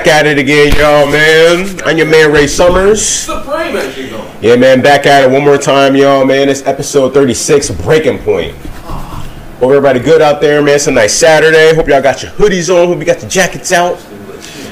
Back 0.00 0.06
at 0.06 0.26
it 0.26 0.38
again, 0.38 0.72
y'all, 0.78 1.06
man. 1.12 1.78
I'm 1.84 1.98
your 1.98 2.06
man, 2.06 2.32
Ray 2.32 2.46
Summers. 2.46 3.04
Supreme 3.04 3.76
actually 3.76 4.06
though. 4.08 4.34
Yeah, 4.40 4.56
man, 4.56 4.80
back 4.80 5.04
at 5.04 5.24
it 5.24 5.30
one 5.30 5.44
more 5.44 5.58
time, 5.58 5.94
y'all, 5.94 6.24
man. 6.24 6.48
It's 6.48 6.62
episode 6.62 7.12
36, 7.12 7.72
Breaking 7.82 8.18
Point. 8.20 8.56
Hope 8.56 9.64
everybody 9.64 10.00
good 10.00 10.22
out 10.22 10.40
there, 10.40 10.62
man. 10.62 10.76
It's 10.76 10.86
a 10.86 10.90
nice 10.90 11.12
Saturday. 11.12 11.74
Hope 11.74 11.86
y'all 11.86 12.00
got 12.00 12.22
your 12.22 12.32
hoodies 12.32 12.74
on. 12.74 12.88
Hope 12.88 12.98
you 12.98 13.04
got 13.04 13.20
your 13.20 13.28
jackets 13.28 13.72
out. 13.72 13.98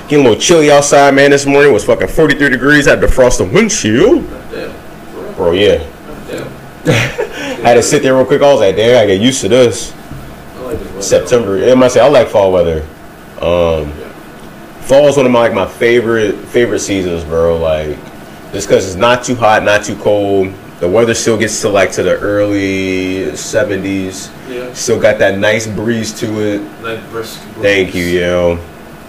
Getting 0.09 0.24
a 0.24 0.30
little 0.30 0.41
chilly 0.41 0.70
outside, 0.70 1.14
man. 1.14 1.30
This 1.30 1.45
morning 1.45 1.74
was 1.74 1.84
fucking 1.84 2.09
43 2.09 2.48
degrees. 2.48 2.88
I 2.88 2.92
had 2.92 3.02
to 3.02 3.06
defrost 3.06 3.37
the 3.37 3.45
windshield. 3.45 4.26
Bro, 5.37 5.52
yeah. 5.52 5.87
I 6.87 7.60
had 7.62 7.74
to 7.74 7.82
sit 7.82 8.02
there 8.02 8.16
real 8.16 8.24
quick. 8.24 8.40
I 8.40 8.51
was 8.51 8.60
like, 8.60 8.76
damn, 8.76 9.02
I 9.02 9.06
get 9.06 9.21
used 9.21 9.43
to 9.43 9.49
this. 9.51 9.93
I 9.93 10.60
like 10.60 10.79
this. 10.79 11.06
September. 11.06 11.59
It 11.59 11.76
might 11.76 11.90
say 11.90 12.01
I 12.01 12.09
like 12.09 12.29
fall 12.29 12.51
weather. 12.51 12.80
Um, 13.43 13.93
fall 14.88 15.06
is 15.06 15.18
one 15.18 15.26
of 15.26 15.32
my 15.32 15.40
like 15.40 15.52
my 15.52 15.68
favorite 15.68 16.34
favorite 16.46 16.80
seasons, 16.80 17.22
bro. 17.24 17.58
Like 17.58 17.98
just 18.52 18.66
because 18.66 18.86
it's 18.86 18.96
not 18.96 19.22
too 19.22 19.34
hot, 19.34 19.62
not 19.62 19.84
too 19.84 19.96
cold. 19.96 20.52
The 20.80 20.88
weather 20.88 21.12
still 21.12 21.36
gets 21.36 21.60
to 21.62 21.68
like 21.68 21.92
to 21.92 22.02
the 22.02 22.18
early 22.18 23.26
70s. 23.32 24.32
Yeah. 24.48 24.72
Still 24.72 25.00
got 25.00 25.18
that 25.18 25.38
nice 25.38 25.66
breeze 25.66 26.18
to 26.20 26.40
it. 26.40 26.82
Like 26.82 27.06
brisk. 27.10 27.40
Thank 27.60 27.94
you, 27.94 28.04
yo. 28.04 28.56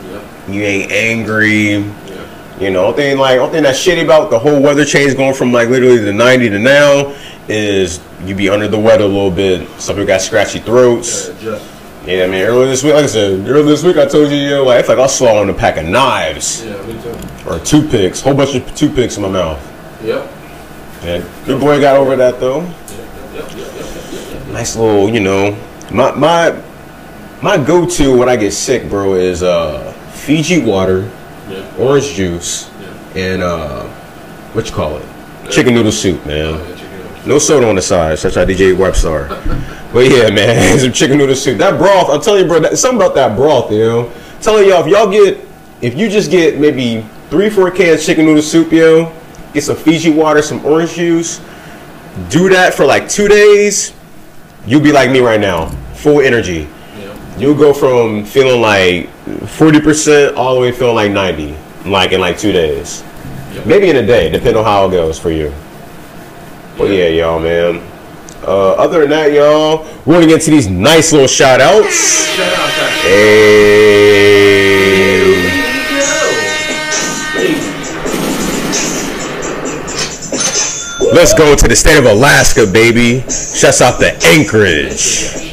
Yeah. 0.04 0.52
You 0.52 0.64
ain't 0.64 0.92
angry. 0.92 1.76
Yeah. 1.78 2.58
You 2.60 2.72
know, 2.72 2.88
only 2.88 2.98
thing 2.98 3.18
like 3.18 3.40
only 3.40 3.54
thing 3.54 3.64
that's 3.64 3.80
shitty 3.80 4.04
about 4.04 4.32
the 4.32 4.40
whole 4.40 4.62
weather 4.62 4.84
change 4.84 5.16
going 5.16 5.34
from 5.34 5.54
like 5.54 5.70
literally 5.70 6.00
the 6.00 6.12
90 6.12 6.50
to 6.50 6.60
now 6.60 7.16
is 7.48 8.02
you 8.26 8.36
be 8.36 8.50
under 8.50 8.68
the 8.68 8.80
weather 8.80 9.06
a 9.06 9.08
little 9.08 9.32
bit. 9.32 9.68
Some 9.80 9.96
people 9.96 10.08
got 10.08 10.22
scratchy 10.22 10.60
throats. 10.60 11.30
Yeah. 11.42 11.60
Yeah, 12.10 12.24
I 12.24 12.28
mean, 12.28 12.42
earlier 12.42 12.66
this 12.66 12.82
week, 12.84 12.96
like 12.96 13.04
I 13.04 13.08
said, 13.08 13.48
earlier 13.48 13.62
this 13.66 13.84
week, 13.84 13.98
I 13.98 14.06
told 14.08 14.32
you, 14.32 14.38
yo, 14.38 14.64
like, 14.64 14.80
it's 14.80 14.90
like 14.90 14.98
I 14.98 15.02
was 15.02 15.16
swallowing 15.16 15.48
a 15.50 15.54
pack 15.54 15.78
of 15.78 15.86
knives 15.86 16.66
Yeah, 16.66 16.82
me 16.88 17.00
too. 17.04 17.16
or 17.48 17.60
toothpicks, 17.60 18.20
whole 18.20 18.34
bunch 18.34 18.56
of 18.56 18.66
toothpicks 18.76 19.18
in 19.18 19.22
my 19.22 19.30
mouth. 19.30 19.60
Yep. 20.04 20.32
Yeah, 21.04 21.24
good 21.46 21.60
boy 21.60 21.80
got 21.80 21.98
over 21.98 22.16
that 22.16 22.40
though. 22.40 22.62
Yep, 22.62 22.74
yep, 23.36 23.52
yep. 23.56 24.48
Nice 24.48 24.76
little, 24.76 25.08
you 25.08 25.20
know, 25.20 25.56
my 25.92 26.12
my 26.16 26.60
my 27.44 27.58
go-to 27.64 28.18
when 28.18 28.28
I 28.28 28.36
get 28.38 28.54
sick, 28.54 28.90
bro, 28.90 29.14
is 29.14 29.44
uh 29.44 29.92
Fiji 30.12 30.62
water, 30.64 31.08
Yeah. 31.48 31.64
orange 31.78 32.14
juice, 32.16 32.72
Yeah. 33.16 33.22
and 33.22 33.44
uh, 33.44 33.84
what 34.54 34.68
you 34.68 34.74
call 34.76 34.98
it, 34.98 35.06
chicken 35.52 35.76
noodle 35.76 35.92
soup, 35.92 36.26
man. 36.26 36.46
Oh, 36.56 36.58
yeah, 36.58 36.76
chicken 36.76 36.98
noodles. 36.98 37.26
No 37.28 37.38
soda 37.38 37.70
on 37.70 37.76
the 37.76 37.82
side, 37.84 38.18
such 38.18 38.36
as 38.36 38.48
DJ 38.48 38.74
Webstar. 38.76 39.30
but 39.94 40.10
yeah, 40.10 40.30
man, 40.30 40.78
some 40.80 40.92
chicken 40.92 41.18
noodle 41.18 41.36
soup. 41.36 41.58
That 41.58 41.78
broth, 41.78 42.10
I'm 42.10 42.22
telling 42.22 42.44
you, 42.44 42.48
bro, 42.48 42.60
that, 42.60 42.78
something 42.78 42.98
about 42.98 43.16
that 43.16 43.36
broth, 43.36 43.72
you 43.72 43.80
know. 43.80 44.12
telling 44.42 44.68
y'all, 44.68 44.86
if 44.86 44.88
y'all 44.88 45.10
get, 45.10 45.40
if 45.82 45.98
you 45.98 46.10
just 46.10 46.30
get 46.30 46.60
maybe 46.60 47.06
three, 47.30 47.50
four 47.50 47.72
cans 47.72 48.06
chicken 48.06 48.26
noodle 48.26 48.44
soup, 48.44 48.72
yo, 48.72 49.14
get 49.54 49.64
some 49.64 49.76
Fiji 49.76 50.12
water, 50.12 50.42
some 50.42 50.64
orange 50.66 50.94
juice, 50.94 51.42
do 52.30 52.50
that 52.50 52.74
for 52.74 52.86
like 52.86 53.10
two 53.10 53.28
days, 53.28 53.94
you'll 54.68 54.82
be 54.82 54.92
like 54.92 55.10
me 55.10 55.20
right 55.20 55.40
now, 55.40 55.70
full 55.96 56.22
energy. 56.22 56.68
Yeah. 56.98 57.38
You'll 57.38 57.58
go 57.58 57.74
from 57.74 58.26
feeling 58.26 58.62
like 58.62 59.10
40% 59.26 60.36
all 60.36 60.56
the 60.56 60.62
way 60.62 60.72
feeling 60.72 60.96
like 60.96 61.12
90, 61.12 61.56
like 61.90 62.12
in 62.12 62.22
like 62.22 62.38
two 62.38 62.52
days. 62.52 63.04
Yep. 63.54 63.66
Maybe 63.66 63.90
in 63.90 63.96
a 63.96 64.06
day, 64.06 64.30
depending 64.30 64.58
on 64.58 64.66
how 64.66 64.88
it 64.88 64.92
goes 64.92 65.18
for 65.18 65.32
you. 65.32 65.52
But 66.78 66.92
yeah, 66.92 67.08
y'all, 67.08 67.40
man. 67.40 67.82
Uh, 68.42 68.74
other 68.74 69.02
than 69.02 69.10
that, 69.10 69.32
y'all, 69.34 69.86
we're 70.06 70.16
gonna 70.16 70.28
get 70.28 70.42
to 70.42 70.52
these 70.52 70.68
nice 70.68 71.12
little 71.12 71.28
shout 71.28 71.62
outs. 71.62 72.28
Hey. 73.04 74.50
Let's 81.14 81.34
go 81.34 81.56
to 81.56 81.68
the 81.68 81.76
state 81.76 81.98
of 81.98 82.06
Alaska, 82.06 82.66
baby. 82.66 83.22
Shouts 83.22 83.82
out 83.82 84.00
to 84.00 84.16
Anchorage. 84.28 85.49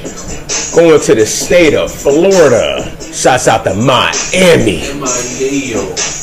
Going 0.74 1.00
to 1.00 1.14
the 1.14 1.24
state 1.24 1.74
of 1.74 1.90
Florida. 1.90 2.84
Shouts 3.00 3.48
out 3.48 3.64
to 3.64 3.74
Miami. 3.74 4.84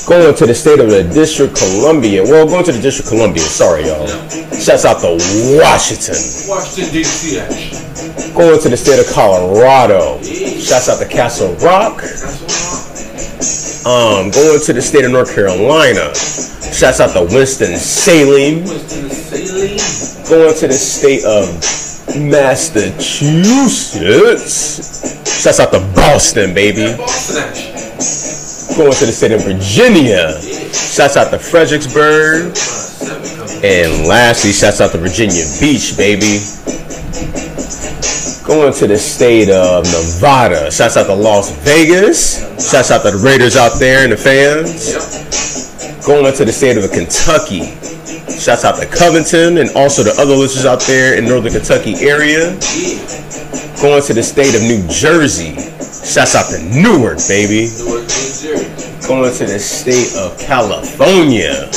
Going 0.06 0.36
to 0.36 0.46
the 0.46 0.54
state 0.54 0.80
of 0.80 0.90
the 0.90 1.10
District 1.14 1.56
Columbia. 1.56 2.24
Well, 2.24 2.46
going 2.46 2.64
to 2.66 2.72
the 2.72 2.82
District 2.82 3.10
Columbia. 3.10 3.42
Sorry, 3.42 3.88
y'all. 3.88 4.08
Shouts 4.54 4.86
out 4.86 5.02
to 5.02 5.18
Washington. 5.58 6.16
Washington 6.48 6.94
D.C. 6.94 8.34
Going 8.34 8.62
to 8.62 8.70
the 8.70 8.78
state 8.78 9.00
of 9.00 9.08
Colorado. 9.14 10.22
Shouts 10.22 10.90
out 10.90 11.00
to 11.00 11.08
Castle 11.08 11.56
Rock. 11.56 12.04
Um, 13.86 14.30
going 14.32 14.62
to 14.62 14.74
the 14.74 14.82
state 14.82 15.04
of 15.06 15.12
North 15.12 15.34
Carolina. 15.34 16.14
Shouts 16.16 17.00
out 17.00 17.14
to 17.14 17.22
Winston 17.34 17.76
Salem. 17.76 18.64
Going 20.30 20.56
to 20.56 20.68
the 20.68 20.74
state 20.74 21.26
of 21.26 21.50
Massachusetts. 22.16 23.42
Shouts 25.44 25.60
out 25.60 25.72
to 25.72 25.80
Boston, 25.96 26.54
baby. 26.54 26.96
Going 28.78 28.94
to 28.94 29.06
the 29.06 29.12
state 29.12 29.32
of 29.32 29.44
Virginia. 29.44 30.40
Shouts 30.74 31.18
out 31.18 31.32
to 31.32 31.40
Fredericksburg. 31.40 32.56
And 33.64 34.08
lastly, 34.08 34.52
shouts 34.52 34.82
out 34.82 34.92
to 34.92 34.98
Virginia 34.98 35.44
Beach, 35.60 35.96
baby. 35.98 36.40
Going 38.46 38.74
to 38.74 38.88
the 38.88 38.98
state 38.98 39.50
of 39.50 39.86
Nevada. 39.86 40.70
Shouts 40.70 40.98
out 40.98 41.08
to 41.08 41.16
Las 41.16 41.52
Vegas. 41.64 42.40
Shouts 42.70 42.92
out 42.92 43.04
to 43.04 43.12
the 43.12 43.18
Raiders 43.24 43.56
out 43.56 43.80
there 43.80 44.04
and 44.04 44.12
the 44.12 44.18
fans. 44.18 44.94
Going 46.06 46.34
to 46.34 46.46
the 46.46 46.52
state 46.52 46.78
of 46.78 46.92
Kentucky. 46.92 47.93
Shouts 48.40 48.66
out 48.66 48.80
to 48.80 48.86
Covington 48.86 49.58
and 49.58 49.70
also 49.76 50.04
the 50.04 50.14
other 50.20 50.36
listeners 50.36 50.66
out 50.66 50.82
there 50.82 51.18
in 51.18 51.26
northern 51.26 51.54
Kentucky 51.54 51.96
area. 51.96 52.58
Going 53.82 54.02
to 54.04 54.14
the 54.14 54.24
state 54.24 54.56
of 54.56 54.62
New 54.62 54.86
Jersey. 54.88 55.56
Shouts 56.04 56.36
out 56.36 56.50
to 56.52 56.60
Newark, 56.64 57.20
baby. 57.28 57.70
Going 59.08 59.32
to 59.34 59.46
the 59.46 59.60
state 59.60 60.16
of 60.18 60.38
California. 60.40 61.72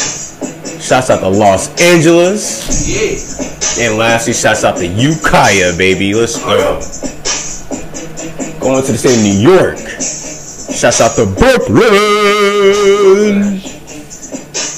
Shouts 0.80 1.10
out 1.10 1.20
to 1.20 1.28
Los 1.28 1.68
Angeles. 1.80 3.78
And 3.78 3.98
lastly, 3.98 4.32
shouts 4.32 4.64
out 4.64 4.76
to 4.78 4.86
Ukiah, 4.86 5.76
baby. 5.76 6.14
Let's 6.14 6.38
go. 6.38 6.80
Going 8.60 8.84
to 8.84 8.92
the 8.92 8.98
state 8.98 9.16
of 9.16 9.22
New 9.22 9.38
York. 9.38 9.78
Shouts 9.78 11.00
out 11.00 11.14
to 11.16 11.26
Brooklyn. 11.38 11.86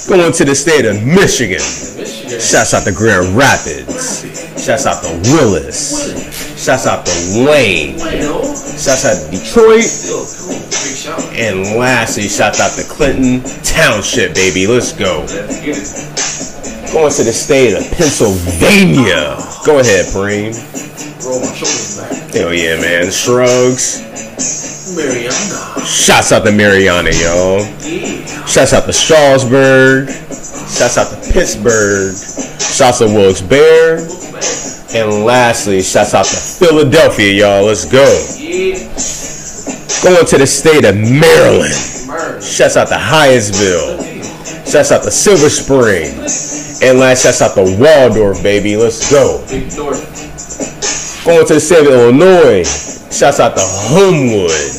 Going 0.09 0.33
to 0.33 0.45
the 0.47 0.55
state 0.55 0.87
of 0.87 1.05
Michigan. 1.05 1.61
Shouts 1.61 2.73
out 2.73 2.85
to 2.85 2.93
Grand 2.93 3.37
Rapids. 3.37 4.25
Shouts 4.57 4.87
out 4.87 5.05
to 5.05 5.11
Willis. 5.35 6.57
Shouts 6.57 6.87
out 6.87 7.05
to 7.05 7.45
Wayne. 7.45 7.99
Shouts 7.99 9.05
out 9.05 9.21
to 9.21 9.31
Detroit. 9.31 9.85
Still 9.85 10.25
cool. 10.25 10.65
Big 10.65 10.97
shout. 10.97 11.21
And 11.37 11.79
lastly, 11.79 12.27
shouts 12.27 12.59
out 12.59 12.73
to 12.81 12.89
Clinton 12.89 13.43
Township, 13.63 14.33
baby. 14.33 14.67
Let's 14.67 14.93
go. 14.93 15.27
Let's 15.29 15.61
get 15.61 15.77
it. 15.77 16.93
Going 16.95 17.13
to 17.13 17.23
the 17.25 17.33
state 17.33 17.77
of 17.77 17.85
Pennsylvania. 17.93 19.37
Go 19.67 19.81
ahead, 19.81 20.07
Preem. 20.07 20.57
Roll 21.21 21.41
my 21.41 21.53
shoulders 21.53 22.01
back. 22.01 22.33
Hell 22.33 22.55
yeah, 22.55 22.81
man. 22.81 23.11
Shrugs. 23.13 24.08
Mariana. 24.97 25.85
Shouts 25.85 26.33
out 26.33 26.45
to 26.45 26.53
Mariana, 26.53 27.11
yo. 27.11 27.61
Shouts 28.47 28.73
out 28.73 28.85
to 28.87 28.93
Strasburg. 28.93 30.09
Shouts 30.09 30.99
out 30.99 31.11
to 31.11 31.33
Pittsburgh. 31.33 32.15
Shouts 32.61 33.03
out 33.03 33.09
to 33.09 33.15
Wilkes-Barre. 33.15 33.99
And 34.95 35.25
lastly, 35.25 35.83
shouts 35.83 36.15
out 36.15 36.25
to 36.25 36.37
Philadelphia, 36.37 37.33
y'all. 37.33 37.65
Let's 37.67 37.85
go. 37.85 38.07
Going 40.03 40.27
to 40.27 40.39
the 40.39 40.47
state 40.47 40.85
of 40.85 40.97
Maryland. 40.97 41.75
Merge. 42.07 42.43
Shouts 42.43 42.77
out 42.77 42.89
to 42.89 42.95
Hyattsville. 42.95 43.99
Shouts 44.71 44.93
out 44.93 45.03
to 45.03 45.11
Silver 45.11 45.51
Spring. 45.51 46.15
And 46.81 46.99
last, 46.99 47.25
shouts 47.25 47.43
out 47.43 47.55
to 47.57 47.65
Waldorf, 47.79 48.43
baby. 48.43 48.77
Let's 48.77 49.11
go. 49.11 49.45
Going 51.25 51.47
to 51.47 51.55
the 51.55 51.61
state 51.61 51.87
of 51.87 51.93
Illinois. 51.93 52.65
Shouts 53.11 53.41
out 53.41 53.57
to 53.57 53.63
Homewood. 53.63 54.78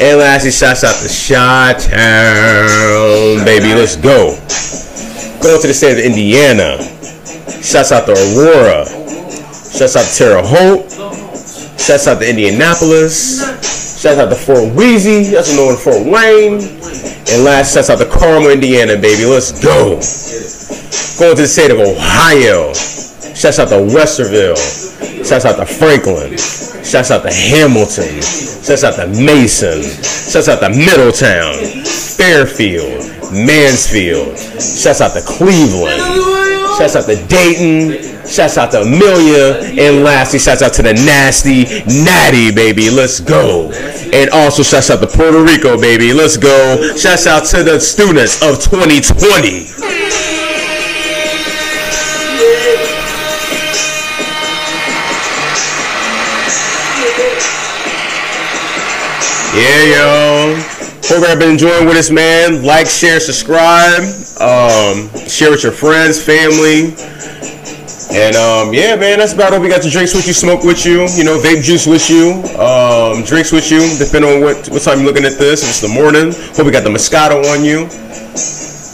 And 0.00 0.18
lastly, 0.18 0.50
shouts 0.50 0.82
out 0.82 0.96
to 0.96 1.08
Chi-Town, 1.08 1.94
baby. 3.44 3.74
Let's 3.74 3.94
go. 3.96 4.34
Going 5.40 5.60
to 5.60 5.68
the 5.68 5.74
state 5.74 5.92
of 5.92 6.04
Indiana. 6.04 6.78
Shouts 7.62 7.92
out 7.92 8.06
to 8.06 8.12
Aurora. 8.12 8.86
Shouts 9.70 9.94
out 9.94 10.04
to 10.04 10.14
Terre 10.18 10.42
Haute. 10.42 10.90
Shouts 11.78 12.08
out 12.08 12.18
to 12.18 12.28
Indianapolis. 12.28 13.40
Shouts 14.02 14.18
out 14.18 14.30
to 14.30 14.34
Fort. 14.34 14.74
That's 14.74 15.54
Fort 15.84 16.06
Wayne. 16.06 16.60
And 17.30 17.44
last, 17.44 17.74
shouts 17.74 17.88
out 17.88 17.98
to 17.98 18.06
Carmel, 18.06 18.50
Indiana, 18.50 18.96
baby. 18.96 19.24
Let's 19.24 19.52
go. 19.62 20.00
Going 21.18 21.36
to 21.36 21.42
the 21.42 21.48
state 21.48 21.70
of 21.70 21.78
Ohio. 21.78 22.74
Shouts 23.34 23.58
out 23.60 23.68
to 23.68 23.76
Westerville. 23.76 24.58
Shouts 25.24 25.44
out 25.44 25.56
to 25.56 25.66
Franklin. 25.66 26.36
Shouts 26.84 27.10
out 27.10 27.22
to 27.22 27.32
Hamilton. 27.32 28.20
Shouts 28.20 28.84
out 28.84 28.96
to 28.96 29.06
Mason. 29.08 29.82
Shouts 29.82 30.48
out 30.48 30.60
to 30.60 30.68
Middletown. 30.68 31.54
Fairfield. 31.84 33.10
Mansfield. 33.32 34.38
Shouts 34.38 35.00
out 35.00 35.14
to 35.14 35.22
Cleveland. 35.26 36.00
Shouts 36.78 36.96
out 36.96 37.06
to 37.06 37.16
Dayton. 37.26 38.26
Shouts 38.26 38.58
out 38.58 38.70
to 38.72 38.82
Amelia. 38.82 39.64
And 39.80 40.04
lastly, 40.04 40.38
shouts 40.38 40.62
out 40.62 40.74
to 40.74 40.82
the 40.82 40.92
nasty 40.92 41.64
Natty, 42.04 42.52
baby. 42.54 42.90
Let's 42.90 43.18
go. 43.18 43.72
And 44.12 44.30
also 44.30 44.62
shouts 44.62 44.90
out 44.90 45.00
to 45.00 45.06
Puerto 45.06 45.42
Rico, 45.42 45.80
baby. 45.80 46.12
Let's 46.12 46.36
go. 46.36 46.76
Shouts 46.96 47.26
out 47.26 47.44
to 47.46 47.64
the 47.64 47.80
students 47.80 48.42
of 48.42 48.62
2020. 48.62 49.93
Yeah, 59.54 59.84
yo. 59.94 60.56
Hope 61.04 61.22
y'all 61.28 61.38
been 61.38 61.52
enjoying 61.52 61.86
with 61.86 61.96
us, 61.96 62.10
man. 62.10 62.64
Like, 62.64 62.88
share, 62.88 63.20
subscribe. 63.20 64.02
Um, 64.42 65.08
share 65.28 65.52
with 65.52 65.62
your 65.62 65.70
friends, 65.70 66.20
family. 66.20 66.90
And 68.10 68.34
um, 68.34 68.74
yeah, 68.74 68.96
man, 68.96 69.20
that's 69.20 69.32
about 69.32 69.52
all 69.52 69.60
we 69.60 69.68
got 69.68 69.82
to 69.82 69.90
drinks 69.90 70.12
with 70.12 70.26
you, 70.26 70.32
smoke 70.32 70.64
with 70.64 70.84
you, 70.84 71.06
you 71.14 71.22
know, 71.22 71.38
vape 71.38 71.62
juice 71.62 71.86
with 71.86 72.10
you, 72.10 72.42
um, 72.58 73.22
drinks 73.22 73.52
with 73.52 73.70
you, 73.70 73.86
depending 73.96 74.30
on 74.30 74.40
what, 74.40 74.68
what 74.70 74.82
time 74.82 74.98
you're 74.98 75.06
looking 75.06 75.24
at 75.24 75.38
this. 75.38 75.62
If 75.62 75.68
it's 75.68 75.80
the 75.80 75.88
morning. 75.88 76.32
Hope 76.56 76.66
we 76.66 76.72
got 76.72 76.82
the 76.82 76.90
Moscato 76.90 77.38
on 77.54 77.64
you. 77.64 77.86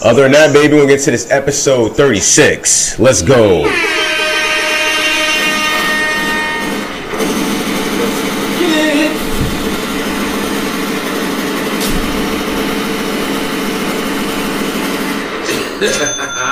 Other 0.04 0.24
than 0.24 0.32
that, 0.32 0.52
baby, 0.52 0.74
we'll 0.74 0.86
get 0.86 1.00
to 1.00 1.10
this 1.10 1.30
episode 1.30 1.96
36. 1.96 2.98
Let's 2.98 3.22
go. 3.22 3.64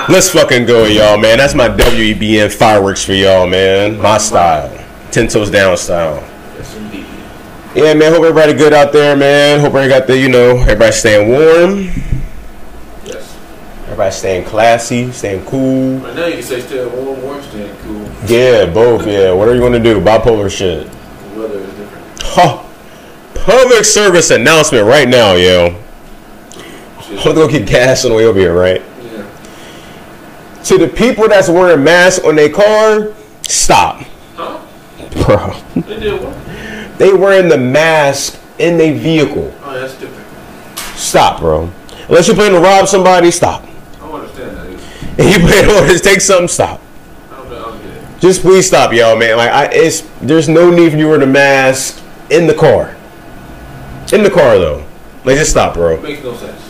Let's 0.09 0.31
fucking 0.31 0.65
go, 0.65 0.87
y'all, 0.87 1.19
man. 1.19 1.37
That's 1.37 1.55
my 1.55 1.69
WEBN 1.69 2.51
fireworks 2.51 3.05
for 3.05 3.13
y'all, 3.13 3.47
man. 3.47 3.99
My 4.01 4.17
style. 4.17 4.73
Ten 5.11 5.29
toes 5.29 5.51
down 5.51 5.77
style. 5.77 6.27
Yes, 6.57 6.75
indeed. 6.77 7.05
Yeah, 7.75 7.93
man. 7.93 8.11
Hope 8.15 8.23
everybody 8.23 8.55
good 8.55 8.73
out 8.73 8.91
there, 8.91 9.15
man. 9.15 9.61
Hope 9.61 9.75
everybody 9.75 9.89
got 9.91 10.07
the, 10.07 10.17
you 10.17 10.31
know, 10.31 10.57
everybody 10.61 10.93
staying 10.93 11.29
warm. 11.29 11.81
Yes. 13.05 13.39
Everybody 13.83 14.11
staying 14.11 14.45
classy, 14.47 15.13
staying 15.13 15.45
cool. 15.45 15.99
Right 15.99 16.17
now 16.17 16.25
you 16.25 16.35
can 16.37 16.43
say 16.43 16.61
still 16.63 16.89
warm, 16.89 17.23
warm, 17.23 17.43
staying 17.43 17.77
cool. 17.83 18.11
Yeah, 18.27 18.65
both. 18.65 19.07
Yeah, 19.07 19.33
What 19.33 19.47
are 19.49 19.55
you 19.55 19.61
gonna 19.61 19.79
do. 19.79 20.01
Bipolar 20.01 20.51
shit. 20.51 20.91
The 20.91 21.39
weather 21.39 21.59
is 21.59 21.75
different. 21.75 22.23
Huh. 22.23 22.65
Public 23.35 23.85
service 23.85 24.31
announcement 24.31 24.87
right 24.87 25.07
now, 25.07 25.35
yo. 25.35 25.77
I'm 27.11 27.17
gonna 27.17 27.35
go 27.35 27.47
get 27.47 27.69
gas 27.69 28.07
on 28.07 28.13
the 28.13 28.17
way 28.17 28.25
over 28.25 28.39
here, 28.39 28.55
right? 28.59 28.81
To 30.65 30.77
the 30.79 30.89
people 30.89 31.29
that's 31.29 31.49
wearing 31.49 31.83
masks 31.85 32.25
on 32.25 32.37
their 32.37 32.51
car, 32.51 33.15
stop, 33.43 34.03
Huh? 34.37 34.59
bro. 35.25 35.83
They 35.83 36.01
did 36.01 36.23
what? 36.23 36.99
They 36.99 37.13
wearing 37.13 37.49
the 37.49 37.57
mask 37.59 38.39
in 38.59 38.77
their 38.77 38.93
vehicle. 38.95 39.55
Oh, 39.63 39.81
that's 39.81 39.95
different. 39.95 40.27
Stop, 40.99 41.41
bro. 41.41 41.71
Unless 42.09 42.27
you're 42.27 42.37
planning 42.37 42.55
to 42.61 42.61
rob 42.61 42.89
somebody, 42.89 43.31
stop. 43.31 43.63
I 43.63 43.99
don't 44.01 44.21
understand 44.21 44.57
that. 44.57 44.67
either. 44.67 44.79
If 45.21 45.41
you 45.43 45.47
plan 45.47 45.89
to 45.89 45.99
take 46.01 46.21
something, 46.21 46.49
stop. 46.49 46.81
I 47.33 47.37
don't, 47.37 47.47
I 47.47 47.51
don't 47.61 47.83
get 47.83 47.91
it. 47.97 48.21
Just 48.21 48.41
please 48.43 48.67
stop, 48.67 48.93
y'all, 48.93 49.17
man. 49.17 49.37
Like, 49.37 49.51
I, 49.51 49.65
it's 49.73 50.01
there's 50.21 50.49
no 50.49 50.71
need 50.71 50.93
for 50.93 50.99
you 50.99 51.07
wearing 51.07 51.23
a 51.23 51.27
mask 51.27 52.03
in 52.31 52.47
the 52.47 52.55
car. 52.55 52.97
In 54.13 54.23
the 54.23 54.31
car, 54.31 54.59
though. 54.59 54.85
Like, 55.25 55.37
just 55.37 55.51
stop, 55.53 55.75
bro. 55.75 56.01
makes 56.01 56.23
no 56.23 56.35
sense. 56.37 56.61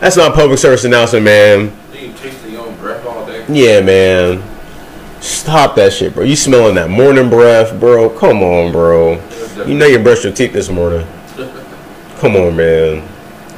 That's 0.00 0.16
not 0.16 0.32
a 0.32 0.34
public 0.34 0.58
service 0.58 0.84
announcement, 0.84 1.24
man. 1.24 1.72
Then 1.92 2.10
you 2.10 2.12
taste 2.14 2.44
your 2.46 2.66
own 2.66 2.76
Yeah, 3.48 3.80
man. 3.80 4.42
Stop 5.20 5.74
that 5.76 5.92
shit, 5.92 6.14
bro. 6.14 6.24
You 6.24 6.36
smelling 6.36 6.74
that 6.74 6.90
morning 6.90 7.30
breath, 7.30 7.78
bro? 7.78 8.10
Come 8.10 8.42
on, 8.42 8.72
bro. 8.72 9.22
You 9.66 9.74
know 9.74 9.86
you 9.86 9.98
brushed 9.98 10.24
your 10.24 10.32
teeth 10.32 10.52
this 10.52 10.68
morning. 10.68 11.06
Come 12.18 12.36
on, 12.36 12.56
man. 12.56 13.06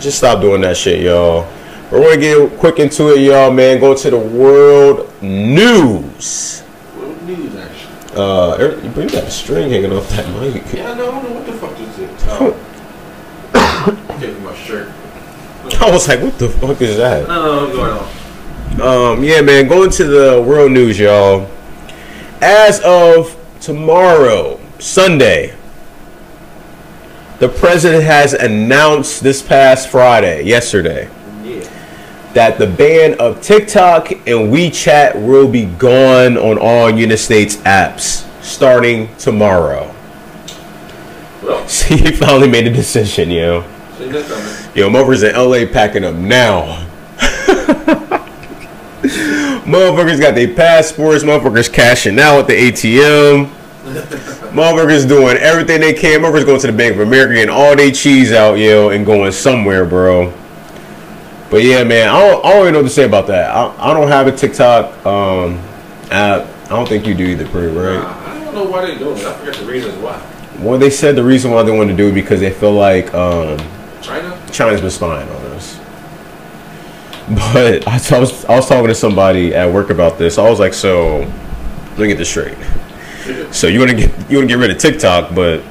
Just 0.00 0.18
stop 0.18 0.40
doing 0.40 0.60
that 0.62 0.76
shit, 0.76 1.02
y'all. 1.02 1.48
We're 1.90 2.02
gonna 2.02 2.16
get 2.18 2.58
quick 2.58 2.78
into 2.78 3.14
it, 3.14 3.20
y'all, 3.20 3.52
man. 3.52 3.80
Go 3.80 3.94
to 3.94 4.10
the 4.10 4.18
world 4.18 5.10
news. 5.22 6.60
What 6.60 7.22
news, 7.22 7.54
actually? 7.54 8.16
Uh, 8.16 8.56
er- 8.58 8.80
you 8.82 8.90
bring 8.90 9.08
that 9.08 9.30
string 9.30 9.70
hanging 9.70 9.92
off 9.92 10.08
that 10.10 10.28
mic. 10.40 10.64
Yeah, 10.72 10.90
I 10.90 10.94
know. 10.94 11.10
I 11.10 11.22
don't 11.22 11.30
know 11.30 11.36
what 11.36 11.46
the 11.46 11.52
fuck 11.52 11.78
is. 11.78 11.96
Oh. 12.28 14.18
Give 14.20 14.36
me 14.36 14.44
my 14.44 14.54
shirt. 14.56 14.92
I 15.80 15.90
was 15.90 16.08
like, 16.08 16.20
what 16.20 16.38
the 16.38 16.48
fuck 16.48 16.80
is 16.80 16.96
that? 16.96 17.28
I 17.28 17.34
don't 17.34 17.44
know 17.44 17.64
what's 17.64 17.76
going 17.76 17.92
on. 17.92 18.25
Um, 18.80 19.24
yeah, 19.24 19.40
man, 19.40 19.68
going 19.68 19.90
to 19.90 20.04
the 20.04 20.42
world 20.46 20.70
news, 20.72 20.98
y'all. 20.98 21.48
As 22.42 22.80
of 22.80 23.34
tomorrow, 23.60 24.60
Sunday, 24.78 25.54
the 27.38 27.48
president 27.48 28.04
has 28.04 28.34
announced 28.34 29.22
this 29.22 29.40
past 29.40 29.88
Friday, 29.88 30.42
yesterday, 30.44 31.08
Yeah. 31.42 31.66
that 32.34 32.58
the 32.58 32.66
ban 32.66 33.14
of 33.18 33.40
TikTok 33.40 34.10
and 34.12 34.52
WeChat 34.52 35.14
will 35.26 35.48
be 35.48 35.64
gone 35.64 36.36
on 36.36 36.58
all 36.58 36.90
United 36.90 37.16
States 37.18 37.56
apps 37.58 38.24
starting 38.44 39.08
tomorrow. 39.16 39.90
Well, 41.42 41.66
See, 41.66 41.96
he 42.02 42.12
finally 42.12 42.48
made 42.50 42.66
a 42.66 42.70
decision, 42.72 43.30
yo. 43.30 43.64
see 43.96 44.08
that 44.08 44.26
coming. 44.28 44.76
Yo, 44.76 44.86
I'm 44.88 44.96
over 44.96 45.14
in 45.14 45.34
LA 45.34 45.64
packing 45.72 46.04
up 46.04 46.14
now. 46.14 46.82
motherfuckers 49.66 50.20
got 50.20 50.34
their 50.34 50.54
passports. 50.54 51.22
Motherfuckers 51.22 51.72
cashing 51.72 52.18
out 52.18 52.40
at 52.40 52.46
the 52.46 52.54
ATM. 52.54 53.46
motherfuckers 54.52 55.06
doing 55.08 55.36
everything 55.36 55.80
they 55.80 55.92
can. 55.92 56.20
Motherfuckers 56.20 56.46
going 56.46 56.60
to 56.60 56.66
the 56.68 56.72
Bank 56.72 56.94
of 56.94 57.00
America 57.00 57.34
getting 57.34 57.50
all 57.50 57.76
their 57.76 57.90
cheese 57.90 58.32
out, 58.32 58.54
yo, 58.54 58.90
and 58.90 59.04
going 59.04 59.32
somewhere, 59.32 59.84
bro. 59.84 60.32
But 61.50 61.62
yeah, 61.62 61.84
man, 61.84 62.08
I 62.08 62.18
don't, 62.18 62.44
I 62.44 62.50
don't 62.50 62.62
even 62.62 62.72
know 62.72 62.78
what 62.80 62.88
to 62.88 62.94
say 62.94 63.04
about 63.04 63.28
that. 63.28 63.50
I, 63.54 63.90
I 63.90 63.94
don't 63.94 64.08
have 64.08 64.26
a 64.26 64.32
TikTok 64.32 65.06
um, 65.06 65.58
app. 66.10 66.48
I 66.64 66.68
don't 66.70 66.88
think 66.88 67.06
you 67.06 67.14
do 67.14 67.24
either, 67.24 67.46
pretty 67.46 67.76
right? 67.76 67.98
I 67.98 68.44
don't 68.44 68.54
know 68.54 68.64
why 68.64 68.86
they're 68.86 68.98
doing 68.98 69.18
it. 69.18 69.24
I 69.24 69.32
forget 69.34 69.54
the 69.54 69.66
reasons 69.66 69.94
why. 70.02 70.20
Well, 70.58 70.78
they 70.78 70.90
said 70.90 71.14
the 71.14 71.22
reason 71.22 71.52
why 71.52 71.62
they 71.62 71.70
want 71.70 71.90
to 71.90 71.96
do 71.96 72.08
it 72.08 72.14
because 72.14 72.40
they 72.40 72.50
feel 72.50 72.72
like 72.72 73.14
um, 73.14 73.58
China? 74.02 74.36
China's 74.50 74.80
been 74.80 74.90
spying 74.90 75.28
on. 75.28 75.45
But 77.28 77.88
I, 77.88 78.16
I 78.16 78.20
was 78.20 78.44
I 78.44 78.54
was 78.54 78.68
talking 78.68 78.86
to 78.86 78.94
somebody 78.94 79.54
at 79.54 79.72
work 79.72 79.90
about 79.90 80.16
this. 80.16 80.38
I 80.38 80.48
was 80.48 80.60
like, 80.60 80.74
so 80.74 81.18
let 81.18 81.98
me 81.98 82.06
get 82.08 82.18
this 82.18 82.28
straight. 82.28 82.56
So 83.52 83.66
you 83.66 83.80
want 83.80 83.90
to 83.90 83.96
get 83.96 84.30
you 84.30 84.38
want 84.38 84.48
to 84.48 84.54
get 84.54 84.58
rid 84.58 84.70
of 84.70 84.78
TikTok, 84.78 85.34
but 85.34 85.62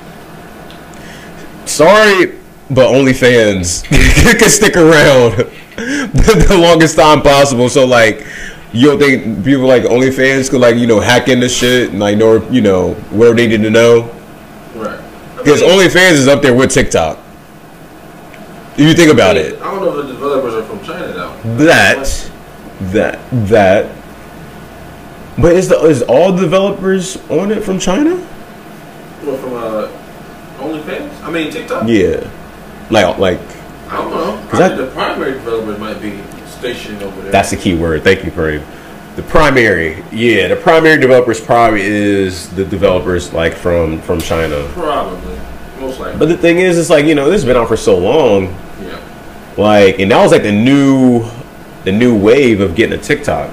sorry, 1.66 2.38
but 2.70 2.90
OnlyFans 2.92 3.84
can 4.40 4.50
stick 4.50 4.76
around 4.76 5.38
the 5.78 6.58
longest 6.60 6.98
time 6.98 7.22
possible. 7.22 7.70
So 7.70 7.86
like, 7.86 8.26
you 8.74 8.88
don't 8.88 9.00
think 9.00 9.46
people 9.46 9.66
like 9.66 9.84
OnlyFans 9.84 10.50
could 10.50 10.60
like 10.60 10.76
you 10.76 10.88
know 10.88 11.00
hack 11.00 11.30
into 11.30 11.48
shit 11.48 11.92
and 11.92 12.00
like 12.00 12.18
know 12.18 12.46
you 12.50 12.62
know 12.62 12.96
where 13.12 13.34
they 13.34 13.48
need 13.48 13.62
to 13.62 13.70
know? 13.70 14.12
Right. 14.76 15.00
Because 15.38 15.62
OnlyFans 15.62 16.14
is 16.14 16.28
up 16.28 16.42
there 16.42 16.56
with 16.56 16.72
TikTok. 16.72 17.20
If 18.78 18.82
you 18.82 18.94
think 18.94 19.12
about 19.12 19.38
it. 19.38 19.62
I 19.62 19.72
don't 19.72 19.86
know 19.86 19.98
if 19.98 20.08
the 20.08 20.14
developers 20.14 20.54
are 20.54 20.64
from 20.64 20.84
China 20.84 21.16
now. 21.16 21.45
That 21.58 22.32
that 22.92 23.20
that 23.48 23.96
but 25.38 25.54
is 25.56 25.70
the 25.70 25.80
is 25.86 26.02
all 26.04 26.36
developers 26.36 27.18
on 27.30 27.52
it 27.52 27.64
from 27.64 27.80
china 27.80 28.16
Well, 29.24 29.38
from 29.38 29.54
uh, 29.54 29.88
OnlyFans? 30.58 31.22
I 31.24 31.30
mean, 31.32 31.52
TikTok? 31.52 31.88
yeah 31.88 32.30
like 32.90 33.18
like 33.18 33.40
I 33.90 33.98
don't 33.98 34.12
know. 34.12 34.50
I 34.52 34.58
that- 34.60 34.78
the 34.78 34.88
primary 34.88 35.34
developer 35.34 35.78
might 35.80 36.02
be 36.02 36.22
stationed 36.48 37.02
over 37.04 37.22
there. 37.22 37.32
that's 37.32 37.52
the 37.52 37.58
key 37.58 37.76
word 37.76 38.04
thank 38.04 38.24
you 38.24 38.32
Prave. 38.32 38.64
the 39.16 39.24
primary 39.24 40.04
yeah 40.12 40.48
the 40.48 40.56
primary 40.56 41.00
developers 41.00 41.40
probably 41.40 41.82
is 41.82 42.50
the 42.56 42.66
developers 42.66 43.34
like 43.34 43.54
from 43.54 44.02
from 44.02 44.20
china 44.20 44.68
Probably. 44.74 45.38
Most 45.80 46.00
likely. 46.00 46.18
but 46.18 46.28
the 46.28 46.38
thing 46.38 46.60
is 46.60 46.78
it's 46.78 46.90
like 46.90 47.06
you 47.06 47.14
know 47.16 47.26
this 47.30 47.42
has 47.42 47.46
been 47.46 47.58
out 47.58 47.68
for 47.68 47.76
so 47.78 47.98
long 47.98 48.46
yeah. 48.82 49.00
like 49.58 50.00
and 50.00 50.10
that 50.12 50.22
was 50.24 50.32
like 50.32 50.44
the 50.44 50.52
new 50.52 51.24
the 51.86 51.92
new 51.92 52.16
wave 52.18 52.60
of 52.62 52.76
getting 52.76 52.98
a 52.98 53.02
tiktok 53.02 53.50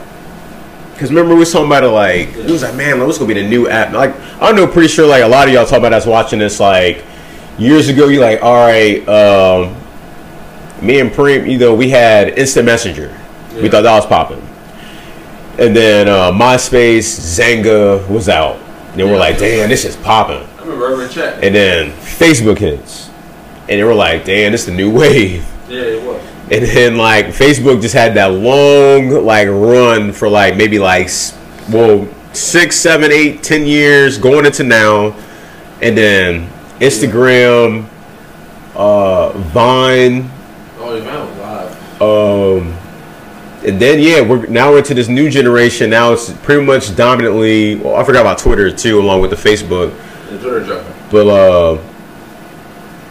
because 0.92 1.10
remember 1.10 1.34
we 1.34 1.40
was 1.40 1.52
talking 1.52 1.66
about 1.66 1.84
it 1.84 1.88
like 1.88 2.28
it 2.28 2.50
was 2.50 2.62
like 2.62 2.74
man 2.74 2.98
what's 3.00 3.18
gonna 3.18 3.32
be 3.32 3.40
the 3.40 3.48
new 3.48 3.68
app 3.68 3.92
like 3.92 4.14
i 4.42 4.50
know 4.52 4.66
pretty 4.66 4.88
sure 4.88 5.06
like 5.06 5.22
a 5.22 5.28
lot 5.28 5.46
of 5.46 5.54
y'all 5.54 5.64
talking 5.64 5.78
about 5.78 5.90
that's 5.90 6.06
watching 6.06 6.38
this 6.38 6.58
like 6.60 7.04
years 7.58 7.88
ago 7.88 8.08
you're 8.08 8.22
like 8.22 8.42
all 8.42 8.66
right 8.66 9.06
um 9.08 9.74
me 10.84 10.98
and 11.00 11.10
Preem, 11.10 11.48
you 11.50 11.58
know 11.58 11.74
we 11.74 11.90
had 11.90 12.30
instant 12.38 12.66
messenger 12.66 13.16
we 13.54 13.68
thought 13.68 13.82
that 13.82 13.94
was 13.94 14.06
popping 14.06 14.40
and 15.58 15.76
then 15.76 16.08
uh 16.08 16.32
myspace 16.32 17.20
Xanga 17.20 18.08
was 18.08 18.28
out 18.28 18.58
Then 18.96 19.08
we're 19.10 19.18
like, 19.18 19.38
damn, 19.38 19.70
this 19.70 19.84
is 19.86 19.96
popping. 19.96 20.46
I 20.58 20.60
remember 20.62 20.84
Urban 20.86 21.08
Chat. 21.08 21.42
And 21.42 21.54
then 21.54 21.92
Facebook 21.92 22.58
hits. 22.58 23.08
And 23.68 23.80
they 23.80 23.84
were 23.84 23.94
like, 23.94 24.26
damn, 24.26 24.52
this 24.52 24.62
is 24.62 24.66
the 24.66 24.72
new 24.74 24.90
wave. 25.00 25.46
yeah, 25.68 25.80
it 25.80 26.02
was. 26.06 26.20
And 26.52 26.64
then 26.66 26.96
like 26.98 27.26
Facebook 27.28 27.80
just 27.80 27.94
had 27.94 28.14
that 28.14 28.26
long 28.26 29.08
like 29.24 29.48
run 29.48 30.12
for 30.12 30.28
like 30.28 30.56
maybe 30.56 30.78
like 30.78 31.08
well 31.70 32.06
six, 32.34 32.76
seven, 32.76 33.10
eight, 33.10 33.42
ten 33.42 33.64
years 33.64 34.18
going 34.18 34.44
into 34.44 34.62
now. 34.62 35.16
And 35.80 35.96
then 35.96 36.48
Instagram, 36.78 37.86
uh 38.74 39.32
Vine, 39.32 40.30
Oh, 40.78 40.94
your 40.94 41.04
man 41.04 41.28
was 41.28 41.38
live. 41.38 42.02
um 42.02 42.78
and 43.66 43.80
then 43.80 44.00
yeah, 44.00 44.20
we're 44.20 44.46
now 44.48 44.72
we're 44.72 44.78
into 44.78 44.92
this 44.92 45.08
new 45.08 45.30
generation. 45.30 45.88
Now 45.88 46.12
it's 46.12 46.30
pretty 46.42 46.64
much 46.66 46.94
dominantly 46.96 47.76
well, 47.76 47.94
I 47.96 48.04
forgot 48.04 48.20
about 48.22 48.38
Twitter 48.38 48.70
too, 48.70 48.98
along 49.00 49.20
with 49.22 49.30
the 49.30 49.36
Facebook. 49.36 49.96
The 50.28 50.38
Twitter 50.38 50.66
jumping. 50.66 50.92
But 51.10 51.26
uh, 51.28 51.82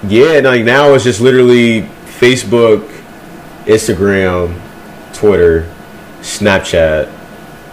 yeah, 0.07 0.41
like 0.43 0.63
now 0.65 0.93
it's 0.93 1.03
just 1.05 1.21
literally 1.21 1.83
Facebook, 2.19 2.89
Instagram, 3.65 4.59
Twitter, 5.13 5.71
Snapchat, 6.21 7.07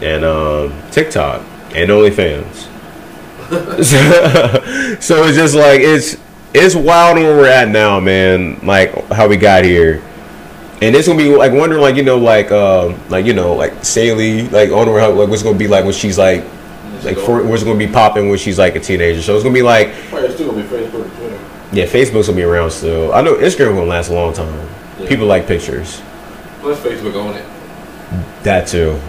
and 0.03 0.25
um, 0.25 0.91
TikTok, 0.91 1.43
and 1.75 1.91
OnlyFans. 1.91 2.67
so, 3.83 4.97
so 5.01 5.25
it's 5.25 5.37
just 5.37 5.55
like 5.55 5.81
it's 5.81 6.17
it's 6.55 6.75
wild 6.75 7.17
where 7.17 7.37
we're 7.37 7.49
at 7.49 7.69
now, 7.69 8.01
man. 8.01 8.59
Like 8.65 8.95
how 9.09 9.29
we 9.29 9.37
got 9.37 9.65
here. 9.65 10.03
And 10.81 10.95
it's 10.95 11.09
gonna 11.09 11.19
be 11.19 11.35
like 11.35 11.53
wondering, 11.53 11.83
like 11.83 11.97
you 11.97 12.03
know, 12.05 12.19
like 12.19 12.53
um, 12.53 12.99
like 13.09 13.27
you 13.27 13.33
know, 13.33 13.55
like 13.55 13.85
Saley, 13.85 14.49
like 14.49 14.71
on 14.71 14.87
her, 14.87 15.09
like 15.09 15.29
what's 15.29 15.43
gonna 15.43 15.59
be 15.59 15.67
like 15.67 15.85
when 15.85 15.95
she's 15.95 16.17
like, 16.19 16.45
like 17.03 17.17
for, 17.17 17.43
what's 17.45 17.65
gonna 17.65 17.79
be 17.79 17.89
popping 17.89 18.29
when 18.29 18.39
she's 18.39 18.59
like 18.59 18.77
a 18.77 18.81
teenager. 18.81 19.21
So 19.21 19.35
it's 19.35 19.43
gonna 19.43 19.55
be 19.55 19.63
like 19.63 19.93
Probably 20.09 20.31
still 20.33 20.53
gonna 20.53 20.63
be 20.63 20.69
Facebook 20.69 21.05
and 21.05 21.13
Twitter. 21.17 21.41
yeah, 21.73 21.85
Facebook's 21.85 22.29
gonna 22.29 22.37
be 22.37 22.45
around 22.45 22.71
still. 22.71 23.13
I 23.13 23.23
know 23.23 23.35
Instagram 23.35 23.75
gonna 23.75 23.85
last 23.87 24.11
a 24.11 24.15
long 24.15 24.33
time. 24.33 24.69
People 25.09 25.27
like 25.27 25.47
pictures. 25.47 26.03
Plus 26.61 26.79
Facebook 26.81 27.15
on 27.29 27.35
it. 27.35 27.45
That 28.43 28.67
too. 28.69 29.01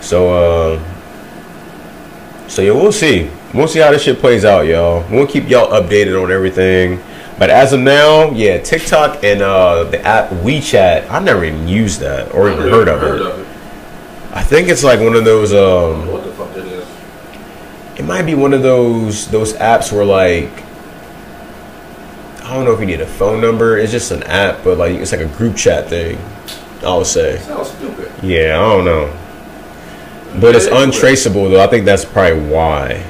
So 0.00 0.32
uh 0.76 2.48
So 2.48 2.62
yeah, 2.62 2.72
we'll 2.72 2.92
see. 2.92 3.30
We'll 3.54 3.68
see 3.68 3.80
how 3.80 3.90
this 3.90 4.02
shit 4.02 4.18
plays 4.18 4.44
out, 4.44 4.62
y'all. 4.66 5.04
We'll 5.10 5.26
keep 5.26 5.48
y'all 5.48 5.68
updated 5.70 6.20
on 6.22 6.30
everything. 6.30 7.00
But 7.38 7.50
as 7.50 7.72
of 7.72 7.80
now, 7.80 8.30
yeah, 8.32 8.58
TikTok 8.58 9.24
and 9.24 9.40
uh 9.42 9.84
the 9.84 10.00
app 10.04 10.30
WeChat, 10.30 11.10
I 11.10 11.20
never 11.20 11.44
even 11.44 11.68
used 11.68 12.00
that 12.00 12.34
or 12.34 12.50
even 12.50 12.68
heard 12.68 12.88
of 12.88 13.00
Heard 13.00 13.20
it. 13.20 13.26
of 13.26 13.38
it. 13.40 13.46
I 14.32 14.42
think 14.42 14.68
it's 14.68 14.84
like 14.84 15.00
one 15.00 15.14
of 15.14 15.24
those 15.24 15.52
um 15.52 16.06
what 16.08 16.24
the 16.24 16.32
fuck 16.32 16.52
that 16.54 16.66
is. 16.66 16.86
it 17.98 18.04
might 18.04 18.22
be 18.22 18.34
one 18.34 18.52
of 18.52 18.62
those 18.62 19.26
those 19.28 19.54
apps 19.54 19.92
where 19.92 20.04
like 20.04 20.50
I 22.50 22.54
don't 22.54 22.64
know 22.64 22.72
if 22.72 22.80
you 22.80 22.86
need 22.86 23.00
a 23.00 23.06
phone 23.06 23.40
number. 23.40 23.78
It's 23.78 23.92
just 23.92 24.10
an 24.10 24.24
app, 24.24 24.64
but 24.64 24.76
like 24.76 24.96
it's 24.96 25.12
like 25.12 25.20
a 25.20 25.28
group 25.28 25.56
chat 25.56 25.88
thing. 25.88 26.18
I 26.84 26.96
would 26.96 27.06
say. 27.06 27.38
Sounds 27.38 27.70
stupid. 27.70 28.10
Yeah, 28.24 28.58
I 28.58 28.76
don't 28.76 28.84
know. 28.84 29.16
But 30.40 30.56
it's 30.56 30.66
untraceable 30.66 31.48
though. 31.48 31.62
I 31.62 31.68
think 31.68 31.84
that's 31.84 32.04
probably 32.04 32.42
why. 32.48 33.06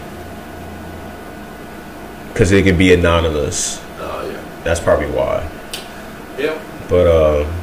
Cause 2.35 2.52
it 2.52 2.64
can 2.64 2.76
be 2.76 2.92
anonymous. 2.92 3.82
Oh 3.99 4.30
yeah. 4.30 4.62
That's 4.62 4.78
probably 4.78 5.11
why. 5.11 5.49
Yeah. 6.37 6.62
But 6.90 7.06
uh 7.06 7.59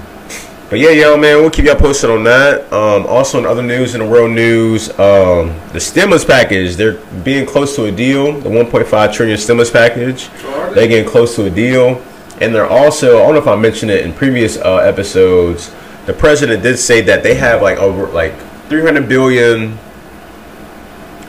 but 0.70 0.80
yeah, 0.80 0.90
yo, 0.90 1.16
man, 1.16 1.38
we'll 1.38 1.50
keep 1.50 1.64
y'all 1.66 1.76
posted 1.76 2.10
on 2.10 2.26
that. 2.26 2.72
Um, 2.74 3.06
also, 3.06 3.40
in 3.40 3.46
other 3.46 3.64
news, 3.64 3.96
in 3.96 4.02
the 4.02 4.08
world 4.08 4.32
news, 4.32 4.90
um, 5.00 5.58
the 5.72 5.80
stimulus 5.80 6.26
package, 6.26 6.76
they're 6.76 6.98
being 7.24 7.46
close 7.46 7.74
to 7.78 7.86
a 7.86 7.92
deal. 7.92 8.34
The 8.34 8.50
1.5 8.50 9.14
trillion 9.14 9.38
stimulus 9.38 9.72
package, 9.72 10.30
they're 10.74 10.90
getting 10.90 11.08
close 11.10 11.36
to 11.38 11.46
a 11.46 11.50
deal. 11.50 12.04
And 12.42 12.54
they're 12.54 12.68
also, 12.68 13.18
I 13.18 13.26
don't 13.26 13.34
know 13.36 13.40
if 13.40 13.48
I 13.48 13.56
mentioned 13.56 13.92
it 13.92 14.06
in 14.06 14.14
previous 14.14 14.58
uh, 14.58 14.78
episodes, 14.78 15.74
the 16.06 16.14
president 16.14 16.64
did 16.64 16.78
say 16.78 17.02
that 17.02 17.24
they 17.24 17.36
have 17.36 17.62
like 17.62 17.78
over 17.78 18.08
like 18.08 18.38
300 18.68 19.08
billion, 19.08 19.78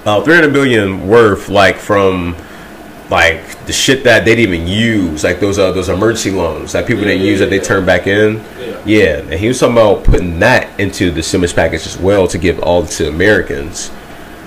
uh, 0.05 0.21
300 0.21 0.53
billion 0.53 1.07
worth 1.07 1.49
like 1.49 1.77
from 1.77 2.37
like 3.11 3.65
the 3.65 3.73
shit 3.73 4.05
that 4.05 4.25
they 4.25 4.35
didn't 4.37 4.55
even 4.55 4.69
use, 4.69 5.25
like 5.25 5.41
those 5.41 5.59
uh, 5.59 5.73
those 5.73 5.89
emergency 5.89 6.31
loans 6.31 6.73
that 6.73 6.87
people 6.87 7.03
Yeah, 7.03 7.09
didn't 7.11 7.25
yeah, 7.25 7.31
use 7.31 7.41
that 7.41 7.51
they 7.51 7.59
turned 7.59 7.87
back 7.87 8.07
in. 8.07 8.37
Yeah. 8.37 8.83
Yeah, 8.85 9.19
and 9.19 9.33
he 9.35 9.49
was 9.49 9.59
talking 9.61 9.73
about 9.77 10.05
putting 10.05 10.39
that 10.41 10.79
into 10.79 11.11
the 11.11 11.23
stimulus 11.23 11.53
package 11.53 11.87
as 11.87 11.99
well 11.99 12.29
to 12.29 12.39
give 12.39 12.61
all 12.61 12.85
to 12.87 13.09
Americans. 13.09 13.91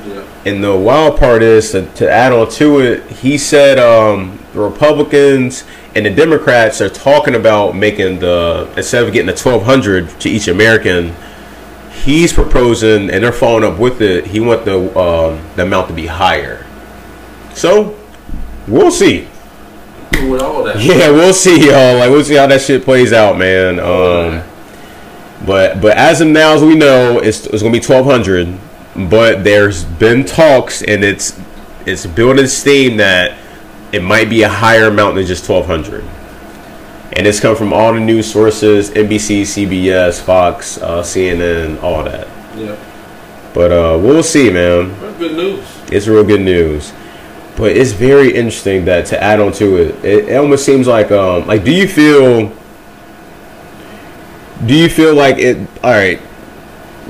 Yeah. 0.06 0.26
And 0.46 0.64
the 0.64 0.76
wild 0.76 1.18
part 1.20 1.44
is 1.44 1.72
to, 1.72 1.86
to 1.94 2.10
add 2.10 2.34
on 2.34 2.50
to 2.52 2.80
it, 2.80 3.08
he 3.12 3.38
said 3.38 3.78
um, 3.78 4.40
the 4.54 4.60
Republicans 4.60 5.64
and 5.96 6.06
the 6.06 6.10
Democrats 6.10 6.82
are 6.82 6.90
talking 6.90 7.36
about 7.36 7.76
making 7.76 8.20
the 8.20 8.72
instead 8.78 9.04
of 9.04 9.12
getting 9.12 9.28
the 9.28 9.36
twelve 9.36 9.64
hundred 9.64 10.08
to 10.22 10.30
each 10.30 10.48
American, 10.48 11.16
he's 12.04 12.32
proposing 12.32 13.10
and 13.10 13.24
they're 13.24 13.32
following 13.32 13.64
up 13.64 13.80
with 13.80 14.02
it. 14.02 14.28
He 14.28 14.40
want 14.40 14.66
the 14.66 14.78
um, 14.98 15.42
the 15.56 15.64
amount 15.64 15.88
to 15.90 15.94
be 15.94 16.06
higher. 16.06 16.66
So 17.54 17.98
we'll 18.68 18.92
see. 18.92 19.28
With 20.30 20.42
all 20.42 20.64
that. 20.64 20.82
Yeah, 20.82 21.10
we'll 21.10 21.34
see, 21.34 21.68
y'all. 21.68 21.98
Like 21.98 22.10
we'll 22.10 22.24
see 22.24 22.36
how 22.36 22.48
that 22.48 22.62
shit 22.62 22.84
plays 22.84 23.14
out, 23.14 23.38
man. 23.38 23.80
Um, 23.80 24.44
but 25.46 25.82
but 25.82 25.98
as 25.98 26.22
of 26.22 26.28
now, 26.28 26.54
as 26.54 26.64
we 26.64 26.76
know, 26.76 27.20
it's, 27.20 27.46
it's 27.48 27.64
gonna 27.64 27.74
be 27.74 27.80
twelve 27.80 28.06
hundred. 28.06 28.58
But 29.10 29.44
there's 29.44 29.86
been 29.86 30.26
talks, 30.26 30.84
and 30.84 31.04
it's 31.04 31.40
it's 31.86 32.06
building 32.06 32.48
steam 32.48 32.98
that 32.98 33.38
it 33.92 34.04
might 34.04 34.30
be 34.30 34.44
a 34.44 34.50
higher 34.50 34.88
amount 34.88 35.16
than 35.16 35.26
just 35.26 35.46
twelve 35.46 35.66
hundred. 35.66 36.04
And 37.14 37.28
it's 37.28 37.40
come 37.40 37.56
from 37.56 37.74
all 37.74 37.94
the 37.94 38.00
news 38.00 38.32
sources: 38.32 38.92
NBC, 38.92 39.42
CBS, 39.42 40.22
Fox, 40.22 40.78
uh, 40.78 41.02
CNN, 41.02 41.82
all 41.82 42.04
that. 42.04 42.28
Yeah. 42.58 42.78
But 43.54 43.72
uh, 43.72 44.00
we'll 44.00 44.24
see, 44.24 44.50
man. 44.50 44.98
That's 45.02 45.18
good 45.18 45.36
news. 45.36 45.66
It's 45.92 46.08
real 46.08 46.24
good 46.24 46.42
news. 46.42 46.94
But 47.62 47.78
it's 47.78 47.92
very 47.92 48.34
interesting 48.34 48.86
that 48.86 49.06
to 49.06 49.24
add 49.24 49.40
on 49.40 49.52
to 49.52 49.76
it, 49.76 50.04
it, 50.04 50.30
it 50.30 50.36
almost 50.36 50.66
seems 50.66 50.88
like 50.88 51.12
um 51.12 51.46
like 51.46 51.64
do 51.64 51.72
you 51.72 51.88
feel 51.88 52.52
do 54.66 54.74
you 54.74 54.90
feel 54.90 55.14
like 55.14 55.38
it 55.38 55.58
all 55.84 55.92
right 55.92 56.20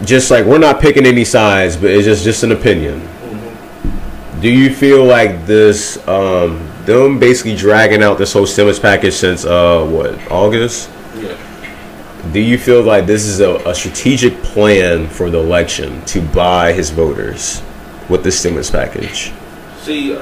just 0.03 0.29
like 0.29 0.45
we're 0.45 0.57
not 0.57 0.81
picking 0.81 1.05
any 1.05 1.23
sides 1.23 1.77
but 1.77 1.89
it's 1.89 2.03
just 2.03 2.25
just 2.25 2.43
an 2.43 2.51
opinion. 2.51 2.99
Do 4.41 4.49
you 4.49 4.75
feel 4.75 5.05
like 5.05 5.45
this 5.45 6.05
um 6.05 6.59
them 6.83 7.17
basically 7.17 7.55
dragging 7.55 8.03
out 8.03 8.17
this 8.17 8.33
whole 8.33 8.45
stimulus 8.45 8.77
package 8.77 9.13
since 9.13 9.45
uh 9.45 9.85
what 9.85 10.19
august? 10.29 10.89
Yeah. 11.15 11.37
do 12.33 12.41
you 12.41 12.57
feel 12.57 12.81
like 12.81 13.05
this 13.05 13.23
is 13.23 13.39
a, 13.39 13.55
a 13.65 13.73
strategic 13.73 14.43
plan 14.43 15.07
for 15.07 15.29
the 15.29 15.39
election 15.39 16.03
to 16.07 16.19
buy 16.19 16.73
his 16.73 16.89
voters 16.89 17.61
with 18.09 18.25
this 18.25 18.37
stimulus 18.37 18.69
package? 18.69 19.31
See, 19.79 20.13
uh, 20.13 20.21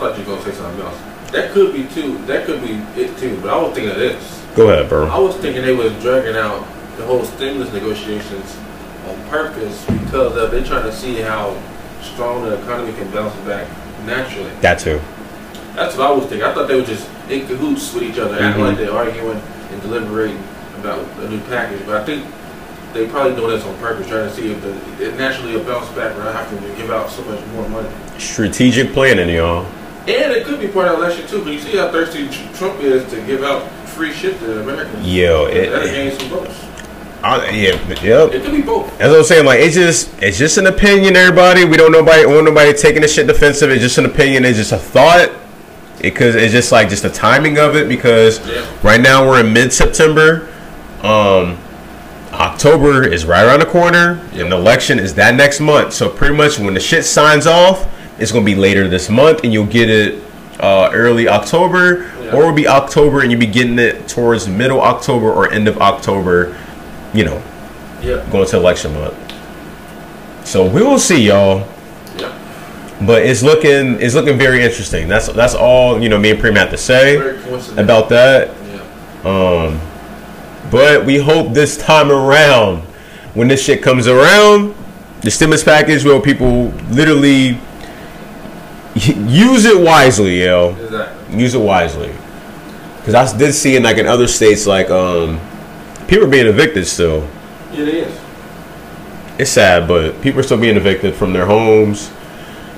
thought 0.00 0.18
you 0.18 0.24
were 0.24 0.32
gonna 0.36 0.44
say 0.50 0.52
something 0.56 0.80
else. 0.84 0.96
That 1.30 1.52
could 1.52 1.72
be 1.72 1.84
too. 1.94 2.18
That 2.26 2.44
could 2.46 2.60
be 2.62 2.72
it 3.00 3.16
too. 3.18 3.38
But 3.40 3.50
I 3.50 3.56
was 3.62 3.72
thinking 3.74 3.92
of 3.92 3.98
this. 3.98 4.42
go 4.56 4.68
ahead 4.70 4.88
bro 4.88 5.06
I 5.06 5.18
was 5.18 5.36
thinking 5.36 5.62
they 5.62 5.72
was 5.74 5.92
dragging 6.02 6.34
out 6.36 6.66
the 6.96 7.04
whole 7.06 7.22
stimulus 7.24 7.72
negotiations 7.72 8.56
on 9.06 9.14
purpose 9.28 9.84
because 9.86 10.36
of 10.36 10.50
they're 10.50 10.64
trying 10.64 10.82
to 10.82 10.92
see 10.92 11.14
how 11.20 11.54
strong 12.02 12.42
the 12.42 12.60
economy 12.60 12.92
can 12.94 13.08
bounce 13.12 13.34
back 13.46 13.68
naturally. 14.06 14.50
that 14.60 14.80
too 14.80 15.00
That's 15.76 15.96
what 15.96 16.06
I 16.08 16.10
was 16.10 16.24
thinking. 16.26 16.42
I 16.42 16.52
thought 16.52 16.66
they 16.66 16.74
were 16.80 16.86
just 16.86 17.08
in 17.30 17.46
cahoots 17.46 17.94
with 17.94 18.02
each 18.02 18.18
other, 18.18 18.34
acting 18.42 18.64
Mhm. 18.64 18.68
like 18.68 18.76
they're 18.78 18.92
arguing 18.92 19.40
and 19.70 19.82
deliberating 19.82 20.42
about 20.80 20.98
a 21.22 21.28
new 21.28 21.38
package. 21.48 21.78
But 21.86 21.94
I 22.02 22.04
think 22.04 22.24
they 22.92 23.06
probably 23.06 23.36
doing 23.36 23.50
this 23.50 23.64
on 23.64 23.74
purpose, 23.76 24.08
trying 24.08 24.28
to 24.28 24.34
see 24.34 24.50
if 24.50 24.58
the 24.62 24.72
it 25.06 25.16
naturally 25.16 25.52
will 25.56 25.62
bounce 25.62 25.88
back 25.90 26.16
without 26.16 26.34
having 26.34 26.58
to 26.60 26.74
give 26.76 26.90
out 26.90 27.08
so 27.08 27.22
much 27.22 27.38
more 27.54 27.68
money. 27.68 27.88
strategic 28.18 28.92
planning, 28.92 29.28
y'all. 29.34 29.64
And 30.08 30.32
it 30.32 30.44
could 30.46 30.60
be 30.60 30.68
part 30.68 30.88
of 30.88 30.98
the 30.98 31.04
election 31.04 31.26
too, 31.28 31.44
but 31.44 31.52
you 31.52 31.58
see 31.60 31.76
how 31.76 31.90
thirsty 31.90 32.28
Trump 32.54 32.80
is 32.80 33.08
to 33.10 33.20
give 33.26 33.42
out 33.42 33.68
free 33.88 34.12
shit 34.12 34.38
to 34.40 34.60
Americans. 34.62 35.06
Yeah, 35.06 35.46
it, 35.46 35.70
That'll 35.70 35.88
it, 35.88 35.92
gain 35.92 36.18
some 36.18 36.28
votes. 36.30 36.64
I, 37.22 37.50
yeah, 37.50 38.00
yep. 38.02 38.32
It 38.32 38.42
could 38.42 38.52
be 38.52 38.62
both. 38.62 38.98
As 38.98 39.12
I 39.12 39.18
was 39.18 39.28
saying, 39.28 39.44
like 39.44 39.60
it's 39.60 39.74
just 39.74 40.10
it's 40.22 40.38
just 40.38 40.56
an 40.56 40.66
opinion, 40.66 41.16
everybody. 41.16 41.66
We 41.66 41.76
don't 41.76 41.92
nobody 41.92 42.24
want 42.24 42.46
nobody 42.46 42.72
taking 42.72 43.02
this 43.02 43.14
shit 43.14 43.26
defensive. 43.26 43.70
It's 43.70 43.82
just 43.82 43.98
an 43.98 44.06
opinion. 44.06 44.44
It's 44.46 44.56
just 44.56 44.72
a 44.72 44.78
thought. 44.78 45.30
Because 46.00 46.34
it's 46.34 46.50
just 46.52 46.72
like 46.72 46.88
just 46.88 47.02
the 47.02 47.10
timing 47.10 47.58
of 47.58 47.76
it. 47.76 47.86
Because 47.86 48.40
Yeah. 48.48 48.66
right 48.82 49.00
now 49.02 49.28
we're 49.28 49.40
in 49.40 49.52
mid 49.52 49.70
September. 49.70 50.48
Um, 51.02 51.58
October 52.32 53.06
is 53.06 53.26
right 53.26 53.44
around 53.44 53.60
the 53.60 53.66
corner, 53.66 54.26
and 54.32 54.50
the 54.50 54.56
election 54.56 54.98
is 54.98 55.14
that 55.16 55.34
next 55.34 55.60
month. 55.60 55.92
So 55.92 56.08
pretty 56.08 56.34
much 56.34 56.58
when 56.58 56.72
the 56.72 56.80
shit 56.80 57.04
signs 57.04 57.46
off, 57.46 57.86
it's 58.20 58.32
gonna 58.32 58.44
be 58.44 58.54
later 58.54 58.86
this 58.88 59.08
month, 59.08 59.40
and 59.44 59.52
you'll 59.52 59.66
get 59.66 59.88
it 59.90 60.22
uh, 60.60 60.90
early 60.92 61.26
October, 61.28 62.10
Yeah. 62.22 62.32
or 62.32 62.42
it'll 62.42 62.52
be 62.52 62.68
October, 62.68 63.20
and 63.22 63.30
you'll 63.30 63.40
be 63.40 63.46
getting 63.46 63.78
it 63.78 64.06
towards 64.08 64.46
middle 64.46 64.80
October 64.80 65.30
or 65.32 65.50
end 65.50 65.66
of 65.68 65.78
October. 65.78 66.54
You 67.14 67.24
know, 67.24 67.42
Yeah. 68.02 68.22
going 68.30 68.46
to 68.46 68.56
election 68.56 68.94
month. 68.94 69.14
So 70.44 70.64
we 70.64 70.82
will 70.82 70.98
see, 70.98 71.22
y'all. 71.22 71.66
Yeah. 72.18 72.30
But 73.02 73.22
it's 73.22 73.42
looking 73.42 74.00
it's 74.00 74.14
looking 74.14 74.36
very 74.38 74.62
interesting. 74.62 75.08
That's 75.08 75.28
that's 75.28 75.54
all 75.54 76.00
you 76.02 76.08
know. 76.08 76.18
Me 76.18 76.30
and 76.30 76.38
Prem 76.40 76.54
have 76.56 76.70
to 76.70 76.76
say 76.76 77.16
about 77.76 78.08
that. 78.10 78.50
Yeah. 79.24 79.30
Um, 79.30 79.80
but 80.70 81.04
we 81.04 81.18
hope 81.18 81.52
this 81.54 81.76
time 81.76 82.10
around, 82.12 82.82
when 83.34 83.48
this 83.48 83.62
shit 83.64 83.82
comes 83.82 84.06
around, 84.06 84.74
the 85.22 85.30
stimulus 85.30 85.64
package 85.64 86.04
will 86.04 86.20
people 86.20 86.72
literally 86.90 87.58
use 88.94 89.64
it 89.64 89.80
wisely, 89.80 90.42
yo. 90.44 90.74
Exactly. 90.76 91.38
Use 91.40 91.54
it 91.54 91.60
wisely. 91.60 92.12
Because 92.98 93.14
I 93.14 93.38
did 93.38 93.52
see 93.54 93.76
in 93.76 93.82
like 93.82 93.96
in 93.98 94.06
other 94.06 94.26
states, 94.26 94.66
like 94.66 94.90
um, 94.90 95.40
people 96.06 96.26
are 96.26 96.30
being 96.30 96.46
evicted 96.46 96.86
still. 96.86 97.26
It 97.72 97.88
is. 97.88 98.20
It's 99.38 99.50
sad, 99.50 99.88
but 99.88 100.20
people 100.20 100.40
are 100.40 100.42
still 100.42 100.60
being 100.60 100.76
evicted 100.76 101.14
from 101.14 101.32
their 101.32 101.46
homes. 101.46 102.10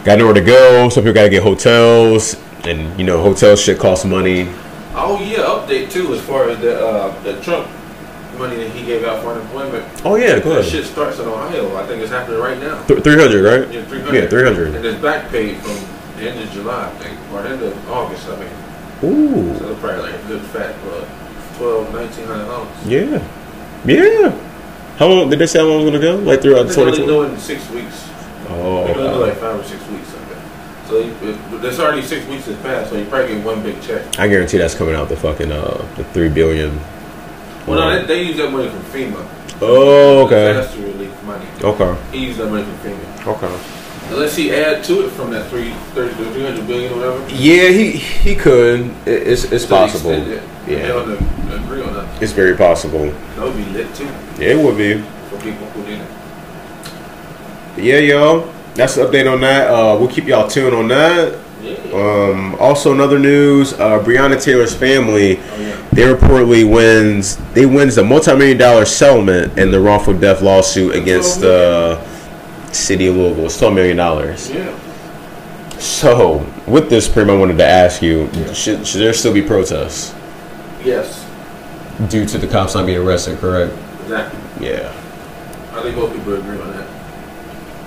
Got 0.04 0.19
nowhere 0.19 0.35
to 0.35 0.40
go. 0.40 0.88
Some 0.90 1.02
people 1.02 1.14
got 1.14 1.25
to 1.25 1.28
get 1.31 1.42
hotels, 1.42 2.37
and 2.64 2.97
you 2.99 3.04
know, 3.04 3.21
hotel 3.23 3.57
shit 3.57 3.78
costs 3.81 4.04
money. 4.04 4.49
Oh 4.95 5.19
yeah, 5.25 5.38
update 5.38 5.90
too 5.90 6.12
as 6.14 6.21
far 6.21 6.50
as 6.50 6.59
the 6.61 6.78
uh, 6.87 7.23
the 7.23 7.40
Trump 7.40 7.69
money 8.38 8.57
that 8.57 8.71
he 8.71 8.85
gave 8.85 9.04
out 9.04 9.23
for 9.23 9.31
unemployment. 9.31 9.85
Oh 10.04 10.14
yeah, 10.16 10.38
go 10.38 10.50
That 10.50 10.61
ahead. 10.61 10.71
shit 10.73 10.85
starts 10.85 11.19
in 11.19 11.26
Ohio. 11.26 11.75
I 11.76 11.87
think 11.87 12.00
it's 12.02 12.11
happening 12.12 12.38
right 12.40 12.59
now. 12.59 12.85
Th- 12.87 13.02
Three 13.02 13.16
hundred, 13.16 13.42
right? 13.45 13.73
Yeah, 13.75 13.85
300. 13.87 14.14
Yeah, 14.23 14.28
three 14.28 14.45
hundred. 14.45 14.75
And 14.75 14.85
it's 14.85 15.00
back 15.00 15.31
paid 15.31 15.59
from 15.59 15.75
end 16.31 16.41
of 16.41 16.50
July, 16.50 16.88
I 16.88 16.91
think, 16.99 17.19
or 17.33 17.47
end 17.47 17.62
of 17.62 17.91
August, 17.91 18.29
I 18.29 18.37
mean. 18.41 18.49
Ooh. 19.05 19.59
So 19.59 19.75
probably 19.76 20.11
like 20.12 20.14
a 20.14 20.26
good 20.29 20.43
fat 20.43 20.75
uh, 20.87 21.05
twelve, 21.59 21.93
nineteen 21.93 22.26
hundred 22.26 22.47
dollars. 22.47 22.87
Yeah. 22.87 23.23
Yeah. 23.85 24.31
How 24.99 25.09
long 25.09 25.31
did 25.31 25.38
they 25.38 25.47
say 25.47 25.59
how 25.59 25.67
long 25.67 25.83
it's 25.83 25.91
gonna 25.91 26.00
go? 26.00 26.17
Like 26.17 26.43
throughout 26.43 26.69
They're 26.69 26.79
only 26.87 26.97
2020? 26.99 27.07
doing 27.07 27.37
six 27.38 27.69
weeks. 27.71 28.09
Oh, 28.49 28.85
They're 28.85 28.95
gonna 28.95 29.14
do 29.14 29.21
like 29.21 29.37
five 29.38 29.59
or 29.59 29.64
six 29.64 29.81
weeks. 29.88 30.09
I 30.14 30.19
think. 30.19 30.88
So 30.88 30.99
you, 30.99 31.31
it, 31.31 31.62
there's 31.62 31.81
already 31.81 32.02
six 32.02 32.26
weeks 32.26 32.47
has 32.47 32.57
passed, 32.59 32.91
so 32.91 32.97
you 32.97 33.07
probably 33.07 33.35
get 33.35 33.45
one 33.45 33.62
big 33.62 33.81
check. 33.83 34.19
I 34.19 34.29
guarantee 34.29 34.59
that's 34.59 34.75
coming 34.75 34.95
out 34.95 35.09
the 35.09 35.17
fucking 35.17 35.50
uh 35.50 35.79
the 35.97 36.05
three 36.12 36.29
billion. 36.29 36.79
Well, 37.67 37.79
no, 37.79 38.00
they, 38.00 38.07
they 38.07 38.23
use 38.25 38.37
that 38.37 38.50
money 38.52 38.69
from 38.69 38.81
FEMA. 38.83 39.29
Oh, 39.61 40.26
okay. 40.26 40.52
Disaster 40.52 40.81
relief 40.83 41.23
money. 41.23 41.47
Okay. 41.62 41.97
He 42.11 42.26
used 42.26 42.38
that 42.38 42.50
money 42.50 42.64
from 42.64 42.76
FEMA. 42.79 43.26
Okay. 43.37 43.82
Unless 44.12 44.37
he 44.37 44.52
add 44.54 44.85
to 44.85 45.07
it 45.07 45.11
from 45.11 45.31
that 45.31 45.49
three, 45.49 45.71
30 45.95 46.11
to 46.16 46.31
300 46.33 46.66
billion 46.66 46.92
or 46.92 46.97
whatever. 46.97 47.28
Yeah, 47.35 47.69
he 47.69 47.90
he 47.92 48.35
could. 48.35 48.90
It- 49.07 49.26
It's 49.28 49.45
it's 49.45 49.64
the 49.64 49.75
possible. 49.75 50.11
They 50.11 50.40
Yeah, 50.69 51.00
agree 51.64 51.83
on 51.83 51.95
that. 51.95 52.07
it's 52.23 52.33
very 52.33 52.54
possible. 52.57 53.07
That 53.37 53.45
would 53.45 53.57
be 53.57 53.64
lit 53.73 53.92
too 53.95 54.07
Yeah, 54.38 54.49
it 54.50 54.59
would 54.59 54.76
be. 54.76 55.02
for 55.31 55.37
people 55.38 55.66
who 55.75 55.83
didn't. 55.85 56.09
Yeah, 57.78 57.99
y'all. 57.99 58.49
That's 58.75 58.95
the 58.97 59.04
update 59.07 59.31
on 59.33 59.40
that. 59.42 59.69
Uh, 59.69 59.97
we'll 59.99 60.09
keep 60.09 60.26
y'all 60.26 60.49
tuned 60.49 60.75
on 60.75 60.88
that. 60.88 61.35
Um, 61.94 62.55
also, 62.59 62.92
another 62.92 63.18
news: 63.18 63.72
uh, 63.75 63.98
Breonna 64.01 64.42
Taylor's 64.42 64.75
family 64.75 65.38
oh 65.38 65.61
yeah. 65.61 65.77
they 65.92 66.03
reportedly 66.03 66.68
wins 66.68 67.37
they 67.55 67.66
wins 67.66 67.94
the 67.94 68.03
multi-million 68.03 68.59
dollar 68.59 68.85
settlement 68.85 69.57
in 69.59 69.70
the 69.70 69.79
wrongful 69.81 70.14
death 70.18 70.42
lawsuit 70.42 70.94
against 70.96 71.40
the 71.40 71.98
city 72.73 73.07
of 73.07 73.17
Louisville. 73.17 73.47
It's 73.47 73.59
twelve 73.59 73.75
million 73.75 73.97
dollars. 73.97 74.51
Yeah. 74.51 74.77
So, 75.79 76.47
with 76.67 76.89
this, 76.91 77.09
Prim, 77.09 77.29
I 77.31 77.37
wanted 77.37 77.59
to 77.59 77.67
ask 77.67 78.03
you: 78.03 78.29
should, 78.55 78.87
should 78.87 79.01
there 79.01 79.13
still 79.13 79.33
be 79.35 79.43
protests 79.43 80.15
Yes. 80.85 81.27
due 82.09 82.25
to 82.27 82.39
the 82.39 82.47
cops 82.47 82.75
not 82.75 82.87
being 82.87 82.99
arrested? 82.99 83.39
Correct? 83.39 83.73
Exactly. 84.03 84.39
Yeah, 84.69 84.89
I 85.75 85.83
think 85.83 85.97
most 85.97 86.15
people 86.15 86.35
agree 86.35 86.61
on 86.61 86.71
that. 86.73 86.87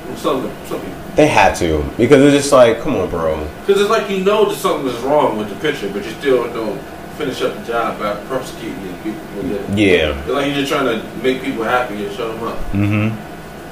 Well, 0.08 0.18
Some, 0.18 0.52
some 0.68 0.82
people. 0.82 0.96
they 1.16 1.28
had 1.28 1.56
to 1.56 1.84
because 1.98 2.22
it's 2.24 2.36
just 2.44 2.52
like, 2.52 2.82
come 2.82 2.96
on, 2.96 3.10
bro. 3.10 3.48
Because 3.66 3.82
it's 3.82 3.90
like 3.90 4.10
you 4.10 4.24
know 4.26 4.50
that 4.50 4.56
something 4.56 4.88
is 4.88 5.00
wrong 5.02 5.38
with 5.38 5.50
the 5.50 5.56
picture, 5.56 5.90
but 5.92 6.04
you 6.06 6.12
still 6.12 6.52
don't 6.54 6.80
finish 7.18 7.42
up 7.42 7.56
the 7.56 7.64
job 7.64 7.98
by 7.98 8.14
persecuting 8.26 8.82
these 8.84 8.98
people. 9.04 9.20
who. 9.22 9.76
Yeah. 9.82 10.20
It's 10.20 10.28
like 10.30 10.48
you're 10.48 10.56
just 10.56 10.70
trying 10.72 10.86
to 11.00 11.18
make 11.24 11.42
people 11.42 11.64
happy 11.64 12.06
and 12.06 12.14
shut 12.14 12.34
them 12.36 12.44
up. 12.46 12.58
Mm-hmm. 12.74 13.25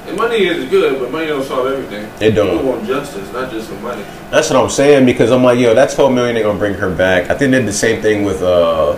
And 0.06 0.16
money 0.18 0.36
is 0.44 0.68
good, 0.68 1.00
but 1.00 1.10
money 1.10 1.26
don't 1.26 1.44
solve 1.44 1.66
everything. 1.66 2.04
It 2.20 2.32
don't. 2.32 2.50
People 2.58 2.72
want 2.72 2.86
justice, 2.86 3.32
not 3.32 3.50
just 3.50 3.68
some 3.68 3.82
money. 3.82 4.04
That's 4.30 4.50
what 4.50 4.62
I'm 4.62 4.68
saying 4.70 5.06
because 5.06 5.30
I'm 5.32 5.42
like, 5.42 5.58
yo, 5.58 5.74
that 5.74 5.90
12 5.90 6.12
million 6.12 6.36
ain't 6.36 6.44
gonna 6.44 6.58
bring 6.58 6.74
her 6.74 6.94
back. 6.94 7.30
I 7.30 7.34
think 7.38 7.52
they 7.52 7.58
did 7.58 7.66
the 7.68 7.72
same 7.72 8.02
thing 8.02 8.22
with 8.24 8.42
uh, 8.42 8.94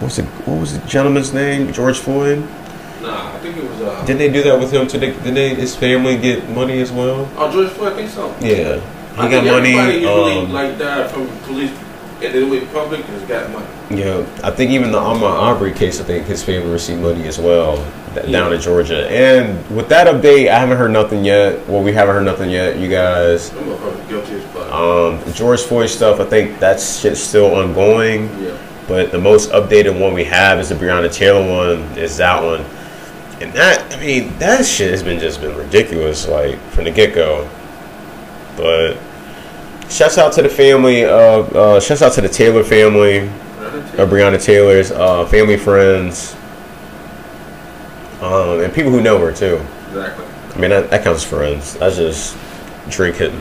what's 0.00 0.18
it? 0.18 0.24
What 0.46 0.58
was 0.60 0.78
the 0.78 0.86
gentleman's 0.88 1.32
name? 1.32 1.72
George 1.72 1.98
Floyd. 1.98 2.40
Nah, 3.02 3.34
I 3.34 3.38
think 3.38 3.56
it 3.56 3.64
was. 3.68 3.80
Uh, 3.82 4.04
Didn't 4.04 4.18
they 4.18 4.30
do 4.32 4.42
that 4.44 4.58
with 4.58 4.72
him? 4.72 4.86
Today? 4.88 5.12
Did 5.22 5.34
they? 5.34 5.54
His 5.54 5.76
family 5.76 6.16
get 6.16 6.48
money 6.50 6.80
as 6.80 6.90
well? 6.90 7.28
oh, 7.36 7.52
George 7.52 7.70
Floyd, 7.70 7.92
I 7.92 7.96
think 7.96 8.10
so. 8.10 8.28
Yeah, 8.40 8.80
he 8.80 9.18
I 9.18 9.30
got 9.30 9.42
think 9.42 9.46
money. 9.46 9.74
Everybody 9.78 10.38
Um, 10.38 10.52
like 10.52 10.78
died 10.78 11.10
from 11.10 11.28
police, 11.40 11.70
and 12.22 12.34
then 12.34 12.50
with 12.50 12.72
public 12.72 13.00
has 13.04 13.22
got 13.28 13.48
money. 13.50 13.66
yeah, 13.90 14.26
I 14.42 14.50
think 14.50 14.72
even 14.72 14.90
the 14.90 14.98
Ahmaud 14.98 15.40
Arbery 15.40 15.72
case, 15.72 16.00
I 16.00 16.04
think 16.04 16.26
his 16.26 16.42
family 16.42 16.70
received 16.70 17.00
money 17.02 17.26
as 17.28 17.38
well 17.38 17.78
th- 18.14 18.26
Yeah. 18.26 18.40
down 18.40 18.52
in 18.52 18.60
Georgia. 18.60 19.08
And 19.10 19.58
with 19.74 19.88
that 19.88 20.06
update, 20.06 20.48
I 20.50 20.58
haven't 20.58 20.76
heard 20.78 20.90
nothing 20.92 21.24
yet. 21.24 21.68
Well, 21.68 21.82
we 21.82 21.92
haven't 21.92 22.14
heard 22.14 22.24
nothing 22.24 22.50
yet, 22.50 22.76
you 22.78 22.88
guys. 22.88 23.50
I'm 23.50 23.76
probably 23.76 24.00
guilty 24.08 24.34
as 24.36 24.42
fuck. 24.52 24.72
Um, 24.72 25.20
the 25.24 25.32
George 25.32 25.62
Floyd 25.62 25.88
stuff, 25.90 26.20
I 26.20 26.24
think 26.24 26.58
that 26.60 26.80
shit's 26.80 27.20
still 27.20 27.54
ongoing. 27.54 28.28
yeah. 28.42 28.56
But 28.88 29.12
the 29.12 29.18
most 29.18 29.50
updated 29.52 29.98
one 29.98 30.12
we 30.12 30.24
have 30.24 30.58
is 30.58 30.68
the 30.70 30.74
Breonna 30.74 31.10
Taylor 31.12 31.40
one. 31.48 31.82
Is 31.96 32.16
that 32.16 32.42
one? 32.42 32.64
And 33.40 33.52
that, 33.54 33.92
I 33.94 34.00
mean, 34.00 34.32
that 34.38 34.64
shit 34.66 34.90
has 34.90 35.02
been 35.02 35.18
just 35.20 35.40
been 35.40 35.56
ridiculous, 35.56 36.26
like 36.28 36.58
from 36.70 36.84
the 36.84 36.90
get 36.90 37.14
go. 37.14 37.48
But 38.56 38.96
shouts 39.88 40.18
out 40.18 40.32
to 40.34 40.42
the 40.42 40.48
family. 40.48 41.04
Uh, 41.04 41.10
uh, 41.10 41.80
shouts 41.80 42.02
out 42.02 42.12
to 42.14 42.20
the 42.20 42.28
Taylor 42.28 42.62
family, 42.64 43.18
of 43.98 44.10
Breonna 44.10 44.42
Taylor's 44.42 44.90
uh, 44.90 45.24
family, 45.26 45.56
friends, 45.56 46.34
um, 48.22 48.60
and 48.60 48.72
people 48.72 48.90
who 48.90 49.00
know 49.00 49.18
her 49.18 49.32
too. 49.32 49.60
Exactly. 49.88 50.24
I 50.24 50.58
mean, 50.58 50.70
that, 50.70 50.90
that 50.90 51.02
counts 51.02 51.24
as 51.24 51.28
friends. 51.28 51.74
That's 51.74 51.96
just 51.96 52.36
drink 52.88 53.16
hitting. 53.16 53.40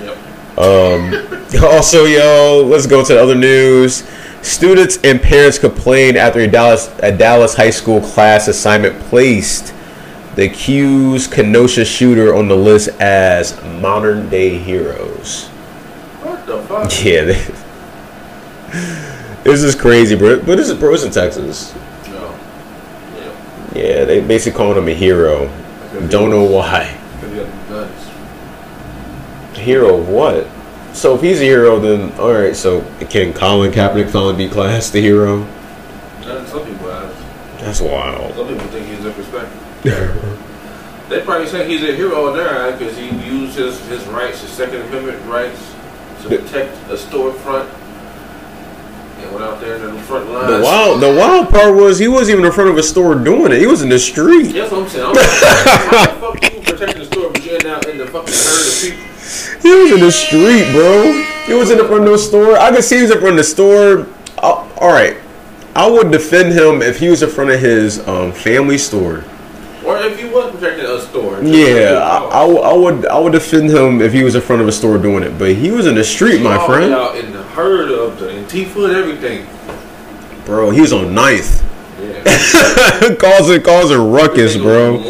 Yep. 0.00 0.58
Um, 0.58 1.62
also, 1.64 2.04
yo, 2.04 2.64
let's 2.66 2.86
go 2.86 3.04
to 3.04 3.14
the 3.14 3.20
other 3.20 3.34
news. 3.34 4.08
Students 4.42 4.98
and 5.04 5.20
parents 5.20 5.58
complained 5.58 6.16
after 6.16 6.40
a 6.40 6.46
Dallas 6.46 6.92
a 7.00 7.16
Dallas 7.16 7.54
high 7.54 7.70
school 7.70 8.00
class 8.00 8.48
assignment 8.48 8.98
placed 9.04 9.72
the 10.34 10.46
accused 10.46 11.30
Kenosha 11.30 11.84
shooter 11.84 12.34
on 12.34 12.48
the 12.48 12.56
list 12.56 12.88
as 13.00 13.62
modern 13.80 14.28
day 14.30 14.58
heroes. 14.58 15.46
What 16.22 16.46
the 16.46 16.62
fuck? 16.62 16.90
Yeah, 17.04 17.24
this 19.42 19.62
is 19.62 19.74
crazy, 19.74 20.16
bro. 20.16 20.40
But 20.40 20.56
this 20.56 20.68
is 20.68 20.78
bro, 20.78 20.94
it's 20.94 21.04
in 21.04 21.12
Texas. 21.12 21.74
Yeah. 23.74 24.04
They 24.04 24.20
basically 24.20 24.56
calling 24.56 24.78
him 24.78 24.88
a 24.88 24.94
hero. 24.94 25.46
Don't 26.08 26.30
know 26.30 26.44
why. 26.44 26.84
He 27.20 27.36
got 27.36 27.46
the 27.46 27.68
guns. 27.68 29.58
Hero 29.58 29.98
of 29.98 30.08
what? 30.08 30.46
So 30.94 31.14
if 31.14 31.22
he's 31.22 31.40
a 31.40 31.44
hero, 31.44 31.78
then 31.78 32.12
all 32.18 32.32
right. 32.32 32.56
So 32.56 32.82
can 33.10 33.32
Colin 33.32 33.72
Kaepernick 33.72 34.10
finally 34.10 34.36
be 34.36 34.48
classed 34.48 34.92
the 34.92 35.00
hero? 35.00 35.42
And 36.22 36.46
some 36.48 36.64
people 36.64 36.90
have. 36.90 37.60
That's 37.60 37.80
wild. 37.80 38.34
Some 38.34 38.48
people 38.48 38.66
think 38.68 38.86
he's 38.86 39.00
disrespectful. 39.00 40.38
They 41.12 41.20
probably 41.20 41.46
say 41.46 41.68
he's 41.68 41.82
a 41.82 41.94
hero 41.94 42.28
in 42.28 42.36
their 42.38 42.48
eye 42.48 42.72
because 42.72 42.96
he 42.96 43.10
used 43.10 43.58
his, 43.58 43.78
his 43.88 44.02
rights, 44.06 44.40
his 44.40 44.48
Second 44.48 44.80
Amendment 44.80 45.22
rights, 45.26 45.74
to 46.22 46.28
protect 46.28 46.74
a 46.88 46.94
storefront. 46.94 47.68
Went 49.30 49.44
out 49.44 49.60
there 49.60 49.76
in 49.76 49.94
the 49.94 50.02
front. 50.02 50.26
The 50.26 50.60
wild, 50.62 51.00
the 51.00 51.14
wild 51.14 51.48
part 51.50 51.74
was 51.74 51.98
he 51.98 52.08
wasn't 52.08 52.36
even 52.38 52.44
in 52.44 52.52
front 52.52 52.70
of 52.70 52.76
a 52.76 52.82
store 52.82 53.14
doing 53.14 53.52
it. 53.52 53.58
He 53.60 53.66
was 53.66 53.82
in 53.82 53.88
the 53.88 53.98
street. 53.98 54.52
That's 54.52 54.70
what 54.72 54.82
I'm 54.82 54.88
saying. 54.88 55.06
I'm 55.06 55.12
like, 55.14 55.26
how 55.26 56.06
the 56.06 56.20
fuck 56.20 56.52
you 56.54 56.60
protecting 56.60 56.98
the 56.98 57.06
store, 57.06 57.30
but 57.30 57.44
you're 57.44 57.56
in 57.56 57.98
the 57.98 58.06
fucking 58.06 58.34
herd 58.34 58.66
of 58.66 58.80
people? 58.82 59.12
He 59.62 59.74
was 59.82 59.92
in 59.92 60.00
the 60.00 60.12
street, 60.12 60.72
bro. 60.72 61.12
He 61.46 61.54
was 61.54 61.70
in 61.70 61.78
the 61.78 61.84
front 61.84 62.04
of 62.04 62.10
the 62.10 62.18
store. 62.18 62.56
I 62.58 62.70
could 62.74 62.84
see 62.84 62.96
he 62.96 63.02
was 63.02 63.10
in 63.12 63.18
front 63.20 63.32
of 63.32 63.36
the 63.38 63.44
store. 63.44 64.06
Uh, 64.38 64.68
all 64.78 64.92
right, 64.92 65.16
I 65.74 65.88
would 65.88 66.10
defend 66.10 66.52
him 66.52 66.82
if 66.82 66.98
he 66.98 67.08
was 67.08 67.22
in 67.22 67.30
front 67.30 67.50
of 67.50 67.60
his 67.60 68.06
um, 68.08 68.32
family 68.32 68.76
store. 68.78 69.24
Or 69.86 69.98
if 69.98 70.18
he 70.18 70.28
was 70.28 70.52
protecting 70.54 70.84
a 70.86 71.00
store. 71.00 71.42
Yeah, 71.42 71.98
I, 72.02 72.42
I, 72.42 72.46
w- 72.46 72.60
I 72.60 72.72
would 72.72 73.06
I 73.06 73.18
would 73.18 73.32
defend 73.32 73.70
him 73.70 74.00
if 74.00 74.12
he 74.12 74.22
was 74.22 74.34
in 74.34 74.40
front 74.40 74.62
of 74.62 74.68
a 74.68 74.72
store 74.72 74.98
doing 74.98 75.22
it. 75.24 75.38
But 75.38 75.54
he 75.56 75.70
was 75.70 75.86
in 75.86 75.94
the 75.94 76.04
street, 76.04 76.40
my 76.42 76.64
friend. 76.66 76.92
Out 77.52 77.66
in 77.66 77.76
the 77.78 77.86
herd 77.86 77.90
of 77.90 78.18
the 78.18 78.26
Antifa 78.28 78.84
and 78.88 78.96
everything. 78.96 79.46
Bro, 80.44 80.70
he 80.70 80.80
was 80.80 80.92
on 80.92 81.14
ninth, 81.14 81.62
Yeah. 82.00 83.14
causing 83.18 83.62
causing 83.62 84.10
ruckus, 84.10 84.56
bro. 84.56 85.02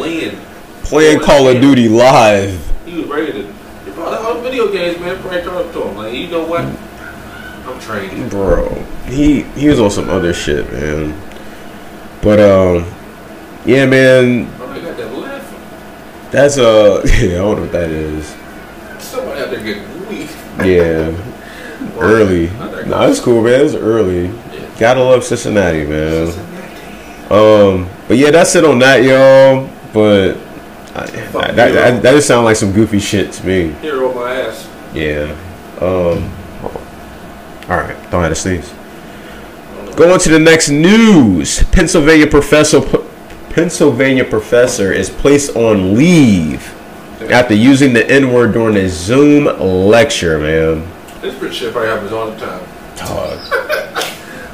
Playing 0.85 1.21
Call 1.21 1.49
of 1.49 1.61
Duty 1.61 1.89
live. 1.89 2.71
He 2.85 2.99
was 2.99 3.07
ready 3.07 3.33
to. 3.33 3.39
If 3.87 3.99
all 3.99 4.35
the 4.35 4.41
video 4.43 4.71
games, 4.71 5.01
man, 5.01 5.23
turn 5.23 5.49
up 5.55 5.73
to 5.73 5.83
him. 5.89 5.97
Like, 5.97 6.13
you 6.15 6.29
know 6.29 6.45
what? 6.47 6.63
I'm 6.63 7.81
trained. 7.81 8.31
bro. 8.31 8.69
He 9.07 9.43
he 9.43 9.69
was 9.69 9.81
on 9.81 9.91
some 9.91 10.11
other 10.11 10.35
shit, 10.35 10.71
man. 10.73 11.19
But 12.21 12.41
um, 12.41 12.85
yeah, 13.65 13.87
man. 13.87 14.47
I 14.61 14.81
got 14.81 14.97
that 14.97 15.13
laughing. 15.15 16.31
That's 16.31 16.59
uh, 16.59 17.03
yeah, 17.07 17.13
I 17.13 17.37
don't 17.37 17.57
know 17.57 17.63
what 17.63 17.73
that 17.73 17.91
is. 17.91 18.27
Somebody 18.99 19.41
out 19.41 19.51
there 19.51 19.63
getting 19.63 20.09
weak. 20.09 20.29
Yeah, 20.59 21.11
early. 22.03 22.51
I 22.51 22.83
No, 22.85 23.11
it's 23.11 23.21
cool, 23.21 23.43
man. 23.43 23.65
It's 23.65 23.75
early. 23.75 24.27
Yeah. 24.27 24.77
Gotta 24.79 25.03
love 25.03 25.25
Cincinnati, 25.25 25.85
man. 25.85 26.29
Um, 27.31 27.89
but 28.09 28.19
yeah, 28.19 28.31
that's 28.31 28.55
it 28.57 28.65
on 28.65 28.79
that, 28.81 29.03
y'all. 29.03 29.71
But 29.95 30.37
I, 30.95 31.07
that, 31.07 31.55
that, 31.55 32.03
that 32.03 32.13
just 32.13 32.29
sounds 32.29 32.45
like 32.45 32.57
some 32.57 32.73
goofy 32.73 32.99
shit 32.99 33.33
to 33.33 33.47
me. 33.47 33.73
Hero 33.81 34.13
my 34.13 34.35
ass. 34.35 34.69
Yeah. 34.95 35.35
Um. 35.81 36.31
All 37.71 37.79
right. 37.79 37.97
Don't 38.11 38.23
have 38.23 38.31
to 38.31 38.35
sneeze. 38.35 38.75
Going 39.97 40.19
to 40.19 40.29
the 40.29 40.39
next 40.39 40.69
news. 40.69 41.63
Pennsylvania 41.65 42.27
professor. 42.27 42.83
Pennsylvania 43.51 44.25
professor 44.25 44.93
is 44.93 45.09
placed 45.09 45.57
on 45.57 45.95
leave 45.95 46.75
after 47.31 47.55
using 47.55 47.93
the 47.93 48.07
N 48.11 48.33
word 48.33 48.53
during 48.53 48.77
a 48.77 48.89
Zoom 48.89 49.45
lecture. 49.59 50.39
Man. 50.39 50.92
This 51.23 51.55
shit 51.55 51.73
probably 51.73 51.89
happens 51.89 52.11
all 52.11 52.33
the 52.33 52.37
time. 52.37 52.65
Dog. 52.97 53.39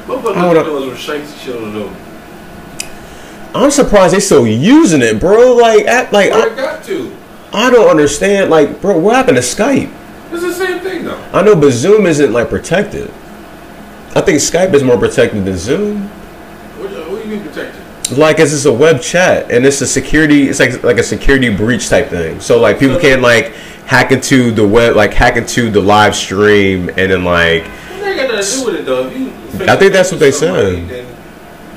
Motherfuckers 0.05 0.65
doing 0.65 0.89
some 0.89 0.97
shanks 0.97 1.31
and 1.31 1.41
shit 1.41 1.55
on 1.55 1.73
the 1.73 1.95
I'm 3.55 3.71
surprised 3.71 4.13
they 4.13 4.19
still 4.19 4.45
using 4.45 5.01
it, 5.01 5.19
bro. 5.19 5.55
Like, 5.55 5.87
at, 5.87 6.13
like 6.13 6.31
I 6.31 6.41
I, 6.41 6.55
got 6.55 6.83
to. 6.83 7.15
I 7.51 7.71
don't 7.71 7.89
understand. 7.89 8.51
Like, 8.51 8.79
bro, 8.81 8.99
what 8.99 9.15
happened 9.15 9.37
to 9.37 9.43
Skype? 9.43 9.91
It's 10.31 10.43
the 10.43 10.53
same 10.53 10.79
thing 10.81 11.05
though. 11.05 11.19
I 11.33 11.41
know, 11.41 11.55
but 11.55 11.71
Zoom 11.71 12.05
isn't 12.05 12.31
like 12.31 12.49
protected. 12.49 13.09
I 14.13 14.21
think 14.21 14.37
Skype 14.37 14.75
is 14.75 14.83
more 14.83 14.97
protected 14.97 15.45
than 15.45 15.57
Zoom. 15.57 16.03
What, 16.03 16.93
uh, 16.93 17.09
what 17.09 17.23
do 17.23 17.29
you 17.29 17.35
mean 17.35 17.47
protected? 17.47 17.79
like 18.17 18.39
it's 18.39 18.49
just 18.49 18.65
a 18.65 18.73
web 18.73 18.99
chat 18.99 19.51
and 19.51 19.63
it's 19.63 19.81
a 19.81 19.85
security 19.85 20.49
it's 20.49 20.59
like 20.59 20.81
like 20.81 20.97
a 20.97 21.03
security 21.03 21.55
breach 21.55 21.89
type 21.89 22.07
thing 22.07 22.39
so 22.39 22.59
like 22.59 22.79
people 22.79 22.99
can't 22.99 23.21
like 23.21 23.53
hack 23.89 24.11
into 24.11 24.51
the 24.51 24.65
web 24.67 24.95
like 24.95 25.11
hack 25.13 25.35
into 25.35 25.69
the 25.71 25.81
live 25.81 26.15
stream 26.15 26.89
and 26.89 27.11
then 27.11 27.23
like 27.23 27.63
they 27.99 28.15
got 28.15 28.29
nothing 28.31 28.43
to 28.45 28.59
do 28.59 28.65
with 28.65 28.75
it 28.75 28.85
though? 28.85 29.73
I 29.73 29.75
think 29.75 29.93
that's 29.93 30.11
what 30.11 30.19
they 30.19 30.31
said. 30.31 30.87
Then 30.87 31.05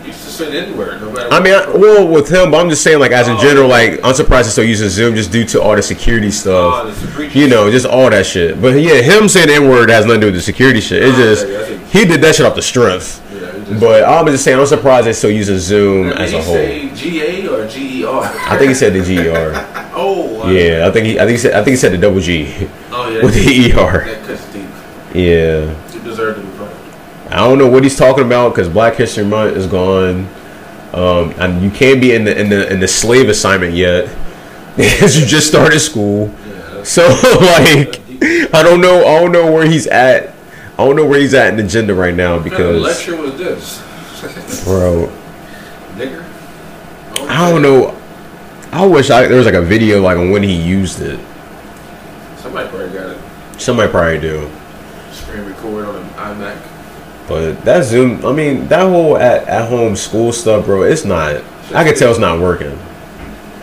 you 0.04 0.12
should 0.12 0.20
say 0.30 0.58
anywhere, 0.66 0.98
no. 1.00 1.14
I 1.30 1.40
mean 1.40 1.54
I, 1.54 1.70
well 1.74 2.06
with 2.06 2.28
him 2.28 2.50
but 2.50 2.60
I'm 2.60 2.68
just 2.68 2.82
saying 2.82 2.98
like 2.98 3.12
as 3.12 3.28
in 3.28 3.36
Oh. 3.36 3.40
general 3.42 3.66
like 3.68 4.00
I'm 4.04 4.12
surprised 4.14 4.46
they're 4.46 4.52
still 4.52 4.64
using 4.64 4.90
Zoom 4.90 5.14
just 5.14 5.32
due 5.32 5.44
to 5.46 5.62
all 5.62 5.74
the 5.74 5.82
security 5.82 6.26
Oh, 6.28 6.30
stuff 6.30 7.02
a 7.02 7.16
breach. 7.16 7.34
you 7.34 7.48
know 7.48 7.70
just 7.70 7.86
all 7.86 8.10
that 8.10 8.26
shit 8.26 8.60
but 8.60 8.74
yeah 8.80 9.00
him 9.00 9.26
saying 9.28 9.48
the 9.48 9.54
N-word 9.54 9.88
has 9.88 10.04
nothing 10.04 10.20
to 10.20 10.26
do 10.26 10.32
with 10.32 10.34
the 10.36 10.42
security 10.42 10.80
shit 10.82 11.02
it's 11.02 11.16
Oh, 11.18 11.22
just 11.80 11.92
he 11.94 12.04
did 12.04 12.20
that 12.20 12.34
shit 12.34 12.44
off 12.44 12.54
the 12.56 12.62
strength 12.62 13.20
Yeah, 13.34 13.78
but 13.80 14.04
I'm 14.04 14.26
just 14.26 14.44
saying 14.44 14.58
I'm 14.58 14.66
surprised 14.66 15.06
they're 15.06 15.14
still 15.14 15.30
using 15.30 15.58
Zoom 15.58 16.08
as 16.12 16.32
a 16.34 16.42
whole 16.42 16.54
say 16.56 16.90
GA 16.94 17.46
or 17.48 17.66
GER? 17.68 18.20
I 18.52 18.56
think 18.58 18.68
he 18.68 18.74
said 18.74 18.92
the 18.92 19.02
GER 19.02 19.52
Oh. 20.04 20.50
Yeah 20.50 20.86
I 20.86 20.90
think 20.90 21.06
he 21.06 21.14
I 21.18 21.24
think 21.24 21.30
he 21.32 21.36
said 21.38 21.52
I 21.52 21.62
think 21.62 21.68
he 21.72 21.76
said 21.76 21.92
the 21.92 21.98
double 21.98 22.20
G 22.20 22.68
Oh 22.90 23.08
yeah. 23.08 23.22
with 23.24 23.34
the 23.34 23.72
ER 23.72 24.04
That 24.04 24.26
cuts 24.26 24.52
deep. 24.52 24.68
yeah 25.14 25.92
You 25.94 26.00
deserve 26.00 26.36
to 26.36 26.42
be 26.42 26.48
fired. 26.58 26.76
I 27.32 27.36
don't 27.36 27.58
know 27.58 27.68
what 27.68 27.82
he's 27.82 27.96
talking 27.96 28.24
about 28.24 28.50
because 28.50 28.68
Black 28.68 28.96
History 28.96 29.24
Month 29.24 29.56
is 29.56 29.66
gone, 29.66 30.28
um, 30.92 31.32
and 31.38 31.62
you 31.62 31.70
can't 31.70 31.98
be 32.00 32.12
in 32.14 32.24
the 32.24 32.38
in 32.38 32.50
the 32.50 32.70
in 32.70 32.78
the 32.80 32.88
slave 32.88 33.30
assignment 33.30 33.72
yet 33.74 34.04
because 34.76 35.18
you 35.18 35.24
just 35.26 35.46
started 35.48 35.80
school. 35.80 36.26
Yeah. 36.46 36.82
So 36.82 37.02
like, 37.40 38.00
I 38.54 38.62
don't 38.62 38.80
know. 38.82 39.06
I 39.06 39.20
don't 39.20 39.32
know 39.32 39.50
where 39.50 39.64
he's 39.66 39.86
at. 39.86 40.34
I 40.78 40.84
don't 40.84 40.94
know 40.96 41.06
where 41.06 41.20
he's 41.20 41.32
at 41.32 41.48
in 41.50 41.56
the 41.56 41.64
agenda 41.64 41.94
right 41.94 42.14
now 42.14 42.36
what 42.36 42.50
kind 42.50 42.62
of 42.64 42.74
because, 42.74 42.82
lecture 42.82 43.16
was 43.16 43.36
this? 43.38 44.64
bro, 44.64 45.08
Nigger. 45.96 46.24
I 47.28 47.50
don't 47.50 47.62
know. 47.62 47.96
I 48.72 48.86
wish 48.86 49.10
I 49.10 49.26
there 49.28 49.36
was 49.36 49.44
like 49.44 49.54
a 49.54 49.60
video 49.60 50.00
like 50.00 50.16
on 50.16 50.30
when 50.30 50.42
he 50.42 50.54
used 50.54 51.02
it. 51.02 51.20
Somebody 52.38 52.70
probably 52.70 52.88
got 52.88 53.10
it. 53.10 53.60
Somebody 53.60 53.90
probably 53.90 54.18
do. 54.18 54.50
Screen 55.10 55.44
record 55.44 55.84
on 55.84 55.96
an 55.96 56.08
iMac. 56.10 57.28
But 57.28 57.62
that 57.66 57.84
Zoom, 57.84 58.24
I 58.24 58.32
mean, 58.32 58.66
that 58.68 58.88
whole 58.88 59.18
at, 59.18 59.46
at 59.46 59.68
home 59.68 59.94
school 59.94 60.32
stuff, 60.32 60.64
bro, 60.64 60.82
it's 60.82 61.04
not. 61.04 61.44
I 61.74 61.84
can 61.84 61.94
tell 61.94 62.10
it's 62.10 62.18
not 62.18 62.40
working. 62.40 62.78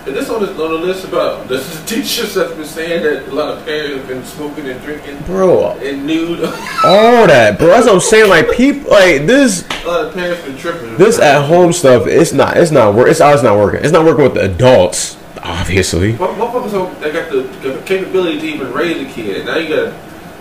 Is 0.10 0.16
this 0.16 0.30
on 0.30 0.42
the, 0.42 0.50
on 0.52 0.72
the 0.72 0.78
list 0.78 1.06
about 1.06 1.48
the 1.50 1.60
teachers 1.86 2.34
that's 2.34 2.54
been 2.54 2.66
saying 2.66 3.04
that 3.04 3.28
a 3.28 3.32
lot 3.34 3.56
of 3.58 3.64
parents 3.66 3.98
have 3.98 4.08
been 4.08 4.24
smoking 4.24 4.68
and 4.68 4.82
drinking 4.82 5.20
Bro, 5.24 5.78
and 5.80 6.06
nude? 6.08 6.44
all 6.84 7.28
that, 7.28 7.58
bro. 7.60 7.68
That's 7.68 7.86
what 7.86 7.96
I'm 7.96 8.02
saying. 8.02 8.30
Like 8.30 8.52
people, 8.52 8.90
like 8.92 9.26
this, 9.28 9.64
A 9.84 9.88
lot 9.88 10.06
of 10.06 10.14
parents 10.14 10.44
been 10.44 10.58
tripping. 10.58 10.98
this 10.98 11.20
at 11.20 11.46
home 11.46 11.72
stuff. 11.74 12.08
It's 12.08 12.34
not. 12.34 12.58
It's 12.58 12.72
not 12.72 12.96
work. 12.96 13.08
It's 13.10 13.20
not 13.20 13.44
working. 13.58 13.84
It's 13.84 13.94
not 13.94 14.06
working 14.06 14.24
with 14.24 14.34
the 14.34 14.46
adults, 14.46 15.16
obviously. 15.44 16.16
What 16.16 16.32
motherfuckers 16.32 17.00
they 17.02 17.12
got 17.12 17.30
the, 17.32 17.42
the 17.68 17.82
capability 17.84 18.40
to 18.40 18.46
even 18.48 18.74
raise 18.74 19.06
a 19.06 19.14
kid. 19.14 19.46
Now 19.46 19.58
you 19.58 19.70
gotta 19.70 19.92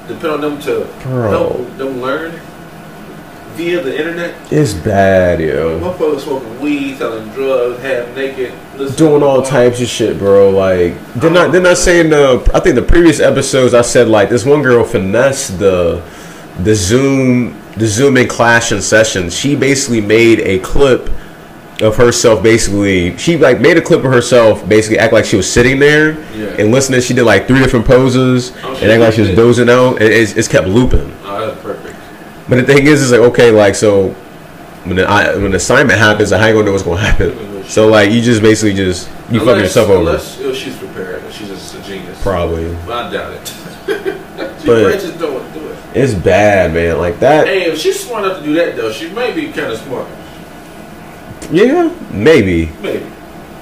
depend 0.08 0.32
on 0.32 0.40
them 0.40 0.60
to 0.62 0.88
Bro. 1.02 1.30
help 1.30 1.76
them 1.76 2.00
learn 2.00 2.40
via 3.58 3.82
the 3.82 3.98
internet. 3.98 4.34
It's 4.52 4.72
bad, 4.72 5.40
yo. 5.40 5.80
Motherfuckers 5.80 6.20
smoking 6.20 6.60
weed, 6.60 6.96
selling 6.96 7.28
drugs, 7.30 7.82
half 7.82 8.14
naked, 8.14 8.52
Doing 8.96 9.24
all 9.24 9.42
types 9.42 9.80
of 9.80 9.88
shit, 9.88 10.16
bro. 10.18 10.50
Like, 10.50 10.94
didn't 11.14 11.36
I? 11.36 11.50
Didn't 11.50 11.74
saying 11.76 12.10
the? 12.10 12.48
I 12.54 12.60
think 12.60 12.76
the 12.76 12.82
previous 12.82 13.18
episodes 13.18 13.74
I 13.74 13.82
said 13.82 14.06
like 14.08 14.28
this 14.30 14.44
one 14.44 14.62
girl 14.62 14.84
finessed 14.84 15.58
the, 15.58 16.00
the 16.62 16.76
Zoom, 16.76 17.60
the 17.76 17.88
Zoom 17.88 18.16
in 18.16 18.28
class 18.28 18.70
and 18.70 18.80
session. 18.80 19.28
She 19.30 19.56
basically 19.56 20.00
made 20.00 20.38
a 20.40 20.60
clip 20.60 21.10
of 21.80 21.96
herself 21.96 22.42
basically 22.42 23.16
she 23.18 23.36
like 23.36 23.60
made 23.60 23.76
a 23.76 23.80
clip 23.80 24.04
of 24.04 24.12
herself 24.12 24.68
basically 24.68 24.98
act 24.98 25.12
like 25.12 25.24
she 25.24 25.36
was 25.36 25.48
sitting 25.48 25.78
there 25.78 26.18
Yeah. 26.34 26.56
and 26.58 26.72
listening 26.72 27.00
she 27.00 27.14
did 27.14 27.22
like 27.22 27.46
three 27.46 27.60
different 27.60 27.86
poses 27.86 28.52
Oh, 28.64 28.74
and 28.82 28.90
act 28.90 29.00
like 29.00 29.14
she 29.14 29.20
was 29.20 29.30
dozing 29.36 29.70
out 29.70 30.02
and 30.02 30.12
it's, 30.12 30.32
it's 30.32 30.48
kept 30.48 30.66
looping 30.66 31.14
Oh, 31.22 31.46
that's 31.46 31.62
perfect. 31.62 31.87
But 32.48 32.56
the 32.56 32.62
thing 32.64 32.86
is 32.86 33.02
is 33.02 33.10
like 33.12 33.20
okay 33.20 33.50
like 33.50 33.74
so 33.74 34.08
when 34.84 34.96
the 34.96 35.04
I, 35.08 35.34
when 35.36 35.50
the 35.50 35.56
assignment 35.58 35.98
happens 35.98 36.30
how 36.30 36.46
you 36.46 36.52
gonna 36.54 36.66
know 36.66 36.72
what's 36.72 36.84
gonna 36.84 37.00
happen 37.00 37.64
so 37.64 37.88
like 37.88 38.10
you 38.10 38.20
just 38.22 38.40
basically 38.42 38.74
just 38.74 39.08
you 39.30 39.40
fucking 39.40 39.62
yourself 39.64 39.88
over 39.90 39.98
Unless 40.00 40.38
you 40.38 40.46
know, 40.46 40.54
she's 40.54 40.76
prepared 40.76 41.22
she's 41.32 41.48
just 41.48 41.74
a 41.74 41.82
genius. 41.82 42.20
probably 42.22 42.74
But 42.86 43.06
I 43.06 43.12
doubt 43.12 43.32
it. 43.34 43.48
she 44.60 44.66
But- 44.66 44.92
just 45.00 45.18
don't 45.18 45.34
want 45.34 45.52
to 45.52 45.60
do 45.60 45.66
it. 45.68 45.78
it's 45.94 46.14
bad 46.14 46.72
man 46.72 46.98
like 46.98 47.18
that 47.20 47.46
Hey, 47.46 47.64
if 47.70 47.78
she's 47.78 48.00
smart 48.02 48.24
enough 48.24 48.38
to 48.38 48.44
do 48.44 48.54
that 48.54 48.76
though, 48.76 48.90
she 48.92 49.08
may 49.10 49.32
be 49.34 49.52
kind 49.52 49.72
of 49.72 49.78
smart. 49.78 50.06
yeah 51.52 51.94
maybe 52.12 52.66
Maybe. 52.80 53.06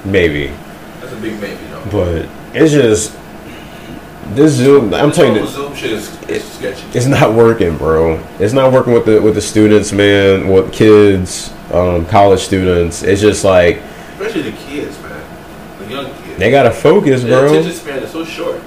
maybe 0.05 0.47
That's 1.01 1.13
a 1.13 1.17
big 1.17 1.41
maybe 1.41 1.57
though. 1.71 1.85
but 1.91 2.29
it's 2.55 2.73
just 2.73 3.17
this 4.35 4.53
zoom 4.53 4.93
i'm 4.95 5.09
This 5.09 5.17
telling 5.17 5.37
you 5.37 5.47
Zoom 5.47 5.75
shit 5.75 5.93
is, 5.93 6.23
is 6.29 6.45
sketchy. 6.45 6.87
It's 6.95 7.07
not 7.07 7.35
working, 7.35 7.77
bro. 7.79 8.17
It's 8.39 8.53
not 8.53 8.73
working 8.73 8.93
with 8.93 9.05
the 9.07 9.21
with 9.21 9.35
the 9.35 9.41
students, 9.41 9.93
man. 9.93 10.49
With 10.49 10.73
kids, 10.73 11.53
um, 11.73 12.07
college 12.07 12.41
students. 12.41 13.03
It's 13.03 13.21
just 13.21 13.45
like 13.45 13.77
Especially 14.19 14.43
the 14.51 14.57
kids, 14.57 14.99
man. 15.03 15.23
The 15.79 15.87
young 15.87 16.07
kids. 16.25 16.39
they 16.39 16.51
gotta 16.51 16.71
focus, 16.71 17.23
Their 17.23 17.41
bro. 17.41 17.49
attention 17.53 17.73
span 17.73 18.03
is 18.03 18.11
so 18.11 18.25
short. 18.25 18.61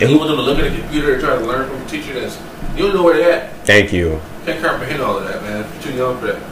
And 0.00 0.10
you 0.10 0.18
want 0.18 0.28
them 0.28 0.36
to 0.38 0.42
look 0.42 0.58
at 0.58 0.66
a 0.66 0.76
computer 0.80 1.12
and 1.14 1.22
try 1.22 1.36
to 1.38 1.44
learn 1.44 1.68
from 1.68 1.80
a 1.80 1.86
teacher 1.86 2.12
that's 2.20 2.38
you 2.76 2.84
don't 2.84 2.94
know 2.94 3.02
where 3.04 3.16
they're 3.16 3.32
at. 3.44 3.52
Thank 3.64 3.92
you. 3.92 4.20
Can't 4.44 4.60
comprehend 4.62 5.00
all 5.00 5.16
of 5.18 5.24
that, 5.28 5.42
man. 5.42 5.64
You're 5.74 5.82
too 5.82 5.96
young 5.96 6.18
for 6.18 6.26
that. 6.26 6.42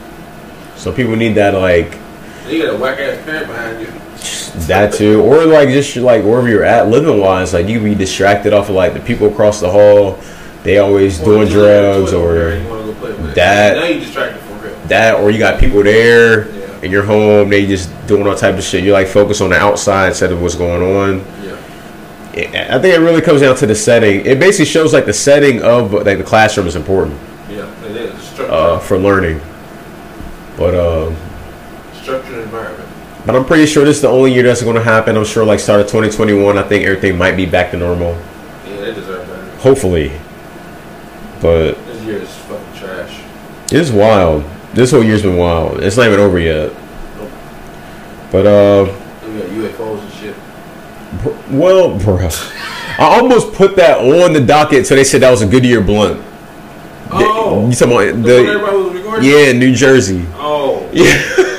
So 0.79 0.93
people 0.93 1.17
need 1.17 1.35
that, 1.35 1.55
like 1.55 1.99
And 2.45 2.53
you 2.53 2.63
got 2.65 2.75
a 2.75 2.79
whack 2.79 2.99
ass 2.99 3.25
parent 3.25 3.47
behind 3.47 3.81
you. 3.81 3.87
that 4.67 4.93
too, 4.93 5.23
or 5.23 5.45
like 5.47 5.69
just 5.69 5.97
like 5.97 6.25
wherever 6.25 6.49
you're 6.49 6.65
at, 6.65 6.89
living 6.89 7.21
wise, 7.21 7.53
like 7.55 7.67
you 7.69 7.79
can 7.81 7.85
be 7.85 7.95
distracted 7.95 8.53
off 8.53 8.69
of 8.69 8.75
like 8.75 8.95
the 8.95 9.01
people 9.01 9.29
across 9.29 9.61
the 9.61 9.71
hall. 9.71 10.19
They 10.63 10.79
always 10.79 11.19
doing 11.19 11.47
you 11.49 11.55
drugs 11.55 12.11
toy 12.11 12.17
over 12.19 12.35
there 12.35 12.49
or 12.53 12.57
you 12.63 12.69
wanna 12.69 12.85
go 12.85 12.95
play 12.95 13.13
with 13.13 13.31
it. 13.31 13.35
that. 13.37 13.77
Now 13.77 13.85
you 13.85 14.01
distracted 14.01 14.41
for 14.43 14.55
real. 14.67 14.77
that, 14.89 15.21
or 15.21 15.31
you 15.31 15.39
got 15.39 15.59
people 15.61 15.83
there 15.83 16.49
Yeah. 16.51 16.81
in 16.83 16.91
your 16.91 17.03
home. 17.05 17.49
They 17.49 17.65
just 17.67 17.89
doing 18.07 18.27
all 18.27 18.35
type 18.35 18.57
of 18.57 18.63
shit. 18.65 18.85
You're 18.85 18.93
like 18.93 19.07
focused 19.07 19.41
on 19.41 19.51
the 19.51 19.57
outside 19.57 20.09
instead 20.09 20.33
of 20.33 20.43
what's 20.43 20.57
going 20.57 20.83
on. 20.83 21.25
Yeah. 21.43 21.57
I 22.75 22.79
think 22.79 22.95
it 22.95 23.01
really 23.01 23.23
comes 23.23 23.41
down 23.41 23.57
to 23.57 23.67
the 23.67 23.75
setting. 23.75 24.25
It 24.27 24.39
basically 24.39 24.67
shows 24.67 24.93
like 24.93 25.07
the 25.07 25.13
setting 25.15 25.63
of 25.63 25.93
like 25.93 26.19
the 26.19 26.25
classroom 26.25 26.67
is 26.67 26.77
important. 26.77 27.19
Yeah. 27.49 27.67
It 27.87 27.97
is. 27.97 28.41
Uh, 28.41 28.79
for 28.81 28.99
learning. 28.99 29.41
But 30.57 30.75
uh, 30.75 31.15
structured 32.03 32.39
environment. 32.39 32.89
but 33.27 33.35
I'm 33.37 33.45
pretty 33.45 33.67
sure 33.67 33.85
this 33.85 33.97
is 33.97 34.03
the 34.03 34.09
only 34.09 34.33
year 34.33 34.43
that's 34.45 34.63
going 34.63 34.77
to 34.77 34.83
happen. 34.83 35.17
I'm 35.17 35.25
sure 35.25 35.45
like 35.45 35.61
start 35.61 35.81
of 35.81 35.87
2021, 35.87 36.57
I 36.59 36.63
think 36.63 36.85
everything 36.87 37.19
might 37.19 37.37
be 37.37 37.47
back 37.47 37.71
to 37.73 37.77
normal. 37.77 38.13
Yeah, 38.67 38.77
they 38.81 38.95
deserve 38.95 39.27
better. 39.29 39.57
Hopefully. 39.59 40.13
But 41.41 41.73
This 41.87 42.03
year 42.05 42.17
is 42.19 42.29
fucking 42.31 42.75
trash. 42.79 43.21
it's 43.73 43.91
wild. 43.91 44.45
This 44.75 44.91
whole 44.93 45.03
year's 45.03 45.23
been 45.23 45.37
wild. 45.37 45.81
It's 45.83 45.97
not 45.97 46.07
even 46.07 46.21
over 46.21 46.39
yet. 46.39 46.73
But 48.31 48.47
uh, 48.47 48.85
We 49.27 49.39
got 49.39 49.49
UFOs 49.49 50.01
and 50.03 50.13
shit. 50.13 50.35
br- 51.23 51.57
well, 51.57 51.99
bro, 51.99 52.29
I 52.99 53.19
almost 53.21 53.53
put 53.55 53.75
that 53.77 53.99
on 53.99 54.33
the 54.33 54.41
docket. 54.41 54.87
So 54.87 54.95
they 54.95 55.03
said 55.05 55.23
that 55.23 55.31
was 55.31 55.43
a 55.43 55.47
Goodyear 55.47 55.81
blunt. 55.81 56.23
Oh, 57.13 57.69
you 57.69 57.75
talking 57.75 57.93
about 57.93 58.23
the, 58.23 58.23
the? 58.23 58.37
everybody 58.37 58.77
was 58.77 58.93
recording. 58.95 59.29
Yeah, 59.31 59.53
New 59.53 59.75
Jersey. 59.75 60.25
Oh, 60.35 60.89
Yeah. 60.93 61.47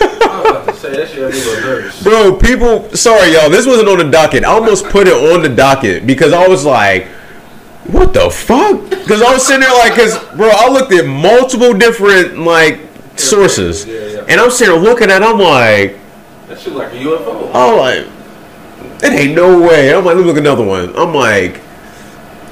Bro, 2.04 2.38
people, 2.38 2.90
sorry 2.96 3.34
y'all, 3.34 3.50
this 3.50 3.68
wasn't 3.68 3.90
on 3.90 3.98
the 4.00 4.10
docket. 4.10 4.44
I 4.44 4.48
almost 4.48 4.86
put 4.86 5.08
it 5.08 5.14
on 5.14 5.42
the 5.42 5.50
docket 5.50 6.08
because 6.08 6.34
I 6.34 6.48
was 6.48 6.66
like, 6.66 7.08
what 7.88 8.14
the 8.14 8.30
fuck? 8.30 8.90
Because 8.90 9.22
I 9.22 9.34
was 9.34 9.46
sitting 9.46 9.62
there 9.62 9.72
like, 9.74 9.94
because 9.96 10.18
bro, 10.36 10.50
I 10.50 10.70
looked 10.70 10.92
at 10.94 11.06
multiple 11.06 11.74
different 11.74 12.40
like 12.40 12.80
sources, 13.18 13.86
Yeah, 13.86 13.94
yeah. 14.08 14.26
and 14.30 14.42
I'm 14.42 14.50
sitting 14.52 14.74
there 14.74 14.82
looking 14.84 15.12
at, 15.12 15.22
it, 15.22 15.26
I'm 15.26 15.38
like, 15.40 15.98
That 16.48 16.60
shit 16.60 16.74
like 16.74 16.92
a 16.94 16.96
UFO. 16.96 17.52
I'm 17.54 17.78
like, 17.78 18.08
it 19.04 19.14
ain't 19.14 19.36
no 19.36 19.60
way. 19.60 19.94
I'm 19.94 20.06
like, 20.06 20.16
let 20.16 20.18
me 20.18 20.24
look 20.24 20.38
at 20.38 20.42
another 20.42 20.64
one. 20.66 20.96
I'm 20.96 21.14
like, 21.14 21.60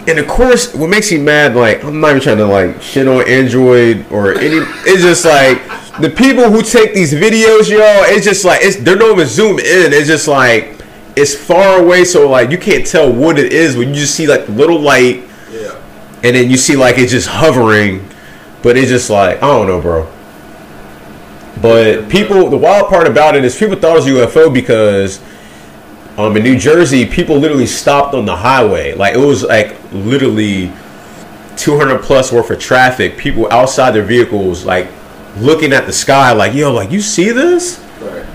and 0.07 0.17
of 0.17 0.27
course, 0.27 0.73
what 0.73 0.89
makes 0.89 1.11
me 1.11 1.19
mad, 1.19 1.55
like, 1.55 1.83
I'm 1.83 1.99
not 1.99 2.09
even 2.11 2.21
trying 2.21 2.37
to 2.37 2.45
like 2.45 2.81
shit 2.81 3.07
on 3.07 3.27
Android 3.27 4.05
or 4.11 4.33
any. 4.33 4.57
It's 4.85 5.01
just 5.01 5.25
like 5.25 5.61
the 6.01 6.09
people 6.09 6.49
who 6.49 6.61
take 6.61 6.93
these 6.93 7.13
videos, 7.13 7.69
y'all. 7.69 8.03
It's 8.05 8.25
just 8.25 8.45
like 8.45 8.61
it's 8.61 8.77
they're 8.77 8.95
not 8.97 9.11
even 9.11 9.27
zoom 9.27 9.59
in. 9.59 9.93
It's 9.93 10.07
just 10.07 10.27
like 10.27 10.77
it's 11.15 11.35
far 11.35 11.79
away, 11.81 12.05
so 12.05 12.29
like 12.29 12.49
you 12.51 12.57
can't 12.57 12.85
tell 12.85 13.11
what 13.11 13.37
it 13.39 13.51
is 13.51 13.75
when 13.75 13.89
you 13.89 13.95
just 13.95 14.15
see 14.15 14.27
like 14.27 14.47
little 14.49 14.79
light, 14.79 15.23
Yeah. 15.51 15.75
and 16.23 16.35
then 16.35 16.49
you 16.49 16.57
see 16.57 16.75
like 16.75 16.97
it's 16.97 17.11
just 17.11 17.27
hovering, 17.27 18.07
but 18.61 18.77
it's 18.77 18.89
just 18.89 19.09
like 19.09 19.37
I 19.37 19.47
don't 19.47 19.67
know, 19.67 19.81
bro. 19.81 20.07
But 21.61 22.07
people, 22.09 22.49
the 22.49 22.57
wild 22.57 22.87
part 22.87 23.05
about 23.07 23.35
it 23.35 23.43
is 23.43 23.57
people 23.57 23.75
thought 23.75 23.97
it 23.97 24.13
was 24.15 24.33
UFO 24.33 24.53
because 24.53 25.19
um, 26.17 26.37
in 26.37 26.43
New 26.43 26.57
Jersey, 26.57 27.05
people 27.05 27.37
literally 27.37 27.65
stopped 27.65 28.13
on 28.13 28.25
the 28.25 28.35
highway. 28.35 28.93
Like 28.93 29.13
it 29.15 29.19
was 29.19 29.43
like 29.43 29.75
literally 29.91 30.71
200 31.57 32.01
plus 32.01 32.31
worth 32.31 32.49
of 32.49 32.59
traffic. 32.59 33.17
People 33.17 33.51
outside 33.51 33.91
their 33.91 34.03
vehicles, 34.03 34.63
like 34.63 34.87
looking 35.37 35.73
at 35.73 35.85
the 35.85 35.93
sky, 35.93 36.31
like 36.33 36.53
yo, 36.53 36.73
like 36.73 36.91
you 36.91 37.01
see 37.01 37.31
this? 37.31 37.79
Right. 38.01 38.25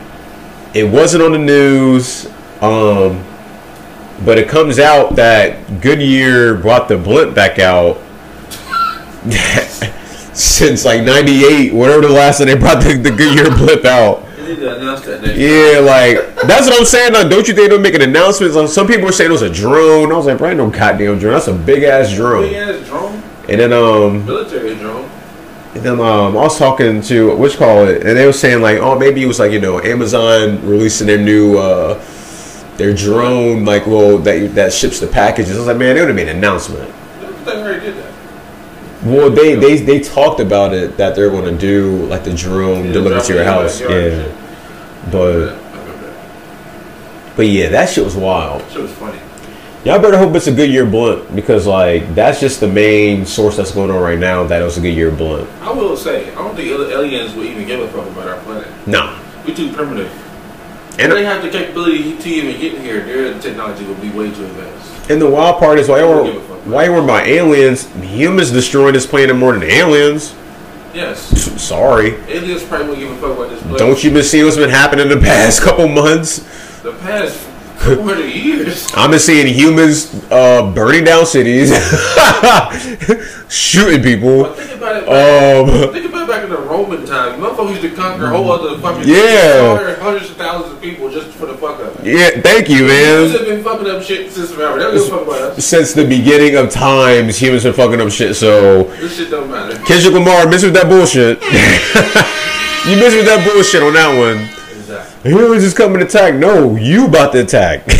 It 0.74 0.90
wasn't 0.90 1.22
on 1.22 1.32
the 1.32 1.38
news. 1.38 2.26
Um, 2.60 3.24
but 4.24 4.38
it 4.38 4.48
comes 4.48 4.78
out 4.78 5.16
that 5.16 5.80
Goodyear 5.80 6.54
brought 6.54 6.88
the 6.88 6.96
blimp 6.96 7.34
back 7.34 7.58
out 7.58 7.96
since 10.34 10.84
like 10.84 11.02
'98, 11.02 11.74
whatever 11.74 12.02
the 12.02 12.08
last 12.08 12.38
time 12.38 12.46
they 12.46 12.56
brought 12.56 12.82
the, 12.82 12.94
the 12.96 13.10
Goodyear 13.10 13.50
blimp 13.56 13.84
out. 13.84 14.24
They 14.36 14.48
need 14.48 14.56
to 14.60 14.76
announce 14.76 15.02
that 15.02 15.22
next 15.22 15.38
Yeah, 15.38 15.80
like 15.80 16.36
that's 16.46 16.66
what 16.68 16.78
I'm 16.78 16.86
saying. 16.86 17.12
Like, 17.12 17.28
don't 17.28 17.46
you 17.48 17.54
think 17.54 17.70
they'll 17.70 17.80
make 17.80 17.94
an 17.94 18.02
announcement? 18.02 18.54
Like, 18.54 18.68
some 18.68 18.86
people 18.86 19.04
were 19.04 19.12
saying 19.12 19.30
it 19.30 19.32
was 19.32 19.42
a 19.42 19.50
drone. 19.50 20.12
I 20.12 20.16
was 20.16 20.26
like, 20.26 20.38
bro, 20.38 20.48
ain't 20.50 20.58
no 20.58 20.70
goddamn 20.70 21.18
drone. 21.18 21.34
That's 21.34 21.48
a 21.48 21.54
big 21.54 21.82
ass 21.82 22.12
drone. 22.14 22.42
Big 22.42 22.54
ass 22.54 22.86
drone. 22.86 23.22
And 23.48 23.60
then 23.60 23.72
um, 23.72 24.24
Military 24.24 24.74
drone. 24.76 25.10
And 25.74 25.82
then 25.82 26.00
um, 26.00 26.36
I 26.36 26.42
was 26.42 26.58
talking 26.58 27.02
to 27.02 27.34
which 27.36 27.56
call 27.56 27.86
it, 27.88 28.06
and 28.06 28.16
they 28.16 28.26
were 28.26 28.32
saying 28.32 28.62
like, 28.62 28.78
oh, 28.78 28.98
maybe 28.98 29.22
it 29.22 29.26
was 29.26 29.38
like 29.40 29.52
you 29.52 29.60
know 29.60 29.80
Amazon 29.80 30.64
releasing 30.66 31.06
their 31.06 31.18
new 31.18 31.58
uh 31.58 32.02
their 32.76 32.92
drone 32.94 33.64
like 33.64 33.86
well 33.86 34.18
that 34.18 34.54
that 34.54 34.72
ships 34.72 35.00
the 35.00 35.06
packages. 35.06 35.56
I 35.56 35.58
was 35.58 35.66
like, 35.66 35.76
man, 35.76 35.94
they 35.96 36.00
would 36.00 36.08
have 36.08 36.16
made 36.16 36.28
an 36.28 36.36
announcement. 36.36 36.92
They 37.44 37.52
already 37.52 37.80
did 37.80 37.96
that. 37.96 38.12
Well, 39.04 39.30
they 39.30 39.54
they 39.56 39.76
they 39.78 40.00
talked 40.00 40.40
about 40.40 40.72
it 40.72 40.96
that 40.96 41.14
they're 41.16 41.30
going 41.30 41.52
to 41.52 41.58
do 41.60 42.06
like 42.06 42.24
the 42.24 42.32
drone 42.34 42.86
Yeah, 42.86 42.92
deliver 42.92 43.20
to 43.20 43.34
your 43.34 43.44
house. 43.44 43.80
Yeah, 43.80 43.88
shit. 43.88 44.34
but 45.12 45.46
that. 45.46 47.36
but 47.36 47.46
yeah, 47.46 47.68
that 47.68 47.90
shit 47.90 48.04
was 48.04 48.16
wild. 48.16 48.62
Shit 48.70 48.82
was 48.82 48.92
funny. 48.92 49.18
Y'all 49.84 50.00
better 50.00 50.16
hope 50.16 50.34
it's 50.34 50.46
a 50.46 50.52
Goodyear 50.52 50.86
blunt 50.86 51.34
because 51.36 51.66
like 51.66 52.14
that's 52.14 52.40
just 52.40 52.60
the 52.60 52.68
main 52.68 53.26
source 53.26 53.58
that's 53.58 53.70
going 53.72 53.90
on 53.90 54.00
right 54.00 54.18
now. 54.18 54.42
That 54.44 54.62
it 54.62 54.64
was 54.64 54.78
a 54.78 54.80
Goodyear 54.80 55.10
blunt. 55.10 55.48
I 55.60 55.70
will 55.72 55.94
say, 55.96 56.30
I 56.30 56.34
don't 56.36 56.56
think 56.56 56.70
al- 56.70 56.88
aliens 56.90 57.34
would 57.34 57.46
even 57.46 57.66
give 57.66 57.80
a 57.80 57.88
fuck 57.88 58.06
about 58.06 58.28
our 58.28 58.40
planet. 58.44 58.68
No, 58.86 59.20
we're 59.46 59.54
too 59.54 59.70
primitive. 59.72 60.10
and 60.98 61.12
they 61.12 61.24
have 61.24 61.42
the 61.42 61.50
capability 61.50 62.16
to 62.16 62.28
even 62.30 62.58
get 62.58 62.80
here. 62.80 63.04
Their 63.04 63.38
technology 63.40 63.84
would 63.84 64.00
be 64.00 64.08
way 64.10 64.30
too 64.32 64.46
advanced. 64.46 65.10
and 65.10 65.20
the 65.20 65.28
wild 65.28 65.58
part 65.58 65.78
is 65.78 65.88
why 65.90 66.02
were 66.02 66.32
why 66.64 66.88
were 66.88 67.04
about 67.04 67.26
aliens. 67.26 67.86
Humans 68.02 68.52
destroying 68.52 68.94
this 68.94 69.06
planet 69.06 69.36
more 69.36 69.52
than 69.52 69.64
aliens. 69.64 70.34
Yes. 70.94 71.20
Sorry, 71.60 72.14
Aliens 72.28 72.62
probably 72.62 72.88
wouldn't 72.90 73.08
give 73.08 73.10
a 73.10 73.20
fuck 73.20 73.36
about 73.36 73.50
this 73.50 73.60
place. 73.64 73.78
don't 73.78 74.02
you 74.04 74.12
been 74.12 74.22
seeing 74.22 74.44
what's 74.44 74.56
been 74.56 74.70
happening 74.70 75.10
in 75.10 75.18
the 75.18 75.22
past 75.24 75.60
couple 75.64 75.88
months? 75.88 76.38
The 76.82 76.92
past 77.00 77.48
400 77.84 78.24
years. 78.26 78.90
I've 78.96 79.10
been 79.10 79.20
seeing 79.20 79.46
humans 79.52 80.12
uh, 80.30 80.72
burning 80.74 81.04
down 81.04 81.26
cities, 81.26 81.70
shooting 83.48 84.02
people. 84.02 84.44
Think 84.54 84.78
about 84.80 84.96
it. 84.96 85.06
Back, 85.06 85.86
Um, 85.86 85.92
think 85.92 86.06
about 86.06 86.28
back 86.28 86.44
in 86.44 86.50
the 86.50 86.56
Roman 86.58 87.04
times. 87.06 87.40
Motherfuckers 87.42 87.70
used 87.70 87.82
to 87.82 87.90
conquer 87.90 88.28
whole 88.28 88.50
other 88.50 88.78
fucking 88.78 89.08
Yeah. 89.08 89.94
hundreds 90.00 90.30
of 90.30 90.36
thousands 90.36 90.72
of 90.74 90.80
people 90.82 91.10
just 91.10 91.28
for 91.30 91.46
the 91.46 91.54
fuck 91.54 91.80
up. 91.80 91.94
yeah, 92.02 92.30
thank 92.40 92.68
you, 92.68 92.86
man. 92.86 93.28
Humans 93.28 93.32
man. 93.32 93.38
have 93.38 93.46
been 93.48 93.64
fucking 93.64 93.86
up 93.90 94.02
shit 94.02 94.32
since 94.32 94.50
forever. 94.52 94.78
They 94.78 94.98
don't 94.98 95.10
fuck 95.10 95.22
about 95.22 95.42
us. 95.58 95.64
Since 95.64 95.92
the 95.94 96.04
beginning 96.06 96.56
of 96.56 96.70
times, 96.70 97.38
humans 97.38 97.62
have 97.64 97.76
been 97.76 97.84
fucking 97.86 98.00
up 98.00 98.10
shit. 98.12 98.36
So 98.36 98.84
This 98.84 99.16
shit 99.16 99.30
don't 99.30 99.50
matter. 99.50 99.76
Kendrick 99.84 100.14
Lamar, 100.14 100.46
miss 100.48 100.62
with 100.64 100.74
that 100.74 100.88
bullshit. 100.88 101.40
you 102.88 102.96
miss 102.96 103.14
with 103.14 103.26
that 103.26 103.48
bullshit 103.50 103.82
on 103.82 103.92
that 103.94 104.12
one. 104.16 104.48
Exactly. 105.24 105.32
Humans 105.32 105.64
just 105.64 105.76
coming 105.76 105.98
to 106.00 106.04
attack. 106.06 106.34
No, 106.34 106.76
you 106.76 107.06
about 107.06 107.32
to 107.32 107.42
attack. 107.42 107.84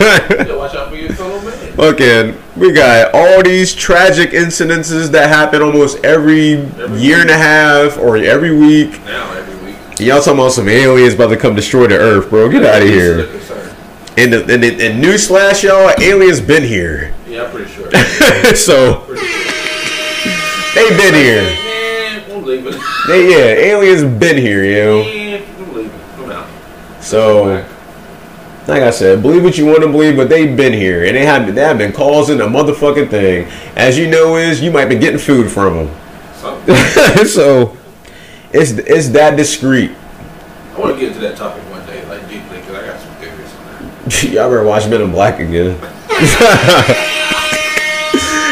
You 0.00 0.56
watch 0.56 0.74
out 0.74 0.88
for 0.88 0.96
your 0.96 1.12
fellow 1.12 1.40
man. 1.42 1.72
Fucking, 1.76 2.42
we 2.56 2.72
got 2.72 3.14
all 3.14 3.42
these 3.42 3.74
tragic 3.74 4.30
incidences 4.30 5.10
that 5.10 5.28
happen 5.28 5.60
almost 5.60 6.02
every 6.04 6.52
year 6.98 7.20
and 7.20 7.28
a 7.28 7.36
half 7.36 7.98
or 7.98 8.16
every 8.16 8.56
week. 8.56 8.92
Now 9.04 9.30
every 9.34 9.72
week. 9.72 9.76
Y'all 10.00 10.22
talking 10.22 10.38
about 10.38 10.52
some 10.52 10.68
aliens 10.68 11.14
about 11.14 11.28
to 11.28 11.36
come 11.36 11.54
destroy 11.54 11.86
the 11.86 11.98
earth, 11.98 12.30
bro. 12.30 12.48
Get 12.48 12.64
out 12.64 12.80
of 12.80 12.88
here. 12.88 13.20
And, 14.16 14.32
the, 14.32 14.40
and, 14.52 14.62
the, 14.62 14.86
and 14.86 15.04
newsflash, 15.04 15.62
y'all, 15.62 15.92
aliens 16.00 16.40
been 16.40 16.62
here. 16.62 17.14
Yeah, 17.26 17.44
I'm 17.44 17.50
pretty 17.50 17.70
sure. 17.70 17.90
so, 18.54 19.00
pretty 19.06 19.26
sure. 19.26 20.74
they 20.74 20.88
been 20.96 21.14
here. 21.14 21.42
Man. 21.42 21.70
They, 23.06 23.30
yeah, 23.30 23.72
aliens 23.72 24.02
been 24.18 24.36
here, 24.36 24.64
yo. 24.64 25.04
Man, 25.04 25.42
I'm 25.58 25.74
leaving. 25.74 26.00
I'm 26.18 26.30
out. 26.30 26.48
So, 27.10 27.66
like 28.68 28.82
I 28.84 28.90
said, 28.90 29.20
believe 29.20 29.42
what 29.42 29.58
you 29.58 29.66
want 29.66 29.82
to 29.82 29.88
believe, 29.88 30.16
but 30.16 30.28
they've 30.28 30.56
been 30.56 30.72
here 30.72 31.06
and 31.06 31.16
they 31.16 31.26
have 31.26 31.52
they 31.52 31.60
have 31.60 31.76
been 31.76 31.92
causing 31.92 32.40
a 32.40 32.44
motherfucking 32.44 33.10
thing. 33.10 33.48
As 33.74 33.98
you 33.98 34.08
know, 34.08 34.36
is 34.36 34.62
you 34.62 34.70
might 34.70 34.84
be 34.84 34.94
getting 34.96 35.18
food 35.18 35.50
from 35.50 35.88
them. 35.88 35.96
So, 37.26 37.76
it's 38.52 38.70
it's 38.70 39.08
that 39.08 39.36
discreet. 39.36 39.90
I 39.90 40.78
want 40.78 40.94
to 40.94 41.00
get 41.00 41.08
into 41.08 41.20
that 41.22 41.36
topic 41.36 41.64
one 41.64 41.84
day, 41.84 42.06
like 42.06 42.28
deeply, 42.28 42.58
because 42.60 42.76
I 42.76 42.86
got 42.86 43.00
some 43.00 43.12
theories 43.16 43.52
on 43.56 43.66
that. 44.04 44.22
Y'all 44.32 44.48
better 44.48 44.62
watch 44.62 44.88
Men 44.88 45.00
in 45.00 45.10
Black 45.10 45.40
again. 45.40 45.76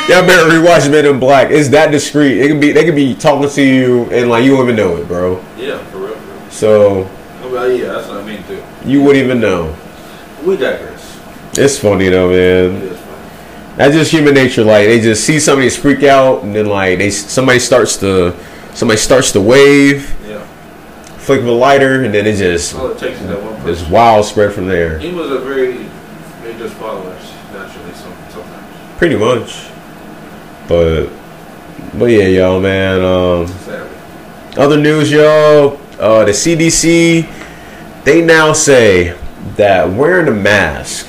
Y'all 0.09 0.27
better 0.27 0.51
rewatch 0.51 0.91
Men 0.91 1.07
in 1.07 1.21
Black. 1.21 1.53
It's 1.53 1.69
that 1.69 1.93
discreet. 1.93 2.41
It 2.41 2.49
could 2.49 2.61
be 2.61 2.73
they 2.73 2.85
could 2.85 2.97
be 2.97 3.15
talking 3.15 3.49
to 3.49 3.63
you 3.63 4.11
and 4.11 4.29
like 4.29 4.43
you 4.43 4.57
don't 4.57 4.65
even 4.65 4.75
know 4.75 4.97
it, 4.97 5.07
bro. 5.07 5.37
Yeah, 5.57 5.79
for 5.85 5.99
real, 5.99 6.17
for 6.17 6.33
real. 6.35 6.51
So 6.51 7.18
well, 7.59 7.73
yeah, 7.73 7.93
that's 7.93 8.09
what 8.09 8.19
I 8.19 8.25
mean 8.25 8.43
too. 8.45 8.63
you 8.85 9.03
wouldn't 9.03 9.25
even 9.25 9.41
know. 9.41 9.75
We 10.45 10.57
digress. 10.57 11.19
It's 11.59 11.79
funny 11.79 12.09
though, 12.09 12.31
man. 12.31 12.81
funny. 12.97 13.77
That's 13.77 13.95
just 13.95 14.11
human 14.13 14.35
nature. 14.35 14.65
Like 14.65 14.87
they 14.87 15.01
just 15.01 15.25
see 15.25 15.41
somebody 15.41 15.69
freak 15.71 16.03
out, 16.05 16.43
and 16.45 16.55
then 16.55 16.67
like 16.67 16.99
they 16.99 17.11
somebody 17.11 17.59
starts 17.59 17.97
to 17.99 18.35
somebody 18.75 18.99
starts 18.99 19.33
to 19.33 19.41
wave, 19.41 20.15
Yeah. 20.27 20.45
flick 21.19 21.41
of 21.41 21.47
a 21.47 21.53
lighter, 21.53 22.05
and 22.05 22.15
then 22.15 22.27
it 22.27 22.37
just 22.37 22.75
it 22.75 22.99
takes 22.99 23.19
that 23.21 23.43
one 23.43 23.65
this 23.65 23.79
person. 23.81 23.93
wild 23.93 24.25
spread 24.25 24.53
from 24.53 24.69
there. 24.69 24.99
He 24.99 25.13
was 25.13 25.31
a 25.31 25.39
very, 25.41 25.73
they 26.43 26.57
just 26.59 26.75
followers 26.75 27.33
naturally. 27.53 27.93
Some, 27.95 28.13
sometimes. 28.31 28.99
Pretty 28.99 29.17
much. 29.17 29.67
But 30.69 31.07
but 31.99 32.07
yeah, 32.07 32.27
y'all, 32.27 32.61
man. 32.61 33.01
Um, 33.03 33.53
other 34.57 34.77
news, 34.77 35.11
y'all. 35.11 35.81
Uh, 35.99 36.25
the 36.25 36.31
CDC 36.33 37.25
they 38.05 38.23
now 38.23 38.53
say 38.53 39.17
that 39.57 39.91
wearing 39.91 40.29
a 40.29 40.33
mask 40.33 41.07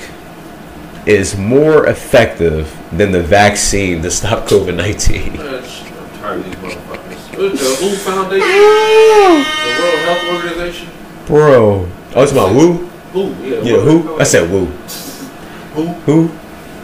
is 1.06 1.36
more 1.36 1.86
effective 1.86 2.76
than 2.92 3.12
the 3.12 3.22
vaccine 3.22 4.02
to 4.02 4.10
stop 4.10 4.46
COVID 4.46 4.74
nineteen. 4.76 5.36
Man, 5.36 5.64
sh- 5.64 5.82
I'm 5.84 6.10
tired 6.20 6.38
of 6.40 6.44
these 6.44 6.54
motherfuckers. 6.56 7.36
Look, 7.38 7.52
The 7.52 7.58
WHO 7.58 7.96
Foundation, 7.96 8.48
the 8.48 9.76
World 9.80 9.98
Health 10.00 10.44
Organization. 10.44 10.88
Bro, 11.26 11.88
oh, 12.16 12.22
it's 12.22 12.32
about 12.32 12.54
woo. 12.54 12.72
Who? 13.12 13.34
Yeah. 13.42 13.60
Yeah, 13.62 13.76
who? 13.80 14.18
I 14.20 14.24
said 14.24 14.50
woo. 14.50 14.66
Who? 15.74 15.86
Who? 16.06 16.30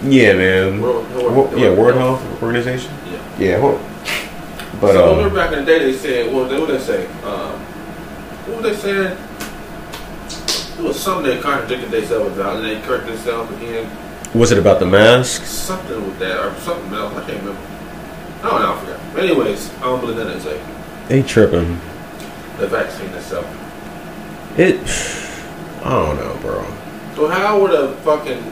Yeah, 0.09 0.35
man. 0.35 0.81
World, 0.81 1.07
Wo- 1.15 1.55
yeah, 1.57 1.71
World 1.75 1.97
Health 1.97 2.43
Organization. 2.43 2.93
Yeah. 3.11 3.39
Yeah, 3.39 3.61
hold. 3.61 3.81
But 4.81 4.93
so 4.93 5.13
um, 5.13 5.19
remember 5.19 5.37
back 5.41 5.53
in 5.53 5.61
the 5.61 5.65
day, 5.65 5.79
they 5.79 5.93
said, 5.93 6.33
well, 6.33 6.43
what 6.43 6.51
they 6.51 6.59
what 6.61 6.69
they 6.69 6.79
say? 6.79 7.07
Um, 7.23 7.53
what 8.47 8.57
were 8.63 8.71
they 8.71 8.77
saying? 8.77 9.17
It 10.79 10.83
was 10.83 10.99
something 11.01 11.25
they 11.25 11.41
contradicted 11.41 11.91
themselves 11.91 12.37
about, 12.39 12.57
and 12.57 12.67
they 12.67 12.81
corrected 12.83 13.15
themselves 13.15 13.51
again. 13.57 13.91
was 14.35 14.53
it 14.53 14.59
about 14.59 14.79
the 14.81 14.87
masks? 14.87 15.49
Something 15.49 16.05
with 16.07 16.19
that, 16.19 16.39
or 16.39 16.55
something 16.61 16.93
else. 16.93 17.15
I 17.15 17.25
can't 17.27 17.43
remember. 17.43 17.61
I 18.43 18.51
don't 18.51 18.61
know. 18.61 18.75
I 18.75 18.81
forgot. 18.81 19.01
But 19.15 19.25
anyways, 19.25 19.75
I 19.79 19.81
don't 19.83 20.01
believe 20.01 20.17
that 20.17 20.25
they 20.25 20.41
say 20.41 20.61
They 21.09 21.23
tripping. 21.23 21.81
the 22.59 22.67
vaccine 22.69 23.09
itself. 23.11 23.47
It. 24.59 24.81
I 25.85 25.91
don't 25.91 26.17
know, 26.17 26.37
bro. 26.43 26.65
So 27.15 27.29
how 27.29 27.61
would 27.61 27.73
a 27.73 27.95
fucking 27.99 28.43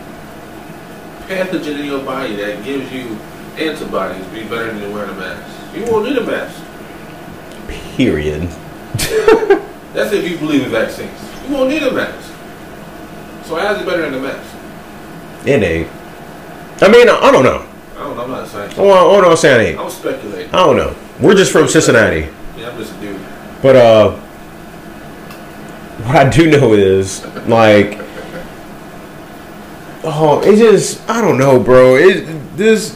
pathogen 1.27 1.81
in 1.81 1.87
your 1.87 2.03
body 2.05 2.37
that 2.37 2.65
gives 2.65 2.91
you 2.93 3.17
antibodies 3.57 4.25
be 4.27 4.43
better 4.45 4.73
than 4.73 4.93
wearing 4.93 5.11
a 5.11 5.15
mask. 5.15 5.77
You 5.77 5.85
won't 5.91 6.05
need 6.07 6.17
a 6.19 6.25
mask. 6.25 6.63
Period. 7.97 8.43
That's 9.95 10.13
if 10.13 10.29
you 10.29 10.39
believe 10.39 10.65
in 10.65 10.71
vaccines. 10.71 11.19
You 11.47 11.55
won't 11.55 11.69
need 11.71 11.83
a 11.83 11.93
mask. 11.93 12.33
So 13.45 13.57
how's 13.57 13.81
it 13.81 13.87
better 13.87 14.03
than 14.11 14.15
a 14.15 14.21
mask? 14.21 14.57
It 15.47 15.63
ain't. 15.63 15.89
I 16.83 16.89
mean, 16.89 17.09
I, 17.09 17.19
I 17.19 17.31
don't 17.31 17.45
know. 17.45 17.67
I 17.95 17.99
don't 17.99 18.17
know. 18.17 18.23
I'm 18.25 18.31
not 18.31 18.49
saying. 18.49 18.71
I 18.71 18.75
don't, 18.75 18.91
I 18.91 19.21
don't. 19.21 19.37
Saying. 19.37 19.79
I'm 19.79 19.91
speculating. 19.91 20.53
I 20.55 20.65
don't 20.65 20.77
know. 20.77 20.97
We're 21.21 21.35
just 21.35 21.53
from 21.53 21.69
Cincinnati. 21.69 22.29
Yeah, 22.57 22.71
I'm 22.71 22.79
just 22.79 22.97
a 22.97 23.01
dude. 23.01 23.21
But 23.63 23.77
uh, 23.77 24.17
what 26.05 26.17
I 26.17 26.29
do 26.29 26.51
know 26.51 26.73
is 26.73 27.25
like, 27.47 27.99
oh, 30.03 30.43
it 30.45 30.57
just 30.57 31.09
I 31.09 31.21
don't 31.21 31.39
know, 31.39 31.61
bro. 31.61 31.97
It 31.97 32.27
this 32.57 32.95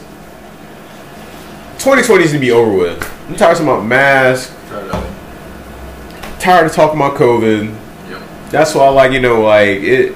2020 1.79 2.19
needs 2.19 2.33
to 2.33 2.39
be 2.39 2.51
over 2.51 2.75
with. 2.75 3.01
I'm 3.29 3.35
tired 3.35 3.53
of 3.53 3.57
talking 3.59 3.67
about 3.67 3.85
masks. 3.85 4.55
Tired 4.67 4.89
of 4.89 5.03
it. 5.05 6.39
Tired 6.41 6.65
of 6.65 6.73
talking 6.73 6.99
about 6.99 7.15
COVID. 7.15 7.78
That's 8.49 8.73
why, 8.75 8.89
like 8.89 9.11
you 9.11 9.19
know, 9.19 9.41
like 9.41 9.81
it. 9.81 10.15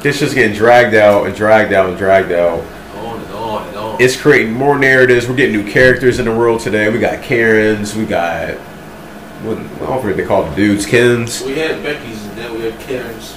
This 0.00 0.20
just 0.20 0.34
getting 0.34 0.54
dragged 0.54 0.94
out 0.94 1.26
and 1.26 1.34
dragged 1.34 1.72
out 1.72 1.88
and 1.88 1.98
dragged 1.98 2.30
out. 2.30 2.60
On 2.96 3.20
and 3.20 3.32
on 3.32 3.68
and 3.68 3.76
on. 3.76 4.02
It's 4.02 4.20
creating 4.20 4.52
more 4.52 4.78
narratives. 4.78 5.26
We're 5.26 5.34
getting 5.34 5.56
new 5.56 5.70
characters 5.70 6.18
in 6.18 6.26
the 6.26 6.34
world 6.34 6.60
today. 6.60 6.88
We 6.90 6.98
got 6.98 7.22
Karens. 7.22 7.96
We 7.96 8.04
got 8.04 8.58
what 9.42 9.58
I 9.58 9.60
don't 9.86 10.04
what 10.04 10.16
they 10.16 10.24
call 10.24 10.44
the 10.44 10.56
dudes, 10.56 10.84
Kens. 10.84 11.42
we 11.42 11.56
had 11.56 11.82
Becky's 11.82 12.24
and 12.26 12.38
then 12.38 12.54
we 12.54 12.62
had 12.62 12.80
Karen's, 12.80 13.36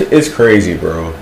It's 0.12 0.32
crazy, 0.32 0.76
bro. 0.76 1.14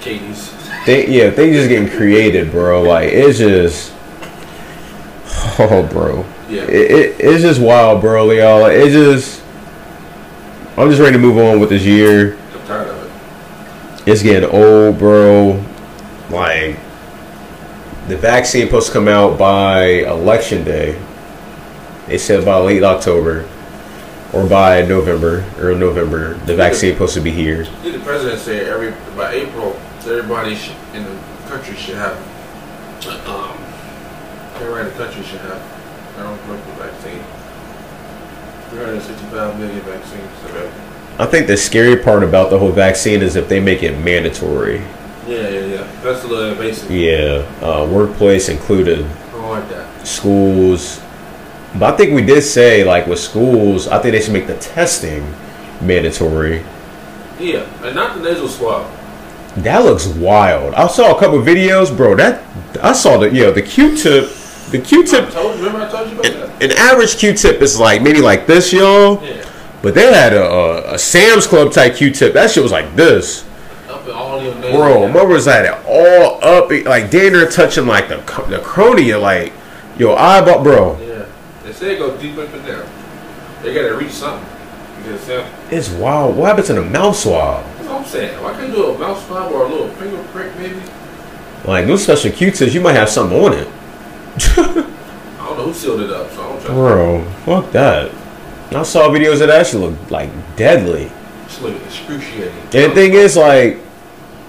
Katie's. 0.00 0.52
They 0.86 1.08
yeah, 1.08 1.30
they 1.30 1.52
just 1.52 1.68
getting 1.68 1.88
created, 1.88 2.50
bro. 2.50 2.82
Like 2.82 3.10
it's 3.12 3.38
just, 3.38 3.92
oh, 5.58 5.88
bro. 5.90 6.24
Yeah. 6.48 6.62
It, 6.64 6.90
it 6.90 7.16
it's 7.20 7.42
just 7.42 7.60
wild, 7.60 8.00
bro, 8.00 8.30
y'all. 8.30 8.62
Like, 8.62 8.74
it 8.74 8.90
just, 8.90 9.41
I'm 10.74 10.88
just 10.88 11.02
ready 11.02 11.12
to 11.12 11.18
move 11.18 11.36
on 11.36 11.60
with 11.60 11.68
this 11.68 11.84
year. 11.84 12.38
I'm 12.54 12.66
tired 12.66 12.88
of 12.88 13.04
it. 13.04 14.08
It's 14.08 14.22
getting 14.22 14.48
old, 14.48 14.98
bro. 14.98 15.62
Like 16.30 16.78
the 18.08 18.16
vaccine 18.16 18.66
supposed 18.66 18.86
to 18.86 18.92
come 18.94 19.06
out 19.06 19.38
by 19.38 19.84
election 20.06 20.64
day. 20.64 20.98
They 22.06 22.16
said 22.16 22.46
by 22.46 22.56
late 22.56 22.82
October 22.82 23.46
or 24.32 24.46
by 24.46 24.80
November 24.86 25.44
or 25.58 25.74
November. 25.74 26.34
The 26.46 26.56
vaccine 26.56 26.94
supposed 26.94 27.14
to 27.14 27.20
be 27.20 27.30
here. 27.30 27.64
The 27.82 28.00
president 28.02 28.40
said 28.40 28.66
every 28.66 28.92
by 29.14 29.34
April, 29.34 29.78
everybody 29.98 30.58
in 30.94 31.04
the 31.04 31.22
country 31.48 31.76
should 31.76 31.96
have. 31.96 32.16
Um, 33.28 33.58
everybody 34.54 34.88
in 34.88 34.96
the 34.96 35.04
country 35.04 35.22
should 35.22 35.40
have 35.40 36.16
their 36.16 36.26
own 36.26 36.38
political 36.38 36.72
vaccine. 36.76 37.22
365 38.72 39.58
million 39.58 39.80
vaccines 39.82 40.44
available. 40.44 40.74
I 41.18 41.26
think 41.26 41.46
the 41.46 41.56
scary 41.58 41.96
part 42.02 42.22
about 42.24 42.48
the 42.50 42.58
whole 42.58 42.72
vaccine 42.72 43.20
is 43.20 43.36
if 43.36 43.48
they 43.48 43.60
make 43.60 43.82
it 43.82 43.98
mandatory. 43.98 44.78
Yeah, 45.26 45.48
yeah, 45.48 45.66
yeah. 45.66 46.00
That's 46.02 46.24
a 46.24 46.26
little 46.26 46.50
invasive. 46.52 46.90
Yeah, 46.90 47.46
uh, 47.60 47.86
workplace 47.86 48.48
included, 48.48 49.04
I 49.34 49.48
like 49.48 49.68
that. 49.68 50.06
schools. 50.06 51.00
But 51.78 51.94
I 51.94 51.96
think 51.96 52.14
we 52.14 52.22
did 52.22 52.42
say 52.42 52.82
like 52.84 53.06
with 53.06 53.18
schools, 53.18 53.88
I 53.88 53.98
think 54.00 54.12
they 54.14 54.20
should 54.22 54.32
make 54.32 54.46
the 54.46 54.58
testing 54.58 55.22
mandatory. 55.80 56.64
Yeah, 57.38 57.66
and 57.84 57.94
not 57.94 58.16
the 58.16 58.22
nasal 58.22 58.48
swab. 58.48 58.90
That 59.56 59.84
looks 59.84 60.06
wild. 60.06 60.74
I 60.74 60.86
saw 60.86 61.14
a 61.14 61.20
couple 61.20 61.38
videos, 61.40 61.94
bro. 61.94 62.16
That 62.16 62.42
I 62.82 62.92
saw 62.94 63.18
the 63.18 63.30
yeah 63.30 63.50
the 63.50 63.62
Q-tip, 63.62 64.30
the 64.70 64.78
Q-tip. 64.78 65.30
told. 65.30 65.56
Remember 65.56 65.82
I 65.82 65.90
told 65.90 66.08
you 66.10 66.14
about 66.18 66.32
that? 66.32 66.41
An 66.62 66.72
average 66.72 67.16
Q-tip 67.18 67.60
is 67.60 67.78
like 67.78 68.02
maybe 68.02 68.20
like 68.20 68.46
this, 68.46 68.72
y'all. 68.72 69.22
Yeah. 69.24 69.48
But 69.82 69.94
they 69.94 70.12
had 70.12 70.32
a, 70.32 70.44
a, 70.44 70.94
a 70.94 70.98
Sam's 70.98 71.46
Club 71.46 71.72
type 71.72 71.96
Q-tip. 71.96 72.34
That 72.34 72.50
shit 72.50 72.62
was 72.62 72.72
like 72.72 72.94
this. 72.94 73.44
Up 73.88 74.06
all. 74.08 74.40
Bro, 74.60 75.08
mother 75.08 75.26
was 75.26 75.48
at 75.48 75.64
it 75.64 75.72
all 75.86 76.42
up, 76.42 76.70
like 76.70 77.10
damn 77.10 77.32
near 77.32 77.48
touching 77.48 77.86
like 77.86 78.08
the 78.08 78.16
the 78.48 78.60
cornea, 78.64 79.18
like 79.18 79.52
yo 79.98 80.14
eyeball, 80.14 80.62
bro. 80.62 81.00
Yeah. 81.00 81.26
They 81.64 81.72
say 81.72 81.94
it 81.94 81.98
go 81.98 82.16
deep 82.16 82.38
up 82.38 82.52
in 82.54 82.62
there. 82.62 82.86
They 83.62 83.74
gotta 83.74 83.94
reach 83.96 84.12
something. 84.12 84.48
It's 85.70 85.90
wild. 85.90 86.36
What 86.36 86.46
happens 86.46 86.70
in 86.70 86.78
a 86.78 86.82
mouth 86.82 87.16
swab? 87.16 87.64
that's 87.64 87.88
what 87.88 88.00
I'm 88.00 88.04
saying. 88.04 88.42
Why 88.42 88.52
can't 88.52 88.68
you 88.68 88.74
do 88.74 88.90
a 88.94 88.98
mouth 88.98 89.26
swab 89.26 89.50
or 89.52 89.64
a 89.64 89.68
little 89.68 89.88
finger 89.88 90.22
prick 90.30 90.56
maybe? 90.56 90.80
Like 91.64 91.86
those 91.86 92.04
special 92.04 92.30
Q-tips, 92.30 92.74
you 92.74 92.80
might 92.80 92.94
have 92.94 93.08
something 93.08 93.38
on 93.38 93.52
it, 93.52 93.68
I 95.62 95.66
don't 95.66 95.68
know 95.68 95.72
who 95.72 95.78
sealed 95.78 96.00
it 96.00 96.10
up, 96.10 96.30
so 96.32 96.42
I 96.42 96.48
don't 96.48 96.60
it. 96.60 96.66
bro. 96.66 97.24
Fuck 97.44 97.72
that. 97.72 98.10
I 98.74 98.82
saw 98.82 99.08
videos 99.10 99.38
that 99.38 99.50
actually 99.50 99.90
look 99.90 100.10
like 100.10 100.56
deadly. 100.56 101.08
It's 101.44 101.60
like 101.60 101.76
excruciating. 101.82 102.52
And 102.52 102.70
the 102.72 102.90
thing 102.90 103.12
is, 103.12 103.36
like, 103.36 103.78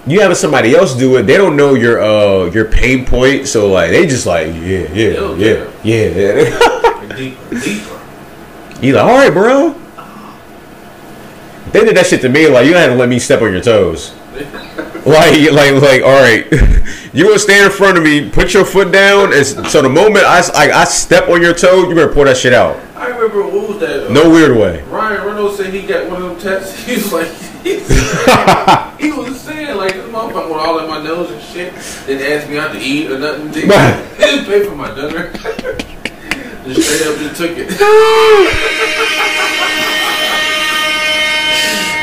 you 0.08 0.20
having 0.20 0.34
somebody 0.34 0.74
else 0.74 0.94
do 0.94 1.16
it, 1.16 1.22
they 1.22 1.36
don't 1.36 1.56
know 1.56 1.74
your 1.74 2.02
uh 2.02 2.50
your 2.50 2.64
pain 2.64 3.06
point, 3.06 3.46
so 3.46 3.70
like 3.70 3.90
they 3.90 4.06
just 4.06 4.26
like 4.26 4.48
yeah 4.48 4.92
yeah 4.92 5.34
yeah 5.36 5.70
yeah. 5.82 6.08
yeah. 6.08 7.16
deeper, 7.16 7.60
deeper. 7.60 8.00
You 8.82 8.94
like 8.94 9.04
all 9.04 9.16
right, 9.16 9.32
bro. 9.32 9.72
They 11.70 11.84
did 11.84 11.96
that 11.96 12.06
shit 12.06 12.20
to 12.22 12.28
me. 12.28 12.48
Like 12.48 12.66
you 12.66 12.74
had 12.74 12.88
to 12.88 12.96
let 12.96 13.08
me 13.08 13.18
step 13.18 13.40
on 13.40 13.52
your 13.52 13.62
toes. 13.62 14.12
Like 15.04 15.50
like 15.52 15.74
like 15.82 16.02
all 16.02 16.18
right, 16.18 16.50
you 17.12 17.24
gonna 17.26 17.38
stand 17.38 17.66
in 17.66 17.70
front 17.70 17.98
of 17.98 18.04
me, 18.04 18.30
put 18.30 18.54
your 18.54 18.64
foot 18.64 18.90
down, 18.90 19.34
and 19.34 19.44
so 19.44 19.82
the 19.82 19.88
moment 19.90 20.24
I, 20.24 20.40
I, 20.54 20.80
I 20.80 20.84
step 20.84 21.28
on 21.28 21.42
your 21.42 21.52
toe, 21.52 21.86
you 21.86 21.94
gonna 21.94 22.08
pull 22.10 22.24
that 22.24 22.38
shit 22.38 22.54
out. 22.54 22.80
I 22.96 23.08
remember 23.08 23.42
what 23.46 23.68
was 23.68 23.80
that? 23.80 24.06
uh, 24.06 24.12
No 24.14 24.30
weird 24.30 24.56
way. 24.56 24.80
Ryan 24.84 25.26
Reynolds 25.26 25.58
said 25.58 25.74
he 25.74 25.82
got 25.86 26.08
one 26.08 26.22
of 26.22 26.30
them 26.30 26.40
tests. 26.40 26.74
He 26.86 26.94
was 26.94 27.12
like, 27.12 27.28
he 28.98 29.10
was 29.12 29.38
saying 29.42 29.76
like 29.76 29.92
this 29.92 30.08
motherfucker 30.10 30.48
with 30.48 30.56
all 30.56 30.78
in 30.78 30.88
my 30.88 31.02
nose 31.04 31.30
and 31.30 31.42
shit. 31.42 31.74
Didn't 32.06 32.26
ask 32.32 32.48
me 32.48 32.56
out 32.56 32.72
to 32.72 32.78
eat 32.80 33.10
or 33.10 33.18
nothing. 33.18 33.50
Didn't, 33.50 33.68
didn't 34.16 34.46
pay 34.46 34.64
for 34.64 34.74
my 34.74 34.88
dinner. 34.94 35.30
just 36.64 36.88
straight 36.88 37.12
up 37.12 37.18
just 37.18 37.36
took 37.36 37.50
it. 37.58 37.70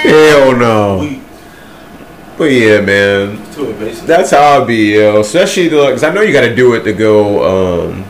Hell 0.03 0.55
no. 0.57 0.99
We 0.99 1.20
But 2.41 2.53
yeah, 2.53 2.81
man. 2.81 3.37
too 3.53 3.69
invasive. 3.69 4.07
That's 4.07 4.31
how 4.31 4.63
I 4.63 4.65
be, 4.65 4.95
yo. 4.95 5.19
Especially 5.19 5.69
because 5.69 6.03
I 6.03 6.11
know 6.11 6.21
you 6.21 6.33
got 6.33 6.41
to 6.41 6.55
do 6.55 6.73
it 6.73 6.81
to 6.85 6.91
go 6.91 7.91
um, 7.91 8.03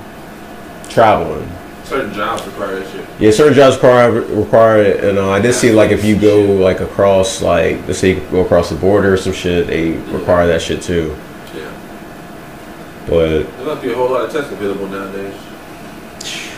traveling. 0.88 1.52
Certain 1.84 2.13
jobs 2.13 2.46
require 2.48 2.80
that 2.80 2.89
shit. 2.89 3.06
Yeah, 3.20 3.32
certain 3.32 3.54
jobs 3.54 3.76
require 3.76 4.10
require 4.10 4.84
it, 4.84 5.03
and 5.03 5.18
uh, 5.18 5.32
I 5.32 5.41
did 5.41 5.51
see 5.53 5.74
like 5.74 5.91
if 5.91 6.05
you 6.05 6.18
go 6.18 6.43
like 6.43 6.80
across 6.80 7.41
like 7.41 7.86
let's 7.88 7.99
say 7.99 8.14
you 8.14 8.22
go 8.32 8.45
across 8.45 8.70
the 8.70 8.78
border 8.78 9.16
or 9.16 9.18
some 9.18 9.34
shit, 9.34 9.68
they 9.68 9.97
require 10.14 10.47
that 10.47 10.62
shit 10.62 10.82
too. 10.82 11.14
Yeah. 11.53 11.70
But 13.10 13.43
There 13.58 13.66
must 13.66 13.82
be 13.82 13.91
a 13.91 13.95
whole 13.95 14.12
lot 14.12 14.24
of 14.24 14.32
tests 14.32 14.49
available 14.53 14.88
nowadays. 14.88 15.36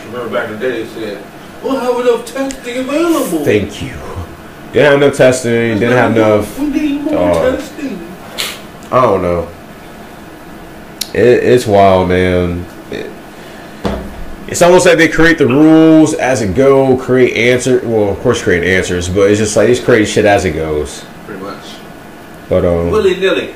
Remember 0.06 0.32
back 0.32 0.48
in 0.48 0.60
the 0.60 0.60
day 0.60 0.84
they 0.84 0.88
said, 0.90 1.26
we'll 1.60 1.80
have 1.80 1.98
enough 2.06 2.24
testing 2.24 2.78
available. 2.78 3.44
thank 3.44 3.82
you. 3.82 3.98
Didn't 4.74 4.90
have 4.92 5.02
enough 5.02 5.16
testing. 5.16 5.78
Didn't 5.78 5.92
have 5.96 6.16
enough. 6.16 6.58
We 6.58 6.66
need 6.68 7.00
more 7.02 7.16
uh, 7.16 7.56
testing. 7.56 7.96
I 8.92 9.00
don't 9.02 9.22
know. 9.22 9.48
It, 11.14 11.44
it's 11.44 11.66
wild, 11.66 12.08
man. 12.10 12.66
It- 12.90 13.10
it's 14.46 14.60
almost 14.60 14.84
like 14.84 14.98
they 14.98 15.08
create 15.08 15.38
the 15.38 15.46
rules 15.46 16.12
as 16.14 16.42
it 16.42 16.54
go, 16.54 16.96
create 16.98 17.34
answer. 17.34 17.80
Well, 17.82 18.10
of 18.10 18.18
course, 18.20 18.42
create 18.42 18.62
answers, 18.62 19.08
but 19.08 19.30
it's 19.30 19.38
just 19.40 19.56
like 19.56 19.68
they 19.68 19.74
just 19.74 19.84
create 19.86 20.04
shit 20.06 20.26
as 20.26 20.44
it 20.44 20.52
goes. 20.52 21.02
Pretty 21.24 21.40
much. 21.42 21.64
But 22.48 22.64
um, 22.66 22.90
Willy 22.90 23.18
nilly. 23.18 23.54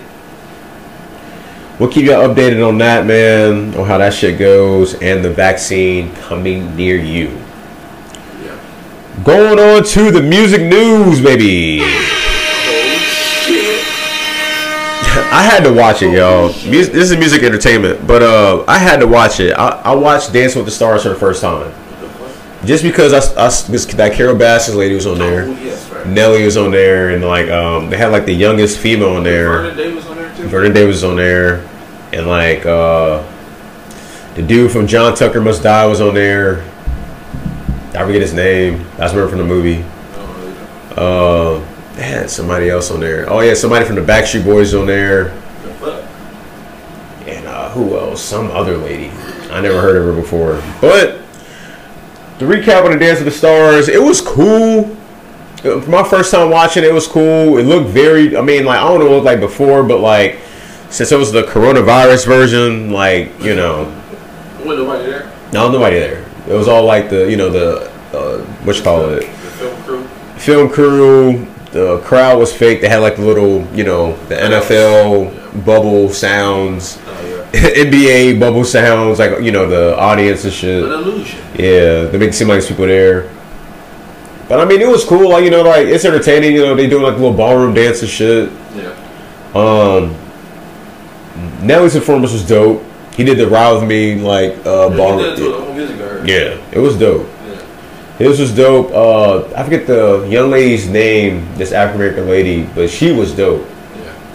we'll 1.78 1.90
keep 1.90 2.04
you 2.04 2.12
updated 2.12 2.66
on 2.66 2.78
that, 2.78 3.04
man, 3.06 3.74
on 3.76 3.86
how 3.86 3.98
that 3.98 4.14
shit 4.14 4.38
goes, 4.38 4.94
and 5.02 5.22
the 5.22 5.30
vaccine 5.30 6.14
coming 6.14 6.74
near 6.74 6.96
you. 6.96 7.38
Going 9.24 9.58
on 9.58 9.84
to 9.84 10.10
the 10.10 10.22
music 10.22 10.62
news, 10.62 11.20
baby. 11.20 11.80
Shit. 11.80 13.84
I 15.32 15.42
had 15.42 15.64
to 15.64 15.72
watch 15.72 16.02
it, 16.02 16.12
y'all. 16.12 16.48
This 16.48 16.88
is 16.88 17.16
music 17.16 17.42
entertainment, 17.42 18.06
but 18.06 18.22
uh, 18.22 18.64
I 18.68 18.78
had 18.78 19.00
to 19.00 19.06
watch 19.06 19.40
it. 19.40 19.52
I, 19.52 19.68
I 19.84 19.94
watched 19.94 20.32
Dance 20.32 20.54
with 20.54 20.66
the 20.66 20.70
Stars 20.70 21.02
for 21.02 21.08
the 21.08 21.14
first 21.14 21.40
time, 21.40 21.70
What 21.72 22.00
the 22.00 22.08
fuck? 22.08 22.66
just 22.66 22.82
because 22.82 23.12
I, 23.12 23.46
I 23.46 23.48
that 23.48 24.12
Carol 24.14 24.36
Baskin 24.36 24.76
lady 24.76 24.94
was 24.94 25.06
on 25.06 25.18
there. 25.18 25.46
Nelly 26.06 26.44
was 26.44 26.56
on 26.56 26.70
there, 26.70 27.10
and 27.10 27.24
like 27.24 27.48
um, 27.48 27.90
they 27.90 27.96
had 27.96 28.12
like 28.12 28.24
the 28.24 28.32
youngest 28.32 28.78
female 28.78 29.16
on 29.16 29.24
there. 29.24 29.48
Vernon 29.62 29.76
Davis 29.76 30.06
on 30.06 30.16
there 30.16 30.36
too. 30.36 30.48
Vernon 30.48 30.72
Davis 30.72 30.96
was 30.96 31.04
on 31.04 31.16
there, 31.16 31.68
and 32.12 32.26
like 32.28 32.64
uh, 32.66 33.24
the 34.34 34.42
dude 34.42 34.70
from 34.70 34.86
John 34.86 35.14
Tucker 35.16 35.40
Must 35.40 35.62
Die 35.62 35.86
was 35.86 36.00
on 36.00 36.14
there. 36.14 36.62
I 37.94 38.04
forget 38.04 38.20
his 38.20 38.34
name. 38.34 38.84
That's 38.96 39.12
remember 39.14 39.28
from 39.30 39.38
the 39.38 39.44
movie. 39.44 39.82
I 39.82 40.94
know. 40.96 41.62
Uh, 41.64 42.00
had 42.00 42.30
somebody 42.30 42.68
else 42.70 42.90
on 42.90 43.00
there. 43.00 43.28
Oh 43.28 43.40
yeah, 43.40 43.54
somebody 43.54 43.84
from 43.84 43.96
the 43.96 44.02
Backstreet 44.02 44.44
Boys 44.44 44.74
on 44.74 44.86
there. 44.86 45.30
And 47.26 47.46
uh, 47.46 47.70
who 47.70 47.96
else? 47.98 48.22
Some 48.22 48.50
other 48.50 48.76
lady. 48.76 49.10
I 49.50 49.60
never 49.60 49.80
heard 49.80 49.96
of 49.96 50.04
her 50.04 50.12
before. 50.20 50.62
But 50.80 51.18
the 52.38 52.44
recap 52.46 52.84
on 52.84 52.92
the 52.92 52.98
Dance 52.98 53.18
of 53.18 53.24
the 53.24 53.30
Stars, 53.30 53.88
it 53.88 54.00
was 54.02 54.20
cool. 54.20 54.96
Uh, 55.64 55.80
For 55.80 55.90
my 55.90 56.04
first 56.04 56.30
time 56.30 56.50
watching 56.50 56.84
it, 56.84 56.92
was 56.92 57.06
cool. 57.06 57.58
It 57.58 57.64
looked 57.64 57.90
very. 57.90 58.36
I 58.36 58.40
mean, 58.42 58.64
like 58.64 58.78
I 58.78 58.88
don't 58.88 59.00
know 59.00 59.06
what 59.06 59.12
it 59.12 59.14
looked 59.16 59.26
like 59.26 59.40
before, 59.40 59.82
but 59.82 60.00
like 60.00 60.38
since 60.90 61.12
it 61.12 61.16
was 61.18 61.32
the 61.32 61.42
coronavirus 61.42 62.26
version, 62.26 62.92
like 62.92 63.38
you 63.40 63.54
know, 63.54 63.84
Wasn't 64.64 64.86
nobody 64.86 65.06
there. 65.10 65.32
no 65.52 65.70
nobody 65.70 65.98
there. 65.98 66.24
It 66.48 66.54
was 66.54 66.66
all 66.68 66.84
like 66.84 67.10
the 67.10 67.30
you 67.30 67.36
know 67.36 67.50
the 67.50 67.90
uh, 68.16 68.38
what 68.64 68.76
you 68.76 68.82
call 68.82 69.10
it 69.10 69.20
The 69.20 69.26
film 69.50 69.82
crew. 69.82 70.04
film 70.38 70.68
crew. 70.70 71.46
The 71.72 72.00
crowd 72.04 72.38
was 72.38 72.52
fake. 72.52 72.80
They 72.80 72.88
had 72.88 72.98
like 72.98 73.16
the 73.16 73.22
little 73.26 73.66
you 73.76 73.84
know 73.84 74.16
the 74.28 74.36
NFL 74.36 75.64
bubble 75.66 76.08
sounds. 76.08 76.98
Oh 77.06 77.48
yeah. 77.52 77.60
NBA 77.84 78.40
bubble 78.40 78.64
sounds, 78.64 79.18
like 79.18 79.40
you 79.42 79.52
know 79.52 79.68
the 79.68 79.98
audience 79.98 80.44
and 80.44 80.52
shit. 80.52 80.84
An 80.84 80.90
illusion. 80.92 81.38
Yeah, 81.58 82.04
they 82.04 82.16
make 82.18 82.30
it 82.30 82.34
seem 82.34 82.48
like 82.48 82.54
there's 82.60 82.68
people 82.68 82.86
there. 82.86 83.30
But 84.48 84.60
I 84.60 84.64
mean, 84.64 84.80
it 84.80 84.88
was 84.88 85.04
cool. 85.04 85.28
Like 85.28 85.44
you 85.44 85.50
know, 85.50 85.62
like 85.62 85.86
it's 85.88 86.06
entertaining. 86.06 86.54
You 86.54 86.62
know, 86.62 86.74
they 86.74 86.88
doing 86.88 87.02
like 87.02 87.14
little 87.16 87.34
ballroom 87.34 87.74
dance 87.74 88.00
and 88.00 88.08
shit. 88.10 88.50
Yeah. 88.74 88.94
Um, 89.54 90.16
Nelly's 91.66 91.92
performance 91.94 92.32
was 92.32 92.46
dope. 92.48 92.82
He 93.18 93.24
did 93.24 93.36
the 93.36 93.48
"Ride 93.48 93.72
with 93.72 93.82
Me" 93.88 94.14
like 94.14 94.52
uh, 94.64 94.88
Yeah, 94.94 95.16
did 95.16 95.32
it 95.32 95.36
to 95.36 95.50
ballroom. 95.50 95.66
the 95.66 95.74
music 95.74 95.98
Yeah, 96.28 96.56
it 96.72 96.78
was 96.78 96.96
dope. 96.96 97.26
Yeah. 97.26 97.62
His 98.16 98.38
was 98.38 98.54
dope. 98.54 98.92
Uh, 98.92 99.52
I 99.56 99.64
forget 99.64 99.88
the 99.88 100.24
young 100.30 100.50
lady's 100.52 100.88
name. 100.88 101.44
This 101.56 101.72
African 101.72 102.00
American 102.00 102.28
lady, 102.28 102.62
but 102.76 102.88
she 102.88 103.10
was 103.10 103.34
dope. 103.34 103.66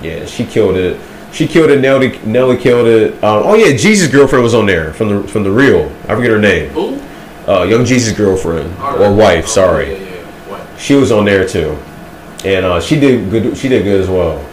Yeah. 0.02 0.20
Yeah, 0.20 0.26
she 0.26 0.46
killed 0.46 0.76
it. 0.76 1.00
She 1.32 1.48
killed 1.48 1.72
it. 1.72 1.80
Nelly, 1.80 2.20
Nelly 2.26 2.58
killed 2.58 2.88
it. 2.88 3.14
Um, 3.24 3.44
oh 3.46 3.56
yeah, 3.56 3.76
Jesus' 3.76 4.12
girlfriend 4.12 4.44
was 4.44 4.54
on 4.54 4.66
there 4.66 4.94
from 4.94 5.08
the 5.08 5.28
from 5.30 5.44
the 5.44 5.52
real. 5.52 5.90
I 6.10 6.16
forget 6.16 6.32
her 6.32 6.38
name. 6.40 6.70
Who? 6.72 7.02
Uh, 7.48 7.64
young 7.64 7.86
Jesus' 7.86 8.12
girlfriend 8.18 8.74
All 8.80 9.02
or 9.02 9.14
wife. 9.16 9.48
Sorry, 9.48 9.94
Yeah, 9.94 10.26
yeah. 10.50 10.78
She 10.78 10.96
was 10.96 11.10
on 11.14 11.24
there 11.24 11.48
too, 11.48 11.78
and 12.44 12.66
uh, 12.66 12.82
she 12.82 13.00
did 13.00 13.30
good. 13.32 13.58
She 13.58 13.70
did 13.70 13.84
good 13.86 14.02
as 14.02 14.10
well. 14.10 14.46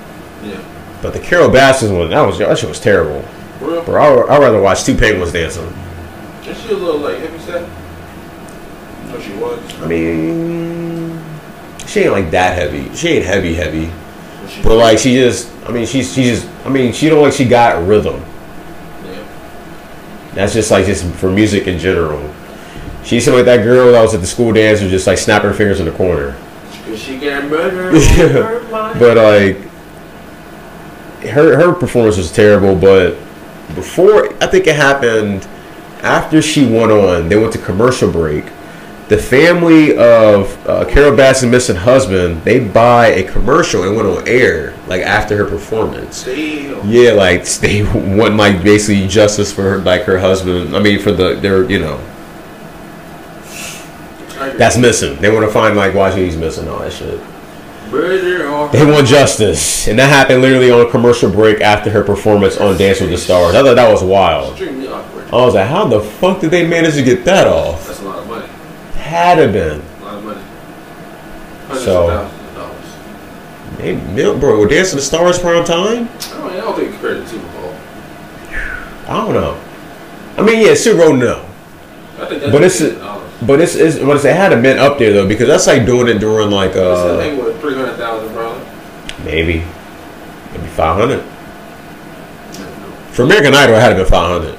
Yeah. 0.44 0.62
But 1.02 1.14
the 1.14 1.18
Carol 1.18 1.48
Baskin 1.48 1.98
one, 1.98 2.10
that 2.10 2.22
was 2.22 2.38
that 2.38 2.56
shit 2.56 2.68
was 2.68 2.78
terrible. 2.78 3.24
Real. 3.61 3.84
Bro, 3.84 4.26
I 4.28 4.38
would 4.38 4.44
rather 4.44 4.61
watch 4.61 4.84
two 4.84 4.96
penguins 4.96 5.32
dancing. 5.32 5.66
Is 6.44 6.61
she 6.62 6.70
a 6.72 6.76
little 6.76 7.00
like 7.00 7.18
heavy 7.18 7.38
set? 7.40 7.68
No, 9.06 9.20
she 9.20 9.32
was. 9.34 9.80
I 9.80 9.86
mean, 9.86 11.22
she 11.86 12.00
ain't 12.00 12.12
like 12.12 12.30
that 12.30 12.56
heavy. 12.56 12.94
She 12.94 13.08
ain't 13.08 13.26
heavy 13.26 13.54
heavy, 13.54 13.90
she 14.48 14.62
but 14.62 14.76
like 14.76 14.98
she 14.98 15.14
just. 15.14 15.50
I 15.66 15.72
mean, 15.72 15.86
she's 15.86 16.12
she 16.14 16.24
just. 16.24 16.48
I 16.64 16.68
mean, 16.70 16.92
she 16.92 17.08
don't 17.08 17.22
like 17.22 17.34
she 17.34 17.44
got 17.44 17.86
rhythm. 17.86 18.22
Yeah. 19.04 20.32
That's 20.34 20.54
just 20.54 20.70
like 20.70 20.86
just 20.86 21.04
for 21.16 21.30
music 21.30 21.66
in 21.66 21.78
general. 21.78 22.32
She 23.04 23.20
seemed 23.20 23.36
like 23.36 23.46
that 23.46 23.62
girl 23.62 23.92
that 23.92 24.02
was 24.02 24.14
at 24.14 24.20
the 24.20 24.26
school 24.26 24.52
dance 24.52 24.80
was 24.80 24.90
just 24.90 25.06
like 25.06 25.18
snapping 25.18 25.48
her 25.50 25.54
fingers 25.54 25.80
in 25.80 25.86
the 25.86 25.92
corner. 25.92 26.36
She 26.96 27.18
got 27.18 27.44
murdered. 27.48 27.94
Yeah. 28.16 28.96
But 28.98 29.16
like 29.16 29.70
her 31.30 31.56
her 31.56 31.72
performance 31.72 32.16
was 32.16 32.32
terrible, 32.32 32.74
but 32.74 33.16
before 33.74 34.32
I 34.42 34.46
think 34.46 34.66
it 34.66 34.76
happened 34.76 35.46
after 36.02 36.40
she 36.40 36.64
went 36.64 36.92
on, 36.92 37.28
they 37.28 37.36
went 37.36 37.52
to 37.52 37.58
commercial 37.58 38.10
break. 38.10 38.44
The 39.08 39.18
family 39.18 39.98
of 39.98 40.68
uh, 40.68 40.84
Carol 40.88 41.16
Baskin 41.16 41.50
missing 41.50 41.74
husband, 41.74 42.44
they 42.44 42.60
buy 42.60 43.08
a 43.08 43.24
commercial 43.24 43.82
and 43.82 43.96
went 43.96 44.06
on 44.06 44.26
air 44.28 44.72
like 44.86 45.02
after 45.02 45.36
her 45.36 45.44
performance. 45.44 46.24
Damn. 46.24 46.88
Yeah, 46.88 47.12
like 47.12 47.44
they 47.60 47.82
want 47.82 48.36
like 48.36 48.62
basically 48.62 49.08
justice 49.08 49.52
for 49.52 49.62
her, 49.62 49.78
like 49.78 50.02
her 50.02 50.18
husband. 50.18 50.76
I 50.76 50.80
mean, 50.80 51.00
for 51.00 51.10
the 51.10 51.34
their 51.34 51.68
you 51.68 51.80
know 51.80 51.98
that's 54.56 54.76
missing. 54.76 55.16
They 55.16 55.30
want 55.30 55.44
to 55.46 55.52
find 55.52 55.76
like 55.76 55.94
why 55.94 56.16
he's 56.16 56.36
missing 56.36 56.68
all 56.68 56.78
that 56.78 56.92
shit. 56.92 57.20
They 57.91 58.86
want 58.86 59.07
justice, 59.09 59.88
and 59.88 59.99
that 59.99 60.09
happened 60.09 60.43
literally 60.43 60.70
on 60.70 60.86
a 60.86 60.91
commercial 60.91 61.30
break 61.30 61.61
after 61.61 61.91
her 61.91 62.05
performance 62.05 62.57
on 62.59 62.76
Dance 62.78 63.01
with 63.01 63.11
the 63.11 63.18
Stars. 63.18 63.55
I 63.55 63.62
thought 63.62 63.74
that 63.74 63.91
was 63.91 64.03
wild. 64.03 64.61
I 64.61 65.45
was 65.45 65.55
like, 65.55 65.68
how 65.68 65.86
the 65.86 66.01
fuck 66.01 66.41
did 66.41 66.51
they 66.51 66.66
manage 66.66 66.95
to 66.95 67.03
get 67.03 67.24
that 67.24 67.47
off? 67.47 67.86
That's 67.86 68.01
a 68.01 68.05
lot 68.05 68.18
of 68.20 68.28
money. 68.28 68.47
Had 68.97 69.36
to 69.36 69.49
been. 69.53 69.80
A 69.80 70.05
lot 70.05 70.14
of 70.18 70.24
money. 70.24 70.41
Hundreds 71.66 71.84
So- 71.84 72.11
of 72.11 72.55
dollars. 72.55 73.80
Hey, 73.80 73.95
mil- 74.12 74.38
bro, 74.38 74.64
Dance 74.66 74.93
with 74.93 75.01
the 75.03 75.07
Stars 75.07 75.38
prime 75.38 75.64
time? 75.64 76.09
I 76.09 76.38
don't, 76.38 76.53
I 76.53 76.57
don't 76.57 76.76
think 76.76 76.93
compared 76.93 77.22
to 77.22 77.28
Super 77.28 77.47
Bowl. 77.61 77.74
I 79.09 79.16
don't 79.24 79.34
know. 79.34 79.61
I 80.36 80.43
mean, 80.43 80.64
yeah, 80.64 80.74
Super 80.74 81.07
Bowl, 81.07 81.14
no. 81.14 81.45
I 82.20 82.26
think 82.26 82.41
that's 82.43 82.53
But 82.53 82.62
it's 82.62 82.80
$1 82.80 82.97
a-. 83.01 83.19
But 83.47 83.61
it's, 83.61 83.74
it's 83.74 83.99
what 83.99 84.22
it 84.22 84.36
had 84.36 84.51
to 84.51 84.61
been 84.61 84.78
up 84.78 84.99
there 84.99 85.12
though, 85.12 85.26
because 85.26 85.47
that's 85.49 85.66
like 85.66 85.86
doing 85.86 86.09
it 86.09 86.18
during 86.18 86.51
like 86.51 86.70
It's 86.70 86.78
a 86.78 86.84
uh 86.84 87.18
thing 87.18 87.43
with 87.43 87.59
three 87.61 87.74
hundred 87.74 87.97
thousand 87.97 88.32
bro? 88.34 88.61
maybe 89.24 89.64
maybe 90.53 90.66
five 90.68 90.97
hundred. 90.99 91.24
For 93.12 93.22
American 93.22 93.55
Idol, 93.55 93.76
it 93.76 93.80
had 93.80 93.97
to 93.97 94.05
be 94.05 94.09
five 94.09 94.43
hundred. 94.43 94.57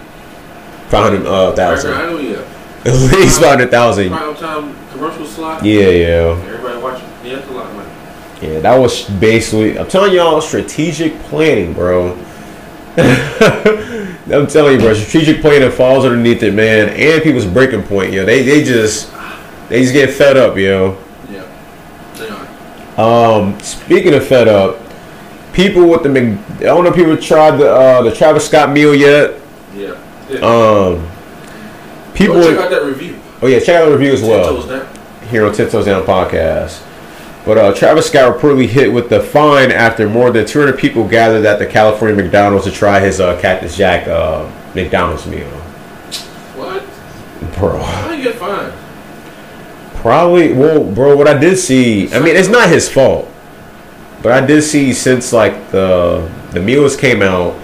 Five 0.89 1.03
hundred 1.03 1.25
uh, 1.27 1.53
thousand. 1.53 1.91
know, 1.91 2.17
yeah. 2.17 2.39
At 2.85 3.13
least 3.13 3.39
five 3.39 3.51
hundred 3.51 3.71
thousand. 3.71 4.09
Prime 4.09 4.35
time 4.35 4.75
commercial 4.91 5.25
slot. 5.25 5.63
Yeah, 5.63 5.89
yeah. 5.89 6.43
Everybody 6.45 6.81
watching. 6.81 7.07
Yeah, 7.23 7.35
that's 7.35 7.49
a 7.49 7.51
lot 7.51 7.67
of 7.67 7.75
money. 7.75 7.89
Yeah, 8.41 8.59
that 8.61 8.75
was 8.77 9.07
basically. 9.09 9.77
I'm 9.77 9.87
telling 9.87 10.13
y'all, 10.13 10.41
strategic 10.41 11.17
planning, 11.23 11.73
bro. 11.73 12.17
I'm 14.31 14.47
telling 14.47 14.73
you, 14.73 14.79
bro. 14.79 14.93
Strategic 14.93 15.41
planning 15.41 15.71
falls 15.71 16.05
underneath 16.05 16.43
it, 16.43 16.53
man. 16.53 16.89
And 16.89 17.23
people's 17.23 17.45
breaking 17.45 17.83
point, 17.83 18.13
yo. 18.13 18.25
They 18.25 18.43
they 18.43 18.63
just 18.63 19.11
they 19.69 19.81
just 19.81 19.93
get 19.93 20.11
fed 20.11 20.37
up, 20.37 20.57
yo. 20.57 20.97
Yeah. 21.29 21.47
They 22.15 22.29
are. 22.29 23.33
Um, 23.37 23.59
speaking 23.59 24.13
of 24.13 24.25
fed 24.25 24.47
up, 24.47 24.79
people 25.53 25.87
with 25.87 26.03
the 26.03 26.09
Mc, 26.09 26.39
I 26.59 26.63
don't 26.63 26.83
know 26.83 26.89
if 26.89 26.95
people 26.95 27.17
tried 27.17 27.57
the 27.57 27.69
uh, 27.69 28.01
the 28.03 28.13
Travis 28.13 28.47
Scott 28.47 28.71
meal 28.71 28.95
yet. 28.95 29.39
Yeah. 29.75 29.99
yeah. 30.29 30.39
Um, 30.39 31.09
people. 32.13 32.35
Go 32.35 32.53
check 32.53 32.65
out 32.65 32.69
that 32.71 32.85
review. 32.85 33.19
oh 33.41 33.47
yeah, 33.47 33.59
check 33.59 33.81
out 33.81 33.85
the 33.85 33.97
review 33.97 34.13
as 34.13 34.21
well. 34.21 34.61
here 35.29 35.45
on 35.45 35.53
Tiptoes 35.53 35.85
Down 35.85 36.03
podcast. 36.03 36.87
But 37.45 37.57
uh, 37.57 37.73
Travis 37.73 38.07
Scott 38.07 38.37
reportedly 38.37 38.67
hit 38.67 38.91
with 38.93 39.09
the 39.09 39.19
fine 39.19 39.71
after 39.71 40.07
more 40.07 40.29
than 40.31 40.45
200 40.45 40.77
people 40.77 41.07
gathered 41.07 41.43
at 41.45 41.57
the 41.57 41.65
California 41.65 42.15
McDonald's 42.21 42.65
to 42.65 42.71
try 42.71 42.99
his 42.99 43.19
uh, 43.19 43.39
Cactus 43.41 43.75
Jack 43.75 44.07
uh, 44.07 44.49
McDonald's 44.75 45.25
meal. 45.25 45.49
What? 46.55 46.83
Bro, 47.57 47.79
How 47.81 48.11
you 48.11 48.23
get 48.23 48.35
fined? 48.35 48.73
probably. 49.95 50.53
Well, 50.53 50.83
bro, 50.83 51.15
what 51.15 51.27
I 51.27 51.37
did 51.37 51.57
see. 51.57 52.11
I 52.13 52.19
mean, 52.19 52.35
it's 52.35 52.47
not 52.49 52.69
his 52.69 52.89
fault, 52.89 53.27
but 54.21 54.31
I 54.31 54.45
did 54.45 54.61
see 54.63 54.93
since 54.93 55.31
like 55.33 55.71
the 55.71 56.27
the 56.51 56.59
meals 56.59 56.95
came 56.95 57.21
out, 57.21 57.59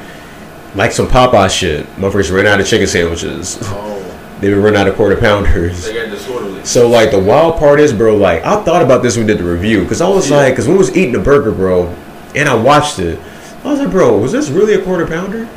like 0.76 0.92
some 0.92 1.08
Popeye 1.08 1.50
shit. 1.50 1.86
Motherfuckers 1.98 2.32
ran 2.34 2.48
out 2.48 2.60
of 2.60 2.68
chicken 2.68 2.88
sandwiches. 2.88 3.58
Oh, 3.62 4.07
They 4.40 4.50
been 4.52 4.62
running 4.62 4.80
out 4.80 4.88
of 4.88 4.96
quarter 4.96 5.16
pounders. 5.16 5.84
they 5.86 5.94
got 5.96 6.10
disorderly. 6.12 6.64
So 6.64 6.88
like 6.88 7.10
the 7.12 7.20
wild 7.20 7.58
part 7.58 7.80
is, 7.80 7.92
bro. 7.92 8.16
Like 8.18 8.44
I 8.46 8.64
thought 8.64 8.82
about 8.84 9.02
this 9.02 9.18
when 9.18 9.26
we 9.26 9.34
did 9.34 9.42
the 9.44 9.50
review 9.50 9.82
because 9.82 10.00
I 10.02 10.08
was 10.08 10.30
Yeah. 10.30 10.38
like, 10.38 10.54
because 10.54 10.68
we 10.68 10.76
was 10.78 10.96
eating 10.96 11.16
a 11.16 11.20
burger, 11.20 11.52
bro, 11.52 11.88
and 12.36 12.48
I 12.48 12.54
watched 12.56 13.00
it. 13.00 13.20
I 13.64 13.72
was 13.72 13.80
like, 13.80 13.90
bro, 13.90 14.18
was 14.20 14.32
this 14.32 14.50
really 14.50 14.74
a 14.76 14.82
quarter 14.84 15.08
pounder? 15.08 15.50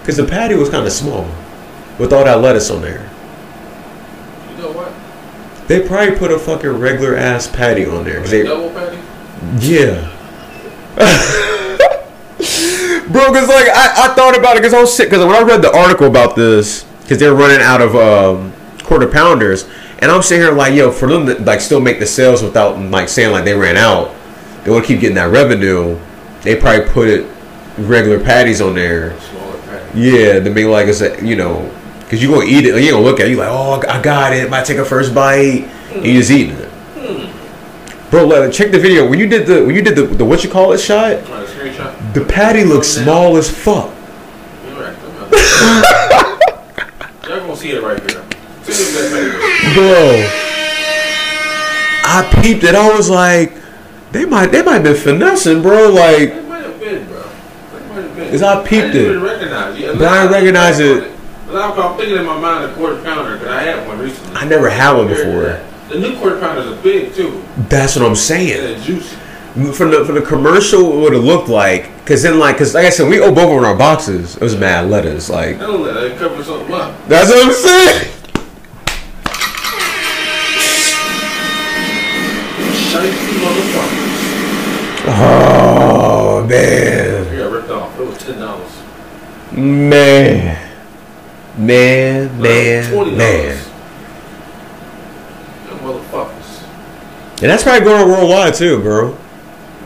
Because 0.00 0.16
the 0.16 0.24
patty 0.24 0.54
was 0.54 0.70
kind 0.70 0.86
of 0.86 0.92
small 0.92 1.28
with 1.98 2.12
all 2.12 2.24
that 2.24 2.40
lettuce 2.40 2.70
on 2.70 2.80
there. 2.80 3.10
You 4.56 4.62
know 4.62 4.72
what? 4.72 4.92
They 5.68 5.86
probably 5.86 6.16
put 6.16 6.30
a 6.30 6.38
fucking 6.38 6.70
regular 6.78 7.16
ass 7.16 7.46
patty 7.48 7.84
on 7.84 8.04
there. 8.04 8.20
they, 8.22 8.44
Double 8.44 8.70
patty. 8.70 8.98
yeah. 9.58 10.12
Bro, 13.08 13.26
cause 13.32 13.48
like 13.48 13.68
I, 13.68 14.10
I 14.10 14.14
thought 14.14 14.36
about 14.36 14.56
it 14.56 14.60
because 14.60 14.74
I 14.74 14.80
was 14.80 14.94
sick 14.94 15.08
because 15.10 15.24
when 15.24 15.34
I 15.36 15.42
read 15.42 15.62
the 15.62 15.74
article 15.76 16.06
about 16.06 16.34
this 16.36 16.84
because 17.06 17.20
they're 17.20 17.34
running 17.34 17.60
out 17.60 17.80
of 17.80 17.94
um, 17.94 18.52
quarter 18.82 19.06
pounders. 19.06 19.68
And 20.00 20.10
I'm 20.10 20.22
sitting 20.22 20.42
here 20.44 20.52
like 20.52 20.74
yo 20.74 20.90
for 20.90 21.08
them 21.08 21.24
to 21.26 21.40
like 21.42 21.60
still 21.60 21.80
make 21.80 22.00
the 22.00 22.06
sales 22.06 22.42
without 22.42 22.78
like 22.78 23.08
saying 23.08 23.32
like 23.32 23.44
they 23.44 23.54
ran 23.54 23.76
out 23.76 24.14
they 24.64 24.70
want 24.70 24.84
to 24.84 24.88
keep 24.88 25.00
getting 25.00 25.14
that 25.14 25.30
revenue 25.30 25.98
they 26.42 26.56
probably 26.56 26.86
put 26.90 27.08
it 27.08 27.26
regular 27.78 28.22
patties 28.22 28.60
on 28.60 28.74
there. 28.74 29.18
Smaller 29.20 29.90
yeah 29.94 30.40
to 30.40 30.50
make 30.50 30.66
like 30.66 30.88
it's 30.88 31.00
a, 31.00 31.24
you 31.24 31.36
know 31.36 31.72
because 32.00 32.22
you 32.22 32.28
gonna 32.30 32.44
eat 32.44 32.66
it 32.66 32.82
you 32.82 32.90
gonna 32.90 33.02
look 33.02 33.20
at 33.20 33.26
it 33.26 33.30
you 33.30 33.36
like 33.36 33.48
oh 33.50 33.80
I 33.88 34.02
got 34.02 34.32
it 34.32 34.50
might 34.50 34.66
take 34.66 34.78
a 34.78 34.84
first 34.84 35.14
bite. 35.14 35.68
And 35.92 36.04
you 36.04 36.14
just 36.14 36.30
eating 36.30 36.56
it. 36.56 36.66
Bro 38.10 38.26
let, 38.26 38.52
check 38.52 38.70
the 38.70 38.78
video. 38.78 39.08
When 39.08 39.18
you 39.18 39.26
did 39.26 39.46
the 39.46 39.64
when 39.64 39.74
you 39.74 39.82
did 39.82 39.96
the, 39.96 40.02
the 40.02 40.24
what 40.24 40.44
you 40.44 40.50
call 40.50 40.72
it 40.72 40.78
shot? 40.78 41.16
Right, 41.28 41.46
screenshot. 41.48 42.14
the 42.14 42.24
patty 42.24 42.62
looks 42.64 42.86
small 42.86 43.36
as 43.36 43.50
fuck. 43.50 43.92
You're 44.64 44.80
right. 44.80 44.96
Y'all 47.26 47.40
gonna 47.40 47.56
see 47.56 47.72
it 47.72 47.82
right 47.82 47.98
here. 47.98 48.10
See 48.10 48.20
what 48.20 48.24
that 48.24 48.32
patty 48.62 48.65
Bro. 49.74 50.28
I 52.08 52.40
peeped 52.42 52.62
it. 52.64 52.74
I 52.74 52.94
was 52.94 53.08
like, 53.10 53.52
they 54.12 54.24
might 54.26 54.46
they 54.48 54.62
might 54.62 54.74
have 54.74 54.84
been 54.84 54.96
finessing, 54.96 55.62
bro. 55.62 55.88
Like, 55.90 56.30
It 56.30 56.48
might 56.48 56.62
have 56.64 56.78
been, 56.78 57.06
bro. 57.06 57.22
That 57.22 57.88
might 57.88 58.02
have 58.02 58.16
been. 58.16 58.30
Cause 58.30 58.42
I 58.42 58.60
peeped 58.62 58.92
didn't 58.92 59.22
it. 59.22 59.24
recognize 59.26 59.78
it. 59.80 59.98
But 59.98 60.08
I 60.08 60.22
didn't 60.22 60.32
recognize 60.32 60.78
it. 60.80 61.12
I'm, 61.48 61.96
thinking 61.96 62.16
in 62.18 62.26
my 62.26 62.38
mind 62.38 62.70
a 62.70 62.74
quarter 62.74 63.02
pounder 63.02 63.34
because 63.34 63.48
I 63.48 63.62
had 63.62 63.86
one 63.88 63.98
recently. 63.98 64.36
I 64.36 64.44
never 64.46 64.68
had 64.68 64.92
one 64.92 65.08
before. 65.08 65.60
The 65.88 65.98
new 66.00 66.18
quarter 66.18 66.38
pounders 66.40 66.66
are 66.66 66.82
big 66.82 67.14
too. 67.14 67.42
That's 67.68 67.96
what 67.96 68.04
I'm 68.04 68.16
saying. 68.16 68.60
they're 68.60 68.78
juicy. 68.80 69.16
From 69.72 69.90
the 69.90 70.04
from 70.04 70.16
the 70.16 70.22
commercial, 70.22 71.00
what 71.00 71.14
it 71.14 71.20
looked 71.20 71.48
like, 71.48 72.04
cause 72.04 72.22
then 72.24 72.38
like, 72.38 72.58
cause 72.58 72.74
like 72.74 72.84
I 72.84 72.90
said, 72.90 73.08
we 73.08 73.20
opened 73.20 73.36
both 73.36 73.56
of 73.58 73.64
our 73.64 73.74
boxes. 73.76 74.36
It 74.36 74.42
was 74.42 74.54
mad 74.56 74.90
lettuce. 74.90 75.30
Like 75.30 75.56
I 75.56 75.60
don't 75.60 75.82
let 75.82 75.96
it 75.96 76.18
cover 76.18 76.42
something 76.44 76.74
up. 76.74 76.94
that's 77.08 77.30
what 77.30 77.46
I'm 77.46 77.52
saying. 77.54 78.12
Shiny 82.90 83.10
motherfuckers. 83.40 84.16
Oh 85.08 86.44
man, 86.48 87.26
I 87.32 87.36
got 87.38 87.52
ripped 87.52 87.70
off. 87.70 87.98
It 87.98 88.06
was 88.06 88.18
ten 88.18 88.38
dollars. 88.40 88.72
man, 89.52 90.78
man, 91.56 92.40
man, 92.42 92.92
Twenty 92.92 93.12
man. 93.16 93.44
dollars. 93.44 93.66
Them 95.68 95.78
motherfuckers. 95.78 96.62
And 97.42 97.50
that's 97.50 97.62
probably 97.62 97.84
going 97.84 98.08
worldwide 98.08 98.54
too, 98.54 98.80
bro. 98.80 99.16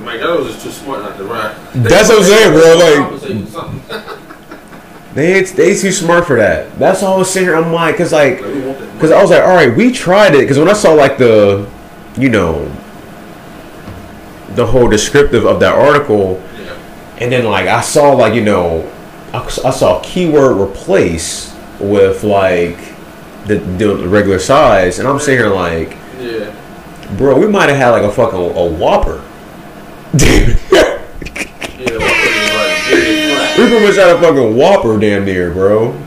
My 0.03 0.17
girl 0.17 0.39
was 0.39 0.53
just 0.55 0.63
too 0.65 0.71
smart 0.71 1.03
not 1.03 1.19
to 1.19 1.25
ride. 1.25 1.55
That's 1.75 2.09
what 2.09 2.19
I'm 2.19 2.25
saying, 2.25 2.53
bro, 2.53 2.77
like- 2.77 3.11
Compensate 3.11 3.45
for 3.47 3.51
something. 3.53 4.17
They 5.13 5.43
they 5.43 5.75
too 5.77 5.91
smart 5.91 6.25
for 6.25 6.37
that. 6.37 6.79
That's 6.79 7.03
all 7.03 7.17
I 7.17 7.19
was 7.19 7.29
saying. 7.33 7.49
I'm 7.49 7.73
like, 7.73 7.97
cause 7.97 8.13
like, 8.13 8.41
Like, 8.41 8.55
we 8.55 8.61
want 8.61 8.79
that 8.79 9.01
cause 9.01 9.11
I 9.11 9.21
was 9.21 9.31
like, 9.31 9.43
all 9.43 9.57
right, 9.57 9.77
we 9.77 9.91
tried 9.91 10.37
it. 10.37 10.47
Cause 10.47 10.57
when 10.57 10.69
I 10.69 10.73
saw 10.73 10.93
like 10.93 11.19
the, 11.19 11.69
you 12.17 12.29
know, 12.29 12.67
the 14.55 14.67
whole 14.67 14.89
descriptive 14.89 15.45
of 15.47 15.61
that 15.61 15.75
article, 15.75 16.43
Yeah. 16.59 16.77
and 17.19 17.33
then 17.33 17.45
like 17.45 17.67
I 17.69 17.81
saw 17.81 18.13
like 18.13 18.35
you 18.35 18.43
know, 18.43 18.91
I, 19.33 19.39
I 19.45 19.71
saw 19.71 20.01
keyword 20.03 20.57
replace 20.57 21.55
with 21.79 22.25
like 22.25 22.77
the, 23.47 23.57
the 23.79 24.09
regular 24.09 24.39
size, 24.39 24.99
and 24.99 25.09
I'm 25.09 25.19
sitting 25.19 25.39
here 25.41 25.49
like, 25.55 25.97
Yeah. 26.21 26.55
bro, 27.17 27.39
we 27.39 27.47
might 27.47 27.69
have 27.69 27.79
had 27.79 27.91
like 27.91 28.03
a 28.03 28.11
fucking 28.13 28.39
a 28.39 28.65
Whopper. 28.67 29.23
Dude. 30.17 30.59
Yeah. 30.71 30.99
What 31.97 32.01
was 32.01 32.51
like? 32.53 32.91
Big 32.91 33.31
and 33.31 33.37
flat. 33.37 33.59
We 33.59 33.69
pretty 33.69 33.87
much 33.87 33.97
had 33.97 34.11
a 34.17 34.21
fucking 34.21 34.57
Whopper 34.57 34.99
damn 34.99 35.25
near, 35.25 35.51
bro. 35.53 35.99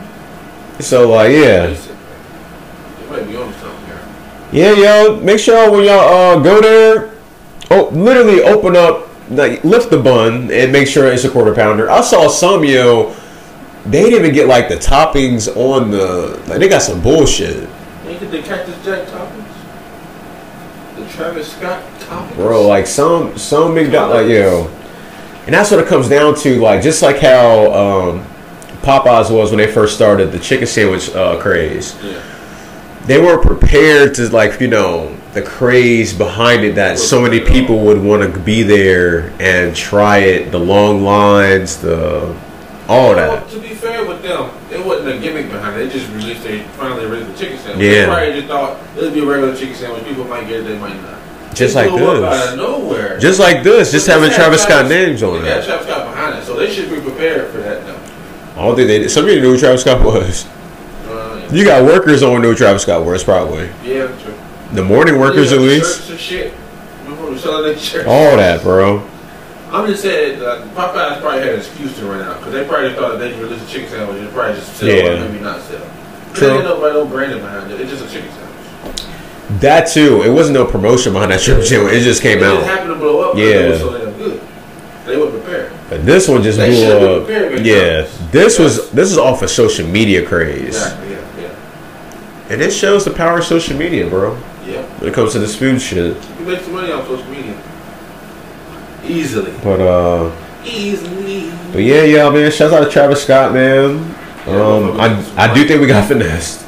So 0.80 1.08
like, 1.10 1.32
yeah, 1.32 1.68
You 1.68 3.10
might 3.10 3.26
be 3.26 3.36
on 3.36 3.52
something 3.54 3.86
here. 3.86 4.00
yeah, 4.52 5.02
yo. 5.04 5.16
Make 5.20 5.38
sure 5.38 5.70
when 5.70 5.84
y'all 5.84 5.98
uh, 6.00 6.38
go 6.40 6.60
there, 6.60 7.10
oh, 7.70 7.88
literally 7.92 8.42
open 8.42 8.76
up, 8.76 9.08
like 9.30 9.64
lift 9.64 9.90
the 9.90 9.98
bun 9.98 10.50
and 10.50 10.72
make 10.72 10.86
sure 10.86 11.06
it's 11.10 11.24
a 11.24 11.30
quarter 11.30 11.54
pounder. 11.54 11.90
I 11.90 12.00
saw 12.02 12.28
some 12.28 12.64
yo, 12.64 13.14
they 13.86 14.02
didn't 14.02 14.20
even 14.20 14.34
get 14.34 14.48
like 14.48 14.68
the 14.68 14.76
toppings 14.76 15.54
on 15.56 15.90
the, 15.90 16.42
like 16.48 16.58
they 16.58 16.68
got 16.68 16.82
some 16.82 17.00
bullshit, 17.02 17.68
Ain't 18.06 18.22
it 18.22 18.30
the 18.30 18.42
Cactus 18.42 18.84
Jack 18.84 19.06
toppings? 19.08 19.40
The 20.96 21.08
Travis 21.08 21.52
Scott 21.52 21.82
toppings? 22.00 22.34
bro. 22.36 22.66
Like 22.66 22.86
some 22.86 23.36
some 23.38 23.74
McDonald's, 23.74 24.22
like 24.22 24.28
yo, 24.30 24.68
and 25.46 25.54
that's 25.54 25.70
what 25.70 25.80
it 25.80 25.86
comes 25.88 26.08
down 26.08 26.34
to. 26.36 26.60
Like 26.60 26.82
just 26.82 27.02
like 27.02 27.18
how 27.18 27.72
um, 27.72 28.24
Popeyes 28.82 29.30
was 29.30 29.50
when 29.50 29.58
they 29.58 29.70
first 29.72 29.94
started 29.94 30.32
the 30.32 30.38
chicken 30.38 30.66
sandwich 30.66 31.10
uh, 31.14 31.40
craze. 31.40 31.96
Yeah. 32.02 32.22
they 33.06 33.18
weren't 33.20 33.42
prepared 33.42 34.14
to 34.16 34.28
like 34.28 34.60
you 34.60 34.68
know 34.68 35.16
the 35.34 35.42
craze 35.42 36.12
behind 36.12 36.64
it 36.64 36.76
that 36.76 36.98
so 36.98 37.20
many 37.20 37.40
people 37.40 37.80
would 37.80 38.00
want 38.02 38.22
to 38.22 38.38
be 38.40 38.62
there 38.62 39.30
and 39.40 39.74
try 39.74 40.18
it 40.18 40.50
the 40.52 40.58
long 40.58 41.02
lines 41.02 41.76
the 41.78 42.34
all 42.86 43.14
Well, 43.14 43.16
that 43.16 43.48
to 43.50 43.58
be 43.60 43.68
fair 43.68 44.06
with 44.06 44.22
them, 44.22 44.50
it 44.70 44.84
wasn't 44.84 45.08
a 45.08 45.18
gimmick 45.18 45.50
behind 45.50 45.80
it. 45.80 45.86
They 45.88 45.98
just 45.98 46.10
released, 46.12 46.42
they 46.44 46.60
finally 46.78 47.06
released 47.06 47.32
the 47.32 47.38
chicken 47.44 47.58
sandwich. 47.58 47.84
Yeah. 47.84 47.92
They 47.92 48.06
probably 48.06 48.32
just 48.34 48.46
thought 48.46 48.80
it 48.96 49.00
would 49.02 49.14
be 49.14 49.20
a 49.20 49.26
regular 49.26 49.56
chicken 49.56 49.74
sandwich. 49.74 50.04
People 50.04 50.24
might 50.24 50.46
get 50.46 50.60
it, 50.60 50.64
they 50.64 50.78
might 50.78 51.00
not. 51.02 51.18
just 51.54 51.74
like 51.74 51.90
up 51.90 51.98
out 51.98 52.20
this 52.30 52.52
of 52.52 52.56
nowhere. 52.58 53.18
just 53.18 53.40
like 53.40 53.62
this 53.62 53.90
just 53.90 54.06
having 54.06 54.28
this 54.28 54.36
had 54.36 54.42
Travis 54.42 54.62
Scott 54.62 54.88
names 54.88 55.22
on 55.22 55.42
it. 55.42 55.46
Yeah, 55.46 55.64
Travis 55.64 55.86
Scott 55.86 56.04
behind 56.12 56.38
it, 56.38 56.44
so 56.44 56.56
they 56.56 56.70
should 56.72 56.90
be 56.90 57.00
prepared 57.00 57.50
for 57.50 57.58
that 57.58 57.82
now. 57.86 57.96
I 58.60 58.66
don't 58.66 58.76
think 58.76 58.86
they 58.88 58.98
did 59.00 59.10
some 59.10 59.24
of 59.24 59.30
you 59.30 59.40
knew 59.40 59.54
who 59.54 59.58
Travis 59.58 59.80
Scott 59.80 60.04
was 60.04 60.46
Uh, 61.06 61.48
you 61.52 61.64
got 61.64 61.84
workers 61.84 62.22
on 62.22 62.42
who 62.42 62.54
Travis 62.54 62.82
Scott 62.82 63.04
was 63.04 63.24
probably 63.24 63.70
yeah, 63.82 64.06
true. 64.22 64.33
The 64.72 64.82
morning 64.82 65.18
workers 65.18 65.50
yeah, 65.50 65.58
at 65.58 65.62
least 65.62 66.18
shit. 66.18 66.52
Remember 67.04 67.30
we 67.30 67.38
selling 67.38 67.64
their 67.64 67.78
shirts? 67.78 68.06
all 68.08 68.36
that 68.36 68.62
bro 68.62 69.08
I'm 69.70 69.88
just 69.88 70.02
saying, 70.02 70.40
uh, 70.40 70.64
Popeyes 70.76 71.20
probably 71.20 71.40
had 71.40 71.48
an 71.54 71.58
excuse 71.58 71.98
to 71.98 72.06
run 72.06 72.20
out 72.20 72.38
because 72.38 72.52
they 72.52 72.64
probably 72.64 72.94
thought 72.94 73.12
that 73.12 73.18
they 73.18 73.32
could 73.32 73.40
release 73.40 73.60
a 73.60 73.66
chicken 73.66 73.88
sandwich 73.90 74.20
and 74.22 74.30
probably 74.30 74.54
just 74.54 74.76
sell 74.76 74.88
Yeah. 74.88 75.24
or 75.24 75.28
maybe 75.28 75.42
not 75.42 75.60
sell. 75.62 75.80
True. 76.32 76.46
There 76.46 76.56
ain't 76.58 76.64
nobody 76.64 76.94
no 76.94 77.06
branding 77.06 77.40
behind 77.40 77.72
it. 77.72 77.80
It's 77.80 77.90
just 77.90 78.04
a 78.04 78.08
chicken 78.08 78.30
sandwich. 78.30 79.02
that 79.60 79.88
too 79.88 80.22
it 80.22 80.30
wasn't 80.30 80.54
no 80.54 80.64
promotion 80.64 81.12
behind 81.12 81.32
that 81.32 81.40
trip 81.40 81.58
it 81.58 82.00
just 82.02 82.22
came 82.22 82.38
It 82.38 82.44
out 82.44 82.62
happened 82.62 82.90
to 82.90 82.94
blow 82.94 83.30
up. 83.30 83.36
Yeah. 83.36 83.44
It 83.44 83.78
so 83.80 83.98
damn 83.98 84.16
good. 84.16 84.40
They 85.06 85.16
were 85.16 85.30
prepared. 85.30 85.72
but 85.90 86.06
this 86.06 86.28
one 86.28 86.42
just 86.42 86.58
They 86.58 86.70
blew 86.70 87.22
up 87.22 87.28
yeah 87.64 88.06
this 88.30 88.58
was 88.60 88.90
this 88.92 89.10
is 89.10 89.18
off 89.18 89.42
of 89.42 89.50
social 89.50 89.86
media 89.88 90.24
craze 90.24 90.68
Exactly. 90.68 91.10
Yeah. 91.10 91.40
Yeah. 91.40 92.52
And 92.52 92.62
it 92.62 92.70
shows 92.70 93.04
the 93.04 93.10
power 93.12 93.38
of 93.38 93.44
social 93.44 93.76
media, 93.76 94.08
bro. 94.08 94.38
When 95.04 95.12
it 95.12 95.16
comes 95.16 95.32
to 95.34 95.38
this 95.38 95.54
food 95.54 95.82
shit. 95.82 96.16
You 96.40 96.46
make 96.46 96.60
some 96.60 96.72
money 96.72 96.90
on 96.90 97.04
social 97.04 97.26
media. 97.26 97.62
Easily. 99.04 99.52
But 99.62 99.78
uh 99.78 100.34
Easily. 100.64 101.50
but 101.72 101.82
yeah, 101.82 102.04
yeah, 102.04 102.30
man. 102.30 102.50
Shouts 102.50 102.72
out 102.72 102.82
to 102.82 102.90
Travis 102.90 103.22
Scott, 103.22 103.52
man. 103.52 103.96
Um 104.46 104.98
I 104.98 105.22
I 105.36 105.52
do 105.52 105.68
think 105.68 105.82
we 105.82 105.86
got 105.86 106.08
finessed. 106.08 106.64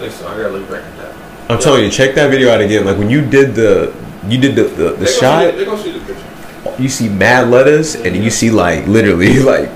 I 0.00 0.08
gotta 0.08 0.48
look 0.48 0.70
back 0.70 0.82
at 0.84 0.96
that. 0.96 1.14
I'm 1.50 1.58
telling 1.60 1.84
you, 1.84 1.90
check 1.90 2.14
that 2.14 2.30
video 2.30 2.50
out 2.50 2.62
again. 2.62 2.86
Like 2.86 2.96
when 2.96 3.10
you 3.10 3.20
did 3.20 3.54
the 3.54 3.94
you 4.26 4.40
did 4.40 4.56
the, 4.56 4.62
the, 4.62 4.84
the 4.92 5.04
They 5.04 5.12
shot, 5.12 5.42
Gonna 5.42 5.52
see, 5.52 5.58
they 5.58 5.64
gonna 5.66 5.82
see 5.82 5.92
the 5.98 6.14
picture. 6.14 6.82
you 6.82 6.88
see 6.88 7.10
mad 7.10 7.50
lettuce 7.50 7.94
and 7.94 8.06
then 8.06 8.22
you 8.22 8.30
see 8.30 8.50
like 8.50 8.86
literally 8.86 9.38
like 9.52 9.68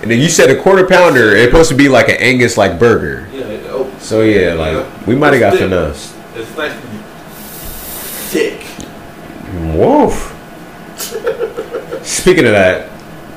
and 0.00 0.10
then 0.10 0.18
you 0.18 0.30
said 0.30 0.48
a 0.48 0.58
quarter 0.58 0.86
pounder, 0.86 1.36
it's 1.36 1.50
supposed 1.50 1.68
to 1.68 1.76
be 1.76 1.90
like 1.90 2.08
an 2.08 2.16
Angus 2.20 2.56
like 2.56 2.78
burger. 2.78 3.28
Yeah. 3.34 3.44
Oh, 3.68 3.94
So 3.98 4.22
yeah, 4.22 4.54
like 4.54 5.06
we 5.06 5.14
might 5.14 5.34
have 5.34 5.40
got 5.40 5.58
finessed. 5.58 6.16
It's 6.40 6.56
nice 6.56 6.72
and 6.72 7.00
thick. 8.30 8.66
Woof. 9.76 10.36
Speaking 12.04 12.46
of 12.46 12.52
that, 12.52 12.90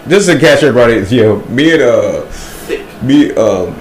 just 0.07 0.29
to 0.29 0.39
catch 0.39 0.63
everybody, 0.63 0.99
yo, 1.15 1.41
me 1.45 1.73
and 1.73 1.81
uh, 1.81 2.21
Thick. 2.67 3.03
me 3.03 3.31
um, 3.35 3.75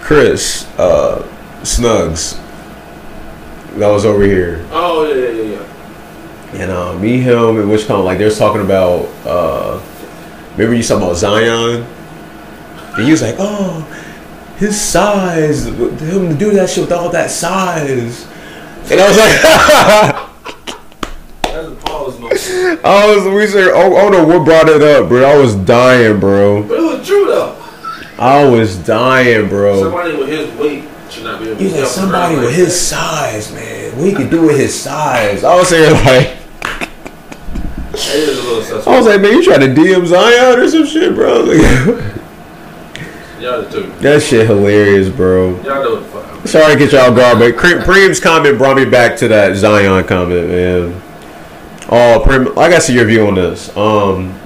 Chris 0.00 0.66
uh, 0.78 1.22
Snugs, 1.62 2.36
that 3.76 3.88
was 3.88 4.04
over 4.04 4.24
here, 4.24 4.66
Oh 4.70 5.04
yeah, 5.04 5.14
yeah, 5.14 5.42
yeah, 5.42 5.66
yeah. 6.54 6.62
and 6.62 6.70
uh, 6.70 6.98
me, 6.98 7.18
him, 7.18 7.58
and 7.58 7.70
which 7.70 7.86
kind 7.86 7.98
of 7.98 8.04
like 8.04 8.18
they 8.18 8.24
was 8.24 8.38
talking 8.38 8.62
about. 8.62 9.06
Uh, 9.24 9.80
remember 10.52 10.74
you 10.74 10.82
talking 10.82 11.04
about 11.04 11.16
Zion, 11.16 11.86
and 12.96 13.04
he 13.04 13.10
was 13.10 13.22
like, 13.22 13.36
oh, 13.38 13.82
his 14.58 14.78
size, 14.80 15.66
him 15.66 16.28
to 16.28 16.34
do 16.38 16.50
that 16.52 16.68
shit 16.68 16.82
with 16.82 16.92
all 16.92 17.10
that 17.10 17.30
size, 17.30 18.26
and 18.90 19.00
I 19.00 19.08
was 19.08 19.16
like. 19.16 20.26
That's 21.42 21.66
a 21.66 21.74
pause 21.84 22.18
moment. 22.18 22.84
I 22.84 23.14
was 23.14 23.24
we 23.26 23.46
said 23.46 23.68
oh, 23.68 23.92
oh 23.92 23.96
I 23.96 24.02
don't 24.02 24.12
know 24.12 24.24
what 24.26 24.44
brought 24.44 24.68
it 24.68 24.82
up, 24.82 25.08
bro. 25.08 25.24
I 25.24 25.36
was 25.36 25.54
dying, 25.56 26.20
bro. 26.20 26.62
But 26.62 26.78
it 26.78 26.82
was 26.98 27.06
true 27.06 27.26
though. 27.26 27.56
I 28.18 28.44
was 28.44 28.78
dying, 28.78 29.48
bro. 29.48 29.82
Somebody 29.82 30.16
with 30.16 30.28
his 30.28 30.58
weight 30.58 30.84
should 31.10 31.24
not 31.24 31.40
be 31.40 31.48
able 31.48 31.58
to 31.58 31.64
You 31.64 31.70
said 31.70 31.86
somebody 31.86 32.36
with 32.36 32.44
like 32.46 32.54
his 32.54 32.78
size, 32.80 33.52
man. 33.52 33.96
What 33.96 34.06
he 34.06 34.14
could 34.14 34.30
do 34.30 34.42
with 34.42 34.58
his 34.58 34.80
size? 34.80 35.42
I 35.42 35.56
was 35.56 35.68
saying 35.68 35.92
like, 35.92 36.04
that. 36.04 36.36
It 37.92 38.28
is 38.28 38.38
a 38.38 38.42
little 38.42 38.62
suspect. 38.62 38.86
I 38.86 38.96
was 38.96 39.06
like, 39.06 39.20
man, 39.20 39.32
you 39.32 39.44
trying 39.44 39.60
to 39.60 39.68
DM 39.68 40.06
Zion 40.06 40.58
or 40.58 40.68
some 40.68 40.86
shit, 40.86 41.14
bro? 41.14 41.46
Y'all 43.40 43.62
that 43.62 44.22
shit 44.22 44.46
hilarious, 44.46 45.08
bro. 45.08 45.54
Y'all 45.62 45.82
know 45.82 46.00
the 46.00 46.04
fuck. 46.08 46.46
Sorry 46.46 46.74
to 46.74 46.78
get 46.78 46.92
y'all 46.92 47.14
Pre- 47.14 47.80
Preem's 47.82 48.20
comment 48.20 48.58
brought 48.58 48.76
me 48.76 48.84
back 48.84 49.16
to 49.18 49.28
that 49.28 49.56
Zion 49.56 50.04
comment, 50.06 50.48
man. 50.48 51.02
Oh, 51.88 52.22
Preem, 52.24 52.50
I 52.58 52.68
got 52.68 52.76
to 52.76 52.80
see 52.82 52.94
your 52.94 53.06
view 53.06 53.26
on 53.26 53.34
this. 53.34 53.74
Um, 53.76 54.38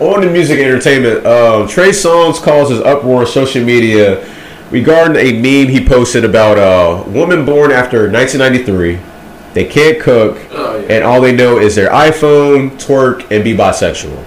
on 0.00 0.20
the 0.20 0.30
music 0.30 0.58
entertainment, 0.58 1.24
um, 1.24 1.66
Trey 1.66 1.90
Songz 1.90 2.42
causes 2.42 2.80
uproar 2.80 3.20
on 3.22 3.26
social 3.26 3.64
media 3.64 4.22
regarding 4.70 5.16
a 5.16 5.32
meme 5.32 5.72
he 5.72 5.82
posted 5.84 6.24
about 6.24 6.58
a 6.58 7.08
woman 7.10 7.46
born 7.46 7.70
after 7.72 8.10
1993. 8.10 8.98
They 9.54 9.64
can't 9.64 10.00
cook, 10.00 10.38
Oh 10.50 10.78
yeah. 10.78 10.94
and 10.96 11.04
all 11.04 11.20
they 11.20 11.34
know 11.34 11.58
is 11.58 11.74
their 11.74 11.90
iPhone, 11.90 12.70
twerk, 12.72 13.30
and 13.30 13.42
be 13.44 13.54
bisexual. 13.54 14.22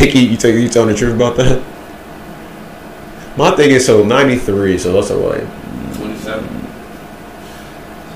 You 0.00 0.06
think 0.06 0.16
he, 0.16 0.26
you 0.30 0.36
think 0.38 0.58
you 0.62 0.68
telling 0.70 0.88
the 0.88 0.94
truth 0.98 1.14
about 1.14 1.36
that? 1.36 1.62
My 3.36 3.50
thing 3.54 3.70
is 3.70 3.84
so 3.84 4.02
93, 4.02 4.78
so 4.78 4.94
that's 4.94 5.10
like 5.10 5.42
Twenty-seven. 5.96 6.48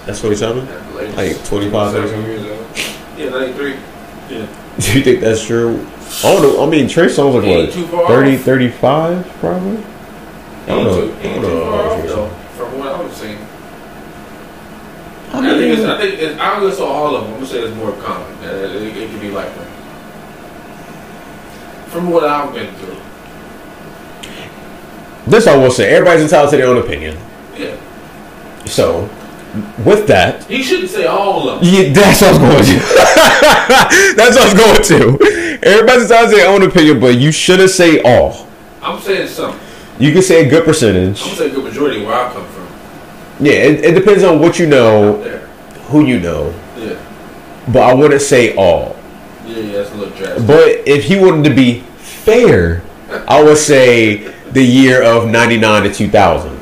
that's 0.07 0.21
27. 0.23 0.67
at 0.67 0.93
the. 0.93 0.95
Like 1.15 1.45
25, 1.45 1.93
27 1.93 2.25
years 2.25 2.43
old. 2.47 2.67
Yeah, 3.19 3.29
ninety-three. 3.29 3.75
Yeah. 4.31 4.47
Do 4.79 4.93
you 4.99 5.05
think 5.05 5.21
that's 5.21 5.45
true? 5.45 5.87
I 6.25 6.33
don't 6.35 6.43
know. 6.43 6.67
I 6.67 6.71
mean, 6.71 6.89
Trey 6.89 7.07
Songz 7.09 7.35
like 7.35 7.71
He 7.75 7.83
what? 7.85 8.09
30, 8.09 8.37
35 8.39 9.27
probably. 9.41 9.77
I 10.65 10.67
don't 10.69 10.85
know. 10.85 11.03
Ain't 11.03 11.23
too- 11.23 11.29
I 11.29 11.33
ain't 11.33 11.43
don't 11.43 11.51
too 11.51 11.61
far 11.61 11.83
off, 11.91 12.05
know. 12.05 12.07
though, 12.09 12.29
From 12.57 12.79
what 12.79 12.89
I 12.89 13.03
was 13.03 13.13
seeing. 13.15 13.39
I 15.35 15.39
I 15.39 15.59
think 15.59 15.79
it's, 15.79 15.85
I 15.85 15.99
think 16.01 16.15
it's, 16.19 16.41
I 16.41 16.55
don't 16.55 16.63
listen 16.65 16.81
to 16.87 16.91
all 16.91 17.15
of 17.15 17.25
them. 17.25 17.33
I'm 17.35 17.41
gonna 17.41 17.47
say 17.51 17.59
it's 17.61 17.77
more 17.77 17.93
common. 18.01 18.33
It, 18.43 18.77
it, 18.83 18.97
it 18.97 19.11
could 19.11 19.21
be 19.21 19.31
like 19.31 19.55
that. 19.55 19.64
From 21.95 22.11
what 22.11 22.25
I've 22.25 22.53
been 22.53 22.75
through. 22.75 22.97
this 25.29 25.47
I 25.47 25.57
will 25.57 25.71
say. 25.71 25.95
Everybody's 25.95 26.25
entitled 26.25 26.51
to 26.51 26.57
their 26.57 26.67
own 26.67 26.79
opinion. 26.79 27.17
Yeah. 27.57 27.77
So, 28.65 29.09
with 29.85 30.09
that, 30.09 30.43
He 30.47 30.65
shouldn't 30.65 30.91
say 30.91 31.07
all 31.07 31.49
of 31.49 31.61
them. 31.61 31.73
yeah, 31.73 31.93
that's 31.93 32.21
what 32.21 32.31
I 32.31 32.33
was 32.33 32.39
going 32.41 32.65
to. 32.65 32.73
that's 34.17 34.37
what 34.37 34.43
I 34.43 34.53
was 34.53 34.55
going 34.61 34.83
to. 35.19 35.59
Everybody's 35.65 36.03
entitled 36.11 36.31
to 36.31 36.37
their 36.37 36.49
own 36.49 36.63
opinion, 36.65 36.99
but 36.99 37.15
you 37.17 37.31
shouldn't 37.31 37.71
say 37.71 38.03
all. 38.03 38.49
I'm 38.83 39.01
saying 39.01 39.29
some. 39.29 39.57
You 40.01 40.13
can 40.13 40.23
say 40.23 40.45
a 40.45 40.51
good 40.51 40.65
percentage. 40.65 41.21
I'm 41.21 41.27
gonna 41.27 41.37
say 41.37 41.47
a 41.47 41.55
good 41.55 41.63
majority 41.63 42.05
where 42.05 42.15
I 42.17 42.33
come 42.33 42.45
from. 42.47 42.67
Yeah, 43.39 43.53
it, 43.53 43.85
it 43.85 43.93
depends 43.95 44.25
on 44.25 44.41
what 44.41 44.59
you 44.59 44.67
know, 44.67 45.23
who 45.91 46.05
you 46.05 46.19
know. 46.19 46.53
Yeah. 46.77 46.99
But 47.73 47.83
I 47.85 47.95
wouldn't 47.95 48.21
say 48.21 48.57
all. 48.57 48.97
Yeah, 49.47 49.57
yeah, 49.59 49.73
that's 49.79 49.91
a 49.91 49.95
little 49.95 50.15
drastic. 50.17 50.47
But 50.47 50.89
if 50.89 51.05
he 51.05 51.17
wanted 51.17 51.49
to 51.49 51.55
be 51.55 51.81
fair, 51.99 52.83
I 53.29 53.43
would 53.43 53.59
say 53.59 54.33
the 54.53 54.63
year 54.63 55.03
of 55.03 55.29
99 55.29 55.83
to 55.85 55.93
2000 55.93 56.59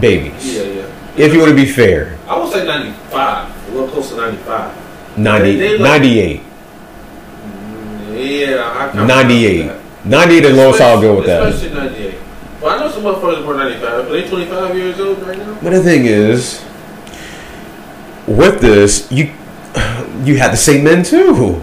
babies. 0.00 0.54
Yeah, 0.54 0.62
yeah. 0.62 0.84
If 1.16 1.32
you 1.32 1.40
want 1.40 1.50
to 1.50 1.56
be 1.56 1.66
fair, 1.66 2.16
I 2.28 2.38
would 2.38 2.52
say 2.52 2.64
95. 2.64 3.48
A 3.68 3.70
little 3.72 3.88
close 3.88 4.10
to 4.10 4.16
95. 4.16 4.70
90, 5.18 5.52
They- 5.52 5.58
they 5.58 5.78
like- 5.78 5.80
98. 6.02 6.40
Mm, 6.42 8.16
Yeah, 8.16 8.72
I 8.78 8.88
kinda 8.88 9.06
98. 9.06 9.58
like 9.66 9.68
that. 9.68 9.80
98 10.04 10.44
is 10.44 10.50
the 10.50 10.56
lowest 10.56 10.80
I'll 10.80 11.00
go 11.00 11.14
with 11.16 11.26
that. 11.26 11.42
Especially 11.42 11.74
98. 11.76 12.14
But 12.60 12.68
I 12.72 12.80
know 12.80 12.90
some 12.90 13.02
motherfuckers 13.02 13.44
born 13.44 13.56
95, 13.58 14.04
but 14.04 14.12
they 14.12 14.22
25 14.22 14.76
years 14.76 15.00
old 15.00 15.26
right 15.26 15.38
now. 15.38 15.56
But 15.62 15.72
the 15.72 15.82
thing 15.82 16.06
is, 16.06 16.60
with 18.26 18.60
this, 18.60 19.06
you 19.10 19.30
you 20.24 20.36
had 20.38 20.52
the 20.52 20.56
same 20.56 20.84
men 20.84 21.02
too. 21.02 21.62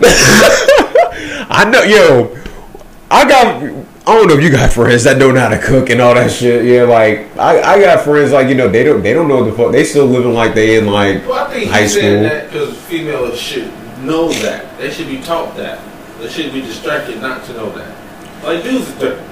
I 1.48 1.64
know, 1.70 1.82
yo. 1.82 2.36
I 3.10 3.28
got. 3.28 3.62
I 4.08 4.14
don't 4.14 4.28
know 4.28 4.34
if 4.36 4.42
you 4.44 4.50
got 4.50 4.72
friends 4.72 5.02
that 5.04 5.18
don't 5.18 5.34
know 5.34 5.40
how 5.40 5.48
to 5.48 5.58
cook 5.58 5.90
and 5.90 6.00
all 6.00 6.14
that 6.14 6.30
shit. 6.30 6.64
Yeah, 6.64 6.82
like 6.84 7.36
I, 7.36 7.60
I 7.74 7.80
got 7.80 8.04
friends 8.04 8.30
like 8.30 8.48
you 8.48 8.54
know 8.54 8.68
they 8.68 8.84
don't 8.84 9.02
they 9.02 9.12
don't 9.12 9.26
know 9.26 9.44
the 9.44 9.52
fuck 9.56 9.72
they 9.72 9.82
still 9.84 10.06
living 10.06 10.32
like 10.32 10.54
they 10.54 10.78
in 10.78 10.86
like 10.86 11.26
Well, 11.26 11.44
I 11.46 11.52
think 11.52 11.70
high 11.70 11.86
school. 11.88 12.22
that 12.22 12.50
because 12.52 12.76
females 12.82 13.36
should 13.38 13.72
know 14.04 14.28
that. 14.42 14.78
They 14.78 14.90
should 14.92 15.08
be 15.08 15.20
taught 15.22 15.56
that. 15.56 15.80
They 16.20 16.28
shouldn't 16.28 16.54
be 16.54 16.60
distracted 16.60 17.20
not 17.20 17.44
to 17.46 17.52
know 17.54 17.70
that. 17.70 17.96
Like 18.44 18.62
dudes 18.62 18.88
are 18.90 18.98
different. 19.00 19.26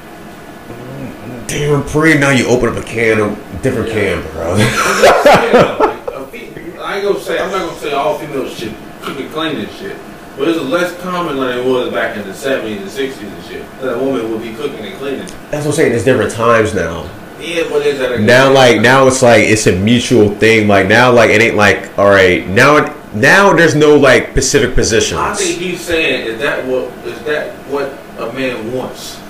Mm-hmm. 0.68 1.46
Damn, 1.46 1.84
pre 1.84 2.18
now 2.18 2.30
you 2.30 2.46
open 2.48 2.70
up 2.70 2.76
a 2.76 2.82
can 2.82 3.20
of 3.20 3.62
different 3.62 3.90
can, 3.90 4.22
bro. 4.32 4.54
I'm 4.54 4.58
just 4.58 5.22
saying, 5.22 5.78
like, 5.78 6.06
a 6.08 6.26
fe- 6.26 6.78
I 6.80 6.96
ain't 6.96 7.04
gonna 7.06 7.20
say 7.20 7.38
I'm 7.38 7.50
not 7.52 7.68
gonna 7.68 7.78
say 7.80 7.92
all 7.92 8.18
females 8.18 8.52
should 8.58 8.74
cook 9.02 9.20
and 9.20 9.30
clean 9.32 9.56
and 9.58 9.70
shit. 9.70 9.96
But 10.36 10.48
it's 10.48 10.60
less 10.60 11.00
common 11.00 11.36
than 11.36 11.58
it 11.58 11.64
was 11.64 11.92
back 11.92 12.16
in 12.16 12.26
the 12.26 12.32
70s 12.32 12.78
and 12.78 12.86
60s 12.88 13.22
and 13.22 13.44
shit. 13.44 13.80
That 13.80 13.94
a 13.94 13.98
woman 13.98 14.30
would 14.32 14.42
be 14.42 14.52
cooking 14.54 14.84
and 14.84 14.96
cleaning. 14.96 15.26
That's 15.50 15.64
what 15.64 15.66
I'm 15.66 15.72
saying. 15.72 15.92
It's 15.92 16.04
different 16.04 16.32
times 16.32 16.74
now. 16.74 17.08
Yeah, 17.40 17.68
but 17.68 17.86
is 17.86 17.98
that 17.98 18.12
a 18.12 18.18
now 18.20 18.52
like 18.52 18.80
now 18.80 19.06
it's 19.06 19.20
like 19.20 19.42
it's 19.42 19.66
a 19.66 19.76
mutual 19.76 20.30
thing 20.36 20.66
like 20.66 20.88
now 20.88 21.12
like 21.12 21.30
it 21.30 21.42
ain't 21.42 21.56
like 21.56 21.96
all 21.98 22.08
right 22.08 22.46
now 22.46 22.94
now 23.12 23.52
there's 23.52 23.74
no 23.74 23.96
like 23.96 24.30
specific 24.30 24.74
positions 24.74 25.20
I 25.20 25.34
think 25.34 25.58
he's 25.58 25.80
saying 25.80 26.26
is 26.26 26.38
that 26.38 26.64
what 26.64 26.84
is 27.06 27.22
that 27.24 27.54
what 27.68 27.92
a 28.18 28.32
man 28.32 28.72
wants? 28.72 29.20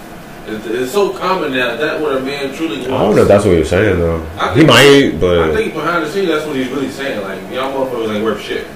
It's, 0.46 0.66
it's 0.66 0.92
so 0.92 1.12
common 1.12 1.52
now. 1.52 1.72
Is 1.72 1.80
that 1.80 2.00
what 2.00 2.16
a 2.16 2.20
man 2.20 2.54
truly 2.54 2.76
wants? 2.76 2.90
i 2.90 2.98
don't 2.98 3.16
know 3.16 3.22
if 3.22 3.28
that's 3.28 3.44
what 3.44 3.52
he 3.54 3.60
was 3.60 3.70
saying 3.70 3.98
though 3.98 4.20
he 4.54 4.64
might, 4.64 5.18
but 5.18 5.38
I 5.50 5.54
think 5.54 5.74
behind 5.74 6.04
the 6.04 6.10
scenes, 6.10 6.28
that's 6.28 6.46
what 6.46 6.54
he's 6.54 6.68
really 6.68 6.90
saying. 6.90 7.20
Like 7.22 7.40
y'all 7.52 7.72
motherfuckers 7.72 8.14
ain't 8.14 8.24
worth 8.24 8.40
shit. 8.40 8.66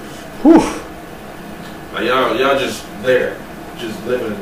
whew. 0.42 0.87
Like 1.98 2.06
y'all, 2.06 2.36
y'all 2.36 2.56
just 2.58 2.84
there, 3.02 3.36
just 3.76 4.06
living. 4.06 4.38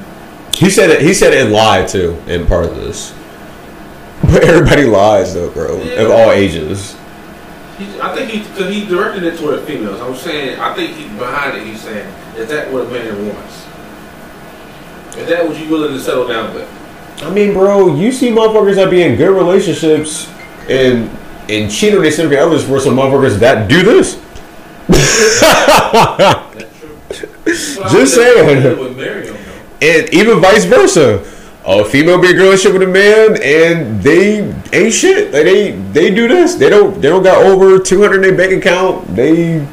he 0.52 0.68
said 0.68 0.90
it 0.90 1.00
he 1.00 1.14
said 1.14 1.32
it 1.32 1.46
in 1.46 1.52
lie 1.52 1.86
too 1.86 2.14
in 2.26 2.46
part 2.46 2.66
of 2.66 2.76
this 2.76 3.14
but 4.22 4.44
everybody 4.44 4.84
lies 4.84 5.32
though 5.32 5.50
bro 5.50 5.80
Yeah. 5.82 6.02
of 6.02 6.10
all 6.10 6.32
ages 6.32 6.94
He, 7.78 7.84
I 8.00 8.14
think 8.14 8.30
he, 8.30 8.40
cause 8.58 8.70
he 8.72 8.84
directed 8.86 9.22
it 9.22 9.38
toward 9.38 9.60
females. 9.62 10.00
I'm 10.02 10.14
saying, 10.16 10.58
I 10.60 10.74
think 10.74 10.96
he, 10.96 11.04
behind 11.18 11.56
it, 11.58 11.66
he's 11.66 11.80
saying, 11.80 12.06
is 12.36 12.48
that 12.48 12.70
what 12.72 12.86
a 12.86 12.88
man 12.90 13.26
wants? 13.28 13.66
Is 15.16 15.26
that 15.28 15.46
what 15.48 15.58
you 15.58 15.68
willing 15.70 15.92
to 15.94 16.00
settle 16.00 16.26
down 16.28 16.52
with? 16.54 16.68
i 17.22 17.30
mean 17.30 17.54
bro 17.54 17.94
you 17.96 18.12
see 18.12 18.28
motherfuckers 18.30 18.74
that 18.74 18.90
be 18.90 19.00
in 19.02 19.16
good 19.16 19.34
relationships 19.34 20.28
and 20.68 21.08
and 21.48 21.70
cheat 21.72 21.94
on 21.94 22.02
their 22.02 22.10
significant 22.10 22.46
others 22.46 22.62
for 22.66 22.78
some 22.78 22.96
motherfuckers 22.96 23.38
that 23.38 23.66
do 23.68 23.82
this 23.82 24.20
That's 24.88 26.78
true. 26.80 26.98
But 27.08 27.24
I 27.24 27.35
Just 27.46 28.14
saying. 28.14 28.38
I 28.38 28.74
wouldn't 28.74 28.80
With 28.80 28.96
Miriam, 28.96 29.36
though. 29.36 29.86
and 29.86 30.12
even 30.12 30.40
vice 30.40 30.64
versa. 30.64 31.24
A 31.68 31.84
female 31.84 32.20
be 32.20 32.30
a 32.30 32.56
shit 32.56 32.72
with 32.72 32.82
a 32.82 32.86
man, 32.86 33.42
and 33.42 34.00
they 34.00 34.54
ain't 34.72 34.94
shit. 34.94 35.32
Like 35.32 35.44
they 35.44 35.72
they 35.72 36.14
do 36.14 36.28
this. 36.28 36.54
They 36.54 36.70
don't 36.70 37.00
they 37.00 37.08
don't 37.08 37.24
got 37.24 37.44
over 37.44 37.80
two 37.80 38.00
hundred 38.00 38.16
in 38.16 38.22
their 38.22 38.36
bank 38.36 38.52
account. 38.62 39.14
They. 39.16 39.66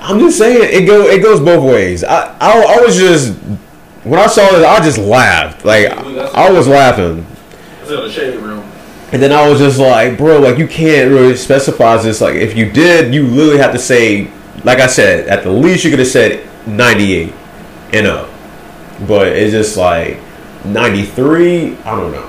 I'm 0.00 0.18
just 0.18 0.38
saying 0.38 0.82
it 0.82 0.86
go 0.86 1.02
it 1.06 1.22
goes 1.22 1.38
both 1.38 1.64
ways. 1.64 2.02
I 2.02 2.36
I, 2.40 2.76
I 2.78 2.80
was 2.80 2.96
just 2.96 3.34
when 4.04 4.18
I 4.18 4.26
saw 4.26 4.50
this, 4.50 4.64
I 4.64 4.80
just 4.80 4.98
laughed. 4.98 5.64
Like 5.64 5.86
I 5.86 6.50
was 6.50 6.66
laughing. 6.66 7.18
In 7.18 7.86
the 7.86 8.10
shade 8.10 8.36
room. 8.40 8.60
And 9.12 9.22
then 9.22 9.32
I 9.32 9.48
was 9.48 9.58
just 9.58 9.78
like, 9.78 10.18
bro, 10.18 10.38
like 10.40 10.58
you 10.58 10.66
can't 10.66 11.10
really 11.10 11.36
specify 11.36 11.96
this. 11.98 12.20
Like 12.20 12.34
if 12.34 12.56
you 12.56 12.70
did, 12.70 13.14
you 13.14 13.26
literally 13.26 13.58
have 13.58 13.72
to 13.72 13.78
say, 13.78 14.30
like 14.64 14.78
I 14.78 14.86
said, 14.86 15.28
at 15.28 15.42
the 15.44 15.50
least 15.50 15.84
you 15.84 15.90
could 15.90 15.98
have 16.00 16.08
said 16.08 16.46
98 16.66 17.32
and 17.94 18.06
up. 18.06 18.28
But 19.06 19.28
it's 19.28 19.52
just 19.52 19.76
like 19.76 20.18
93. 20.64 21.76
I 21.78 21.96
don't 21.96 22.12
know. 22.12 22.24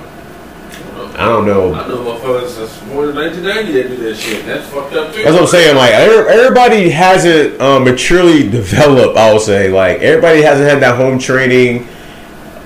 I 1.16 1.24
don't 1.28 1.44
know. 1.44 1.74
I 1.74 1.86
know 1.86 1.98
motherfuckers 1.98 2.56
that's 2.56 2.82
more 2.86 3.06
than 3.06 3.16
1990 3.16 3.72
that 3.72 3.88
do 3.88 3.96
that 4.08 4.14
shit. 4.16 4.46
That's 4.46 4.66
fucked 4.68 4.94
up 4.94 5.12
too. 5.12 5.22
That's 5.22 5.32
what 5.34 5.42
I'm 5.42 5.48
saying. 5.48 5.76
Like 5.76 5.92
everybody 5.92 6.88
hasn't 6.88 7.60
um, 7.60 7.84
maturely 7.84 8.48
developed. 8.50 9.18
I 9.18 9.32
would 9.32 9.42
say 9.42 9.70
like 9.70 9.98
everybody 10.00 10.40
hasn't 10.40 10.70
had 10.70 10.80
that 10.82 10.96
home 10.96 11.18
training, 11.18 11.86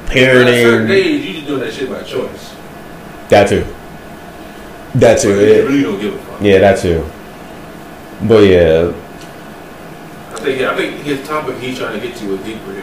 parenting. 0.06 0.42
At 0.42 0.48
a 0.48 0.62
certain 0.62 0.90
age, 0.90 1.24
you 1.24 1.32
just 1.34 1.46
doing 1.46 1.60
that 1.60 1.72
shit 1.72 1.88
by 1.90 2.02
choice. 2.02 2.54
That 3.30 3.48
too. 3.48 3.66
That 5.00 5.20
too. 5.20 5.30
It- 5.30 5.64
really 5.66 5.82
don't 5.82 6.00
give 6.00 6.14
a 6.14 6.18
fuck. 6.18 6.40
yeah, 6.42 6.58
that 6.58 6.78
too. 6.80 7.04
But 8.28 8.44
yeah, 8.44 8.92
I 10.44 10.46
think 10.46 10.60
I 10.60 10.76
think 10.76 11.02
his 11.04 11.26
topic 11.26 11.56
he's 11.56 11.78
trying 11.78 11.98
to 11.98 12.06
get 12.06 12.14
to 12.18 12.34
is 12.34 12.44
deeper 12.44 12.82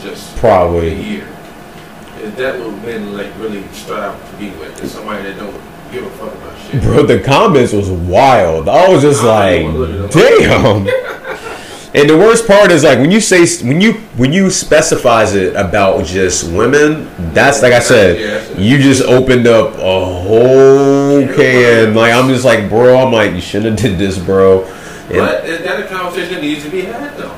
just 0.00 0.36
a 0.36 0.40
probably. 0.40 1.00
year. 1.00 1.28
Is 2.20 2.34
that 2.34 2.58
what 2.58 2.72
men 2.82 3.14
like 3.14 3.32
really 3.38 3.62
strive 3.68 4.18
to 4.32 4.36
be 4.36 4.50
with? 4.58 4.82
Is 4.82 4.90
somebody 4.90 5.22
that 5.22 5.36
don't 5.36 5.52
give 5.92 6.04
a 6.04 6.10
fuck 6.10 6.34
about 6.34 6.58
shit. 6.58 6.82
Bro, 6.82 7.06
the 7.06 7.20
comments 7.20 7.72
was 7.72 7.88
wild. 7.88 8.68
I 8.68 8.88
was 8.88 9.02
just 9.02 9.22
I 9.22 9.26
like, 9.26 9.62
don't 9.62 9.80
wanna 9.80 9.92
look 9.92 10.16
at 10.16 10.38
damn. 10.40 10.88
And 11.94 12.10
the 12.10 12.16
worst 12.18 12.48
part 12.48 12.72
is 12.72 12.82
like 12.82 12.98
when 12.98 13.12
you 13.12 13.20
say 13.20 13.46
when 13.64 13.80
you 13.80 13.92
when 14.16 14.32
you 14.32 14.50
specifies 14.50 15.36
it 15.36 15.54
about 15.54 16.04
just 16.04 16.50
women, 16.50 17.08
that's 17.32 17.62
like 17.62 17.72
I 17.72 17.78
said, 17.78 18.58
you 18.58 18.78
just 18.78 19.02
opened 19.02 19.46
up 19.46 19.74
a 19.76 20.04
whole 20.04 21.26
can. 21.32 21.94
Like 21.94 22.12
I'm 22.12 22.28
just 22.28 22.44
like, 22.44 22.68
bro, 22.68 22.98
I'm 22.98 23.12
like, 23.12 23.34
you 23.34 23.40
shouldn't 23.40 23.78
have 23.78 23.90
did 23.90 23.98
this, 24.00 24.18
bro. 24.18 24.64
And- 25.08 25.18
But 25.18 25.44
is 25.48 25.62
that 25.62 25.80
a 25.80 25.86
conversation 25.86 26.34
that 26.34 26.42
needs 26.42 26.64
to 26.64 26.70
be 26.70 26.82
had 26.82 27.16
though? 27.16 27.34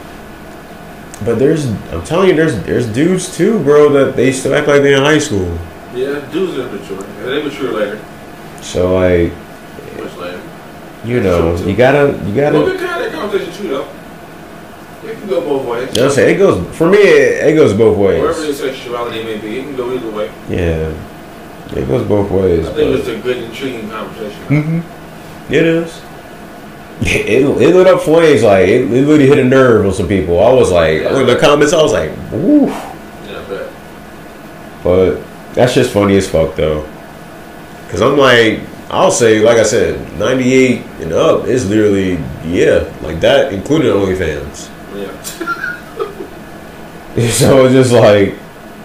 but 1.25 1.39
there's, 1.41 1.67
I'm 1.93 2.05
telling 2.05 2.29
you, 2.29 2.37
there's 2.37 2.63
there's 2.63 2.87
dudes 2.87 3.37
too, 3.37 3.59
bro, 3.65 3.89
that 3.91 4.15
they 4.17 4.31
still 4.33 4.55
act 4.55 4.69
like 4.69 4.83
they're 4.83 4.97
in 4.99 5.03
high 5.03 5.19
school. 5.19 5.59
Yeah, 5.95 6.21
dudes 6.33 6.57
are 6.59 6.71
mature. 6.71 7.03
And 7.05 7.25
they 7.27 7.43
mature 7.43 7.73
later, 7.73 7.99
So 8.63 8.95
like, 8.95 9.33
much 9.99 10.17
later. 10.17 10.41
you 11.05 11.21
know, 11.21 11.57
you 11.57 11.75
gotta 11.75 12.17
you 12.25 12.35
gotta. 12.35 12.59
Well, 12.59 12.71
we 12.71 12.79
kind 12.79 13.05
of 13.05 13.11
that 13.11 13.13
conversation 13.13 13.53
too 13.53 13.69
though. 13.69 13.89
It 15.05 15.19
can 15.19 15.29
go 15.29 15.41
both 15.41 15.67
ways. 15.67 15.89
You 15.95 16.03
know 16.03 16.07
I'm 16.09 16.13
saying? 16.15 16.35
It 16.37 16.39
goes 16.39 16.77
for 16.77 16.89
me. 16.89 16.99
It, 16.99 17.49
it 17.49 17.55
goes 17.57 17.73
both 17.75 17.97
ways. 17.99 18.21
Wherever 18.23 18.45
your 18.45 18.55
sexuality 18.55 19.25
may 19.25 19.39
be, 19.39 19.59
it 19.59 19.63
can 19.65 19.77
go 19.77 19.93
either 19.93 20.11
way. 20.11 20.31
Yeah, 20.49 20.93
it 21.77 21.89
goes 21.89 22.07
both 22.07 22.31
ways. 22.31 22.67
I 22.67 22.73
think 22.75 22.97
it's 22.97 23.09
a 23.09 23.19
good, 23.19 23.39
intriguing 23.39 23.89
conversation. 23.91 24.41
Mm-hmm. 24.47 25.53
It 25.53 25.65
is. 25.65 26.01
It, 27.01 27.29
it 27.29 27.75
lit 27.75 27.87
up 27.87 28.03
flames 28.03 28.43
like 28.43 28.69
it, 28.69 28.83
it 28.83 28.89
literally 28.91 29.27
hit 29.27 29.39
a 29.39 29.45
nerve 29.45 29.87
on 29.87 29.93
some 29.93 30.09
people. 30.09 30.41
I 30.41 30.53
was 30.53 30.71
like, 30.71 31.03
in 31.03 31.27
the 31.27 31.39
comments, 31.39 31.73
I 31.73 31.81
was 31.83 31.93
like, 31.93 32.11
"Woo!" 32.33 32.67
Yeah, 32.67 33.45
I. 33.49 33.71
But 34.83 35.21
that's 35.55 35.75
just 35.75 35.93
funny 35.93 36.17
as 36.17 36.29
fuck 36.29 36.57
though. 36.57 36.83
Cause 37.89 38.03
I'm 38.03 38.19
like, 38.19 38.61
I'll 38.91 39.11
say, 39.11 39.41
like 39.41 39.59
I 39.59 39.63
said, 39.63 40.19
98 40.19 40.85
and 41.01 41.13
up 41.13 41.47
is 41.47 41.69
literally 41.71 42.19
yeah, 42.45 42.93
like 43.03 43.21
that, 43.21 43.53
including 43.53 43.93
OnlyFans. 43.93 44.69
Yeah. 44.95 45.55
So 47.33 47.65
it's 47.65 47.75
just 47.75 47.91
like 47.91 48.37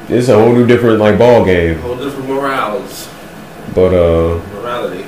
it's 0.10 0.28
a 0.28 0.36
whole 0.36 0.54
new 0.54 0.66
different 0.66 1.00
like 1.00 1.20
ball 1.20 1.46
game. 1.46 1.78
Whole 1.80 1.96
different 1.96 2.28
morals, 2.28 3.08
But 3.76 3.94
uh, 3.94 4.42
morality. 4.54 5.06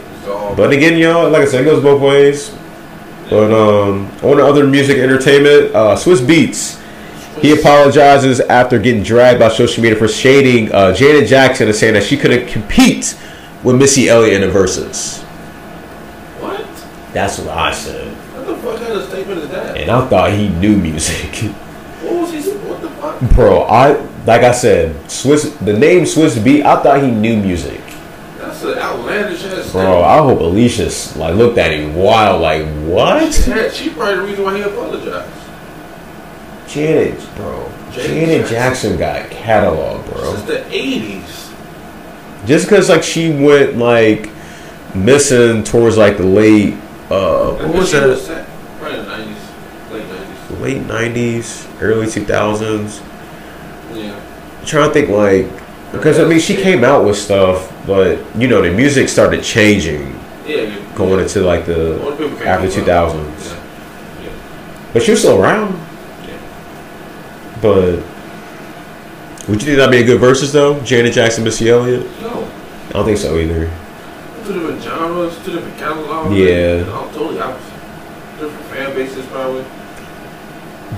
But 0.56 0.72
again, 0.72 0.98
y'all, 0.98 1.30
like 1.32 1.42
I 1.42 1.46
said, 1.46 1.62
it 1.62 1.66
goes 1.66 1.82
both 1.82 2.02
ways. 2.02 2.56
But 3.30 3.52
um, 3.52 4.06
on 4.24 4.38
the 4.38 4.46
other 4.46 4.68
music 4.68 4.98
entertainment, 4.98 5.76
uh, 5.76 5.96
Swizz 5.96 6.26
Beatz. 6.26 6.82
He 7.42 7.52
apologizes 7.52 8.40
after 8.40 8.80
getting 8.80 9.04
dragged 9.04 9.40
by 9.40 9.50
social 9.50 9.84
media 9.84 10.00
for 10.00 10.08
shading 10.08 10.72
uh, 10.72 10.94
Janet 10.94 11.28
Jackson 11.28 11.68
and 11.68 11.76
saying 11.76 11.96
that 11.96 12.04
she 12.04 12.18
couldn't 12.18 12.48
compete 12.48 13.20
with 13.62 13.76
Missy 13.76 14.08
Elliott 14.08 14.36
in 14.36 14.42
the 14.42 14.50
verses. 14.50 15.22
What? 16.40 16.66
That's 17.14 17.40
what 17.40 17.50
I 17.50 17.74
said. 17.74 18.14
What 18.34 18.48
the 18.48 18.56
fuck 18.58 18.80
kind 18.80 18.94
of 18.94 19.10
statement 19.10 19.42
is 19.42 19.50
that? 19.50 19.78
And 19.78 19.92
I 19.92 20.08
thought 20.08 20.32
he 20.32 20.50
knew 20.50 20.78
music. 20.78 21.52
What 22.06 22.22
was 22.22 22.46
he? 22.46 22.52
What 22.52 22.82
the 22.82 22.90
fuck? 22.90 23.20
Bro, 23.32 23.64
I 23.64 23.94
like 24.26 24.42
I 24.42 24.52
said, 24.52 25.10
Swiss 25.10 25.56
the 25.56 25.74
name 25.74 26.06
Swiss 26.06 26.38
Beat, 26.38 26.64
I 26.64 26.82
thought 26.84 27.02
he 27.02 27.10
knew 27.10 27.36
music. 27.38 27.82
That's 28.38 28.64
an 28.64 28.78
Bro, 29.72 30.04
I 30.04 30.18
hope 30.18 30.40
Alicia's 30.40 31.16
like 31.18 31.36
looked 31.36 31.58
at 31.58 31.72
him 31.72 31.96
wild, 31.96 32.42
like 32.42 32.66
what? 32.84 33.34
statement. 33.34 33.74
She 33.74 33.90
probably 33.90 34.16
the 34.16 34.22
reason 34.24 34.44
why 34.44 34.58
he 34.58 34.64
apologized. 34.64 35.32
Janet, 36.68 37.36
bro. 37.36 37.72
Janet 37.92 38.48
Jackson. 38.48 38.98
Jackson 38.98 38.98
got 38.98 39.30
catalog, 39.30 40.06
bro. 40.12 40.36
Since 40.36 40.44
the 40.48 40.68
eighties. 40.74 41.52
Just 42.46 42.66
because 42.68 42.90
like 42.90 43.04
she 43.04 43.32
went 43.32 43.78
like 43.78 44.30
missing 44.94 45.64
towards 45.64 45.98
like 45.98 46.18
the 46.18 46.24
late 46.24 46.74
uh 47.10 47.54
what 47.54 47.76
was 47.76 47.92
that? 47.92 48.48
Probably 48.80 48.98
the 48.98 49.04
nineties, 49.04 49.38
late 49.92 50.08
nineties. 50.08 50.60
Late 50.60 50.86
nineties, 50.86 51.68
early 51.80 52.10
two 52.10 52.26
thousands. 52.26 53.02
Yeah. 53.94 54.20
Trying 54.66 54.90
to 54.90 54.94
think 54.94 55.10
like 55.10 55.48
because 55.92 56.20
I 56.20 56.26
mean 56.26 56.40
she 56.40 56.56
came 56.56 56.84
out 56.84 57.06
with 57.06 57.18
stuff, 57.18 57.72
but 57.86 58.20
you 58.38 58.48
know 58.48 58.62
the 58.62 58.72
music 58.72 59.10
started 59.10 59.44
changing 59.44 60.20
Yeah. 60.48 60.76
going 60.96 61.20
into 61.20 61.42
like 61.42 61.66
the 61.66 62.00
after 62.46 62.70
two 62.70 62.84
thousands. 62.84 63.48
Yeah. 63.48 64.24
Yeah. 64.24 64.30
But 64.94 65.08
you're 65.08 65.18
still 65.18 65.42
around. 65.42 65.74
Yeah. 66.28 66.38
But 67.62 68.04
would 69.48 69.62
you 69.62 69.66
think 69.68 69.78
that'd 69.78 69.92
be 69.92 70.00
a 70.00 70.04
good 70.06 70.20
versus 70.20 70.52
though? 70.52 70.80
Janet 70.82 71.14
Jackson, 71.14 71.44
Missy 71.44 71.70
Elliott? 71.70 72.06
No. 72.22 72.50
I 72.90 72.92
don't 72.94 73.06
think 73.06 73.18
so 73.18 73.38
either. 73.38 73.70
Two 74.46 74.54
different 74.54 74.82
genres, 74.84 75.36
two 75.44 75.54
different 75.54 75.78
catalogs. 75.78 76.36
Yeah. 76.36 76.90
All 76.94 77.10
totally 77.10 77.40
opposite. 77.40 77.74
Different 78.40 78.66
fan 78.66 78.94
bases 78.96 79.26
probably. 79.28 79.66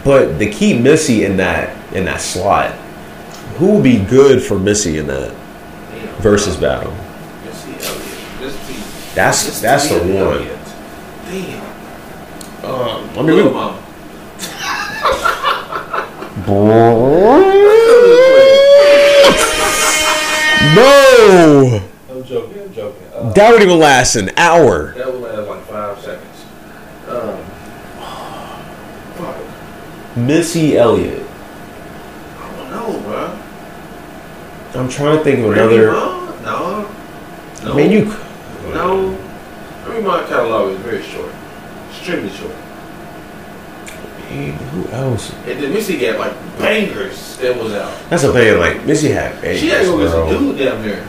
But 0.04 0.38
the 0.40 0.50
key 0.52 0.78
Missy 0.80 1.24
in 1.26 1.38
that 1.38 1.76
in 1.94 2.06
that 2.06 2.20
slot, 2.22 2.72
who 3.58 3.76
would 3.76 3.84
be 3.84 4.00
good 4.04 4.42
for 4.44 4.60
Missy 4.60 4.98
in 4.98 5.08
that. 5.08 5.34
Versus 6.20 6.58
battle? 6.58 6.94
Missy 7.44 7.72
Elliott. 7.86 9.16
That's 9.16 9.62
that's 9.62 9.90
the 9.90 9.98
one. 10.00 10.48
Damn. 11.26 11.68
Um, 12.64 13.10
I 13.18 13.22
mean, 13.22 13.36
we, 13.36 13.52
no, 20.76 21.82
I'm 22.10 22.24
joking. 22.24 22.62
I'm 22.62 22.74
joking. 22.74 23.08
Uh, 23.14 23.34
that 23.34 23.52
would 23.52 23.62
even 23.62 23.80
last 23.80 24.16
an 24.16 24.32
hour. 24.38 24.94
that 24.94 25.12
would 25.12 25.22
last 25.22 25.48
like 25.48 25.64
five 25.66 26.00
seconds. 26.00 26.46
Um. 27.08 27.44
Missy 30.28 30.78
Elliott. 30.78 31.28
I 32.38 32.56
don't 32.56 32.72
know, 32.72 33.00
bro. 33.02 33.40
I'm 34.78 34.90
trying 34.90 35.18
to 35.18 35.24
think 35.24 35.40
of 35.40 35.52
another. 35.52 35.92
No. 35.92 36.40
No. 36.44 37.72
I 37.72 37.76
mean, 37.76 37.92
you. 37.92 38.06
No. 38.74 39.18
Remy 39.88 40.02
Ma 40.02 40.26
catalog 40.28 40.72
is 40.74 40.80
very 40.82 41.02
short. 41.02 41.34
Extremely 41.90 42.30
short. 42.30 42.54
Man, 44.30 44.54
who 44.54 44.88
else? 44.90 45.34
And 45.34 45.64
then 45.64 45.74
Missy 45.74 45.98
got 45.98 46.20
like 46.20 46.34
bangers 46.60 47.38
that 47.38 47.58
was 47.58 47.74
out. 47.74 47.98
That's 48.10 48.24
a 48.24 48.32
thing. 48.32 48.60
Like 48.60 48.86
Missy 48.86 49.10
had 49.10 49.42
bangers, 49.42 49.60
She 49.60 49.70
had 49.70 49.80
to 49.80 49.86
go 49.86 49.98
get 49.98 50.12
some 50.12 50.30
dude 50.30 50.60
down 50.60 50.84
there. 50.84 51.08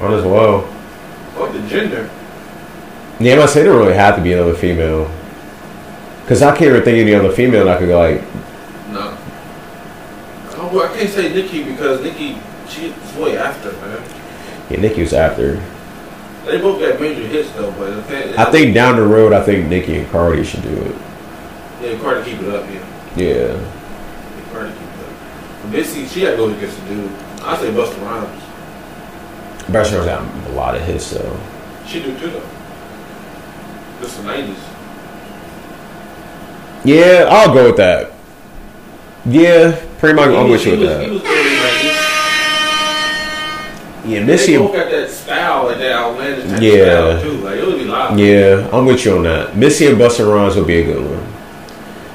On 0.00 0.14
as 0.14 0.24
well. 0.24 0.62
Fuck 1.34 1.52
the 1.52 1.68
gender. 1.68 2.08
Yeah, 3.18 3.32
I'm 3.34 3.38
not 3.40 3.50
saying 3.50 3.66
it 3.66 3.68
don't 3.70 3.80
really 3.80 3.94
have 3.94 4.16
to 4.16 4.22
be 4.22 4.32
another 4.32 4.54
female. 4.54 5.10
Cause 6.26 6.42
I 6.42 6.56
can't 6.56 6.70
even 6.70 6.82
think 6.82 6.96
of 6.96 7.06
any 7.06 7.14
other 7.14 7.32
female 7.32 7.64
that 7.66 7.78
could 7.78 7.88
go 7.88 7.98
like. 7.98 8.22
I 10.96 11.00
can't 11.00 11.12
say 11.12 11.34
Nicki 11.34 11.62
because 11.62 12.00
Nicki, 12.02 12.38
she's 12.70 12.90
way 13.16 13.36
after, 13.36 13.70
man. 13.70 14.02
Yeah, 14.70 14.80
Nicki 14.80 15.02
was 15.02 15.12
after. 15.12 15.62
They 16.46 16.56
both 16.56 16.80
got 16.80 16.98
major 16.98 17.26
hits 17.26 17.50
though, 17.50 17.70
but 17.72 17.92
I 18.38 18.50
think 18.50 18.72
down 18.72 18.96
the 18.96 19.02
road, 19.02 19.34
I 19.34 19.42
think 19.42 19.68
Nicki 19.68 19.98
and 19.98 20.10
Cardi 20.10 20.42
should 20.42 20.62
do 20.62 20.70
it. 20.70 20.96
yeah, 21.82 21.98
Cardi 22.00 22.30
keep 22.30 22.40
it 22.40 22.48
up, 22.48 22.64
yeah. 22.70 23.14
Yeah. 23.14 23.26
yeah 23.26 24.52
Cardi 24.52 24.72
keep 24.72 24.80
it 24.80 25.00
up. 25.04 25.62
But 25.64 25.70
Missy, 25.72 26.06
she 26.06 26.22
had 26.22 26.30
to 26.30 26.36
go 26.38 26.48
against 26.48 26.80
the 26.80 26.88
dude. 26.88 27.10
I 27.42 27.58
say 27.58 27.70
Busta 27.72 28.00
Rhymes. 28.00 28.42
Busta 29.66 30.06
Rhymes 30.06 30.06
got 30.06 30.50
a 30.50 30.54
lot 30.54 30.76
of 30.76 30.82
hits 30.82 31.10
though. 31.10 31.38
She 31.86 32.00
do 32.02 32.18
too 32.18 32.30
though. 32.30 32.48
This 34.00 34.16
the 34.16 34.22
nineties. 34.22 34.64
Yeah, 36.86 37.28
I'll 37.28 37.52
go 37.52 37.66
with 37.66 37.76
that. 37.76 38.12
Yeah, 39.26 39.85
pretty 39.98 40.14
much. 40.14 40.28
I'm 40.28 40.48
with 40.50 40.64
you 40.64 40.72
with 40.72 40.80
He 40.80 40.86
that. 40.86 41.10
was 41.10 41.22
early 41.22 41.56
nineties. 41.56 42.02
Yeah, 44.06 44.22
Missy. 44.24 44.56
got 44.56 44.72
that 44.72 45.10
style, 45.10 45.66
like 45.66 45.78
that 45.78 45.90
outlandish 45.92 46.48
type 46.48 46.62
Yeah. 46.62 47.18
style 47.18 47.22
too. 47.22 47.30
Like 47.38 47.56
it 47.58 47.66
would 47.66 47.78
be. 47.78 48.22
Yeah, 48.22 48.68
I'm 48.72 48.86
with 48.86 49.04
you 49.04 49.16
on 49.16 49.22
that. 49.24 49.56
Missy 49.56 49.86
and 49.86 49.98
Busta 49.98 50.32
Rhymes 50.32 50.54
would 50.56 50.66
be 50.66 50.78
a 50.80 50.84
good 50.84 51.02
one. 51.04 51.22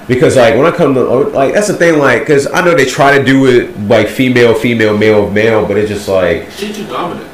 Because 0.07 0.35
like 0.37 0.55
when 0.55 0.65
I 0.65 0.71
come 0.71 0.93
to 0.95 1.01
oh, 1.01 1.19
like 1.33 1.53
that's 1.53 1.67
the 1.67 1.73
thing 1.73 1.99
like 1.99 2.21
because 2.21 2.47
I 2.51 2.63
know 2.63 2.75
they 2.75 2.85
try 2.85 3.17
to 3.17 3.23
do 3.23 3.45
it 3.47 3.77
like 3.87 4.07
female 4.07 4.53
female 4.53 4.97
male 4.97 5.29
male 5.29 5.65
but 5.65 5.77
it's 5.77 5.89
just 5.89 6.07
like 6.07 6.49
She 6.51 6.71
too 6.73 6.85
dominant. 6.87 7.29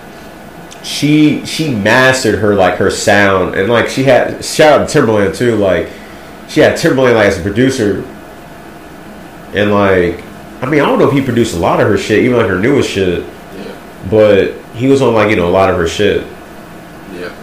she 0.84 1.43
she 1.45 1.74
mastered 1.74 2.39
her 2.39 2.54
like 2.56 2.76
her 2.76 2.91
sound 2.91 3.56
and 3.56 3.70
like 3.70 3.88
she 3.89 4.04
had 4.04 4.43
shout 4.43 4.82
out 4.82 4.89
to 4.89 5.00
Timbaland 5.00 5.36
too 5.36 5.56
like 5.56 5.88
she 6.50 6.60
had 6.60 6.74
Timbaland 6.78 7.16
like 7.16 7.28
as 7.28 7.39
a 7.39 7.41
producer 7.41 8.04
and 9.56 9.72
like 9.74 10.22
I 10.62 10.66
mean 10.66 10.82
I 10.82 10.86
don't 10.86 10.99
know 10.99 11.08
if 11.08 11.14
he 11.14 11.22
produced 11.22 11.55
a 11.55 11.60
lot 11.60 11.80
of 11.80 11.88
her 11.88 11.97
shit 11.97 12.24
even 12.24 12.38
like 12.38 12.47
her 12.47 12.60
newest 12.60 12.89
shit 12.89 13.24
Yeah. 13.24 14.08
but 14.10 14.53
he 14.76 14.88
was 14.88 15.01
on 15.01 15.14
like 15.14 15.30
you 15.30 15.36
know 15.36 15.47
a 15.47 15.51
lot 15.51 15.70
of 15.70 15.78
her 15.78 15.88
shit 15.88 16.26
Yeah. 17.14 17.34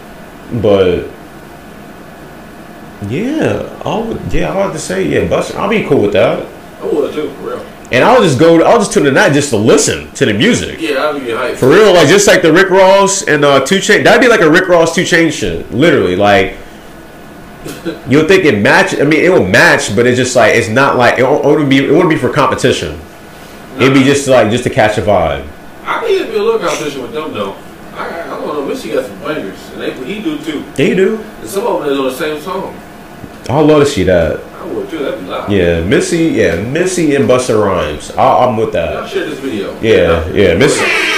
but 0.61 1.07
yeah 3.09 3.81
I'll 3.85 4.17
yeah 4.29 4.49
I'll 4.51 4.63
have 4.63 4.73
to 4.73 4.79
say 4.79 5.07
yeah 5.07 5.27
Busta 5.27 5.55
I'll 5.55 5.69
be 5.69 5.83
cool 5.83 6.01
with 6.03 6.13
that 6.13 6.45
I 6.81 6.85
would 6.85 7.13
too, 7.13 7.29
for 7.35 7.41
real. 7.49 7.65
and 7.91 8.03
I'll 8.03 8.21
just 8.21 8.39
go 8.39 8.61
I'll 8.63 8.79
just 8.79 8.93
tune 8.93 9.05
in 9.05 9.13
that 9.15 9.33
just 9.33 9.49
to 9.51 9.57
listen 9.57 10.11
to 10.13 10.25
the 10.25 10.33
music 10.33 10.79
Yeah, 10.81 10.95
I'll 10.97 11.13
be 11.19 11.27
hyped. 11.27 11.57
For 11.57 11.69
real, 11.69 11.93
like 11.93 12.07
just 12.07 12.27
like 12.27 12.41
the 12.41 12.51
Rick 12.51 12.69
Ross 12.69 13.23
and 13.23 13.43
uh, 13.45 13.65
Two 13.65 13.79
Chain, 13.79 14.03
that'd 14.03 14.21
be 14.21 14.27
like 14.27 14.41
a 14.41 14.49
Rick 14.49 14.67
Ross 14.67 14.93
Two 14.95 15.03
Chain 15.05 15.31
shit. 15.31 15.71
Literally, 15.71 16.15
like 16.15 16.55
you'll 18.09 18.27
think 18.27 18.45
it 18.45 18.61
match. 18.61 18.99
I 18.99 19.03
mean, 19.03 19.23
it 19.23 19.29
will 19.29 19.45
match, 19.47 19.95
but 19.95 20.05
it's 20.07 20.17
just 20.17 20.35
like 20.35 20.55
it's 20.55 20.69
not 20.69 20.97
like 20.97 21.19
it 21.19 21.23
won't, 21.23 21.43
it 21.45 21.47
wouldn't 21.47 21.69
be. 21.69 21.77
It 21.85 21.91
wouldn't 21.91 22.09
be 22.09 22.17
for 22.17 22.31
competition. 22.31 22.99
It'd 23.77 23.93
be 23.93 24.03
just 24.03 24.27
like 24.27 24.51
just 24.51 24.63
to 24.63 24.69
catch 24.69 24.97
a 24.97 25.01
vibe. 25.01 25.47
I 25.83 26.07
need 26.07 26.19
to 26.19 26.25
be 26.25 26.37
a 26.37 26.43
little 26.43 26.59
competition 26.59 27.01
with 27.01 27.11
them 27.13 27.33
though. 27.33 27.53
I, 27.93 28.23
I 28.23 28.27
don't 28.27 28.47
know. 28.47 28.65
Missy 28.65 28.91
got 28.91 29.05
some 29.05 29.19
bangers, 29.19 29.59
and 29.71 29.81
they, 29.81 29.93
he 30.05 30.21
do 30.21 30.37
too. 30.39 30.63
They 30.75 30.95
do. 30.95 31.17
And 31.17 31.49
some 31.49 31.65
of 31.65 31.81
them 31.83 31.91
is 31.91 31.99
on 31.99 32.05
the 32.05 32.13
same 32.13 32.41
song. 32.41 32.75
I'd 33.49 33.61
love 33.61 33.81
to 33.83 33.85
see 33.85 34.03
that. 34.03 34.39
I 34.43 34.65
would 34.65 34.89
too. 34.89 34.99
That'd 34.99 35.19
be 35.19 35.25
loud. 35.27 35.51
Yeah, 35.51 35.83
Missy. 35.83 36.25
Yeah, 36.25 36.61
Missy 36.61 37.15
and 37.15 37.25
Busta 37.29 37.61
Rhymes. 37.63 38.11
I, 38.11 38.45
I'm 38.45 38.57
with 38.57 38.73
Y'all 38.73 39.01
that. 39.01 39.09
share 39.09 39.29
this 39.29 39.39
video. 39.39 39.79
Yeah, 39.81 40.27
yeah, 40.29 40.55
Missy. 40.57 41.13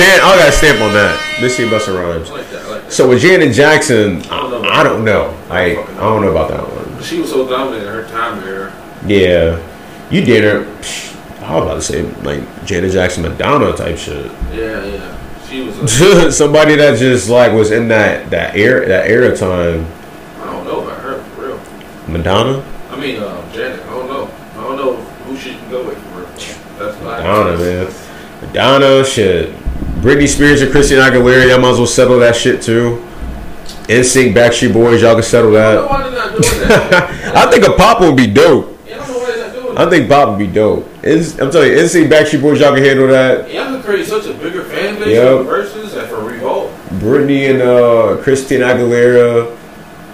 Stamp. 0.00 0.22
I 0.24 0.38
got 0.38 0.48
a 0.48 0.52
stamp 0.52 0.80
on 0.80 0.92
that. 0.94 1.38
Missy 1.42 1.64
and 1.64 1.72
Busta 1.72 1.94
I 1.94 2.02
Rhymes. 2.02 2.30
like 2.30 2.48
that. 2.48 2.70
Like 2.70 2.84
that. 2.84 2.90
So 2.92 3.06
with 3.06 3.20
Janet 3.20 3.52
Jackson, 3.52 4.22
I, 4.30 4.80
I 4.80 4.82
don't 4.82 5.04
know. 5.04 5.36
I 5.50 5.72
I 5.72 6.00
don't 6.00 6.22
know 6.22 6.30
about 6.30 6.48
that 6.48 6.62
one. 6.62 7.02
She 7.02 7.20
was 7.20 7.28
so 7.28 7.46
dominant 7.46 7.86
in 7.86 7.92
her 7.92 8.08
time 8.08 8.42
era. 8.42 8.72
Yeah, 9.04 9.60
you 10.10 10.22
did 10.22 10.42
her. 10.42 10.60
I 11.44 11.54
was 11.54 11.64
about 11.64 11.74
to 11.74 11.82
say 11.82 12.02
like 12.22 12.64
Janet 12.64 12.92
Jackson, 12.92 13.24
Madonna 13.24 13.76
type 13.76 13.98
shit. 13.98 14.24
Yeah, 14.54 14.82
yeah. 14.86 15.46
She 15.46 15.64
was. 15.64 16.00
A, 16.00 16.32
Somebody 16.32 16.76
that 16.76 16.98
just 16.98 17.28
like 17.28 17.52
was 17.52 17.70
in 17.70 17.88
that 17.88 18.30
that 18.30 18.56
era 18.56 18.88
that 18.88 19.06
era 19.06 19.36
time. 19.36 19.86
I 20.38 20.46
don't 20.46 20.64
know 20.64 20.80
about 20.80 20.98
her 21.02 21.22
for 21.34 21.46
real. 21.48 21.60
Madonna, 22.08 22.64
I 22.88 22.98
mean, 22.98 23.20
uh, 23.22 23.52
Janet. 23.52 23.80
I 23.80 23.90
don't 23.90 24.08
know. 24.08 24.30
I 24.54 24.62
don't 24.62 24.76
know 24.76 24.96
who 24.96 25.36
she 25.36 25.50
can 25.50 25.70
go 25.70 25.86
with 25.86 25.98
for 26.04 26.20
real. 26.20 26.26
That's 26.78 26.98
Madonna, 27.02 27.58
man, 27.58 27.94
Madonna, 28.40 29.04
shit. 29.04 29.59
Britney 30.00 30.28
Spears 30.28 30.62
and 30.62 30.70
Christina 30.70 31.02
Aguilera, 31.02 31.48
y'all 31.48 31.60
might 31.60 31.72
as 31.72 31.78
well 31.78 31.86
settle 31.86 32.18
that 32.20 32.34
shit 32.36 32.62
too. 32.62 33.04
NSYNC, 33.88 34.32
Backstreet 34.34 34.72
Boys, 34.72 35.02
y'all 35.02 35.14
can 35.14 35.22
settle 35.22 35.50
that. 35.52 35.88
why 35.88 36.08
they 36.08 36.16
not 36.16 36.30
doing 36.30 36.68
that? 36.68 37.36
I 37.36 37.50
think 37.50 37.66
a 37.66 37.72
pop 37.72 38.00
would 38.00 38.16
be 38.16 38.26
dope. 38.26 38.78
Yeah, 38.86 38.94
I 38.94 38.98
don't 38.98 39.08
know 39.08 39.18
why 39.18 39.36
they 39.36 39.60
too. 39.60 39.74
I 39.76 39.90
think 39.90 40.08
Bob 40.08 40.28
would 40.30 40.38
be 40.38 40.46
dope. 40.46 40.88
It's, 41.02 41.38
I'm 41.40 41.50
telling 41.50 41.70
you, 41.72 41.76
NSYNC 41.78 42.08
Backstreet 42.08 42.40
Boys, 42.40 42.60
y'all 42.60 42.74
can 42.74 42.84
handle 42.84 43.08
that. 43.08 43.52
Y'all 43.52 43.74
could 43.76 43.84
create 43.84 44.06
such 44.06 44.26
a 44.26 44.34
bigger 44.34 44.62
fan 44.64 44.94
base 44.98 45.08
Yep. 45.08 45.38
for 45.38 45.44
versus 45.44 45.94
and 45.96 46.08
for 46.08 46.22
revolt. 46.22 46.70
Britney 47.00 47.50
and 47.50 47.60
uh, 47.62 48.22
Christina 48.22 48.66
Aguilera, 48.66 49.54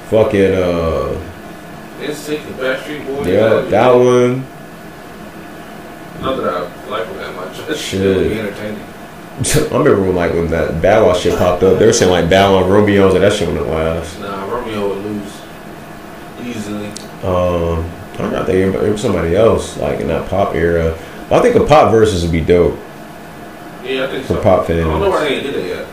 fucking 0.08 0.54
uh, 0.54 1.20
NSYNC 2.00 2.46
and 2.46 2.54
Backstreet 2.56 3.06
Boys. 3.06 3.26
yeah, 3.28 3.60
that 3.60 3.92
one. 3.94 4.44
Not 6.22 6.36
that 6.38 6.48
I 6.48 6.88
like 6.88 7.06
them 7.08 7.16
that 7.18 7.34
much. 7.36 7.58
It's 7.68 7.80
Shit. 7.80 8.00
really 8.00 8.38
entertaining. 8.38 8.82
I 9.38 9.60
remember 9.70 10.00
when 10.00 10.14
like 10.14 10.32
when 10.32 10.48
that 10.50 10.80
Bow 10.80 11.06
Wow 11.06 11.14
shit 11.14 11.38
popped 11.38 11.62
up, 11.62 11.78
they 11.78 11.86
were 11.86 11.92
saying 11.92 12.10
like 12.10 12.30
Bow 12.30 12.54
Wow 12.60 12.68
Romeo, 12.68 13.02
I 13.02 13.04
was 13.06 13.14
like 13.14 13.22
that 13.22 13.32
shit 13.34 13.46
wouldn't 13.48 13.68
last. 13.68 14.18
Nah, 14.20 14.44
Romeo 14.50 14.88
would 14.88 15.04
lose 15.04 15.32
easily. 16.42 16.86
Um, 17.22 17.90
I'm 18.18 18.32
not 18.32 18.46
thinking 18.46 18.70
about 18.70 18.84
it 18.84 18.92
was 18.92 19.00
somebody 19.02 19.36
else 19.36 19.76
like 19.76 20.00
in 20.00 20.08
that 20.08 20.28
pop 20.30 20.54
era. 20.54 20.96
I 21.30 21.40
think 21.40 21.54
a 21.56 21.64
pop 21.66 21.90
versus 21.90 22.22
would 22.22 22.32
be 22.32 22.40
dope. 22.40 22.78
Yeah, 23.84 24.04
I 24.04 24.06
think 24.08 24.24
so. 24.26 24.34
For 24.36 24.40
so. 24.40 24.42
pop 24.42 24.66
fans. 24.66 24.86
I 24.86 24.90
don't 24.90 25.00
know 25.00 25.10
why 25.10 25.28
they 25.28 25.42
did 25.42 25.54
it 25.54 25.66
yet. 25.68 25.86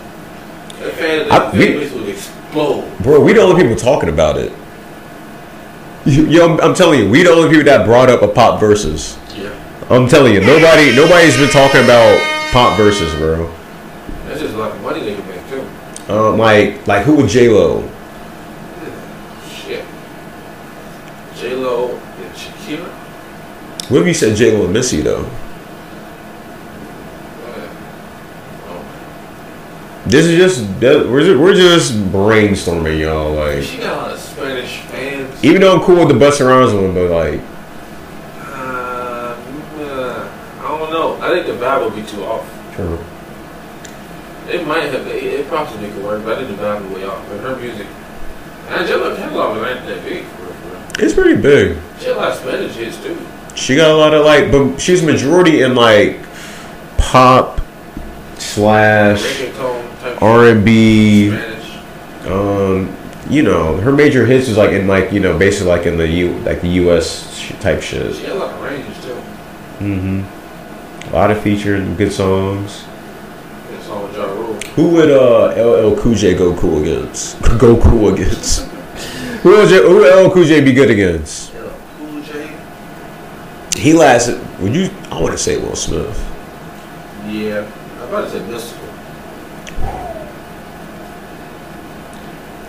That 0.79 0.93
fan, 0.93 1.21
I- 1.31 1.39
that 1.39 1.51
fan 1.51 1.59
we- 1.59 1.99
would 1.99 2.09
explode. 2.09 2.97
Bro, 2.99 3.23
we 3.25 3.33
the 3.33 3.41
only 3.41 3.61
people 3.61 3.75
talking 3.75 4.09
about 4.09 4.37
it. 4.37 4.51
You- 6.05 6.27
Yo, 6.27 6.45
I'm, 6.53 6.61
I'm 6.61 6.73
telling 6.73 6.99
you, 6.99 7.09
we 7.09 7.23
the 7.23 7.31
only 7.31 7.49
people 7.49 7.65
that 7.65 7.85
brought 7.85 8.09
up 8.09 8.21
a 8.21 8.27
pop 8.27 8.59
versus. 8.59 9.17
Yeah. 9.35 9.49
I'm 9.89 10.07
telling 10.07 10.33
you, 10.33 10.39
nobody, 10.41 10.95
nobody's 10.95 11.35
been 11.37 11.49
talking 11.49 11.83
about 11.83 12.17
pop 12.53 12.77
versus, 12.77 13.13
bro. 13.15 13.51
That's 14.27 14.39
just 14.39 14.53
a 14.53 14.57
lot 14.57 14.71
of 14.71 14.81
money 14.81 15.01
they 15.03 15.15
can 15.15 15.27
make 15.27 15.49
too. 15.49 16.13
Um, 16.13 16.37
like, 16.37 16.85
like 16.87 17.03
who 17.03 17.15
would 17.15 17.27
J 17.29 17.49
Lo? 17.49 17.81
Shit. 19.49 19.83
J 21.35 21.55
Lo 21.55 21.89
and 21.95 22.35
Shakira. 22.35 22.87
What 23.89 24.01
if 24.01 24.07
you 24.07 24.13
said 24.13 24.35
J 24.37 24.55
Lo 24.55 24.65
and 24.65 24.73
Missy 24.73 25.01
though? 25.01 25.27
This 30.05 30.25
is 30.25 30.37
just 30.37 30.81
we're 31.09 31.23
just, 31.23 31.39
we're 31.39 31.55
just 31.55 31.93
brainstorming, 32.11 32.99
y'all. 32.99 33.33
Like, 33.33 33.63
She 33.63 33.77
got 33.77 33.97
a 33.97 34.01
lot 34.01 34.11
of 34.11 34.19
Spanish 34.19 34.81
fans. 34.81 35.43
even 35.43 35.61
though 35.61 35.75
I'm 35.77 35.81
cool 35.83 36.05
with 36.05 36.09
the 36.09 36.13
Busta 36.25 36.45
Rhymes 36.45 36.73
one, 36.73 36.93
but 36.93 37.09
like, 37.09 37.41
Uh, 38.37 39.35
uh, 39.79 40.29
I 41.23 41.29
don't 41.29 41.35
know. 41.35 41.41
I 41.41 41.43
think 41.43 41.59
the 41.59 41.65
vibe 41.65 41.85
would 41.85 41.95
be 41.95 42.09
too 42.11 42.23
off. 42.25 42.75
true. 42.75 42.99
It 44.51 44.67
might 44.67 44.91
have. 44.91 45.07
It, 45.07 45.23
it 45.23 45.49
possibly 45.49 45.89
could 45.89 46.03
work, 46.03 46.23
but 46.25 46.37
I 46.37 46.43
think 46.45 46.57
the 46.57 46.63
vibe 46.63 46.81
would 46.81 46.89
be 46.89 46.95
way 46.95 47.05
off. 47.05 47.25
But 47.29 47.39
her 47.39 47.55
music, 47.55 47.87
Angela 48.67 49.15
catalog 49.15 49.55
ain't 49.65 49.85
that 49.85 50.03
big 50.03 50.25
for 50.25 50.47
for 50.47 51.01
it's 51.01 51.13
pretty 51.13 51.41
big. 51.41 51.77
She 51.99 52.07
had 52.07 52.17
a 52.17 52.19
lot 52.19 52.31
of 52.31 52.37
Spanish 52.39 52.75
hits 52.75 53.01
too. 53.01 53.17
She 53.55 53.75
got 53.75 53.91
a 53.91 53.95
lot 53.95 54.13
of 54.13 54.25
like, 54.25 54.51
but 54.51 54.77
she's 54.77 55.01
majority 55.01 55.61
in 55.61 55.75
like 55.75 56.19
pop 56.97 57.61
slash 58.37 59.41
R 60.19 60.47
and 60.49 60.65
B. 60.65 61.33
Um, 62.25 62.95
you 63.29 63.43
know, 63.43 63.77
her 63.77 63.93
major 63.93 64.25
hits 64.25 64.49
is 64.49 64.57
like 64.57 64.71
in 64.71 64.87
like 64.87 65.13
you 65.13 65.21
know 65.21 65.37
basically 65.37 65.69
like 65.69 65.85
in 65.85 65.95
the 65.95 66.07
U 66.07 66.33
like 66.39 66.59
the 66.59 66.67
U.S. 66.67 67.49
type 67.61 67.81
shit. 67.81 68.13
She 68.15 68.23
had 68.23 68.33
a 68.33 68.39
lot 68.39 68.53
of 68.53 68.61
range 68.61 68.85
too. 69.01 69.13
Mm-hmm. 69.79 70.42
A 71.13 71.15
lot 71.15 71.29
of 71.29 71.43
featured 71.43 71.95
good 71.95 72.11
songs. 72.11 72.85
That 73.69 73.83
song 73.83 74.01
with 74.01 74.15
Ja 74.17 74.25
Rule. 74.25 74.53
Who 74.75 74.89
would 74.95 75.11
uh 75.11 75.53
LL 75.55 75.95
Cool 76.01 76.15
J 76.15 76.33
go 76.33 76.55
cool 76.57 76.81
against? 76.81 77.39
go 77.59 77.79
cool 77.79 78.11
against? 78.11 78.65
who 79.43 79.49
would 79.51 79.69
J- 79.69 79.83
who 79.87 79.97
would 79.97 80.25
LL 80.25 80.31
Cool 80.33 80.43
J 80.43 80.61
be 80.61 80.73
good 80.73 80.89
against? 80.89 81.53
Cool 81.99 82.19
J. 82.23 82.57
He 83.77 83.93
lasted. 83.93 84.41
Would 84.59 84.73
you? 84.75 84.89
I 85.11 85.21
want 85.21 85.33
to 85.33 85.37
say 85.37 85.57
Will 85.59 85.75
Smith. 85.75 86.17
Yeah, 87.27 87.71
I'm 87.99 88.09
about 88.09 88.23
to 88.23 88.31
say 88.31 88.39
Mystikal. 88.39 88.79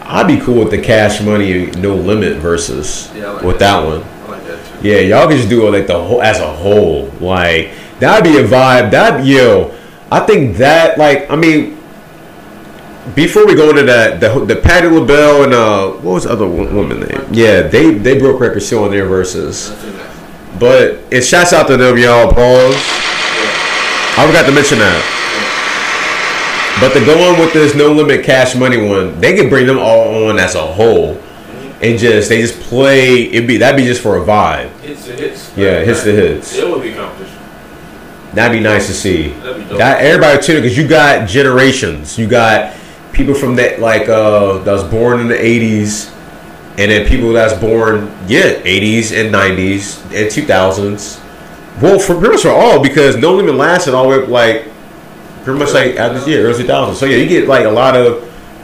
I'd 0.03 0.27
be 0.27 0.39
cool 0.39 0.59
with 0.59 0.71
the 0.71 0.83
Cash 0.83 1.23
Money 1.23 1.71
No 1.71 1.97
Limit 1.97 2.37
versus 2.37 3.11
Yeah, 3.15 3.29
I 3.29 3.33
like 3.33 3.43
with 3.43 3.59
that 3.61 3.83
one. 3.83 4.03
I 4.03 4.31
like 4.33 4.45
that 4.45 4.83
too. 4.83 4.87
Yeah, 4.87 4.99
y'all 4.99 5.27
can 5.29 5.39
just 5.39 5.49
do 5.49 5.67
it 5.67 5.71
like 5.71 5.87
the 5.87 5.99
whole 5.99 6.21
as 6.21 6.41
a 6.41 6.53
whole. 6.53 7.07
Like 7.21 7.71
that'd 8.01 8.25
be 8.25 8.39
a 8.39 8.45
vibe. 8.45 8.91
That 8.91 9.25
yo, 9.25 9.75
I 10.11 10.21
think 10.21 10.57
that 10.59 10.99
like 10.99 11.31
I 11.31 11.37
mean, 11.37 11.79
before 13.15 13.47
we 13.47 13.55
go 13.55 13.71
into 13.71 13.85
that, 13.85 14.21
the 14.21 14.45
the 14.45 14.57
Patti 14.57 14.89
LaBelle 14.89 15.45
and 15.45 15.53
uh, 15.55 15.91
what 16.03 16.15
was 16.15 16.25
the 16.25 16.31
other 16.31 16.49
woman 16.49 17.01
name? 17.01 17.27
Yeah, 17.31 17.63
they 17.63 17.93
they 17.93 18.19
broke 18.19 18.41
records 18.41 18.69
too 18.69 18.83
on 18.83 18.91
their 18.91 19.07
verses. 19.07 19.71
I 19.71 19.75
think 19.75 19.97
that. 19.97 20.61
But 20.61 21.13
it 21.13 21.23
shouts 21.23 21.53
out 21.53 21.67
to 21.67 21.77
them, 21.77 21.99
y'all. 21.99 22.33
Pause. 22.33 22.77
I 24.17 24.27
forgot 24.27 24.47
to 24.47 24.53
mention 24.53 24.79
that. 24.79 25.11
But 26.81 26.93
to 26.99 27.05
go 27.05 27.33
on 27.33 27.39
with 27.39 27.53
this 27.53 27.75
no 27.75 27.93
limit 27.93 28.25
cash 28.25 28.55
money 28.55 28.77
one, 28.77 29.21
they 29.21 29.37
could 29.37 29.49
bring 29.49 29.67
them 29.67 29.79
all 29.79 30.29
on 30.29 30.39
as 30.39 30.55
a 30.55 30.67
whole, 30.67 31.21
and 31.83 31.99
just 31.99 32.29
they 32.29 32.41
just 32.41 32.61
play. 32.61 33.25
It'd 33.25 33.47
be 33.49 33.59
that'd 33.59 33.77
be 33.77 33.85
just 33.85 34.03
for 34.03 34.17
a 34.17 34.25
vibe. 34.25 34.71
Hits 34.81 35.07
the 35.07 35.13
hits. 35.13 35.57
Yeah, 35.57 35.85
hits 35.85 36.05
the 36.05 36.13
hits. 36.13 36.55
It 36.55 36.69
would 36.69 36.83
be 36.83 36.95
competition. 36.95 37.24
That'd 38.35 38.57
be 38.57 38.63
nice 38.63 38.87
to 38.89 38.93
see. 38.93 39.29
That'd 39.29 39.63
be 39.63 39.69
dope. 39.69 39.79
That 39.79 40.03
everybody 40.03 40.43
too, 40.43 40.61
because 40.61 40.77
you 40.77 40.87
got 40.87 41.29
generations. 41.29 42.19
You 42.19 42.27
got 42.27 42.77
people 43.13 43.35
from 43.35 43.57
that 43.57 43.81
like 43.81 44.09
uh 44.09 44.59
that 44.59 44.73
was 44.73 44.85
born 44.85 45.21
in 45.21 45.29
the 45.29 45.41
eighties, 45.41 46.11
and 46.79 46.91
then 46.91 47.07
people 47.09 47.33
that's 47.33 47.59
born 47.61 48.13
yeah 48.27 48.61
eighties 48.65 49.13
and 49.13 49.31
nineties 49.31 50.03
and 50.13 50.31
two 50.31 50.45
thousands. 50.45 51.21
Well, 51.81 51.99
for 51.99 52.15
pretty 52.15 52.35
much 52.35 52.43
for 52.43 52.51
all 52.51 52.83
because 52.83 53.17
No 53.17 53.35
Limit 53.35 53.55
lasted 53.55 53.95
all 53.95 54.05
the 54.05 54.19
way 54.19 54.23
up 54.25 54.29
like 54.29 54.69
pretty 55.45 55.59
much 55.59 55.73
like 55.73 55.97
at 55.97 56.13
this 56.13 56.27
year 56.27 56.47
early 56.47 56.59
two 56.59 56.67
thousands. 56.67 56.99
So 56.99 57.07
yeah, 57.07 57.17
you 57.17 57.29
get 57.29 57.49
like 57.49 57.65
a 57.65 57.71
lot 57.71 57.97
of. 57.97 58.23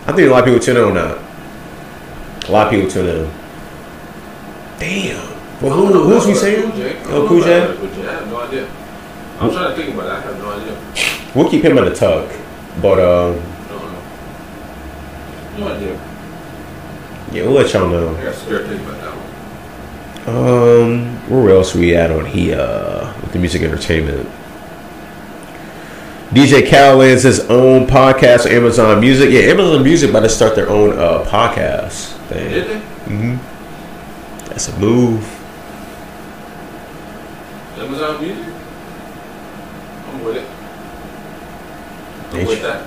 I 0.08 0.12
think 0.12 0.28
a 0.28 0.30
lot 0.30 0.40
of 0.40 0.44
people 0.46 0.60
tune 0.60 0.76
in 0.76 0.84
on 0.84 0.94
that. 0.94 2.48
A 2.48 2.50
lot 2.50 2.66
of 2.66 2.72
people 2.72 2.90
tune 2.90 3.06
in. 3.06 3.30
Damn. 4.78 5.30
Well, 5.60 5.72
who, 5.74 5.86
who 5.92 6.14
was 6.14 6.26
we 6.26 6.34
saying? 6.34 6.72
Oh, 7.06 7.28
Cool 7.28 7.42
J? 7.42 7.60
I 7.60 7.66
have 7.66 8.28
no 8.28 8.40
idea. 8.40 8.66
I'm 9.40 9.50
trying 9.50 9.74
to 9.74 9.76
think 9.82 9.94
about 9.94 10.06
it. 10.06 10.12
I 10.12 10.20
have 10.20 10.38
no 10.38 10.50
idea. 10.50 11.32
We'll 11.34 11.48
keep 11.50 11.64
him 11.64 11.78
in 11.78 11.84
the 11.86 11.94
tuck, 11.94 12.30
but 12.82 12.98
um, 12.98 13.36
No, 13.68 13.78
no. 13.78 14.00
No 15.66 15.74
idea. 15.76 15.94
yeah, 17.32 17.42
we'll 17.44 17.52
let 17.52 17.72
y'all 17.72 17.88
know. 17.88 18.14
I 18.16 18.24
got 18.24 18.34
scared 18.34 18.66
thinking 18.66 18.86
about 18.86 19.00
that 19.00 19.16
one. 19.16 19.26
Um, 20.28 21.30
where 21.30 21.54
else 21.54 21.74
we 21.74 21.96
at 21.96 22.10
on 22.10 22.26
here 22.26 23.14
with 23.22 23.32
the 23.32 23.38
music 23.38 23.62
entertainment? 23.62 24.28
DJ 26.30 26.64
Cal 26.66 26.96
lands 26.98 27.22
his 27.24 27.40
own 27.50 27.86
podcast 27.86 28.44
on 28.46 28.52
Amazon 28.52 29.00
Music. 29.00 29.30
Yeah, 29.30 29.40
Amazon 29.50 29.82
Music 29.82 30.10
about 30.10 30.20
to 30.20 30.28
start 30.28 30.54
their 30.54 30.68
own 30.68 30.96
uh, 30.96 31.24
podcast 31.24 32.12
thing. 32.28 32.50
Did 32.50 32.68
they? 32.68 32.78
hmm 32.78 33.36
That's 34.48 34.68
a 34.68 34.78
move. 34.78 35.24
Amazon 37.78 38.20
Music? 38.22 38.44
I'm 40.06 40.24
with 40.24 40.36
it. 40.36 40.46
I'm 42.14 42.19
They 42.19 42.19
with 42.32 42.62
that. 42.62 42.86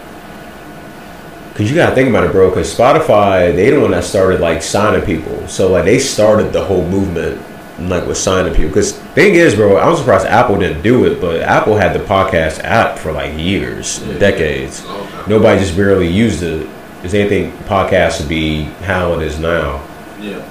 Cause 1.56 1.70
you 1.70 1.76
gotta 1.76 1.94
think 1.94 2.10
about 2.10 2.24
it, 2.24 2.32
bro. 2.32 2.52
Cause 2.52 2.76
Spotify, 2.76 3.56
they 3.56 3.70
the 3.70 3.80
one 3.80 3.91
that 3.91 4.04
started 4.04 4.39
like 4.41 4.64
signing 4.64 5.06
people. 5.06 5.48
So 5.48 5.72
like 5.72 5.86
they 5.86 6.00
started 6.00 6.52
the 6.52 6.64
whole 6.66 6.84
movement, 6.88 7.39
like 7.80 8.08
with 8.08 8.18
signing 8.18 8.56
people. 8.56 8.74
Cause 8.74 8.94
thing 9.14 9.36
is, 9.36 9.54
bro, 9.54 9.78
I'm 9.78 9.96
surprised 9.96 10.26
Apple 10.26 10.58
didn't 10.58 10.82
do 10.82 11.06
it, 11.06 11.22
but 11.22 11.41
Apple 11.41 11.78
had 11.78 11.94
the 11.94 12.04
podcast 12.04 12.60
app 12.64 12.98
for 12.98 13.12
like 13.12 13.38
years, 13.38 14.02
Yeah, 14.04 14.18
decades. 14.18 14.84
Time. 14.84 15.30
Nobody 15.30 15.60
just 15.60 15.76
barely 15.78 16.08
used 16.08 16.41
it. 16.41 16.68
Is 17.04 17.14
anything 17.14 17.52
podcast 17.68 18.18
to 18.18 18.24
be 18.24 18.64
how 18.82 19.14
it 19.20 19.22
is 19.24 19.38
now? 19.38 19.86
Yeah. 20.20 20.41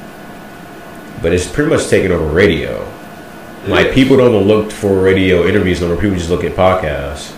But 1.21 1.33
it's 1.33 1.51
pretty 1.51 1.71
much 1.71 1.89
taking 1.89 2.13
over 2.13 2.27
radio. 2.27 2.87
Like 3.67 3.89
Yeah. 3.89 3.95
people 3.95 4.17
don't 4.19 4.47
look 4.47 4.71
for 4.71 5.01
radio 5.01 5.47
interviews 5.47 5.81
no 5.81 5.89
more. 5.89 5.97
People 5.97 6.17
just 6.17 6.31
look 6.31 6.45
at 6.45 6.53
podcasts. 6.53 7.33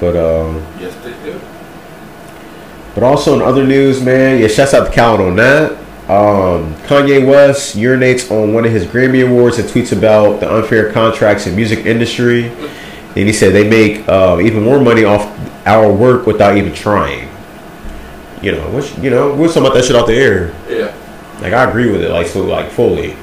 But 0.00 0.16
um, 0.16 0.64
Yes, 0.80 0.94
they 1.02 1.12
do. 1.24 1.40
but 2.94 3.02
also 3.02 3.34
in 3.34 3.42
other 3.42 3.66
news, 3.66 4.02
man, 4.02 4.40
yeah, 4.40 4.48
shouts 4.48 4.74
out 4.74 4.86
to 4.86 4.92
Calvin 4.92 5.26
on 5.26 5.36
that. 5.36 5.72
Um, 6.08 6.74
Kanye 6.86 7.26
West 7.26 7.76
urinates 7.76 8.30
on 8.30 8.52
one 8.54 8.64
of 8.64 8.70
his 8.70 8.84
Grammy 8.84 9.26
awards 9.26 9.58
and 9.58 9.68
tweets 9.68 9.96
about 9.96 10.38
the 10.40 10.52
unfair 10.54 10.92
contracts 10.92 11.46
in 11.46 11.56
music 11.56 11.84
industry. 11.86 12.46
And 13.16 13.26
he 13.26 13.32
said 13.32 13.54
they 13.54 13.68
make 13.68 14.06
uh, 14.08 14.38
even 14.42 14.62
more 14.62 14.80
money 14.80 15.04
off 15.04 15.24
our 15.66 15.90
work 15.92 16.26
without 16.26 16.56
even 16.56 16.72
trying. 16.74 17.28
You 18.42 18.52
know, 18.52 18.70
which 18.70 18.96
you 18.98 19.08
know, 19.10 19.34
we're 19.34 19.48
talking 19.48 19.62
about 19.62 19.74
that 19.74 19.84
shit 19.86 19.96
off 19.96 20.06
the 20.06 20.14
air. 20.14 20.54
Yeah. 20.68 20.94
Like 21.40 21.54
I 21.54 21.68
agree 21.68 21.90
with 21.90 22.02
it, 22.02 22.10
like 22.10 22.26
so, 22.28 22.42
like 22.42 22.70
fully. 22.70 23.16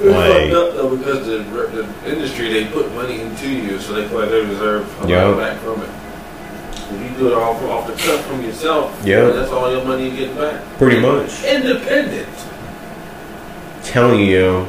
Like- 0.00 0.50
fucked 0.50 0.52
up 0.54 0.74
though 0.74 0.96
because 0.96 1.26
the, 1.26 1.38
the 1.38 2.10
industry 2.12 2.52
they 2.52 2.66
put 2.66 2.92
money 2.94 3.20
into 3.20 3.48
you, 3.50 3.78
so 3.78 3.94
they 3.94 4.06
feel 4.08 4.20
like 4.20 4.30
they 4.30 4.44
deserve 4.46 4.86
a 5.02 5.06
lot 5.06 5.36
back 5.38 5.58
from 5.60 5.82
it. 5.82 5.90
If 6.90 7.02
you 7.12 7.18
do 7.18 7.26
it 7.28 7.34
off 7.34 7.62
off 7.64 7.86
the 7.86 7.92
cuff 7.94 8.24
from 8.26 8.42
yourself, 8.42 8.98
Yeah. 9.04 9.24
that's 9.30 9.50
all 9.50 9.70
your 9.70 9.84
money 9.84 10.08
you 10.08 10.16
get 10.16 10.36
back. 10.36 10.62
Pretty 10.78 11.00
much. 11.00 11.42
Independent. 11.44 12.28
telling 13.82 14.20
you, 14.20 14.66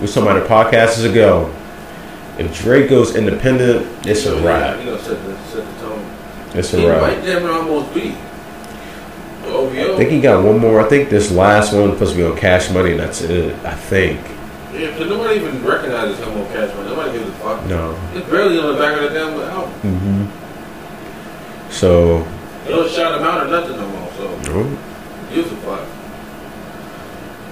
We 0.00 0.06
talking 0.06 0.22
about 0.22 0.42
the 0.42 0.48
podcasts 0.48 1.04
ago. 1.08 1.52
If 2.38 2.56
Drake 2.62 2.88
goes 2.88 3.16
independent, 3.16 3.86
it's 4.06 4.26
a 4.26 4.40
wrap. 4.42 4.78
You 4.78 4.86
know, 4.92 4.96
set 4.98 5.24
the, 5.24 5.36
set 5.46 5.64
the 5.66 5.80
tone. 5.80 6.04
It's 6.54 6.70
He 6.70 6.84
a 6.84 6.88
wrap. 6.88 7.02
might 7.02 7.24
damn 7.24 7.42
near 7.42 7.52
almost 7.52 7.96
OVO. 9.44 9.94
I 9.94 9.96
think 9.96 10.10
he 10.10 10.20
got 10.20 10.44
one 10.44 10.58
more. 10.58 10.80
I 10.80 10.88
think 10.88 11.08
this 11.08 11.30
last 11.32 11.72
one 11.72 11.92
supposed 11.92 12.12
to 12.12 12.18
be 12.18 12.24
on 12.24 12.36
Cash 12.36 12.70
Money, 12.70 12.92
and 12.92 13.00
that's 13.00 13.22
it. 13.22 13.54
I 13.64 13.74
think. 13.74 14.20
Yeah, 14.74 14.94
but 14.98 15.08
nobody 15.08 15.36
even 15.40 15.64
recognizes 15.64 16.18
him 16.18 16.28
on 16.36 16.46
Cash 16.48 16.74
Money. 16.74 16.88
Nobody 16.90 17.12
gives 17.18 17.28
a 17.30 17.32
fuck. 17.34 17.64
No. 17.66 17.98
It's 18.14 18.28
barely 18.28 18.58
on 18.58 18.72
the 18.74 18.78
back 18.78 18.96
of 19.00 19.02
the 19.04 19.18
damn 19.18 19.40
album. 19.40 19.70
hmm 19.80 21.70
So, 21.72 22.22
They 22.64 22.70
don't 22.72 22.90
shout 22.90 23.18
him 23.18 23.26
out 23.26 23.46
or 23.46 23.50
nothing 23.50 23.76
no 23.76 23.88
more. 23.88 24.10
So 24.16 24.38
no. 24.52 24.78
gives 25.34 25.50
a 25.52 25.56
fuck. 25.56 25.86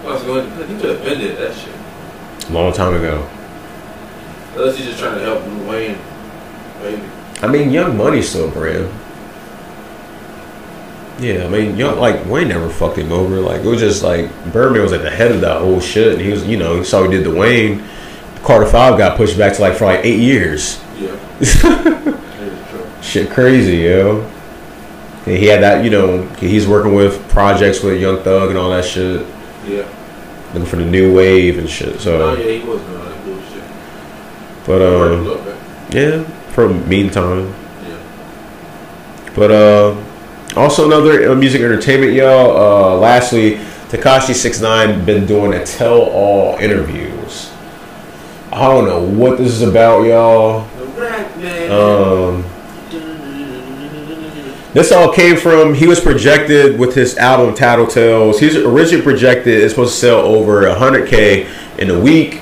Was 0.04 0.22
going, 0.22 0.46
he 0.68 0.76
could 0.80 0.90
have 0.96 1.02
bended 1.04 1.36
that 1.38 1.54
shit. 1.54 2.50
long 2.50 2.72
time 2.72 2.94
ago. 2.94 3.26
Unless 4.54 4.76
he's 4.76 4.86
just 4.86 4.98
trying 5.00 5.18
to 5.18 5.24
help 5.24 5.44
Lil 5.44 5.68
Wayne, 5.68 5.98
maybe. 6.82 7.02
I 7.42 7.46
mean, 7.48 7.70
Young 7.70 7.96
Money's 7.96 8.28
still 8.28 8.48
a 8.48 8.52
brand. 8.52 8.88
Yeah, 11.18 11.44
I 11.46 11.48
mean, 11.48 11.76
Young 11.78 11.98
like 11.98 12.26
Wayne 12.26 12.48
never 12.48 12.68
fucked 12.68 12.98
him 12.98 13.10
over. 13.10 13.36
Like 13.40 13.62
it 13.62 13.66
was 13.66 13.80
just 13.80 14.02
like 14.02 14.28
Birdman 14.52 14.82
was 14.82 14.92
at 14.92 15.02
the 15.02 15.10
head 15.10 15.32
of 15.32 15.40
that 15.40 15.60
whole 15.60 15.80
shit, 15.80 16.12
and 16.14 16.20
he 16.20 16.30
was, 16.30 16.46
you 16.46 16.58
know, 16.58 16.76
he 16.78 16.84
saw 16.84 17.02
he 17.04 17.10
did 17.10 17.24
the 17.24 17.30
Wayne. 17.34 17.82
Carter 18.42 18.66
Five 18.66 18.98
got 18.98 19.16
pushed 19.16 19.38
back 19.38 19.54
to 19.54 19.62
like 19.62 19.74
for 19.74 19.86
like 19.86 20.04
eight 20.04 20.20
years. 20.20 20.78
Yeah, 20.98 21.16
that 21.40 22.18
is 22.40 22.70
true. 22.70 22.86
Shit, 23.02 23.30
crazy, 23.30 23.78
yo. 23.78 24.20
And 25.26 25.36
he 25.36 25.46
had 25.46 25.62
that, 25.62 25.84
you 25.84 25.90
know, 25.90 26.22
he's 26.38 26.68
working 26.68 26.94
with 26.94 27.26
projects 27.30 27.82
with 27.82 28.00
Young 28.00 28.18
Thug 28.22 28.50
and 28.50 28.58
all 28.58 28.70
that 28.70 28.84
shit, 28.84 29.26
Yeah. 29.66 29.88
looking 30.54 30.66
for 30.66 30.76
the 30.76 30.84
new 30.84 31.12
wave 31.14 31.58
and 31.58 31.68
shit. 31.68 31.94
Oh 31.96 31.98
So, 31.98 32.34
yeah, 32.34 32.44
he 32.44 32.58
was 32.64 32.80
doing 32.82 33.04
that 33.04 33.24
bullshit. 33.24 33.64
but 34.66 34.82
um, 34.82 35.56
yeah, 35.90 36.22
for 36.52 36.68
meantime. 36.68 37.52
Yeah. 37.82 37.98
But 39.34 39.50
uh, 39.50 39.96
also 40.56 40.86
another 40.86 41.30
uh, 41.30 41.34
music 41.34 41.60
entertainment, 41.60 42.12
y'all. 42.12 42.56
Uh, 42.56 42.98
lastly, 42.98 43.56
Tekashi 43.88 44.34
Six 44.34 44.60
Nine 44.60 45.04
been 45.04 45.26
doing 45.26 45.52
a 45.54 45.64
tell-all 45.64 46.56
interviews. 46.58 47.52
I 48.52 48.68
don't 48.68 48.86
know 48.86 49.02
what 49.02 49.38
this 49.38 49.52
is 49.52 49.62
about, 49.62 50.02
y'all. 50.02 50.66
Um, 51.70 52.44
this 54.72 54.92
all 54.92 55.12
came 55.12 55.36
from 55.36 55.74
he 55.74 55.86
was 55.86 56.00
projected 56.00 56.78
with 56.78 56.94
his 56.94 57.16
album 57.16 57.54
Tattletales. 57.54 58.38
He's 58.38 58.56
originally 58.56 59.02
projected 59.02 59.62
it's 59.62 59.72
supposed 59.72 59.94
to 59.94 60.00
sell 60.00 60.18
over 60.20 60.62
100k 60.62 61.78
in 61.78 61.90
a 61.90 61.98
week. 61.98 62.40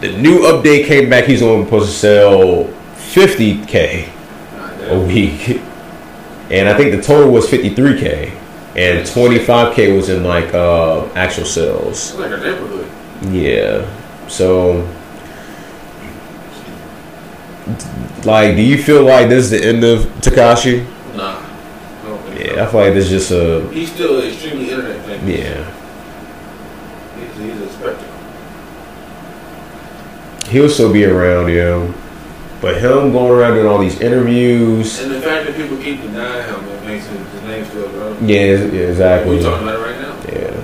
The 0.00 0.16
new 0.18 0.40
update 0.40 0.86
came 0.86 1.08
back. 1.08 1.24
He's 1.24 1.42
only 1.42 1.64
supposed 1.64 1.90
to 1.90 1.96
sell 1.96 2.64
50k 2.96 4.08
God 4.50 4.80
a 4.90 5.00
week, 5.06 5.60
and 6.50 6.68
I 6.68 6.76
think 6.76 6.94
the 6.94 7.02
total 7.02 7.30
was 7.30 7.46
53k, 7.46 8.30
and 8.76 9.06
25k 9.06 9.96
was 9.96 10.08
in 10.08 10.24
like 10.24 10.52
uh, 10.54 11.06
actual 11.14 11.44
sales. 11.44 12.14
Like 12.14 12.32
a 12.32 12.36
neighborhood. 12.36 12.90
Yeah, 13.32 13.88
so 14.28 14.86
like, 18.24 18.56
do 18.56 18.62
you 18.62 18.82
feel 18.82 19.04
like 19.04 19.28
this 19.28 19.44
is 19.44 19.50
the 19.50 19.64
end 19.64 19.84
of 19.84 20.00
Tekashi? 20.20 20.84
Nah. 21.14 21.40
I 21.40 22.38
Yeah, 22.38 22.64
I 22.64 22.66
feel 22.66 22.80
like 22.80 22.94
this 22.94 23.10
is 23.10 23.10
just 23.10 23.30
a. 23.30 23.68
He's 23.72 23.92
still 23.92 24.20
extremely 24.20 24.70
internet 24.70 25.04
famous. 25.04 25.38
yeah. 25.38 25.70
He's, 27.18 27.36
he's 27.38 27.60
a 27.60 27.68
spectacle. 27.70 28.12
He'll 30.50 30.68
still 30.68 30.92
be 30.92 31.04
around, 31.04 31.48
yo. 31.50 31.92
But 32.64 32.80
him 32.80 33.12
going 33.12 33.30
around 33.30 33.56
doing 33.56 33.66
all 33.66 33.76
these 33.76 34.00
interviews, 34.00 34.98
And 34.98 35.10
the 35.10 35.20
fact 35.20 35.44
that 35.46 35.54
people 35.54 35.76
keep 35.76 36.00
denying 36.00 36.48
him, 36.48 36.66
it 36.66 36.86
makes 36.86 37.04
his, 37.04 37.42
name 37.42 37.62
still 37.66 37.90
relevant. 37.90 38.26
yeah, 38.26 38.38
yeah, 38.38 38.88
exactly. 38.88 39.36
We're 39.36 39.42
talking 39.42 39.68
about 39.68 39.80
it 39.80 39.84
right 39.84 40.00
now. 40.00 40.16
Yeah, 40.32 40.56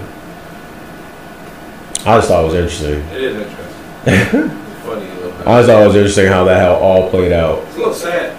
I 2.10 2.16
just 2.16 2.28
thought 2.28 2.42
it 2.42 2.46
was 2.46 2.54
interesting. 2.54 3.00
It 3.14 3.22
is 3.22 3.36
interesting. 3.36 4.48
funny 4.80 5.10
a 5.10 5.14
little 5.14 5.30
bit. 5.32 5.46
I 5.46 5.58
just 5.58 5.66
thought 5.68 5.82
it 5.82 5.86
was 5.88 5.96
interesting 5.96 6.28
how 6.28 6.44
that 6.44 6.58
how 6.62 6.76
all 6.76 7.10
played 7.10 7.32
out. 7.32 7.64
It's 7.64 7.74
a 7.74 7.78
little 7.78 7.92
sad. 7.92 8.34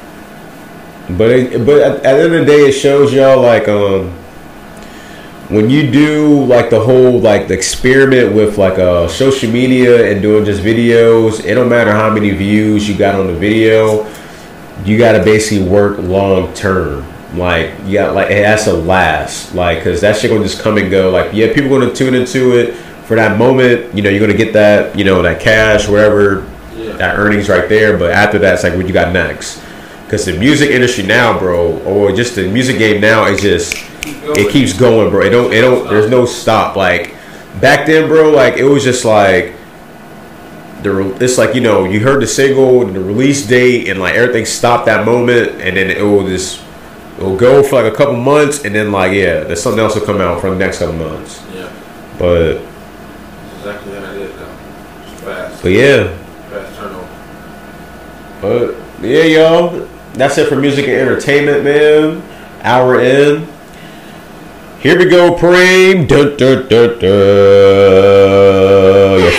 But 1.15 1.29
it, 1.29 1.63
but 1.63 1.81
at, 1.81 1.97
at 1.97 2.01
the 2.01 2.23
end 2.23 2.33
of 2.33 2.39
the 2.39 2.45
day, 2.51 2.69
it 2.69 2.71
shows 2.71 3.13
y'all 3.13 3.43
like 3.43 3.67
um 3.67 4.11
when 5.51 5.69
you 5.69 5.91
do 5.91 6.43
like 6.45 6.69
the 6.69 6.79
whole 6.79 7.19
like 7.19 7.47
the 7.49 7.53
experiment 7.53 8.33
with 8.33 8.57
like 8.57 8.79
uh 8.79 9.07
social 9.07 9.51
media 9.51 10.09
and 10.11 10.21
doing 10.21 10.45
just 10.45 10.61
videos. 10.61 11.43
It 11.43 11.55
don't 11.55 11.69
matter 11.69 11.91
how 11.91 12.09
many 12.09 12.31
views 12.31 12.87
you 12.87 12.97
got 12.97 13.15
on 13.15 13.27
the 13.27 13.33
video. 13.33 14.09
You 14.85 14.97
got 14.97 15.11
to 15.11 15.23
basically 15.23 15.67
work 15.67 15.99
long 15.99 16.53
term. 16.53 17.05
Like 17.37 17.71
you 17.85 17.93
got 17.93 18.15
like 18.15 18.31
it 18.31 18.45
has 18.45 18.63
to 18.65 18.73
last. 18.73 19.53
Like 19.53 19.79
because 19.79 20.01
that 20.01 20.15
shit 20.17 20.31
gonna 20.31 20.43
just 20.43 20.61
come 20.61 20.77
and 20.77 20.89
go. 20.89 21.09
Like 21.11 21.33
yeah, 21.33 21.53
people 21.53 21.69
gonna 21.69 21.93
tune 21.93 22.15
into 22.15 22.57
it 22.57 22.73
for 23.05 23.15
that 23.15 23.37
moment. 23.37 23.93
You 23.93 24.01
know, 24.03 24.09
you're 24.09 24.19
gonna 24.25 24.37
get 24.37 24.53
that 24.53 24.97
you 24.97 25.03
know 25.03 25.21
that 25.21 25.39
cash 25.41 25.87
whatever 25.87 26.47
Yeah. 26.75 26.93
that 26.93 27.19
earnings 27.19 27.49
right 27.49 27.67
there. 27.67 27.97
But 27.97 28.11
after 28.11 28.39
that, 28.39 28.53
it's 28.55 28.63
like 28.63 28.75
what 28.75 28.87
you 28.87 28.93
got 28.93 29.11
next. 29.13 29.61
Because 30.05 30.25
the 30.25 30.37
music 30.37 30.71
industry 30.71 31.05
now, 31.05 31.37
bro, 31.39 31.79
or 31.83 32.11
just 32.11 32.35
the 32.35 32.47
music 32.49 32.77
game 32.77 33.01
now, 33.01 33.25
is 33.25 33.41
just. 33.41 33.90
It 34.03 34.51
keeps 34.51 34.73
going, 34.73 35.09
bro. 35.09 35.21
It 35.25 35.29
don't, 35.29 35.53
it 35.53 35.61
don't. 35.61 35.87
There's 35.89 36.09
no 36.09 36.25
stop. 36.25 36.75
Like 36.75 37.15
back 37.59 37.85
then, 37.85 38.07
bro, 38.07 38.31
like 38.31 38.55
it 38.57 38.63
was 38.63 38.83
just 38.83 39.05
like 39.05 39.53
the. 40.83 40.91
re- 40.91 41.17
It's 41.19 41.37
like 41.37 41.53
you 41.55 41.61
know, 41.61 41.85
you 41.85 41.99
heard 41.99 42.21
the 42.21 42.27
single, 42.27 42.81
and 42.85 42.95
the 42.95 42.99
release 43.01 43.45
date, 43.45 43.87
and 43.89 43.99
like 43.99 44.15
everything 44.15 44.45
stopped 44.45 44.85
that 44.87 45.05
moment, 45.05 45.61
and 45.61 45.77
then 45.77 45.89
it 45.89 46.01
will 46.01 46.25
just 46.27 46.61
it 47.17 47.23
will 47.23 47.37
go 47.37 47.61
for 47.63 47.81
like 47.81 47.91
a 47.91 47.95
couple 47.95 48.15
months, 48.17 48.65
and 48.65 48.73
then 48.73 48.91
like 48.91 49.13
yeah, 49.13 49.41
there's 49.43 49.61
something 49.61 49.79
else 49.79 49.95
will 49.95 50.05
come 50.05 50.19
out 50.21 50.41
for 50.41 50.49
the 50.49 50.55
next 50.55 50.79
couple 50.79 50.95
months. 50.95 51.41
Yeah. 51.53 51.71
But 52.17 52.61
exactly 53.57 53.93
how 53.93 54.11
it 54.11 54.17
is 54.17 54.35
now. 54.35 54.57
It's 55.11 55.21
fast. 55.21 55.61
but 55.63 55.71
yeah. 55.71 56.17
Fast 56.49 56.77
turnover. 56.77 57.07
But 58.41 59.05
yeah, 59.05 59.23
y'all. 59.23 59.87
That's 60.13 60.37
it 60.37 60.49
for 60.49 60.57
music 60.57 60.87
and 60.89 60.95
entertainment, 60.97 61.63
man. 61.63 62.21
Hour 62.63 62.99
in. 63.01 63.47
Here 64.81 64.97
we 64.97 65.05
go, 65.05 65.35
Preem. 65.35 66.09
Your 66.09 66.35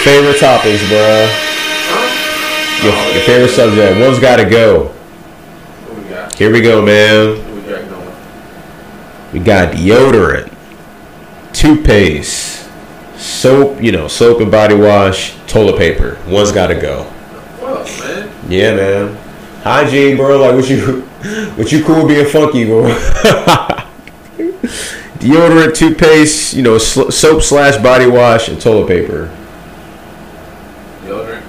favorite 0.04 0.38
topics. 0.38 0.80
Huh? 0.86 2.84
Your, 2.84 2.94
your 3.12 3.22
favorite 3.24 3.48
subject. 3.48 3.98
One's 3.98 4.20
got 4.20 4.36
to 4.36 4.48
go. 4.48 4.84
What 4.84 5.98
we 5.98 6.04
got? 6.08 6.32
Here 6.36 6.52
we 6.52 6.60
go, 6.60 6.80
man. 6.80 7.42
We 9.32 9.40
got 9.40 9.74
deodorant, 9.74 10.54
toothpaste, 11.52 12.70
soap. 13.16 13.82
You 13.82 13.90
know, 13.90 14.06
soap 14.06 14.42
and 14.42 14.50
body 14.50 14.76
wash, 14.76 15.34
toilet 15.48 15.76
paper. 15.76 16.20
One's 16.28 16.52
got 16.52 16.68
to 16.68 16.76
go. 16.76 17.12
Yeah, 18.48 18.76
man. 18.76 19.16
Hygiene, 19.64 20.16
bro. 20.16 20.38
Like, 20.40 20.54
what 20.54 20.70
you, 20.70 21.00
what 21.56 21.72
you 21.72 21.82
cool 21.82 22.06
being 22.06 22.26
funky, 22.26 22.64
bro? 22.64 22.96
Deodorant, 25.22 25.74
toothpaste, 25.74 26.52
you 26.52 26.62
know, 26.62 26.78
sl- 26.78 27.10
soap 27.10 27.42
slash 27.42 27.80
body 27.80 28.06
wash, 28.06 28.48
and 28.48 28.60
toilet 28.60 28.88
paper. 28.88 29.30
Deodorant. 31.04 31.42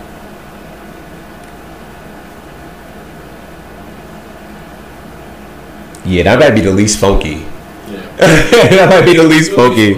Yeah, 6.05 6.23
that 6.23 6.39
might 6.39 6.51
be 6.51 6.61
the 6.61 6.71
least 6.71 6.99
funky. 6.99 7.45
Yeah. 7.89 8.15
that 8.17 8.89
might 8.89 9.05
be 9.05 9.17
the 9.17 9.23
least 9.23 9.53
funky. 9.53 9.93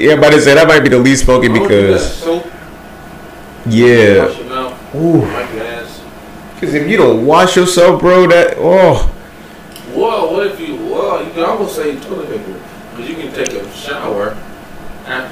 Yeah, 0.00 0.16
but 0.16 0.32
I 0.32 0.38
say 0.38 0.54
that 0.54 0.66
might 0.68 0.80
be 0.80 0.88
the 0.88 0.98
least 0.98 1.26
funky 1.26 1.48
because, 1.48 2.16
soap, 2.16 2.46
yeah. 3.66 4.26
wash 4.26 4.38
your 4.38 4.48
mouth, 4.48 4.94
Ooh. 4.94 5.20
wipe 5.20 5.52
your 5.52 5.64
ass. 5.64 6.02
Because 6.54 6.74
if 6.74 6.88
you 6.88 6.96
don't 6.96 7.26
wash 7.26 7.56
yourself, 7.56 8.00
bro, 8.00 8.26
that 8.28 8.54
oh, 8.58 9.12
Well, 9.94 10.32
what 10.32 10.46
if 10.46 10.60
you? 10.60 10.76
Well, 10.76 11.24
you 11.24 11.32
can 11.32 11.44
almost 11.44 11.74
say 11.76 11.98
toilet 12.00 12.28
paper, 12.28 12.60
because 12.90 13.08
you 13.10 13.16
can 13.16 13.32
take 13.32 13.50
a 13.50 13.70
shower 13.72 14.36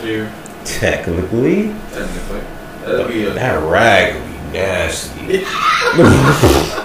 you're 0.08 0.30
technically, 0.64 1.68
technically. 1.92 2.40
That'd 2.84 3.08
be 3.08 3.24
a. 3.26 3.30
that 3.34 3.62
rag 3.70 4.14
would 4.14 4.24
be 4.24 4.58
nasty. 4.58 5.44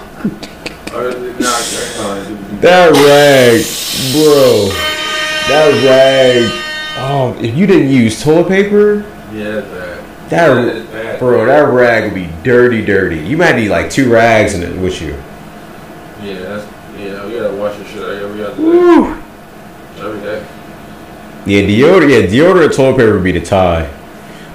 Or 0.94 1.08
is 1.08 1.14
it 1.16 1.40
not? 1.40 1.40
That's 1.40 1.98
not. 1.98 2.18
it 2.18 2.30
would 2.30 2.50
be- 2.50 2.56
That 2.58 2.92
rag, 2.92 3.64
bro. 4.12 4.68
That 5.48 5.84
rag. 5.84 6.50
Oh, 6.98 7.36
if 7.42 7.56
you 7.56 7.66
didn't 7.66 7.88
use 7.90 8.22
toilet 8.22 8.46
paper, 8.46 8.98
Yeah, 9.32 9.60
that 9.60 10.30
That 10.30 10.92
bad. 10.92 11.18
bro, 11.18 11.44
that 11.46 11.68
rag 11.72 12.04
would 12.04 12.14
be 12.14 12.30
dirty, 12.44 12.84
dirty. 12.84 13.18
You 13.18 13.36
might 13.36 13.56
need 13.56 13.70
like 13.70 13.90
two 13.90 14.08
rags 14.08 14.54
in 14.54 14.62
it 14.62 14.80
with 14.80 15.02
you. 15.02 15.14
Yeah. 16.22 16.64
You 16.96 17.10
gotta 17.40 17.56
wash 17.56 17.76
your 17.76 17.86
shit 17.88 18.22
every 18.22 18.44
other 18.44 18.54
day. 18.56 18.62
Woo. 18.62 19.14
Every 19.98 20.20
day. 20.20 20.46
Yeah, 21.46 21.62
deodorant. 21.62 22.10
Yeah, 22.10 22.26
deodorant, 22.26 22.74
toilet 22.74 22.96
paper 22.96 23.14
would 23.14 23.24
be 23.24 23.32
the 23.32 23.44
tie. 23.44 23.92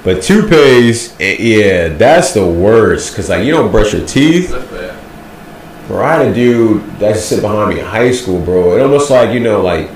But 0.04 0.24
toothpaste, 0.24 1.20
eh, 1.20 1.36
yeah, 1.40 1.88
that's 1.90 2.34
the 2.34 2.46
worst. 2.46 3.16
Cause 3.16 3.30
like 3.30 3.46
you 3.46 3.52
don't 3.52 3.72
brush 3.72 3.94
your 3.94 4.06
teeth. 4.06 4.52
That's. 4.52 4.98
Bro, 5.90 6.06
I 6.06 6.18
had 6.18 6.28
a 6.28 6.34
dude 6.36 6.84
that 7.00 7.18
sit 7.18 7.42
behind 7.42 7.74
me 7.74 7.80
in 7.80 7.86
high 7.88 8.12
school, 8.12 8.40
bro. 8.40 8.78
It 8.78 8.82
almost 8.82 9.10
like 9.10 9.34
you 9.34 9.40
know, 9.40 9.62
like 9.64 9.90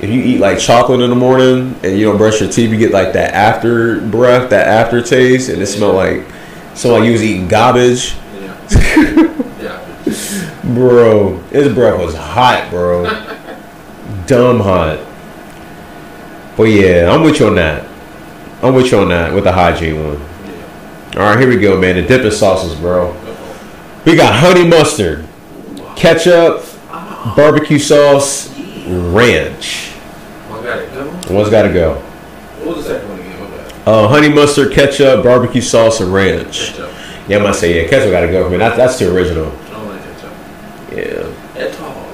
if 0.00 0.10
you 0.10 0.22
eat 0.22 0.38
like 0.38 0.60
chocolate 0.60 1.00
in 1.00 1.10
the 1.10 1.16
morning 1.16 1.74
and 1.82 1.98
you 1.98 2.06
don't 2.06 2.18
brush 2.18 2.40
your 2.40 2.48
teeth, 2.48 2.70
you 2.70 2.78
get 2.78 2.92
like 2.92 3.12
that 3.14 3.34
after 3.34 4.00
breath, 4.00 4.50
that 4.50 4.68
aftertaste, 4.68 5.48
and 5.48 5.60
it 5.60 5.66
smell 5.66 5.92
like 5.92 6.24
smell 6.74 6.94
like 6.94 7.04
you 7.04 7.10
was 7.10 7.22
eating 7.22 7.48
garbage. 7.48 8.14
Yeah. 8.34 8.56
yeah. 9.60 10.60
Bro, 10.72 11.38
his 11.50 11.74
breath 11.74 11.98
was 11.98 12.14
hot, 12.14 12.68
bro. 12.70 13.02
Dumb 14.26 14.60
hot. 14.60 15.00
But 16.56 16.64
yeah, 16.64 17.10
I'm 17.10 17.22
with 17.22 17.40
you 17.40 17.46
on 17.46 17.54
that. 17.56 17.88
I'm 18.62 18.74
with 18.74 18.92
you 18.92 18.98
on 18.98 19.08
that 19.08 19.32
with 19.34 19.44
the 19.44 19.52
hygiene 19.52 20.04
one. 20.04 20.20
Yeah. 20.20 21.16
All 21.16 21.30
right, 21.30 21.38
here 21.38 21.48
we 21.48 21.56
go, 21.56 21.80
man. 21.80 21.96
The 21.96 22.02
dipping 22.02 22.30
sauces, 22.30 22.78
bro. 22.78 23.16
We 24.04 24.16
got 24.16 24.34
honey 24.34 24.66
mustard, 24.66 25.26
ketchup, 25.96 26.64
barbecue 27.36 27.78
sauce, 27.78 28.56
ranch. 28.86 29.90
One 30.48 30.62
got 30.62 30.78
it. 30.78 30.92
Go. 30.92 31.34
One's 31.34 31.50
got 31.50 31.62
to 31.62 31.72
go. 31.72 31.94
What 31.94 32.76
was 32.76 32.86
the 32.86 32.94
second 32.94 33.08
one 33.08 33.20
again? 33.20 33.82
Uh, 33.86 34.08
honey 34.08 34.28
mustard, 34.28 34.72
ketchup, 34.72 35.24
barbecue 35.24 35.60
sauce, 35.60 36.00
and 36.00 36.12
ranch. 36.12 36.68
Ketchup. 36.68 36.90
Yeah, 37.28 37.38
I 37.38 37.42
might 37.42 37.54
say 37.54 37.82
yeah. 37.82 37.88
Ketchup 37.88 38.10
got 38.10 38.20
to 38.20 38.28
go 38.28 38.48
me. 38.48 38.58
That, 38.58 38.76
that's 38.76 38.98
the 38.98 39.14
original. 39.14 39.46
I 39.46 39.70
don't 39.70 39.88
like 39.88 40.02
ketchup. 40.02 40.32
Yeah. 40.92 41.62
At 41.62 41.80
all. 41.80 42.08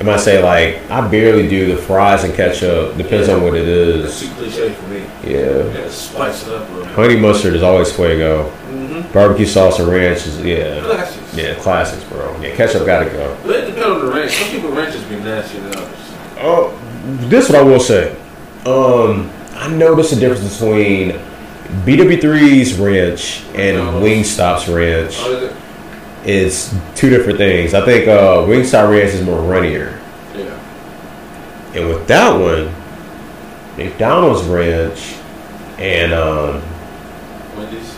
I 0.00 0.04
might 0.04 0.20
say 0.20 0.42
like 0.42 0.90
I 0.90 1.06
barely 1.06 1.48
do 1.48 1.74
the 1.74 1.80
fries 1.80 2.24
and 2.24 2.34
ketchup. 2.34 2.96
Depends 2.96 3.28
on 3.28 3.42
what 3.42 3.54
it 3.54 3.68
is. 3.68 4.02
That's 4.02 4.22
is. 4.22 4.28
too 4.28 4.34
cliche 4.34 4.74
for 4.74 4.88
me. 4.88 4.98
Yeah. 5.22 5.80
Yeah, 5.80 5.88
spice 5.90 6.46
it 6.46 6.54
up 6.54 6.68
little. 6.70 6.86
Honey 6.86 7.16
mustard 7.16 7.54
is 7.54 7.62
always 7.62 7.94
fuego. 7.94 8.50
Mm-hmm. 8.50 9.12
Barbecue 9.12 9.46
sauce 9.46 9.78
and 9.78 9.88
ranch 9.88 10.26
is 10.26 10.42
yeah. 10.42 10.80
Classics. 10.80 11.34
Yeah, 11.34 11.54
classics, 11.56 12.04
bro. 12.04 12.40
Yeah, 12.40 12.56
ketchup 12.56 12.86
got 12.86 13.04
to 13.04 13.10
go. 13.10 13.38
But 13.44 13.56
it 13.56 13.66
depends 13.66 13.86
on 13.86 14.06
the 14.06 14.12
ranch. 14.12 14.32
Some 14.32 14.50
people 14.50 14.72
ranches 14.72 15.04
be 15.04 15.16
nasty 15.16 15.58
than 15.58 15.76
others. 15.76 16.12
Oh, 16.38 16.78
this 17.28 17.48
what 17.48 17.58
I 17.58 17.62
will 17.62 17.80
say. 17.80 18.16
Um, 18.64 19.30
I 19.54 19.68
noticed 19.68 20.12
a 20.12 20.16
difference 20.16 20.58
between 20.58 21.10
BW3's 21.84 22.78
ranch 22.78 23.44
and 23.54 24.02
Wingstop's 24.02 24.68
ranch. 24.68 25.16
Oh, 25.18 25.56
is? 26.24 26.72
It's 26.72 26.74
two 27.00 27.10
different 27.10 27.38
things. 27.38 27.74
I 27.74 27.84
think 27.84 28.08
uh, 28.08 28.38
Wingstop 28.46 28.90
ranch 28.90 29.12
is 29.14 29.22
more 29.24 29.40
runnier, 29.40 29.98
Yeah. 30.34 30.58
and 31.74 31.88
with 31.88 32.06
that 32.08 32.30
one, 32.32 32.72
McDonald's 33.76 34.42
ranch 34.46 35.14
and 35.78 36.12
um, 36.12 36.62
Wendy's. 37.56 37.96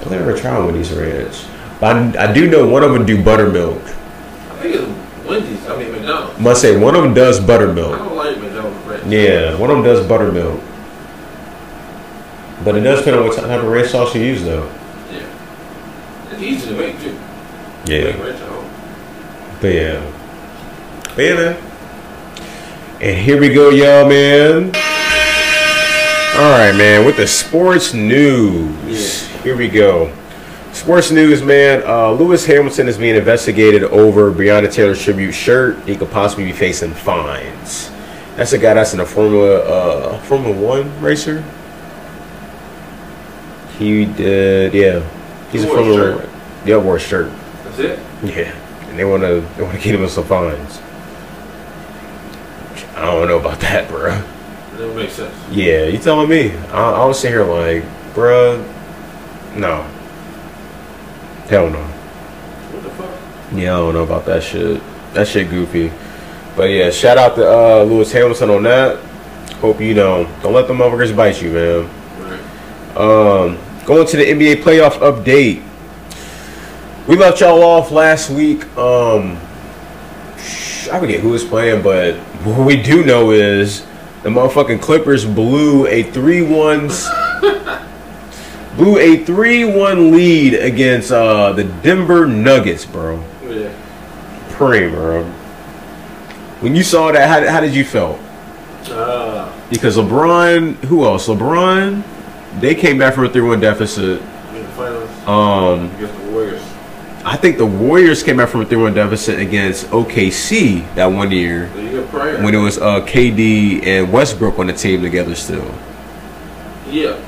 I've 0.00 0.10
never 0.10 0.36
tried 0.36 0.64
Wendy's 0.64 0.92
ranch, 0.92 1.44
but 1.80 1.96
I, 2.16 2.30
I 2.30 2.32
do 2.32 2.48
know 2.50 2.68
one 2.68 2.82
of 2.84 2.92
them 2.92 3.04
do 3.06 3.22
buttermilk. 3.22 3.82
I 3.82 4.60
think 4.60 4.74
it's 4.76 5.28
Wendy's. 5.28 5.66
I 5.66 5.76
mean 5.78 5.92
McDonald's. 5.92 6.38
Must 6.40 6.60
say 6.60 6.76
one 6.78 6.94
of 6.94 7.02
them 7.02 7.14
does 7.14 7.40
buttermilk. 7.40 7.94
I 7.94 7.98
don't 7.98 8.16
like 8.16 8.38
McDonald's 8.38 8.86
ranch. 8.86 9.04
Yeah, 9.06 9.56
one 9.58 9.70
of 9.70 9.76
them 9.76 9.84
does 9.84 10.06
buttermilk. 10.06 10.60
But 12.64 12.74
it 12.76 12.80
does 12.80 12.98
depend 13.00 13.16
on 13.18 13.26
what 13.26 13.36
type 13.36 13.62
of 13.62 13.68
ranch 13.68 13.88
sauce 13.90 14.14
you 14.14 14.22
use, 14.22 14.42
though. 14.44 14.68
Yeah. 16.38 16.44
Easy 16.46 16.68
to 16.68 16.74
make 16.74 17.00
too. 17.00 17.12
Make 17.86 18.16
Yeah, 18.16 18.26
at 18.26 18.38
home. 18.40 18.70
but 19.60 19.68
yeah, 19.74 20.12
but 21.14 21.24
yeah, 21.24 21.34
man. 21.34 21.64
And 23.00 23.16
here 23.18 23.38
we 23.40 23.48
go, 23.48 23.70
y'all, 23.70 24.08
man. 24.08 24.66
All 26.36 26.50
right, 26.50 26.74
man. 26.76 27.04
With 27.04 27.16
the 27.16 27.26
sports 27.26 27.92
news, 27.94 29.26
here 29.42 29.56
we 29.56 29.68
go. 29.68 30.12
Sports 30.72 31.10
news, 31.10 31.42
man. 31.42 31.82
Uh, 31.84 32.12
Lewis 32.12 32.46
Hamilton 32.46 32.86
is 32.88 32.98
being 32.98 33.16
investigated 33.16 33.82
over 33.84 34.30
Breonna 34.30 34.72
Taylor's 34.72 35.02
tribute 35.02 35.32
shirt. 35.32 35.78
He 35.88 35.96
could 35.96 36.10
possibly 36.10 36.44
be 36.44 36.52
facing 36.52 36.92
fines. 36.92 37.90
That's 38.36 38.52
a 38.52 38.58
guy 38.58 38.74
that's 38.74 38.94
in 38.94 39.00
a 39.00 39.06
Formula 39.06 39.58
uh, 39.60 40.18
Formula 40.20 40.54
One 40.56 41.00
racer. 41.00 41.42
He 43.78 44.04
did, 44.04 44.74
yeah. 44.74 45.02
He's 45.50 45.64
Who 45.64 45.70
a 45.70 45.72
wore 45.72 45.80
a 45.80 45.84
Formula 45.84 46.27
Yeah, 46.64 46.76
wore 46.76 46.96
a 46.96 47.00
shirt. 47.00 47.32
That's 47.64 47.78
it. 47.78 47.98
Yeah, 48.22 48.54
and 48.88 48.98
they 48.98 49.04
want 49.04 49.22
to 49.22 49.40
they 49.56 49.62
want 49.62 49.76
to 49.76 49.82
get 49.82 49.94
him 49.94 50.08
some 50.08 50.24
fines. 50.24 50.80
I 52.96 53.04
don't 53.04 53.28
know 53.28 53.38
about 53.38 53.60
that, 53.60 53.88
bruh. 53.88 54.20
It 54.74 54.78
don't 54.78 54.96
make 54.96 55.10
sense. 55.10 55.34
Yeah, 55.50 55.84
you 55.84 55.98
telling 55.98 56.28
me? 56.28 56.50
I, 56.68 56.92
I 56.92 57.04
was 57.04 57.18
sitting 57.20 57.36
here 57.38 57.44
like, 57.44 57.84
bruh, 58.12 58.58
no, 59.56 59.82
hell 61.48 61.70
no. 61.70 61.82
What 61.82 62.82
the 62.82 62.90
fuck? 62.90 63.58
Yeah, 63.58 63.74
I 63.74 63.78
don't 63.78 63.94
know 63.94 64.02
about 64.02 64.24
that 64.26 64.42
shit. 64.42 64.82
That 65.14 65.28
shit 65.28 65.48
goofy. 65.48 65.92
But 66.56 66.70
yeah, 66.70 66.90
shout 66.90 67.18
out 67.18 67.36
to 67.36 67.48
uh, 67.48 67.84
Lewis 67.84 68.10
Hamilton 68.10 68.50
on 68.50 68.62
that. 68.64 68.98
Hope 69.60 69.80
you 69.80 69.94
know. 69.94 70.24
Don't 70.42 70.52
let 70.52 70.66
the 70.66 70.74
motherfuckers 70.74 71.16
bite 71.16 71.40
you, 71.40 71.52
man. 71.52 71.88
Right. 72.20 72.96
Um, 72.96 73.58
going 73.84 74.06
to 74.06 74.16
the 74.16 74.24
NBA 74.24 74.62
playoff 74.62 74.98
update. 74.98 75.64
We 77.08 77.16
left 77.16 77.40
y'all 77.40 77.62
off 77.62 77.90
last 77.90 78.28
week. 78.28 78.64
Um, 78.76 79.36
I 80.92 81.00
forget 81.00 81.20
who 81.20 81.30
was 81.30 81.42
playing, 81.44 81.82
but 81.82 82.16
what 82.44 82.66
we 82.66 82.82
do 82.82 83.02
know 83.04 83.30
is 83.30 83.80
the 84.22 84.28
motherfucking 84.28 84.80
Clippers 84.82 85.24
blew 85.24 85.86
a 85.86 86.02
three 86.02 86.42
one 86.42 86.88
blew 88.76 88.98
a 88.98 89.24
three 89.24 89.64
one 89.64 90.12
lead 90.12 90.54
against 90.54 91.10
uh, 91.10 91.52
the 91.52 91.64
Denver 91.64 92.26
Nuggets, 92.26 92.84
bro. 92.84 93.24
Yeah. 93.46 93.72
Pray, 94.50 94.90
bro. 94.90 95.24
When 96.60 96.74
you 96.76 96.82
saw 96.82 97.10
that, 97.12 97.28
how, 97.28 97.50
how 97.50 97.60
did 97.60 97.74
you 97.74 97.84
feel? 97.84 98.18
Ah. 98.90 99.54
Because 99.70 99.96
LeBron, 99.96 100.74
who 100.84 101.04
else? 101.04 101.28
LeBron, 101.28 102.02
they 102.60 102.74
came 102.74 102.98
back 102.98 103.14
from 103.14 103.24
a 103.24 103.28
three 103.30 103.42
one 103.48 103.60
deficit. 103.60 104.20
in 104.20 104.62
the 104.62 104.68
finals 104.70 105.10
Um, 105.26 105.90
against 105.96 106.14
the 106.22 106.30
Warriors. 106.30 106.47
I 107.28 107.36
think 107.36 107.58
the 107.58 107.66
Warriors 107.66 108.22
came 108.22 108.38
back 108.38 108.48
from 108.48 108.62
a 108.62 108.64
3-1 108.64 108.94
deficit 108.94 109.38
against 109.38 109.84
OKC 109.88 110.94
that 110.94 111.04
one 111.04 111.30
year 111.30 111.70
So 111.74 111.80
you 111.80 112.00
got 112.00 112.08
prayer. 112.08 112.42
when 112.42 112.54
it 112.54 112.58
was 112.58 112.78
uh, 112.78 113.02
KD 113.02 113.86
and 113.86 114.10
Westbrook 114.10 114.58
on 114.58 114.68
the 114.68 114.72
team 114.72 115.02
together 115.02 115.34
still. 115.34 115.70
Yeah. 116.88 117.22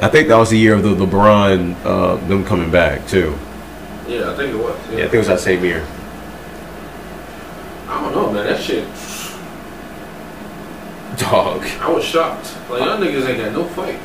I 0.00 0.08
think 0.08 0.28
that 0.28 0.38
was 0.38 0.48
the 0.48 0.56
year 0.56 0.72
of 0.72 0.82
the 0.82 0.94
LeBron 0.94 1.76
uh, 1.84 2.16
them 2.26 2.42
coming 2.46 2.70
back 2.70 3.06
too. 3.06 3.36
Yeah, 4.08 4.32
I 4.32 4.34
think 4.34 4.54
it 4.54 4.56
was. 4.56 4.80
Yeah, 4.88 4.96
I 4.96 5.00
think 5.02 5.14
it 5.14 5.18
was 5.18 5.26
that 5.26 5.40
same 5.40 5.62
year. 5.62 5.86
I 7.86 8.00
don't 8.00 8.14
know, 8.14 8.32
man. 8.32 8.46
That 8.46 8.62
shit. 8.62 8.88
Dog. 11.18 11.62
I 11.82 11.92
was 11.92 12.02
shocked. 12.02 12.56
Like 12.70 12.80
y'all 12.80 12.96
niggas 12.96 13.28
ain't 13.28 13.38
got 13.38 13.52
no 13.52 13.64
fight. 13.64 14.00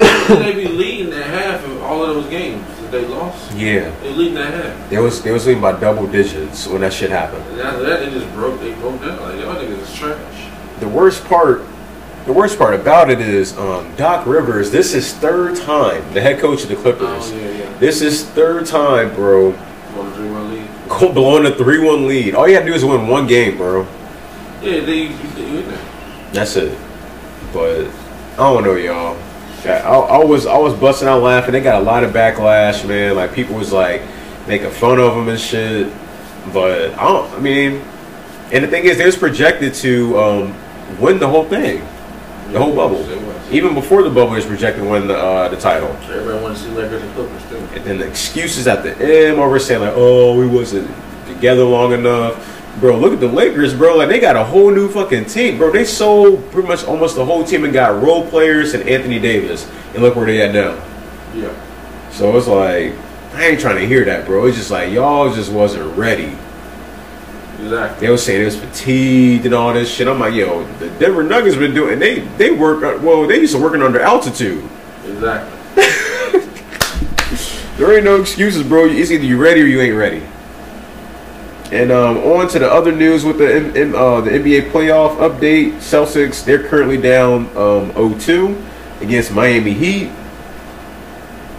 they 0.40 0.52
be 0.52 0.66
leading 0.66 1.12
at 1.12 1.26
half 1.26 1.64
of 1.64 1.80
all 1.80 2.02
of 2.02 2.16
those 2.16 2.28
games 2.28 2.66
that 2.90 3.00
they 3.00 3.06
lost. 3.06 3.52
Yeah, 3.54 3.90
They 4.00 4.12
leading 4.14 4.38
at 4.38 4.52
half. 4.52 4.90
they 4.90 4.98
was 4.98 5.22
they 5.22 5.30
was 5.32 5.46
leading 5.46 5.62
by 5.62 5.78
double 5.78 6.06
digits 6.06 6.66
when 6.66 6.80
that 6.82 6.92
shit 6.92 7.10
happened. 7.10 7.44
And 7.50 7.60
after 7.60 7.82
that, 7.84 8.00
they 8.00 8.10
just 8.10 8.30
broke. 8.34 8.60
They 8.60 8.72
broke 8.74 9.00
down. 9.00 9.20
Like 9.20 9.40
y'all 9.40 9.54
niggas 9.56 9.80
is 9.82 9.94
trash. 9.94 10.50
The 10.80 10.88
worst 10.88 11.24
part, 11.24 11.62
the 12.26 12.32
worst 12.32 12.58
part 12.58 12.74
about 12.74 13.10
it 13.10 13.20
is 13.20 13.56
um, 13.58 13.94
Doc 13.96 14.26
Rivers. 14.26 14.70
This 14.70 14.94
is 14.94 15.12
third 15.14 15.56
time 15.56 16.02
the 16.14 16.20
head 16.20 16.38
coach 16.40 16.62
of 16.62 16.68
the 16.68 16.76
Clippers. 16.76 17.02
Oh 17.32 17.36
yeah, 17.36 17.50
yeah. 17.64 17.78
This 17.78 18.00
is 18.02 18.24
third 18.24 18.66
time, 18.66 19.14
bro. 19.14 19.50
Want 19.50 20.14
to 20.14 20.14
three 20.14 20.30
one 20.30 20.50
lead? 20.54 20.68
Blowing 21.14 21.44
a 21.46 21.50
3-1 21.50 22.06
lead. 22.06 22.34
All 22.34 22.48
you 22.48 22.54
have 22.54 22.64
to 22.64 22.70
do 22.70 22.74
is 22.74 22.82
win 22.82 23.06
one 23.06 23.26
game, 23.26 23.58
bro. 23.58 23.82
Yeah, 24.62 24.80
they 24.80 25.02
you 25.02 25.08
in 25.10 25.68
there. 25.68 25.78
That's 26.32 26.56
it. 26.56 26.76
But 27.52 27.86
I 28.34 28.36
don't 28.52 28.64
know, 28.64 28.74
y'all. 28.74 29.16
I, 29.66 29.94
I 29.94 30.24
was 30.24 30.46
I 30.46 30.58
was 30.58 30.74
busting 30.74 31.08
out 31.08 31.22
laughing. 31.22 31.52
They 31.52 31.60
got 31.60 31.80
a 31.80 31.84
lot 31.84 32.04
of 32.04 32.12
backlash, 32.12 32.86
man. 32.86 33.16
Like 33.16 33.34
people 33.34 33.56
was 33.56 33.72
like 33.72 34.02
making 34.46 34.70
fun 34.70 34.98
of 34.98 35.14
them 35.14 35.28
and 35.28 35.40
shit. 35.40 35.92
But 36.52 36.92
I 36.94 37.08
don't. 37.08 37.32
I 37.32 37.40
mean, 37.40 37.82
and 38.52 38.64
the 38.64 38.68
thing 38.68 38.84
is, 38.84 38.98
they 38.98 39.06
was 39.06 39.16
projected 39.16 39.74
to 39.74 40.18
um, 40.18 40.54
win 41.00 41.18
the 41.18 41.28
whole 41.28 41.44
thing, 41.44 41.80
the 42.52 42.58
whole 42.58 42.74
bubble. 42.74 43.04
Even 43.50 43.74
before 43.74 44.02
the 44.02 44.10
bubble, 44.10 44.32
was 44.34 44.46
projected 44.46 44.84
to 44.84 44.90
win 44.90 45.06
the 45.06 45.16
uh, 45.16 45.48
the 45.48 45.56
title. 45.56 45.88
Everybody 45.88 46.42
want 46.42 46.56
to 46.56 46.62
see 46.62 46.70
Lakers 46.70 47.02
and 47.02 47.12
Clippers 47.14 47.48
too. 47.48 47.56
And 47.56 47.84
then 47.84 47.98
the 47.98 48.06
excuses 48.06 48.66
at 48.66 48.82
the 48.82 48.96
end, 48.98 49.38
over 49.38 49.58
saying 49.58 49.80
like, 49.80 49.94
"Oh, 49.96 50.38
we 50.38 50.46
wasn't 50.46 50.90
together 51.26 51.64
long 51.64 51.92
enough." 51.92 52.57
Bro, 52.80 52.98
look 52.98 53.12
at 53.12 53.20
the 53.20 53.26
Lakers, 53.28 53.74
bro. 53.74 53.96
Like 53.96 54.08
they 54.08 54.20
got 54.20 54.36
a 54.36 54.44
whole 54.44 54.70
new 54.70 54.88
fucking 54.88 55.24
team, 55.24 55.58
bro. 55.58 55.72
They 55.72 55.84
sold 55.84 56.48
pretty 56.52 56.68
much 56.68 56.84
almost 56.84 57.16
the 57.16 57.24
whole 57.24 57.42
team 57.44 57.64
and 57.64 57.72
got 57.72 58.00
role 58.02 58.28
players 58.28 58.74
and 58.74 58.88
Anthony 58.88 59.18
Davis, 59.18 59.68
and 59.94 60.02
look 60.02 60.14
where 60.14 60.26
they 60.26 60.40
at 60.42 60.52
now. 60.54 60.74
Yeah. 61.34 61.52
So 62.12 62.36
it's 62.38 62.46
like 62.46 62.92
I 63.34 63.46
ain't 63.46 63.60
trying 63.60 63.76
to 63.76 63.86
hear 63.86 64.04
that, 64.04 64.26
bro. 64.26 64.46
It's 64.46 64.56
just 64.56 64.70
like 64.70 64.92
y'all 64.92 65.32
just 65.34 65.50
wasn't 65.50 65.96
ready. 65.96 66.36
Exactly. 67.60 68.06
They 68.06 68.12
was 68.12 68.22
saying 68.22 68.42
it 68.42 68.44
was 68.44 68.56
fatigued 68.60 69.44
and 69.46 69.54
all 69.54 69.74
this 69.74 69.92
shit. 69.92 70.06
I'm 70.06 70.20
like, 70.20 70.34
yo, 70.34 70.64
the 70.78 70.88
Denver 71.00 71.24
Nuggets 71.24 71.56
been 71.56 71.74
doing. 71.74 71.98
They 71.98 72.20
they 72.20 72.52
work. 72.52 72.84
uh, 72.84 73.00
Well, 73.02 73.26
they 73.26 73.40
used 73.40 73.54
to 73.56 73.60
working 73.60 73.82
under 73.82 73.98
altitude. 74.00 74.62
Exactly. 75.04 75.56
There 77.76 77.94
ain't 77.94 78.04
no 78.04 78.20
excuses, 78.20 78.64
bro. 78.66 78.86
It's 78.86 79.12
either 79.12 79.22
you 79.24 79.40
ready 79.40 79.62
or 79.62 79.66
you 79.66 79.80
ain't 79.80 79.94
ready. 79.96 80.20
And 81.70 81.92
um, 81.92 82.16
on 82.18 82.48
to 82.48 82.58
the 82.58 82.70
other 82.72 82.92
news 82.92 83.24
with 83.24 83.38
the 83.38 83.54
M- 83.56 83.76
M- 83.76 83.94
uh, 83.94 84.20
the 84.22 84.30
NBA 84.30 84.70
playoff 84.70 85.16
update. 85.18 85.74
Celtics 85.76 86.42
they're 86.44 86.66
currently 86.66 86.96
down 86.96 87.46
um, 87.56 87.92
0-2 87.92 88.56
against 89.02 89.32
Miami 89.32 89.74
Heat. 89.74 90.10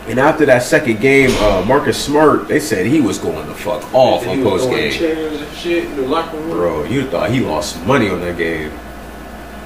And 0.07 0.19
after 0.19 0.43
that 0.47 0.63
second 0.63 0.99
game, 0.99 1.29
uh, 1.37 1.63
Marcus 1.67 2.03
Smart 2.03 2.47
they 2.47 2.59
said 2.59 2.87
he 2.87 2.99
was 3.01 3.19
going 3.19 3.45
the 3.47 3.53
fuck 3.53 3.83
off 3.93 4.25
on 4.27 4.41
post 4.41 4.67
game. 4.71 4.91
shit 4.91 5.85
in 5.85 5.95
the 5.97 6.01
locker 6.01 6.37
room. 6.37 6.49
Bro, 6.49 6.83
you 6.85 7.05
thought 7.11 7.29
he 7.29 7.41
lost 7.41 7.79
money 7.85 8.09
on 8.09 8.19
that 8.21 8.35
game. 8.35 8.71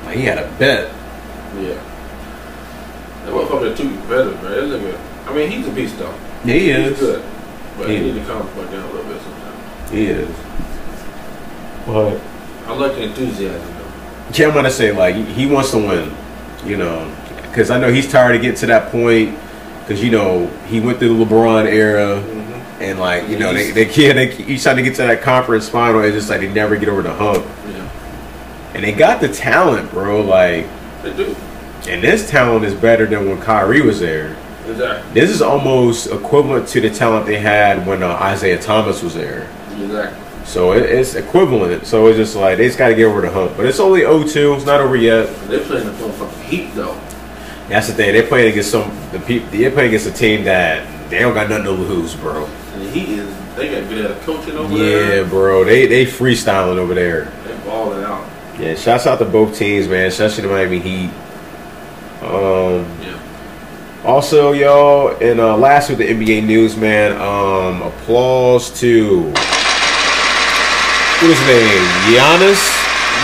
Like 0.04 0.18
he 0.18 0.24
had 0.24 0.40
a 0.40 0.52
bet. 0.60 0.94
Yeah. 1.58 1.76
That 3.24 3.32
motherfucker 3.34 3.78
too 3.78 3.88
competitive, 3.88 4.44
man. 4.44 4.70
That 4.70 4.82
nigga. 4.82 5.30
I 5.30 5.34
mean, 5.34 5.50
he's 5.50 5.66
a 5.66 5.72
beast 5.72 5.98
though. 5.98 6.14
Yeah, 6.44 6.54
he 6.56 6.74
He's 6.74 6.92
is. 6.92 7.00
good, 7.00 7.24
but 7.78 7.90
He 7.90 7.96
he 7.98 8.12
need 8.12 8.16
to 8.20 8.26
calm 8.26 8.46
fuck 8.48 8.70
down 8.70 8.84
a 8.84 8.92
little 8.92 9.10
bit 9.10 9.22
sometimes. 9.22 9.33
He 9.94 10.08
is. 10.08 10.30
But 11.86 12.20
I 12.68 12.74
like 12.76 12.94
the 12.96 13.04
enthusiasm 13.04 13.62
though. 13.78 14.34
Yeah, 14.34 14.48
I'm 14.48 14.54
gonna 14.54 14.72
say 14.72 14.92
like 14.92 15.16
he- 15.16 15.24
he 15.24 15.46
wants 15.46 15.72
to 15.72 15.78
win, 15.78 16.12
you 16.66 16.78
know, 16.78 17.10
because 17.44 17.70
I 17.70 17.78
know 17.78 17.92
he's 17.92 18.10
tired 18.12 18.36
of 18.36 18.42
getting 18.42 18.58
to 18.58 18.66
that 18.68 18.92
point. 18.92 19.38
Because 19.82 20.02
you 20.02 20.12
know 20.12 20.48
he 20.68 20.80
went 20.80 21.00
through 21.00 21.18
the 21.18 21.26
LeBron 21.26 21.66
era, 21.66 22.22
Mm-hmm. 22.22 22.82
and 22.84 23.00
like 23.00 23.28
you 23.28 23.38
know 23.38 23.54
they 23.54 23.72
they 23.72 23.86
can't. 23.86 24.16
They, 24.16 24.28
he's 24.32 24.64
trying 24.64 24.78
to 24.78 24.82
get 24.82 24.96
to 24.96 25.02
that 25.04 25.22
conference 25.22 25.68
final. 25.68 26.02
It's 26.02 26.16
just 26.16 26.30
like 26.30 26.40
they 26.40 26.48
never 26.52 26.78
get 26.78 26.88
over 26.88 27.02
the 27.02 27.14
hump, 27.14 27.46
Yeah, 27.68 27.90
and 28.76 28.84
they 28.84 28.94
got 28.94 29.20
the 29.20 29.28
talent, 29.28 29.92
bro. 29.92 30.22
Like, 30.22 30.68
they 31.04 31.14
do. 31.18 31.36
and 31.90 32.02
this 32.02 32.30
talent 32.30 32.64
is 32.64 32.74
better 32.74 33.06
than 33.06 33.28
when 33.28 33.42
Kyrie 33.42 33.82
was 33.82 34.00
there. 34.00 34.38
Exactly. 34.70 35.14
This 35.14 35.30
is 35.30 35.42
almost 35.42 36.08
equivalent 36.10 36.70
to 36.70 36.80
the 36.80 36.90
talent 36.90 37.26
they 37.26 37.38
had 37.40 37.86
when 37.86 38.02
uh, 38.02 38.08
Isaiah 38.22 38.58
Thomas 38.62 39.04
was 39.04 39.14
there. 39.14 39.50
Exactly. 39.82 40.46
So 40.46 40.74
it, 40.74 40.84
it's 40.84 41.16
equivalent. 41.16 41.86
So 41.86 42.08
it's 42.08 42.18
just 42.18 42.36
like 42.36 42.58
they 42.58 42.68
just 42.68 42.78
got 42.78 42.90
to 42.90 42.96
get 42.96 43.06
over 43.06 43.22
the 43.22 43.32
hump. 43.32 43.56
But 43.56 43.66
it's 43.66 43.80
only 43.80 44.02
0-2. 44.02 44.56
It's 44.58 44.66
not 44.66 44.82
over 44.82 44.96
yet. 44.96 45.28
They're 45.48 45.64
playing 45.66 45.86
the 45.88 45.94
motherfucking 45.94 46.42
Heat 46.44 46.76
though. 46.76 47.00
That's 47.70 47.88
the 47.88 47.94
thing. 47.94 48.14
They're 48.14 48.28
playing 48.28 48.52
against 48.52 48.72
some 48.72 48.90
the 49.12 49.20
people. 49.20 49.50
They're 49.50 49.72
playing 49.72 49.90
against 49.90 50.08
a 50.08 50.12
team 50.12 50.44
that 50.44 51.10
they 51.10 51.20
don't 51.20 51.34
got 51.34 51.50
nothing 51.50 51.66
to 51.66 51.72
lose, 51.72 52.14
bro. 52.16 52.46
And 52.46 52.82
the 52.82 52.90
Heat 52.90 53.10
is 53.10 53.56
they 53.56 53.70
got 53.72 53.90
good 53.90 54.12
at 54.12 54.22
coaching 54.24 54.58
over 54.58 54.74
Yeah, 54.74 54.84
there. 54.84 55.24
Yeah, 55.24 55.30
bro. 55.30 55.64
They 55.64 55.88
they 55.88 56.06
freestyling 56.06 56.78
over 56.78 56.94
there. 56.94 57.26
They 57.46 57.56
balling 57.66 58.04
out. 58.04 58.30
Yeah. 58.60 58.76
Shouts 58.76 59.08
out 59.08 59.20
to 59.20 59.26
both 59.26 59.58
teams, 59.58 59.88
man. 59.88 60.08
Especially 60.08 60.44
the 60.44 60.50
Miami 60.50 60.80
Heat. 60.80 61.10
Um. 62.22 62.86
Yeah. 63.02 63.20
Also, 64.06 64.52
y'all, 64.52 65.16
and 65.22 65.40
uh, 65.40 65.56
last 65.56 65.90
with 65.90 66.00
the 66.00 66.08
NBA 66.08 66.46
news, 66.46 66.76
man. 66.76 67.14
Um. 67.14 67.82
Applause 67.82 68.78
to 68.82 69.34
what's 71.22 71.40
his 71.40 71.48
name? 71.48 71.84
Giannis. 72.10 72.62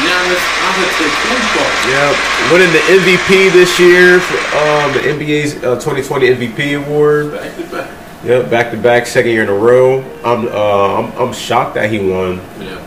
Giannis 0.03 0.43
Antetokounmpo. 0.63 1.63
Yep, 1.89 2.51
winning 2.51 2.71
the 2.71 2.79
MVP 2.79 3.51
this 3.51 3.79
year 3.79 4.19
for 4.19 4.37
um, 4.57 4.93
the 4.93 4.99
NBA's 4.99 5.55
uh, 5.63 5.75
2020 5.75 6.27
MVP 6.27 6.85
award. 6.85 7.31
Back 7.33 7.55
to 7.55 7.63
back. 7.71 7.91
Yep, 8.23 8.49
back 8.49 8.71
to 8.71 8.77
back, 8.77 9.07
second 9.07 9.31
year 9.31 9.43
in 9.43 9.49
a 9.49 9.53
row. 9.53 10.01
I'm 10.23 10.47
uh, 10.47 11.01
I'm, 11.01 11.11
I'm 11.17 11.33
shocked 11.33 11.75
that 11.75 11.89
he 11.91 11.99
won. 11.99 12.37
Yeah. 12.59 12.85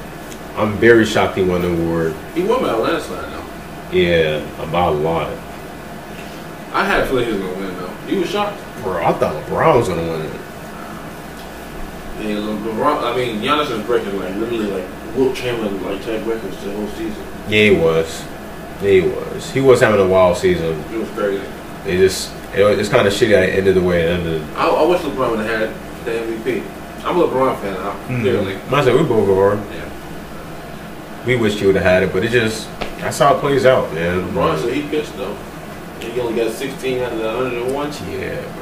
I'm 0.57 0.75
very 0.75 1.05
shocked 1.07 1.37
he 1.37 1.43
won 1.43 1.63
the 1.63 1.73
award. 1.73 2.15
He 2.35 2.43
won 2.45 2.63
by 2.63 2.71
a 2.71 2.77
landslide 2.77 3.33
though. 3.33 3.47
Yeah, 3.97 4.63
about 4.63 4.95
a 4.95 4.97
lot, 4.97 5.29
I 6.73 6.85
had 6.87 7.01
a 7.01 7.07
feeling 7.07 7.27
he 7.27 7.33
was 7.33 7.41
gonna 7.43 7.59
win 7.59 7.77
though. 7.77 7.95
You 8.09 8.21
was 8.21 8.31
shocked. 8.31 8.59
bro. 8.83 9.05
I 9.05 9.13
thought 9.13 9.35
LeBron 9.45 9.77
was 9.79 9.89
gonna 9.89 10.03
win 10.03 10.23
it. 10.23 10.41
And 12.23 12.39
um, 12.39 12.65
LeBron, 12.65 13.03
I 13.03 13.17
mean, 13.17 13.43
Giannis 13.43 13.71
is 13.71 13.85
breaking 13.85 14.17
like 14.19 14.35
literally 14.37 14.67
like 14.67 15.17
Wilt 15.17 15.35
Chamberlain 15.35 15.83
like 15.83 16.03
type 16.03 16.25
records 16.27 16.63
the 16.63 16.73
whole 16.73 16.89
season. 16.89 17.25
Yeah, 17.49 17.65
he 17.65 17.71
was. 17.73 18.25
Yeah, 18.81 18.91
he 18.91 19.01
was. 19.01 19.51
He 19.51 19.61
was 19.61 19.81
having 19.81 20.01
a 20.01 20.09
wild 20.09 20.37
season. 20.37 20.79
It 20.93 20.99
was 20.99 21.11
crazy. 21.11 21.45
It 21.85 21.99
just 21.99 22.33
it 22.55 22.63
was, 22.63 22.79
it's 22.79 22.89
kind 22.89 23.09
of 23.09 23.13
shitty 23.13 23.31
that 23.31 23.49
it 23.49 23.59
ended 23.59 23.75
the 23.75 23.83
way 23.83 24.03
it 24.03 24.09
ended. 24.11 24.43
I, 24.55 24.69
I 24.69 24.87
wish 24.87 25.01
LeBron 25.01 25.31
would 25.31 25.41
have 25.41 25.75
had 25.75 26.05
the 26.05 26.11
MVP. 26.13 26.65
I'm 27.05 27.17
a 27.17 27.27
LeBron 27.27 27.61
fan 27.61 27.75
now, 27.75 27.93
hmm. 27.93 28.21
clearly. 28.21 28.57
I 28.57 28.85
said 28.85 28.95
we 28.95 29.03
both 29.03 29.29
are. 29.29 29.57
Yeah. 29.75 29.89
We 31.27 31.37
wish 31.37 31.59
he 31.59 31.67
would 31.67 31.75
have 31.75 31.85
had 31.85 32.03
it, 32.05 32.13
but 32.13 32.25
it 32.25 32.31
just 32.31 32.69
that's 32.99 33.19
how 33.19 33.35
it 33.35 33.41
plays 33.41 33.67
out, 33.67 33.93
man. 33.95 34.29
LeBron 34.29 34.61
said 34.61 34.73
he 34.73 34.83
pitched 34.89 35.17
though. 35.17 35.37
He 36.01 36.21
only 36.21 36.37
got 36.37 36.53
16 36.53 36.99
out 37.01 37.13
of 37.13 37.19
the 37.19 37.25
101. 37.25 37.93
Yeah, 38.11 38.41
bro. 38.55 38.62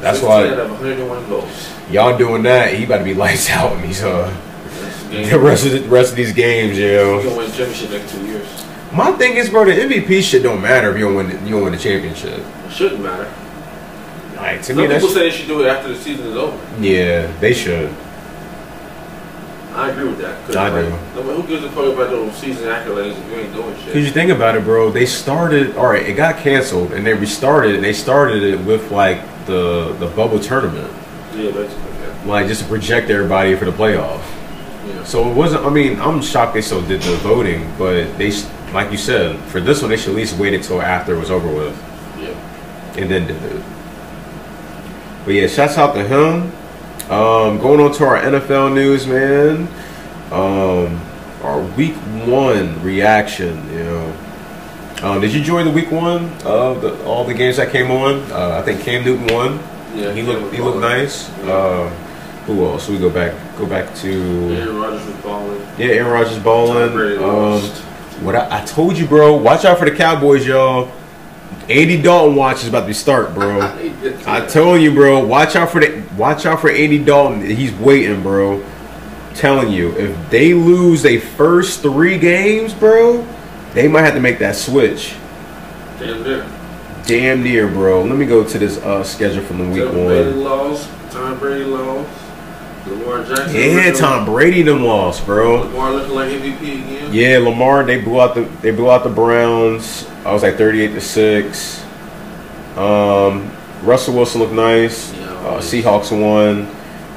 That's 0.00 0.20
16 0.20 0.28
why 0.28 0.48
out 0.50 0.58
of 0.60 0.70
101 0.70 1.28
goals. 1.28 1.72
y'all 1.90 2.16
doing 2.16 2.42
that. 2.44 2.74
He 2.74 2.84
about 2.84 2.98
to 2.98 3.04
be 3.04 3.14
lights 3.24 3.50
out 3.50 3.72
in 3.72 3.82
me. 3.82 3.92
So 3.92 4.32
the 5.10 5.38
rest 5.38 5.66
of 5.66 5.72
the 5.72 5.80
rest 5.88 6.10
of 6.10 6.16
these 6.16 6.32
games, 6.32 6.78
yo. 6.78 7.22
gonna 7.22 7.36
win 7.36 7.46
championship 7.50 7.90
next 7.90 8.12
two 8.12 8.26
years. 8.26 8.46
My 8.92 9.12
thing 9.12 9.36
is, 9.36 9.50
bro, 9.50 9.64
the 9.64 9.72
MVP 9.72 10.22
shit 10.22 10.42
don't 10.42 10.62
matter 10.62 10.90
if 10.90 10.98
you 10.98 11.04
don't 11.06 11.16
win. 11.16 11.46
You 11.46 11.54
don't 11.54 11.64
win 11.64 11.72
the 11.72 11.78
championship. 11.78 12.38
It 12.66 12.72
shouldn't 12.72 13.02
matter. 13.02 13.30
Like 14.36 14.58
to 14.60 14.64
Some 14.64 14.76
me, 14.76 14.86
people 14.86 15.08
say 15.08 15.28
they 15.28 15.30
should 15.30 15.48
do 15.48 15.62
it 15.64 15.68
after 15.68 15.88
the 15.88 15.96
season 15.96 16.26
is 16.28 16.36
over. 16.36 16.56
yeah, 16.80 17.26
they 17.40 17.52
should. 17.52 17.92
I 19.74 19.90
agree 19.90 20.08
with 20.08 20.18
that. 20.18 20.56
I 20.56 20.68
like, 20.70 20.84
do. 21.14 21.22
no 21.22 21.22
Who 21.40 21.46
gives 21.46 21.64
a 21.64 21.70
fuck 21.70 21.92
about 21.94 22.10
those 22.10 22.34
season 22.34 22.64
accolades 22.64 23.16
if 23.16 23.30
you 23.30 23.36
ain't 23.36 23.54
doing 23.54 23.74
shit? 23.76 23.86
Because 23.86 24.06
you 24.06 24.10
think 24.10 24.30
about 24.32 24.56
it, 24.56 24.64
bro, 24.64 24.90
they 24.90 25.06
started. 25.06 25.76
All 25.76 25.86
right, 25.86 26.04
it 26.04 26.14
got 26.14 26.38
canceled, 26.38 26.92
and 26.92 27.06
they 27.06 27.14
restarted. 27.14 27.74
And 27.76 27.84
they 27.84 27.92
started 27.92 28.42
it 28.42 28.58
with 28.60 28.90
like 28.90 29.20
the 29.48 29.96
the 29.98 30.06
bubble 30.14 30.38
tournament, 30.38 30.92
Yeah, 31.34 31.50
basically, 31.50 31.90
yeah. 32.00 32.22
like 32.26 32.46
just 32.46 32.62
to 32.62 32.68
project 32.68 33.10
everybody 33.10 33.56
for 33.56 33.64
the 33.64 33.72
playoff. 33.72 34.20
yeah. 34.86 35.02
So 35.04 35.28
it 35.28 35.34
wasn't. 35.34 35.64
I 35.66 35.70
mean, 35.70 35.98
I'm 36.00 36.22
shocked 36.22 36.54
they 36.54 36.62
still 36.62 36.82
did 36.86 37.02
the 37.02 37.16
voting, 37.16 37.68
but 37.76 38.16
they, 38.18 38.30
like 38.72 38.92
you 38.92 38.98
said, 38.98 39.36
for 39.50 39.60
this 39.60 39.80
one 39.82 39.90
they 39.90 39.96
should 39.96 40.10
at 40.10 40.16
least 40.16 40.38
wait 40.38 40.54
until 40.54 40.80
after 40.80 41.14
it 41.14 41.18
was 41.18 41.30
over 41.32 41.48
with, 41.48 41.76
Yeah. 42.20 42.28
and 43.02 43.10
then 43.10 43.26
did 43.26 43.42
it. 43.42 43.62
But 45.24 45.34
yeah, 45.34 45.46
shouts 45.48 45.76
out 45.76 45.94
to 45.94 46.04
him. 46.06 46.52
Um, 47.10 47.58
going 47.58 47.80
on 47.80 47.92
to 47.94 48.04
our 48.04 48.20
NFL 48.20 48.74
news, 48.74 49.06
man. 49.06 49.66
Um, 50.30 51.00
our 51.42 51.60
week 51.76 51.94
one 52.26 52.82
reaction. 52.82 53.56
You 53.72 53.84
know, 53.84 54.12
um, 55.02 55.20
did 55.20 55.32
you 55.32 55.40
enjoy 55.40 55.64
the 55.64 55.70
week 55.70 55.90
one 55.90 56.24
of 56.44 56.82
the, 56.82 57.04
all 57.04 57.24
the 57.24 57.34
games 57.34 57.56
that 57.56 57.70
came 57.70 57.90
on? 57.90 58.30
Uh, 58.32 58.58
I 58.60 58.62
think 58.62 58.82
Cam 58.82 59.04
Newton 59.04 59.26
won. 59.34 59.58
Yeah, 59.94 60.12
he 60.12 60.22
looked 60.22 60.54
he 60.54 60.60
looked 60.60 60.78
nice. 60.78 61.28
Yeah. 61.44 61.52
Um, 61.52 61.88
who 62.46 62.64
else? 62.64 62.88
We 62.88 62.98
go 62.98 63.10
back 63.10 63.34
go 63.58 63.66
back 63.66 63.94
to. 63.96 64.10
Aaron 64.54 64.76
Rodgers 64.76 65.06
was 65.06 65.16
balling. 65.16 65.60
Yeah, 65.78 65.86
Aaron 65.94 66.12
Rodgers 66.12 66.38
balling. 66.38 67.18
Um, 67.18 67.60
what 68.24 68.34
I, 68.34 68.62
I 68.62 68.64
told 68.64 68.96
you, 68.96 69.06
bro. 69.06 69.36
Watch 69.36 69.64
out 69.64 69.78
for 69.78 69.88
the 69.88 69.96
Cowboys, 69.96 70.46
y'all. 70.46 70.90
Andy 71.68 72.00
Dalton 72.00 72.34
watch 72.34 72.62
is 72.62 72.68
about 72.68 72.86
to 72.86 72.94
start, 72.94 73.34
bro. 73.34 73.60
I 74.26 74.46
told 74.46 74.80
you, 74.80 74.92
bro. 74.92 75.24
Watch 75.24 75.54
out 75.54 75.70
for 75.70 75.80
the 75.80 76.02
watch 76.16 76.46
out 76.46 76.60
for 76.60 76.70
Andy 76.70 77.02
Dalton. 77.02 77.42
He's 77.42 77.72
waiting, 77.74 78.22
bro. 78.22 78.64
Telling 79.34 79.70
you, 79.70 79.94
if 79.96 80.30
they 80.30 80.54
lose 80.54 81.02
their 81.02 81.20
first 81.20 81.80
three 81.80 82.18
games, 82.18 82.74
bro, 82.74 83.22
they 83.74 83.88
might 83.88 84.02
have 84.02 84.14
to 84.14 84.20
make 84.20 84.38
that 84.38 84.56
switch. 84.56 85.14
Damn 85.98 86.22
near. 86.22 86.46
Damn 87.06 87.42
near, 87.42 87.68
bro. 87.68 88.02
Let 88.04 88.16
me 88.16 88.26
go 88.26 88.44
to 88.44 88.58
this 88.58 88.78
uh, 88.78 89.02
schedule 89.02 89.42
from 89.42 89.58
the 89.58 89.64
week 89.68 89.84
Tom 89.84 89.94
Brady 89.94 90.30
one. 90.32 90.44
lost. 90.44 90.90
Tom 91.10 91.38
Brady 91.38 91.64
lost. 91.64 92.24
Lamar 92.86 93.24
Jackson. 93.24 93.54
Yeah, 93.54 93.92
Tom 93.92 94.24
Brady 94.24 94.62
them 94.62 94.82
lost, 94.84 95.24
bro. 95.26 95.62
Lamar 95.62 95.92
looking 95.92 96.14
like 96.14 96.30
MVP 96.30 96.60
again. 96.60 97.12
Yeah, 97.12 97.38
Lamar 97.38 97.84
they 97.84 98.00
blew 98.00 98.20
out 98.20 98.34
the 98.34 98.42
they 98.62 98.70
blew 98.70 98.90
out 98.90 99.04
the 99.04 99.10
Browns. 99.10 100.08
I 100.24 100.32
was 100.32 100.42
like 100.42 100.56
thirty 100.56 100.80
eight 100.82 100.92
to 100.94 101.00
six. 101.00 101.82
Um, 102.76 103.50
Russell 103.82 104.14
Wilson 104.14 104.40
looked 104.40 104.52
nice. 104.54 105.12
Yeah, 105.14 105.26
Uh. 105.32 105.60
Seahawks 105.60 106.10
won. 106.12 106.68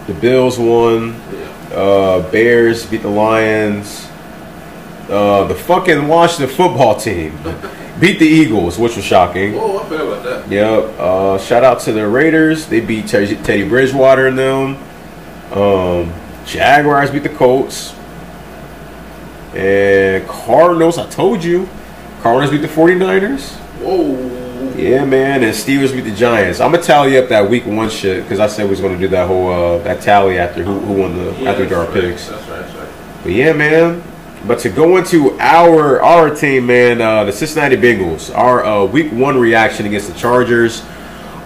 The 0.07 0.13
Bills 0.13 0.57
won. 0.59 1.13
Yeah. 1.31 1.75
Uh, 1.77 2.31
Bears 2.31 2.85
beat 2.85 3.01
the 3.03 3.09
Lions. 3.09 4.07
Uh, 5.11 5.43
the 5.45 5.55
fucking 5.55 6.07
Washington 6.07 6.55
football 6.55 6.95
team 6.95 7.37
beat 7.99 8.17
the 8.17 8.25
Eagles, 8.25 8.79
which 8.79 8.95
was 8.95 9.03
shocking. 9.03 9.53
Whoa, 9.55 9.79
I 9.79 9.83
forgot 9.83 10.07
about 10.07 10.23
that. 10.23 10.49
Yep. 10.49 10.99
Uh, 10.99 11.37
shout 11.37 11.65
out 11.65 11.81
to 11.81 11.91
the 11.91 12.07
Raiders. 12.07 12.65
They 12.67 12.79
beat 12.79 13.07
Teddy, 13.07 13.35
Teddy 13.35 13.67
Bridgewater 13.67 14.27
and 14.27 14.39
them. 14.39 14.77
Um, 15.51 16.13
Jaguars 16.45 17.11
beat 17.11 17.23
the 17.23 17.29
Colts. 17.29 17.93
And 19.53 20.25
Cardinals, 20.29 20.97
I 20.97 21.09
told 21.09 21.43
you. 21.43 21.67
Cardinals 22.21 22.51
beat 22.51 22.61
the 22.61 22.73
49ers. 22.73 23.55
Whoa. 23.81 24.73
Yeah, 24.77 25.03
man. 25.03 25.43
And 25.43 25.53
Steelers 25.53 25.91
beat 25.91 26.09
the 26.09 26.15
Giants. 26.15 26.61
I'm 26.61 26.71
going 26.71 26.81
to 26.81 26.87
tally 26.87 27.17
up 27.17 27.27
that 27.27 27.49
week 27.49 27.65
one 27.65 27.89
shit 27.89 28.23
because 28.23 28.39
I 28.39 28.47
said 28.47 28.63
we 28.63 28.69
was 28.71 28.79
going 28.79 28.93
to 28.93 28.99
do 28.99 29.09
that 29.09 29.27
whole 29.27 29.51
uh, 29.51 29.77
that 29.79 30.01
tally 30.01 30.37
after 30.39 30.63
who, 30.63 30.79
who 30.79 30.93
won 30.93 31.17
the 31.17 31.33
Yeah, 31.33 31.51
after 31.51 31.67
we 31.67 31.73
our 31.73 31.83
right. 31.83 31.93
picks. 31.93 32.29
That's 32.29 32.47
right. 32.47 32.61
That's 32.61 32.75
right. 32.75 33.23
But 33.23 33.31
yeah, 33.33 33.51
man. 33.51 34.01
But 34.47 34.59
to 34.59 34.69
go 34.69 34.97
into 34.97 35.37
our 35.39 36.01
our 36.01 36.33
team, 36.33 36.65
man, 36.65 36.99
uh, 36.99 37.23
the 37.25 37.31
Cincinnati 37.31 37.77
Bengals, 37.77 38.35
our 38.35 38.65
uh, 38.65 38.85
Week 38.85 39.11
One 39.11 39.37
reaction 39.37 39.85
against 39.85 40.11
the 40.11 40.17
Chargers. 40.17 40.83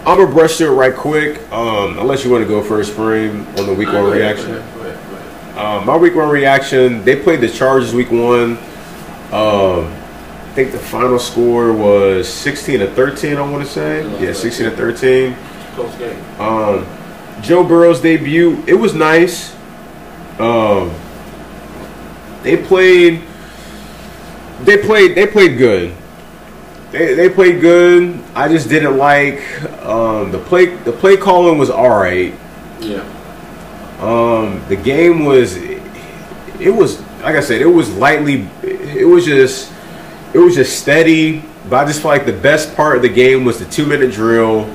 I'm 0.05 0.17
gonna 0.19 0.31
brush 0.31 0.57
through 0.57 0.73
it 0.73 0.76
right 0.76 0.95
quick. 0.95 1.41
Um, 1.51 1.97
unless 1.99 2.23
you 2.23 2.31
want 2.31 2.43
to 2.43 2.47
go 2.47 2.63
first, 2.63 2.93
frame 2.93 3.45
on 3.57 3.65
the 3.65 3.73
Week 3.73 3.88
One 3.88 3.95
right, 3.95 4.01
go 4.01 4.07
ahead, 4.11 4.38
reaction. 4.38 4.47
Go 4.47 4.57
ahead, 4.57 4.73
go 4.76 4.81
ahead, 4.81 5.09
go 5.09 5.15
ahead. 5.15 5.26
Um, 5.57 5.85
my 5.85 5.95
week 5.95 6.15
one 6.15 6.30
reaction, 6.30 7.03
they 7.05 7.15
played 7.15 7.39
the 7.39 7.47
Chargers 7.47 7.93
week 7.93 8.11
one. 8.11 8.57
Um, 9.31 9.85
I 9.88 10.51
think 10.53 10.73
the 10.73 10.80
final 10.80 11.17
score 11.17 11.72
was 11.72 12.27
16 12.27 12.80
to 12.80 12.91
13, 12.91 13.38
I 13.38 13.49
want 13.49 13.65
to 13.65 13.69
say. 13.69 14.03
Yeah, 14.22 14.34
16 14.34 14.69
to 14.69 14.76
13. 14.76 15.35
Close 15.76 15.95
game. 15.95 16.41
Um, 16.41 16.85
Joe 17.41 17.63
Burrow's 17.63 18.01
debut, 18.01 18.63
it 18.67 18.73
was 18.73 18.93
nice. 18.93 19.53
Um, 20.39 20.93
they 22.45 22.55
played, 22.57 23.23
they 24.61 24.77
played, 24.77 25.15
they 25.15 25.26
played 25.26 25.57
good. 25.57 25.95
They, 26.91 27.15
they 27.15 27.27
played 27.27 27.59
good. 27.59 28.22
I 28.35 28.47
just 28.47 28.69
didn't 28.69 28.97
like 28.97 29.39
um, 29.84 30.31
the 30.31 30.38
play. 30.38 30.67
The 30.67 30.91
play 30.91 31.17
calling 31.17 31.57
was 31.57 31.72
all 31.72 31.89
right. 31.89 32.35
Yeah. 32.80 33.01
Um, 33.99 34.63
the 34.69 34.76
game 34.76 35.26
was, 35.26 35.55
it 35.55 36.73
was 36.73 37.01
like 37.23 37.35
I 37.35 37.39
said, 37.39 37.61
it 37.61 37.65
was 37.65 37.91
lightly, 37.95 38.47
it 38.61 39.07
was 39.07 39.26
just, 39.26 39.73
it 40.35 40.38
was 40.38 40.53
just 40.53 40.80
steady. 40.80 41.43
But 41.67 41.77
I 41.77 41.85
just 41.85 42.03
feel 42.03 42.11
like 42.11 42.27
the 42.27 42.34
best 42.34 42.76
part 42.76 42.95
of 42.95 43.01
the 43.01 43.09
game 43.09 43.43
was 43.43 43.57
the 43.57 43.65
two 43.65 43.88
minute 43.88 44.11
drill 44.13 44.65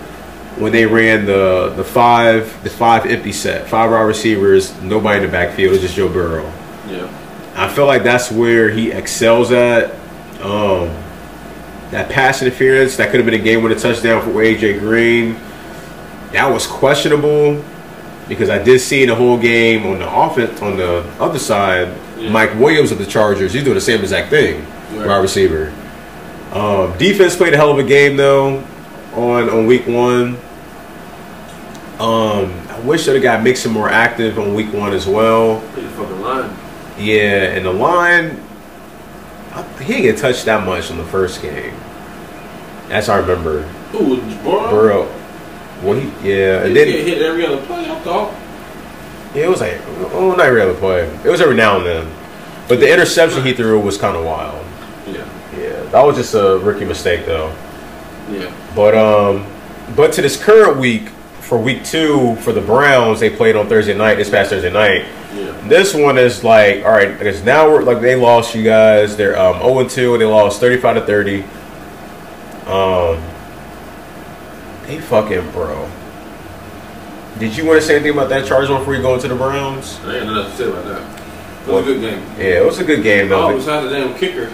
when 0.58 0.72
they 0.72 0.86
ran 0.86 1.24
the 1.24 1.72
the 1.76 1.84
five 1.84 2.64
the 2.64 2.70
five 2.70 3.06
empty 3.06 3.30
set, 3.30 3.68
five 3.68 3.92
wide 3.92 4.02
receivers, 4.02 4.74
nobody 4.82 5.18
in 5.18 5.26
the 5.26 5.30
backfield, 5.30 5.68
it 5.68 5.72
was 5.74 5.80
just 5.80 5.94
Joe 5.94 6.08
Burrow. 6.08 6.44
Yeah. 6.88 7.19
I 7.60 7.68
feel 7.68 7.84
like 7.86 8.02
that's 8.02 8.30
where 8.30 8.70
he 8.70 8.90
excels 8.90 9.52
at. 9.52 9.90
Um, 10.40 10.88
that 11.90 12.08
pass 12.08 12.40
interference 12.40 12.96
that 12.96 13.10
could 13.10 13.16
have 13.20 13.26
been 13.26 13.38
a 13.38 13.42
game 13.44 13.62
with 13.62 13.72
a 13.72 13.74
touchdown 13.78 14.22
for 14.22 14.30
AJ 14.30 14.78
Green. 14.78 15.34
That 16.32 16.46
was 16.50 16.66
questionable 16.66 17.62
because 18.28 18.48
I 18.48 18.62
did 18.62 18.78
see 18.80 19.02
in 19.02 19.08
the 19.08 19.14
whole 19.14 19.36
game 19.36 19.84
on 19.86 19.98
the 19.98 20.10
offense 20.10 20.62
on 20.62 20.76
the 20.78 21.04
other 21.20 21.38
side, 21.38 21.88
Yeah. 22.16 22.30
Mike 22.30 22.54
Williams 22.58 22.92
of 22.92 22.98
the 22.98 23.04
Chargers. 23.06 23.52
He's 23.52 23.64
doing 23.64 23.74
the 23.74 23.80
same 23.80 24.00
exact 24.00 24.30
thing, 24.30 24.64
Right. 24.94 25.06
wide 25.08 25.18
receiver. 25.18 25.70
Um, 26.54 26.94
defense 26.96 27.36
played 27.36 27.52
a 27.52 27.56
hell 27.58 27.70
of 27.72 27.78
a 27.78 27.82
game 27.82 28.16
though 28.16 28.62
on 29.14 29.50
on 29.50 29.66
week 29.66 29.86
one. 29.86 30.38
Um, 31.98 32.52
I 32.70 32.78
wish 32.84 33.04
that 33.04 33.20
got 33.20 33.42
Mixon 33.42 33.72
more 33.72 33.90
active 33.90 34.38
on 34.38 34.54
week 34.54 34.72
one 34.72 34.92
as 34.94 35.06
well. 35.06 35.62
Pretty 35.74 35.88
fucking 35.88 36.22
line. 36.22 36.50
Yeah, 37.00 37.54
and 37.54 37.64
the 37.64 37.72
line, 37.72 38.38
I- 39.54 39.64
he 39.82 39.94
didn't 39.94 40.02
get 40.02 40.16
touched 40.18 40.44
that 40.44 40.64
much 40.66 40.90
in 40.90 40.98
the 40.98 41.04
first 41.04 41.40
game. 41.42 41.74
That's 42.88 43.08
I 43.08 43.18
remember. 43.18 43.68
Ooh, 43.94 44.20
Burrow. 44.44 44.70
Burrow. 44.70 45.08
Well, 45.82 45.94
he, 45.94 46.06
yeah, 46.28 46.60
He 46.60 46.66
and 46.66 46.74
get 46.74 46.84
then 46.86 47.06
hit 47.06 47.22
every 47.22 47.46
other 47.46 47.56
play. 47.62 47.90
I 47.90 47.94
thought. 48.00 48.32
yeah, 49.34 49.44
it 49.44 49.48
was 49.48 49.60
like, 49.60 49.78
oh, 50.12 50.34
not 50.36 50.40
every 50.46 50.60
other 50.60 50.74
play. 50.74 51.02
It 51.24 51.28
was 51.30 51.40
every 51.40 51.56
now 51.56 51.78
and 51.78 51.86
then. 51.86 52.10
But 52.68 52.80
the 52.80 52.92
interception 52.92 53.42
he 53.44 53.54
threw 53.54 53.80
was 53.80 53.96
kind 53.96 54.16
of 54.16 54.24
wild. 54.24 54.64
Yeah. 55.06 55.26
Yeah, 55.58 55.82
that 55.90 56.02
was 56.04 56.16
just 56.16 56.34
a 56.34 56.58
rookie 56.58 56.84
mistake 56.84 57.26
though. 57.26 57.52
Yeah. 58.30 58.52
But 58.76 58.94
um, 58.94 59.46
but 59.96 60.12
to 60.12 60.22
this 60.22 60.36
current 60.42 60.78
week, 60.78 61.08
for 61.50 61.58
week 61.58 61.84
two 61.84 62.36
for 62.36 62.52
the 62.52 62.60
Browns, 62.60 63.18
they 63.18 63.28
played 63.28 63.56
on 63.56 63.68
Thursday 63.68 63.92
night. 63.92 64.14
This 64.14 64.30
past 64.30 64.50
Thursday 64.50 64.72
night. 64.72 65.04
Yeah. 65.34 65.50
This 65.66 65.92
one 65.92 66.16
is 66.16 66.44
like, 66.44 66.84
all 66.84 66.92
right, 66.92 67.18
because 67.18 67.42
now 67.42 67.68
we're 67.68 67.82
like 67.82 68.00
they 68.00 68.14
lost 68.14 68.54
you 68.54 68.62
guys. 68.62 69.16
They're 69.16 69.36
um 69.36 69.58
0 69.58 69.88
2 69.88 70.12
and 70.14 70.22
they 70.22 70.26
lost 70.26 70.60
35 70.60 70.94
to 70.94 71.06
30. 71.06 71.42
Um 72.70 73.20
they 74.86 75.00
fucking 75.00 75.50
bro. 75.50 75.90
Did 77.40 77.56
you 77.56 77.66
want 77.66 77.80
to 77.80 77.86
say 77.86 77.96
anything 77.96 78.12
about 78.12 78.28
that 78.28 78.46
charge 78.46 78.68
one 78.68 78.78
before 78.78 78.94
you 78.94 79.02
go 79.02 79.14
into 79.14 79.26
the 79.26 79.34
Browns? 79.34 79.98
I 80.04 80.18
ain't 80.18 80.26
nothing 80.26 80.52
to 80.52 80.56
say 80.56 80.68
about 80.68 80.84
that. 80.84 81.68
It 81.68 81.72
was 81.72 81.82
a 81.84 81.94
good 81.94 82.00
game. 82.00 82.20
Yeah, 82.38 82.60
it 82.60 82.64
was 82.64 82.78
a 82.78 82.84
good 82.84 83.02
game 83.02 83.28
though. 83.28 83.48
Oh, 83.48 83.56
besides 83.56 83.90
the 83.90 83.98
damn 83.98 84.16
kicker, 84.16 84.52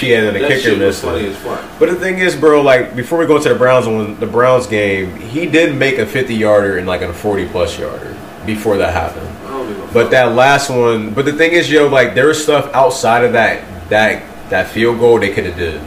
yeah, 0.00 0.18
and 0.18 0.36
the 0.36 0.40
that 0.40 0.48
kicker 0.48 0.76
missed 0.76 1.04
it. 1.04 1.36
But 1.78 1.90
the 1.90 1.96
thing 1.96 2.18
is, 2.18 2.36
bro, 2.36 2.62
like 2.62 2.94
before 2.96 3.18
we 3.18 3.26
go 3.26 3.40
to 3.42 3.48
the 3.48 3.54
Browns 3.54 3.86
one, 3.86 4.18
the 4.18 4.26
Browns 4.26 4.66
game, 4.66 5.16
he 5.16 5.46
did 5.46 5.74
make 5.76 5.98
a 5.98 6.06
50 6.06 6.34
yarder 6.34 6.78
and 6.78 6.86
like 6.86 7.02
a 7.02 7.12
40 7.12 7.48
plus 7.48 7.78
yarder 7.78 8.16
before 8.46 8.76
that 8.78 8.92
happened. 8.92 9.28
I 9.46 9.50
don't 9.50 9.68
give 9.68 9.90
a 9.90 9.92
But 9.92 10.10
that 10.10 10.34
last 10.34 10.70
one, 10.70 11.12
but 11.14 11.24
the 11.24 11.32
thing 11.32 11.52
is, 11.52 11.70
yo, 11.70 11.88
like 11.88 12.14
there 12.14 12.28
was 12.28 12.42
stuff 12.42 12.72
outside 12.74 13.24
of 13.24 13.32
that 13.32 13.62
that 13.88 14.22
that 14.50 14.68
field 14.68 14.98
goal 14.98 15.18
they 15.18 15.32
could 15.32 15.46
have 15.46 15.56
did. 15.56 15.80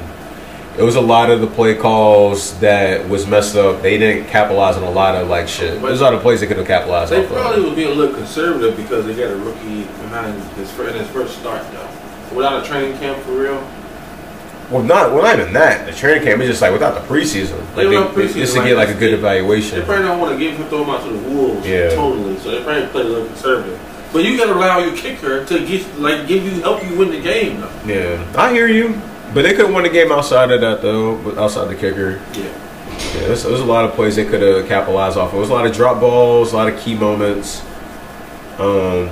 It 0.77 0.84
was 0.84 0.98
a 0.98 1.02
lot 1.02 1.30
of 1.30 1.40
the 1.40 1.48
play 1.48 1.73
calls 1.73 2.60
that 2.60 3.07
was 3.07 3.26
messed 3.26 3.56
up. 3.56 3.82
They 3.82 3.98
didn't 3.98 4.27
capitalize 4.27 4.76
on 4.76 4.84
a 4.84 4.90
lot 4.91 5.15
of 5.15 5.30
like 5.30 5.48
shit. 5.48 5.82
There's 5.82 6.02
a 6.02 6.03
lot 6.03 6.14
of 6.14 6.22
plays 6.22 6.41
they 6.41 6.48
could 6.48 6.57
have 6.57 6.68
capitalized 6.68 7.14
They 7.14 7.26
probably 7.26 7.60
of. 7.60 7.68
was 7.68 7.76
being 7.76 7.91
a 7.91 7.95
little 7.95 8.14
conservative 8.14 8.76
because 8.76 9.06
they 9.06 9.15
got 9.15 9.32
a 9.32 9.38
rookie 9.38 9.84
behind 9.84 10.41
his 10.56 10.69
first, 10.72 10.94
in 10.95 11.02
his 11.02 11.10
first 11.11 11.40
start 11.40 11.64
though. 11.72 11.90
Without 12.36 12.61
a 12.61 12.68
training 12.68 12.98
camp 12.99 13.18
for 13.23 13.32
real. 13.32 13.65
Well, 14.72 14.82
not 14.84 15.14
well, 15.14 15.22
not 15.24 15.40
even 15.40 15.54
that. 15.54 15.86
The 15.86 15.92
training 15.94 16.24
camp 16.24 16.42
is 16.42 16.50
just 16.50 16.62
like 16.62 16.72
without 16.74 16.96
the 16.96 17.08
preseason, 17.14 17.60
like 17.76 17.88
they- 17.88 17.96
preseason, 17.96 18.34
just 18.34 18.54
to 18.54 18.60
like, 18.60 18.70
get 18.70 18.78
like 18.78 18.90
a 18.90 18.94
good 18.96 19.14
evaluation. 19.14 19.80
They 19.80 19.86
probably 19.86 20.06
don't 20.06 20.20
want 20.20 20.34
to 20.34 20.40
give 20.40 20.58
him 20.58 20.68
throw 20.68 20.84
him 20.84 20.90
out 20.90 21.04
to 21.04 21.10
the 21.12 21.30
wolves 21.30 21.68
Yeah. 21.68 21.90
totally. 21.96 22.38
So 22.40 22.52
they 22.52 22.64
probably 22.64 22.88
play 22.88 23.02
a 23.02 23.06
little 23.06 23.28
conservative. 23.28 23.80
But 24.12 24.24
you 24.24 24.38
gotta 24.38 24.54
allow 24.54 24.80
your 24.80 24.96
kicker 24.96 25.46
to 25.46 25.66
get 25.68 26.00
like 26.00 26.26
give 26.28 26.44
you 26.44 26.62
help 26.62 26.84
you 26.84 26.96
win 26.98 27.12
the 27.12 27.20
game 27.22 27.62
though. 27.62 27.72
Yeah, 27.86 28.26
I 28.36 28.54
hear 28.54 28.68
you, 28.68 29.00
but 29.34 29.44
they 29.44 29.52
could 29.54 29.66
have 29.66 29.74
won 29.74 29.84
the 29.84 29.90
game 29.90 30.12
outside 30.12 30.50
of 30.52 30.62
that 30.62 30.82
though, 30.82 31.16
but 31.18 31.38
outside 31.38 31.66
the 31.70 31.76
kicker. 31.76 32.22
Yeah. 32.34 32.44
Yeah, 33.14 33.28
there's, 33.28 33.44
there's 33.44 33.60
a 33.60 33.66
lot 33.66 33.84
of 33.86 33.92
plays 33.94 34.16
they 34.16 34.26
could 34.26 34.42
have 34.42 34.68
capitalized 34.70 35.18
off 35.18 35.30
of. 35.30 35.36
It 35.36 35.40
was 35.42 35.50
a 35.50 35.54
lot 35.54 35.66
of 35.66 35.74
drop 35.76 36.00
balls, 36.00 36.54
a 36.54 36.56
lot 36.56 36.72
of 36.72 36.80
key 36.80 36.96
moments. 36.96 37.62
Um, 38.58 39.10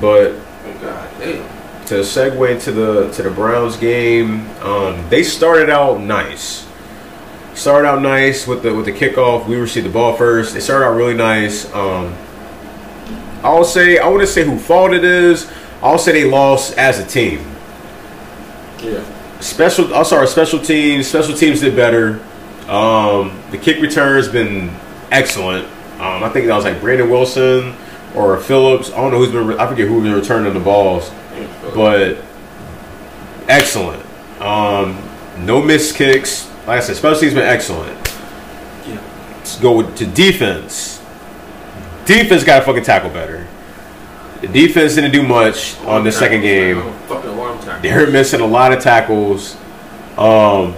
but 0.00 0.32
Oh 0.66 0.78
god 0.80 1.10
damn. 1.20 1.53
To 1.86 1.96
segue 1.96 2.50
into 2.50 2.72
the 2.72 3.10
to 3.12 3.22
the 3.22 3.30
Browns 3.30 3.76
game, 3.76 4.48
um, 4.60 5.08
they 5.10 5.22
started 5.22 5.70
out 5.70 6.00
nice. 6.00 6.66
Started 7.54 7.88
out 7.88 8.02
nice 8.02 8.46
with 8.46 8.62
the 8.62 8.74
with 8.74 8.86
the 8.86 8.92
kickoff. 8.92 9.46
We 9.46 9.56
received 9.56 9.86
the 9.86 9.90
ball 9.90 10.16
first. 10.16 10.54
They 10.54 10.60
started 10.60 10.86
out 10.86 10.96
really 10.96 11.14
nice. 11.14 11.72
Um, 11.72 12.14
I'll 13.42 13.64
say 13.64 13.98
I 13.98 14.08
want 14.08 14.22
to 14.22 14.26
say 14.26 14.44
who 14.44 14.58
fault 14.58 14.92
it 14.92 15.04
is. 15.04 15.50
I'll 15.82 15.98
say 15.98 16.12
they 16.12 16.24
lost 16.24 16.78
as 16.78 16.98
a 16.98 17.06
team. 17.06 17.40
Yeah. 18.82 19.04
Special, 19.40 19.94
I'm 19.94 20.04
sorry, 20.04 20.26
special 20.26 20.58
teams. 20.58 21.06
Special 21.06 21.34
teams 21.34 21.60
did 21.60 21.76
better. 21.76 22.24
Um, 22.68 23.38
the 23.50 23.58
kick 23.58 23.82
return 23.82 24.16
has 24.16 24.28
been 24.28 24.74
excellent. 25.10 25.66
Um, 26.00 26.24
I 26.24 26.30
think 26.30 26.46
that 26.46 26.56
was 26.56 26.64
like 26.64 26.80
Brandon 26.80 27.10
Wilson 27.10 27.74
or 28.14 28.38
Phillips. 28.40 28.90
I 28.90 28.96
don't 28.96 29.12
know 29.12 29.18
who's 29.18 29.32
been. 29.32 29.60
I 29.60 29.68
forget 29.68 29.86
who's 29.86 30.02
been 30.02 30.14
returning 30.14 30.54
the 30.54 30.60
balls, 30.60 31.10
but 31.74 32.16
excellent. 33.48 34.04
Um, 34.40 34.96
no 35.38 35.60
missed 35.60 35.96
kicks. 35.96 36.48
Like 36.66 36.78
I 36.78 36.80
said, 36.80 36.96
special 36.96 37.20
teams 37.20 37.34
been 37.34 37.42
excellent. 37.42 37.96
Yeah. 38.86 39.00
Let's 39.36 39.58
go 39.60 39.82
to 39.82 40.06
defense. 40.06 41.02
Defense 42.06 42.44
got 42.44 42.60
to 42.60 42.64
fucking 42.64 42.84
tackle 42.84 43.10
better. 43.10 43.46
The 44.40 44.48
defense 44.48 44.94
didn't 44.94 45.12
do 45.12 45.22
much 45.22 45.78
on 45.80 46.04
the 46.04 46.12
second 46.12 46.42
game. 46.42 46.78
Alarm. 47.08 47.82
They're 47.82 48.10
missing 48.10 48.40
a 48.40 48.46
lot 48.46 48.72
of 48.72 48.82
tackles. 48.82 49.56
Um, 50.18 50.74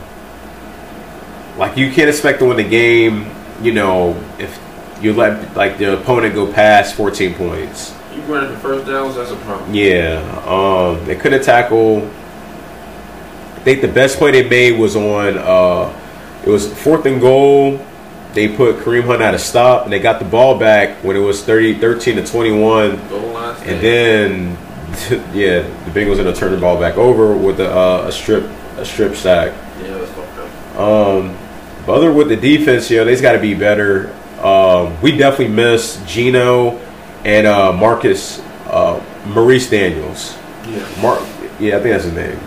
like 1.56 1.76
you 1.76 1.90
can't 1.90 2.08
expect 2.08 2.38
to 2.40 2.46
win 2.46 2.56
the 2.56 2.68
game, 2.68 3.30
you 3.62 3.72
know, 3.72 4.22
if 4.38 4.58
you 5.00 5.12
let 5.12 5.56
like 5.56 5.78
the 5.78 5.98
opponent 5.98 6.34
go 6.34 6.50
past 6.52 6.94
14 6.94 7.34
points. 7.34 7.95
You 8.16 8.22
running 8.22 8.54
for 8.54 8.60
first 8.60 8.86
downs, 8.86 9.16
that's 9.16 9.30
a 9.30 9.36
problem. 9.36 9.74
Yeah, 9.74 10.22
um, 10.46 11.04
they 11.04 11.16
couldn't 11.16 11.42
tackle. 11.42 11.98
I 11.98 13.58
think 13.60 13.82
the 13.82 13.88
best 13.88 14.16
play 14.16 14.30
they 14.30 14.48
made 14.48 14.78
was 14.78 14.96
on. 14.96 15.36
Uh, 15.36 15.94
it 16.44 16.48
was 16.48 16.72
fourth 16.82 17.04
and 17.04 17.20
goal. 17.20 17.84
They 18.32 18.48
put 18.48 18.76
Kareem 18.76 19.04
Hunt 19.04 19.20
at 19.20 19.34
a 19.34 19.38
stop, 19.38 19.84
and 19.84 19.92
they 19.92 19.98
got 19.98 20.18
the 20.18 20.24
ball 20.24 20.58
back 20.58 21.02
when 21.04 21.14
it 21.14 21.20
was 21.20 21.42
30, 21.42 21.78
13 21.78 22.16
to 22.16 22.26
21. 22.26 23.08
Goal 23.08 23.20
line 23.32 23.56
stand. 23.56 23.70
And 23.70 23.82
then, 23.82 25.34
yeah, 25.34 25.62
the 25.84 25.90
Bengals 25.90 26.18
ended 26.18 26.28
up 26.28 26.36
turning 26.36 26.54
the 26.54 26.60
ball 26.60 26.80
back 26.80 26.96
over 26.96 27.36
with 27.36 27.60
a, 27.60 27.70
uh, 27.70 28.06
a 28.06 28.12
strip 28.12 28.44
a 28.78 28.84
strip 28.84 29.14
sack. 29.14 29.52
Yeah, 29.82 29.98
that's 29.98 30.10
fucked 30.12 30.38
up. 30.38 30.78
Um, 30.78 31.36
but 31.84 31.94
other 31.94 32.12
with 32.12 32.28
the 32.28 32.36
defense, 32.36 32.90
you 32.90 32.98
know, 32.98 33.04
they's 33.04 33.20
got 33.20 33.32
to 33.32 33.40
be 33.40 33.54
better. 33.54 34.14
Um, 34.42 35.00
we 35.02 35.16
definitely 35.16 35.54
missed 35.54 36.06
Geno 36.06 36.78
and 37.26 37.46
uh, 37.46 37.72
Marcus 37.72 38.38
uh, 38.70 39.02
Maurice 39.26 39.68
Daniels. 39.68 40.36
Yeah. 40.64 41.02
Mark, 41.02 41.20
yeah, 41.58 41.76
I 41.76 41.80
think 41.80 41.92
that's 41.92 42.04
his 42.04 42.12
name. 42.14 42.38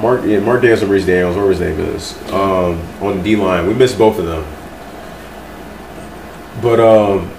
Mark, 0.00 0.24
yeah, 0.26 0.40
Mark 0.40 0.60
Daniels 0.60 0.82
and 0.82 0.90
Maurice 0.90 1.06
Daniels, 1.06 1.34
whatever 1.36 1.50
his 1.52 1.60
name 1.60 1.80
is, 1.80 2.32
um, 2.32 2.78
on 3.02 3.18
the 3.18 3.22
D 3.24 3.36
line. 3.36 3.66
We 3.66 3.72
missed 3.74 3.96
both 3.96 4.18
of 4.18 4.26
them. 4.26 4.44
But 6.62 6.78
um, 6.80 7.30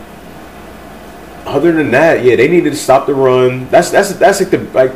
other 1.46 1.72
than 1.72 1.92
that, 1.92 2.24
yeah, 2.24 2.36
they 2.36 2.48
needed 2.48 2.72
to 2.72 2.76
stop 2.76 3.06
the 3.06 3.14
run. 3.14 3.68
That's 3.70 3.92
that's 3.92 4.14
that's 4.14 4.40
like 4.42 4.50
the 4.50 4.60
like 4.74 4.92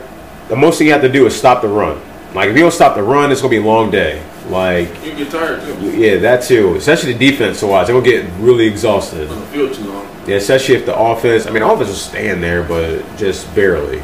the 0.47 0.55
most 0.55 0.79
thing 0.79 0.87
you 0.87 0.93
have 0.93 1.01
to 1.03 1.09
do 1.09 1.25
is 1.27 1.35
stop 1.35 1.61
the 1.61 1.67
run. 1.67 2.01
Like 2.33 2.49
if 2.49 2.55
you 2.55 2.63
don't 2.63 2.71
stop 2.71 2.95
the 2.95 3.03
run, 3.03 3.31
it's 3.31 3.41
gonna 3.41 3.51
be 3.51 3.57
a 3.57 3.61
long 3.61 3.91
day. 3.91 4.23
Like 4.49 4.89
You 5.05 5.15
get 5.15 5.29
tired 5.31 5.61
too. 5.61 5.91
yeah, 5.97 6.17
that 6.17 6.43
too. 6.43 6.75
Especially 6.75 7.13
the 7.13 7.31
defense 7.31 7.61
wise, 7.61 7.87
they're 7.87 7.95
gonna 7.99 8.05
get 8.05 8.25
really 8.39 8.65
exhausted. 8.67 9.29
On 9.29 9.39
the 9.39 9.45
field 9.47 9.73
too 9.73 9.83
long. 9.83 10.07
Yeah, 10.27 10.35
especially 10.35 10.75
if 10.75 10.85
the 10.85 10.97
offense. 10.97 11.47
I 11.47 11.51
mean, 11.51 11.63
offense 11.63 11.89
will 11.89 11.95
stand 11.95 12.43
there, 12.43 12.63
but 12.63 13.03
just 13.17 13.53
barely. 13.55 13.97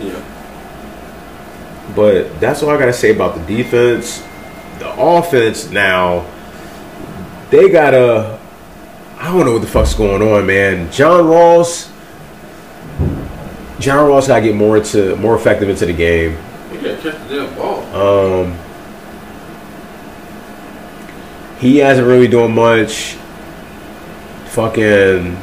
Yeah. 0.00 0.24
But 1.96 2.38
that's 2.38 2.62
all 2.62 2.70
I 2.70 2.78
gotta 2.78 2.92
say 2.92 3.14
about 3.14 3.34
the 3.34 3.56
defense. 3.56 4.22
The 4.78 4.92
offense 4.96 5.70
now, 5.70 6.26
they 7.50 7.70
gotta. 7.70 8.38
I 9.18 9.32
don't 9.32 9.46
know 9.46 9.52
what 9.52 9.62
the 9.62 9.68
fuck's 9.68 9.94
going 9.94 10.22
on, 10.22 10.46
man. 10.46 10.92
John 10.92 11.26
Ross. 11.26 11.90
John 13.80 14.08
Ross 14.08 14.28
gotta 14.28 14.42
get 14.42 14.54
more 14.54 14.76
into 14.76 15.16
more 15.16 15.34
effective 15.34 15.68
into 15.68 15.86
the 15.86 15.92
game. 15.92 16.36
You 16.72 16.80
gotta 16.80 16.96
catch 16.96 17.28
the 17.28 17.46
damn 17.46 17.54
ball. 17.56 17.82
Um, 17.96 18.58
he 21.58 21.78
hasn't 21.78 22.06
really 22.06 22.28
doing 22.28 22.54
much. 22.54 23.16
Fucking, 24.58 25.38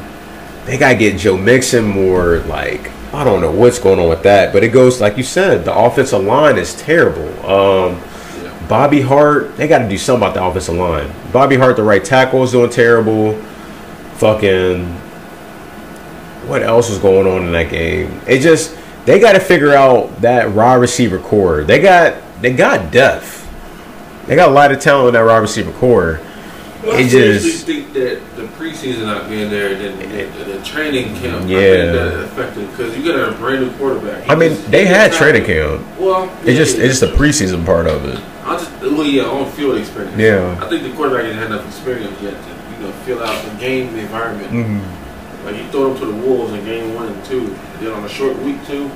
they 0.66 0.76
gotta 0.76 0.94
get 0.94 1.16
Joe 1.16 1.38
Mixon 1.38 1.86
more. 1.86 2.40
Like, 2.40 2.90
I 3.14 3.24
don't 3.24 3.40
know 3.40 3.50
what's 3.50 3.78
going 3.78 3.98
on 3.98 4.10
with 4.10 4.22
that, 4.24 4.52
but 4.52 4.62
it 4.62 4.68
goes 4.68 5.00
like 5.00 5.16
you 5.16 5.22
said. 5.22 5.64
The 5.64 5.74
offensive 5.74 6.22
line 6.22 6.58
is 6.58 6.74
terrible. 6.74 7.26
Um, 7.50 7.98
Bobby 8.68 9.00
Hart, 9.00 9.56
they 9.56 9.68
got 9.68 9.78
to 9.78 9.88
do 9.88 9.96
something 9.96 10.22
about 10.22 10.34
the 10.34 10.44
offensive 10.44 10.74
line. 10.74 11.10
Bobby 11.32 11.56
Hart, 11.56 11.76
the 11.76 11.82
right 11.82 12.04
tackle, 12.04 12.42
is 12.42 12.52
doing 12.52 12.68
terrible. 12.68 13.40
Fucking, 14.16 14.84
what 16.46 16.62
else 16.62 16.90
was 16.90 16.98
going 16.98 17.26
on 17.26 17.46
in 17.46 17.52
that 17.52 17.70
game? 17.70 18.20
It 18.28 18.40
just 18.40 18.76
they 19.06 19.18
got 19.18 19.32
to 19.32 19.40
figure 19.40 19.72
out 19.72 20.20
that 20.20 20.54
raw 20.54 20.74
receiver 20.74 21.20
core. 21.20 21.64
They 21.64 21.80
got 21.80 22.22
they 22.42 22.52
got 22.52 22.92
depth. 22.92 23.48
They 24.26 24.36
got 24.36 24.50
a 24.50 24.52
lot 24.52 24.72
of 24.72 24.80
talent 24.80 25.08
in 25.08 25.14
that 25.14 25.20
raw 25.20 25.38
receiver 25.38 25.72
core. 25.72 26.20
Well, 26.86 26.96
It 26.96 27.06
I 27.06 27.08
just- 27.08 27.66
think 27.66 27.92
that 27.94 28.20
the 28.36 28.42
preseason 28.44 29.06
not 29.06 29.28
being 29.28 29.50
there, 29.50 29.74
then 29.74 29.98
the, 29.98 30.44
the, 30.44 30.52
the 30.58 30.64
training 30.64 31.16
camp, 31.16 31.44
I 31.44 31.48
Yeah. 31.48 31.58
think 31.58 31.92
that 31.92 32.14
affected 32.24 32.70
because 32.70 32.96
you 32.96 33.04
got 33.04 33.28
a 33.28 33.32
brand 33.32 33.62
new 33.62 33.70
quarterback. 33.72 34.22
He 34.22 34.30
I 34.30 34.34
mean, 34.36 34.50
just- 34.50 34.70
they 34.70 34.84
had 34.84 35.10
just 35.10 35.20
training 35.20 35.44
camp. 35.44 35.82
Well, 35.98 36.30
It's 36.44 36.56
just 36.56 36.76
yeah, 36.78 36.84
it's 36.84 37.00
just 37.00 37.12
the 37.12 37.18
preseason 37.18 37.66
part 37.66 37.88
of 37.88 38.04
it. 38.04 38.20
I 38.44 38.56
just 38.56 38.70
well, 38.82 39.02
yeah, 39.04 39.24
on 39.24 39.50
field 39.52 39.78
experience. 39.78 40.16
Yeah. 40.16 40.56
I 40.62 40.68
think 40.68 40.84
the 40.84 40.90
quarterback 40.90 41.24
didn't 41.24 41.38
have 41.38 41.50
enough 41.50 41.66
experience 41.66 42.14
yet 42.22 42.34
to 42.34 42.50
you 42.80 42.86
know 42.86 42.92
feel 43.04 43.20
out 43.20 43.42
the 43.44 43.50
game 43.58 43.92
the 43.92 44.00
environment. 44.00 44.52
Mm-hmm. 44.52 45.44
Like 45.46 45.56
you 45.56 45.64
throw 45.72 45.90
him 45.92 45.98
to 45.98 46.06
the 46.06 46.12
wolves 46.26 46.52
in 46.52 46.64
game 46.64 46.94
one 46.94 47.08
and 47.08 47.24
two, 47.24 47.40
and 47.78 47.80
then 47.86 47.92
on 47.94 48.04
a 48.04 48.08
short 48.08 48.38
week 48.42 48.64
two, 48.68 48.88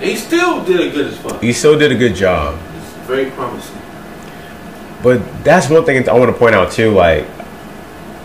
and 0.00 0.08
he 0.10 0.16
still 0.16 0.64
did 0.64 0.80
a 0.80 0.88
good 0.90 1.08
as 1.08 1.18
fuck. 1.18 1.42
He 1.42 1.52
still 1.52 1.78
did 1.78 1.92
a 1.92 1.96
good 1.96 2.14
job. 2.14 2.58
It's 2.78 3.06
very 3.06 3.26
promising. 3.32 3.76
But 5.02 5.44
that's 5.44 5.68
one 5.70 5.84
thing 5.84 6.08
I 6.08 6.12
want 6.12 6.32
to 6.32 6.38
point 6.38 6.54
out 6.54 6.72
too. 6.72 6.90
Like, 6.90 7.26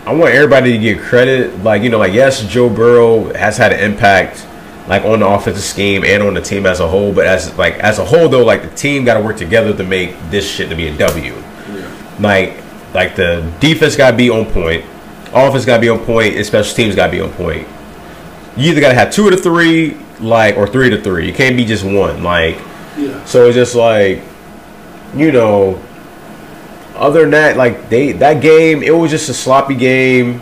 I 0.06 0.12
want 0.12 0.34
everybody 0.34 0.72
to 0.72 0.78
get 0.78 1.00
credit. 1.00 1.62
Like, 1.62 1.82
you 1.82 1.90
know, 1.90 1.98
like 1.98 2.12
yes, 2.12 2.44
Joe 2.46 2.68
Burrow 2.68 3.32
has 3.34 3.56
had 3.56 3.72
an 3.72 3.80
impact, 3.80 4.46
like 4.88 5.04
on 5.04 5.20
the 5.20 5.28
offensive 5.28 5.62
scheme 5.62 6.02
and 6.04 6.22
on 6.22 6.34
the 6.34 6.40
team 6.40 6.66
as 6.66 6.80
a 6.80 6.88
whole. 6.88 7.12
But 7.12 7.26
as 7.26 7.56
like 7.56 7.74
as 7.74 7.98
a 7.98 8.04
whole 8.04 8.28
though, 8.28 8.44
like 8.44 8.62
the 8.62 8.74
team 8.74 9.04
got 9.04 9.14
to 9.14 9.20
work 9.20 9.36
together 9.36 9.76
to 9.76 9.84
make 9.84 10.16
this 10.30 10.48
shit 10.50 10.68
to 10.70 10.74
be 10.74 10.88
a 10.88 10.96
W. 10.96 11.34
Yeah. 11.34 12.16
Like, 12.18 12.56
like 12.94 13.14
the 13.16 13.48
defense 13.60 13.96
got 13.96 14.10
to 14.12 14.16
be 14.16 14.28
on 14.30 14.46
point, 14.46 14.84
offense 15.32 15.64
got 15.64 15.76
to 15.76 15.80
be 15.80 15.88
on 15.88 16.00
point, 16.00 16.34
and 16.36 16.44
special 16.44 16.74
teams 16.74 16.94
got 16.96 17.06
to 17.06 17.12
be 17.12 17.20
on 17.20 17.30
point. 17.34 17.68
You 18.56 18.72
either 18.72 18.80
got 18.80 18.88
to 18.90 18.94
have 18.94 19.12
two 19.12 19.24
of 19.28 19.30
the 19.30 19.38
three, 19.38 19.96
like, 20.20 20.56
or 20.58 20.66
three 20.66 20.90
to 20.90 21.00
three. 21.00 21.26
You 21.26 21.32
can't 21.32 21.56
be 21.56 21.64
just 21.64 21.84
one. 21.84 22.22
Like, 22.22 22.58
Yeah. 22.98 23.24
so 23.24 23.46
it's 23.46 23.54
just 23.54 23.74
like, 23.74 24.20
you 25.16 25.32
know, 25.32 25.80
other 27.02 27.20
than 27.22 27.30
that, 27.32 27.56
like 27.56 27.90
they 27.90 28.12
that 28.12 28.40
game, 28.40 28.82
it 28.82 28.92
was 28.96 29.10
just 29.10 29.28
a 29.28 29.34
sloppy 29.34 29.74
game. 29.74 30.40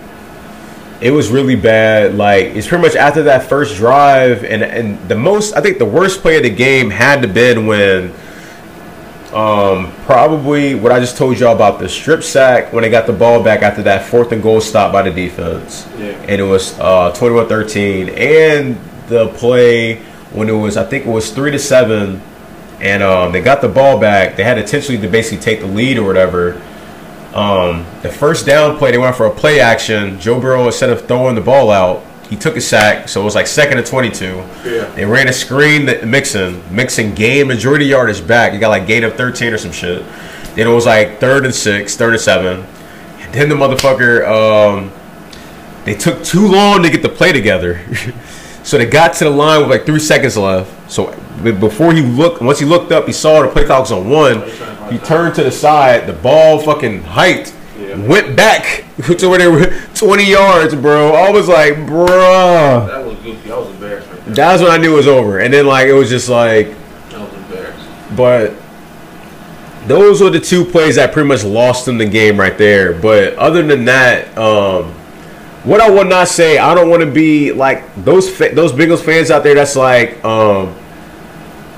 It 1.01 1.11
was 1.13 1.31
really 1.31 1.57
bad. 1.57 2.15
Like 2.17 2.47
it's 2.55 2.69
pretty 2.69 2.83
much 2.83 2.95
after 2.95 3.23
that 3.25 3.45
first 3.49 3.77
drive, 3.77 4.45
and 4.45 4.63
and 4.63 5.09
the 5.09 5.17
most 5.17 5.55
I 5.57 5.61
think 5.63 5.79
the 5.79 5.87
worst 5.87 6.21
play 6.21 6.37
of 6.37 6.43
the 6.43 6.51
game 6.51 6.91
had 6.91 7.23
to 7.23 7.29
been 7.29 7.67
when, 7.67 8.13
um, 9.33 9.93
probably 10.05 10.75
what 10.75 10.93
I 10.93 11.01
just 11.01 11.17
told 11.17 11.39
y'all 11.39 11.55
about 11.55 11.79
the 11.79 11.89
strip 11.89 12.23
sack 12.23 12.73
when 12.73 12.83
they 12.83 12.91
got 12.91 13.07
the 13.07 13.13
ball 13.13 13.43
back 13.43 13.63
after 13.63 13.83
that 13.85 14.05
fourth 14.07 14.33
and 14.33 14.43
goal 14.43 14.61
stop 14.61 14.93
by 14.93 15.03
the 15.03 15.11
defense 15.11 15.87
Yeah. 15.99 16.09
and 16.29 16.41
it 16.41 16.45
was 16.45 16.79
uh, 16.81 17.13
21-13 17.17 18.17
and 18.19 18.77
the 19.09 19.29
play 19.29 19.97
when 20.33 20.49
it 20.49 20.53
was 20.53 20.77
i 20.77 20.85
think 20.85 21.07
it 21.07 21.11
was 21.11 21.31
3 21.33 21.53
to 21.53 21.59
7 21.59 22.21
and 22.81 23.03
um, 23.03 23.33
they 23.33 23.41
got 23.41 23.61
the 23.61 23.69
ball 23.69 23.99
back 24.01 24.37
they 24.37 24.45
had 24.45 24.59
intentionally 24.59 25.01
to 25.01 25.09
basically 25.09 25.39
take 25.43 25.61
the 25.61 25.67
lead 25.67 25.99
or 25.99 26.05
whatever 26.07 26.55
um, 27.35 27.85
the 28.03 28.11
first 28.11 28.47
down 28.47 28.77
play 28.79 28.91
they 28.91 28.99
went 28.99 29.15
for 29.17 29.27
a 29.27 29.31
play 29.31 29.61
action 29.61 30.19
joe 30.21 30.41
burrow 30.41 30.67
instead 30.67 30.91
of 30.91 31.07
throwing 31.07 31.35
the 31.35 31.41
ball 31.41 31.71
out 31.71 32.03
he 32.29 32.37
took 32.37 32.57
a 32.57 32.61
sack 32.61 33.09
so 33.09 33.21
it 33.21 33.25
was 33.25 33.35
like 33.35 33.47
second 33.47 33.79
and 33.79 33.87
22 33.87 34.25
Yeah. 34.65 34.85
they 34.95 35.05
ran 35.05 35.27
a 35.29 35.33
screen 35.33 35.87
that 35.87 36.07
Mixon. 36.07 36.63
Mixon 36.75 37.13
gained 37.15 37.49
majority 37.49 37.87
yardage 37.87 38.25
back. 38.25 38.53
He 38.53 38.61
got 38.61 38.69
like 38.69 38.87
gain 38.87 39.03
of 39.03 39.15
13 39.15 39.53
or 39.53 39.59
some 39.59 39.73
shit. 39.73 40.05
Then 40.55 40.69
it 40.69 40.71
was 40.71 40.87
like 40.87 41.19
third 41.19 41.45
and 41.45 41.53
six, 41.53 41.97
third 41.97 42.13
and 42.13 42.23
seven. 42.23 42.65
And 43.19 43.35
then 43.35 43.49
the 43.49 43.57
motherfucker, 43.57 44.25
um, 44.29 44.93
they 45.85 45.95
took 45.95 46.23
too 46.23 46.47
long 46.47 46.85
to 46.85 46.91
get 46.91 47.03
the 47.03 47.09
play 47.09 47.33
together. 47.33 47.81
so 48.63 48.79
they 48.79 48.87
got 48.87 49.15
to 49.15 49.25
the 49.25 49.31
line 49.31 49.61
with 49.61 49.71
like 49.71 49.87
three 49.87 50.01
seconds 50.01 50.37
left. 50.37 50.91
So 50.91 51.13
before 51.43 51.93
he 51.93 52.03
looked, 52.03 52.43
once 52.43 52.59
he 52.59 52.65
looked 52.67 52.93
up, 52.93 53.07
he 53.07 53.13
saw 53.13 53.43
the 53.43 53.49
play 53.49 53.65
clock 53.65 53.81
was 53.81 53.93
on 53.93 54.09
one. 54.09 54.43
He 54.91 54.99
turned 54.99 55.35
to 55.37 55.45
the 55.45 55.51
side. 55.53 56.07
The 56.07 56.13
ball 56.13 56.59
fucking 56.59 57.03
hiked. 57.03 57.55
Yeah. 57.79 57.97
Went 58.07 58.37
back 58.37 58.85
to 59.19 59.29
where 59.29 59.39
they 59.39 59.49
were 59.49 59.73
20 59.95 60.25
yards, 60.25 60.75
bro. 60.75 61.13
I 61.15 61.31
was 61.31 61.49
like, 61.49 61.75
bruh. 61.75 62.87
That 62.89 63.07
was 63.07 63.17
goofy. 63.19 63.51
I 63.51 63.59
was 63.59 63.69
embarrassed 63.71 64.09
right 64.09 64.25
there. 64.27 64.35
That's 64.35 64.63
when 64.63 64.71
I 64.71 64.77
knew 64.77 64.93
it 64.93 64.97
was 64.97 65.09
over. 65.09 65.39
And 65.39 65.53
then 65.55 65.67
like 65.67 65.87
it 65.87 65.95
was 65.95 66.11
just 66.11 66.29
like 66.29 66.69
I 67.15 67.19
was 67.23 67.33
embarrassed. 67.33 68.17
but 68.17 68.55
those 69.87 70.21
were 70.21 70.29
the 70.31 70.41
two 70.41 70.65
plays 70.65 70.97
that 70.97 71.13
pretty 71.13 71.27
much 71.29 71.43
lost 71.43 71.87
them 71.87 71.97
the 71.99 72.05
game 72.07 72.39
right 72.39 72.57
there. 72.59 72.93
But 72.93 73.35
other 73.37 73.63
than 73.63 73.87
that, 73.87 74.37
um 74.37 74.95
what 75.65 75.81
I 75.81 75.91
would 75.91 76.09
not 76.09 76.29
say, 76.29 76.59
I 76.59 76.75
don't 76.75 76.89
want 76.89 77.03
to 77.03 77.11
be 77.11 77.53
like 77.53 77.83
those 78.05 78.31
fa- 78.31 78.51
those 78.55 78.73
Bengals 78.73 79.05
fans 79.05 79.31
out 79.31 79.43
there 79.43 79.55
that's 79.55 79.77
like 79.77 80.25
um 80.25 80.75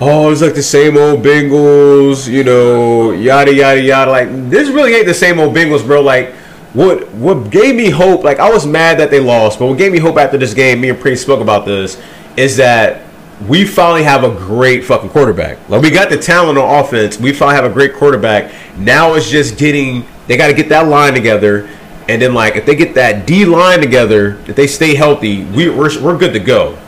Oh, 0.05 0.33
it's 0.33 0.43
like 0.43 0.55
the 0.55 0.63
same 0.65 0.97
old 0.97 1.23
Bengals, 1.23 2.29
you 2.29 2.43
know, 2.43 3.13
yada 3.13 3.55
yada 3.55 3.81
yada. 3.81 4.11
Like 4.11 4.51
this 4.51 4.69
really 4.69 4.95
ain't 4.95 5.07
the 5.07 5.15
same 5.15 5.39
old 5.39 5.55
Bengals, 5.55 5.87
bro. 5.87 6.01
Like 6.01 6.35
what 6.75 7.09
what 7.13 7.51
gave 7.51 7.77
me 7.77 7.89
hope, 7.89 8.25
like 8.25 8.41
I 8.41 8.51
was 8.51 8.67
mad 8.67 8.99
that 8.99 9.11
they 9.11 9.21
lost, 9.21 9.61
but 9.61 9.67
what 9.67 9.79
gave 9.79 9.93
me 9.93 9.99
hope 9.99 10.17
after 10.17 10.37
this 10.37 10.55
game, 10.55 10.81
me 10.81 10.89
and 10.89 10.99
Prince 10.99 11.21
spoke 11.21 11.41
about 11.41 11.67
this, 11.67 12.03
is 12.37 12.57
that 12.57 13.03
we 13.47 13.65
finally 13.65 14.03
have 14.03 14.25
a 14.25 14.31
great 14.31 14.85
fucking 14.85 15.11
quarterback. 15.11 15.59
Like 15.69 15.83
we 15.83 15.91
got 15.91 16.11
the 16.11 16.19
talent 16.19 16.59
on 16.59 16.85
offense. 16.85 17.21
We 17.21 17.33
finally 17.33 17.55
have 17.57 17.71
a 17.71 17.73
great 17.73 17.95
quarterback. 17.95 18.53
Now 18.77 19.15
it's 19.15 19.31
just 19.31 19.57
getting 19.57 20.05
they 20.27 20.37
got 20.37 20.49
to 20.49 20.55
get 20.55 20.69
that 20.71 20.89
line 20.89 21.15
together, 21.15 21.69
and 22.09 22.21
then 22.21 22.35
like 22.35 22.57
if 22.57 22.67
they 22.67 22.75
get 22.75 22.95
that 22.95 23.27
D 23.27 23.45
line 23.45 23.81
together, 23.81 24.39
if 24.47 24.57
they 24.57 24.67
stay 24.67 24.95
healthy, 24.95 25.45
we 25.45 25.69
we're, 25.71 26.01
we're 26.03 26.19
good 26.19 26.33
to 26.33 26.41
go. 26.41 26.79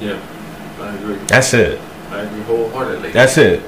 Yeah. 0.00 0.20
I 0.80 0.94
agree. 0.94 1.16
That's 1.26 1.52
it. 1.54 1.80
I 2.10 2.20
agree 2.20 2.42
wholeheartedly. 2.42 3.10
That's 3.10 3.36
it. 3.38 3.62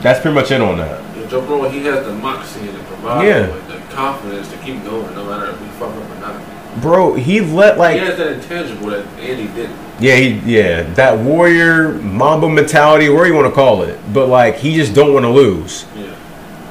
That's 0.00 0.20
pretty 0.20 0.34
much 0.34 0.50
it 0.50 0.60
on 0.60 0.78
that. 0.78 1.16
Yeah, 1.16 1.26
Joe 1.28 1.40
Burrow, 1.46 1.68
he 1.68 1.80
has 1.84 2.04
the 2.04 2.14
moxie 2.14 2.60
and 2.60 2.76
the 2.76 2.82
bravado 2.84 3.26
Yeah. 3.26 3.44
and 3.46 3.70
the 3.70 3.94
confidence 3.94 4.50
to 4.52 4.56
keep 4.58 4.82
going 4.84 5.14
no 5.14 5.24
matter 5.24 5.50
if 5.50 5.60
we 5.60 5.66
fuck 5.78 5.90
up 5.94 6.10
or 6.10 6.20
not. 6.20 6.82
Bro, 6.82 7.14
he 7.14 7.40
let 7.40 7.78
like 7.78 7.94
he 7.98 8.06
has 8.06 8.18
that 8.18 8.32
intangible 8.32 8.88
that 8.90 9.06
Andy 9.18 9.46
didn't. 9.54 9.74
yeah, 9.98 10.16
he 10.16 10.28
yeah, 10.58 10.82
that 10.94 11.18
warrior 11.18 11.92
Mamba 11.94 12.50
mentality, 12.50 13.08
where 13.08 13.26
you 13.26 13.32
want 13.34 13.46
to 13.46 13.54
call 13.54 13.82
it, 13.82 13.98
but 14.12 14.28
like 14.28 14.56
he 14.56 14.74
just 14.74 14.94
don't 14.94 15.14
want 15.14 15.24
to 15.24 15.30
lose. 15.30 15.86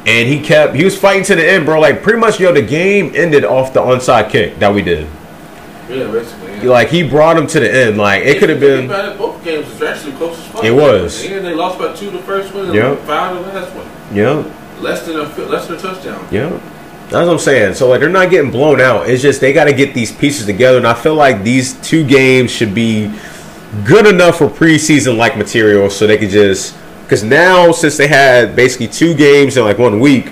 And 0.06 0.28
he 0.30 0.40
kept 0.40 0.76
he 0.76 0.84
was 0.84 0.98
fighting 0.98 1.24
to 1.26 1.36
the 1.36 1.48
end, 1.48 1.66
bro. 1.66 1.80
Like 1.80 2.04
pretty 2.04 2.20
much 2.20 2.40
yo, 2.40 2.52
the 2.54 2.62
game 2.62 3.12
ended 3.16 3.44
off 3.44 3.74
the 3.74 3.80
onside 3.82 4.30
kick 4.30 4.60
that 4.60 4.74
we 4.74 4.82
did. 4.82 5.08
Yeah, 5.90 6.12
basically. 6.12 6.54
Yeah. 6.58 6.64
Like 6.72 6.90
he 6.90 7.08
brought 7.08 7.38
him 7.38 7.48
to 7.48 7.60
the 7.60 7.72
end. 7.72 7.98
Like 7.98 8.24
it 8.24 8.40
could 8.40 8.50
have 8.50 8.60
been 8.60 8.88
both 8.88 9.44
games 9.44 9.68
was 9.68 9.82
actually 9.82 10.14
close 10.14 10.38
as 10.38 10.48
fuck. 10.48 10.64
It 10.64 10.72
was. 10.72 11.26
And 11.26 11.46
they 11.46 11.54
lost 11.54 11.80
by 11.80 11.94
two 11.94 12.12
the 12.12 12.20
first 12.20 12.54
one 12.54 12.66
and 12.66 12.74
Yep. 12.76 13.00
five 13.00 13.36
the 13.36 13.42
last 13.52 13.74
one. 13.76 13.88
Yeah, 14.16 14.44
Less 14.80 15.06
than 15.06 15.16
a 15.18 15.24
less 15.48 15.68
than 15.68 15.78
a 15.78 15.80
touchdown. 15.80 16.28
yeah. 16.32 16.50
That's 17.10 17.28
what 17.28 17.34
I'm 17.34 17.40
saying. 17.40 17.76
So 17.76 17.88
like 17.90 18.00
they're 18.00 18.10
not 18.10 18.30
getting 18.32 18.50
blown 18.52 18.82
out. 18.82 19.08
It's 19.10 19.22
just 19.22 19.40
they 19.42 19.54
got 19.54 19.66
to 19.66 19.74
get 19.74 19.94
these 19.94 20.12
pieces 20.12 20.46
together, 20.48 20.78
and 20.78 20.88
I 20.88 20.94
feel 20.96 21.14
like 21.16 21.44
these 21.44 21.74
two 21.88 22.04
games 22.06 22.50
should 22.52 22.74
be 22.74 23.12
good 23.86 24.08
enough 24.08 24.38
for 24.40 24.48
preseason 24.48 25.16
like 25.18 25.38
material, 25.38 25.90
so 25.92 26.08
they 26.08 26.18
could 26.18 26.30
just 26.32 26.76
because 27.06 27.24
now 27.24 27.72
since 27.72 27.98
they 27.98 28.08
had 28.08 28.56
basically 28.56 28.88
two 28.88 29.14
games 29.14 29.58
in 29.58 29.64
like 29.64 29.78
one 29.78 30.00
week, 30.00 30.32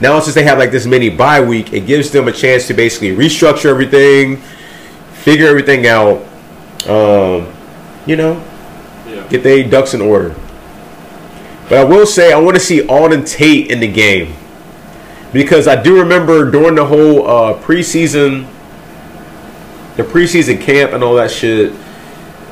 now 0.00 0.20
since 0.20 0.34
they 0.34 0.42
have 0.44 0.58
like 0.58 0.70
this 0.70 0.84
mini 0.84 1.08
bye 1.08 1.40
week, 1.40 1.72
it 1.72 1.86
gives 1.86 2.10
them 2.10 2.28
a 2.28 2.32
chance 2.32 2.66
to 2.66 2.74
basically 2.74 3.16
restructure 3.16 3.66
everything, 3.70 4.36
figure 5.24 5.46
everything 5.46 5.86
out, 5.86 6.20
Um, 6.88 7.46
you 8.06 8.16
know, 8.16 8.42
Yeah. 9.08 9.22
get 9.30 9.42
their 9.42 9.62
ducks 9.62 9.94
in 9.94 10.00
order. 10.00 10.34
But 11.68 11.78
I 11.78 11.84
will 11.84 12.06
say 12.06 12.32
I 12.32 12.38
want 12.38 12.56
to 12.56 12.60
see 12.60 12.80
Auden 12.82 13.24
Tate 13.26 13.70
in 13.70 13.80
the 13.80 13.86
game 13.86 14.34
because 15.32 15.66
I 15.68 15.76
do 15.80 15.98
remember 15.98 16.50
during 16.50 16.74
the 16.74 16.84
whole 16.84 17.26
uh, 17.26 17.54
preseason, 17.54 18.46
the 19.96 20.02
preseason 20.02 20.60
camp 20.60 20.92
and 20.92 21.02
all 21.04 21.14
that 21.14 21.30
shit. 21.30 21.72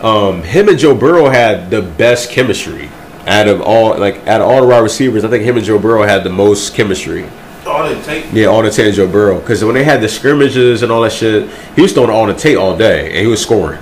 Um, 0.01 0.43
him 0.45 0.69
and 0.69 0.78
Joe 0.78 0.95
Burrow 0.95 1.28
had 1.28 1.70
the 1.70 1.82
best 1.82 2.31
chemistry 2.31 2.89
out 3.31 3.47
of 3.47 3.62
all 3.62 3.97
like 3.97 4.27
out 4.27 4.40
of 4.40 4.48
all 4.48 4.61
the 4.61 4.66
wide 4.66 4.81
receivers. 4.81 5.24
I 5.24 5.28
think 5.28 5.44
him 5.44 5.57
and 5.57 5.65
Joe 5.65 5.78
Burrow 5.78 6.02
had 6.02 6.24
the 6.24 6.31
most 6.31 6.74
chemistry. 6.74 7.28
All 7.66 7.89
take. 8.02 8.24
Yeah, 8.32 8.47
Auden 8.47 8.74
Tate 8.74 8.86
and 8.86 8.97
Joe 8.97 9.09
Burrow. 9.09 9.39
Because 9.39 9.62
when 9.65 9.74
they 9.74 9.85
had 9.85 10.01
the 10.01 10.09
scrimmages 10.09 10.82
and 10.82 10.90
all 10.90 11.02
that 11.02 11.12
shit, 11.12 11.48
he 11.77 11.82
was 11.82 11.93
throwing 11.93 12.11
Auden 12.11 12.39
Tate 12.39 12.57
all 12.57 12.77
day 12.77 13.07
and 13.07 13.19
he 13.19 13.27
was 13.27 13.40
scoring. 13.40 13.81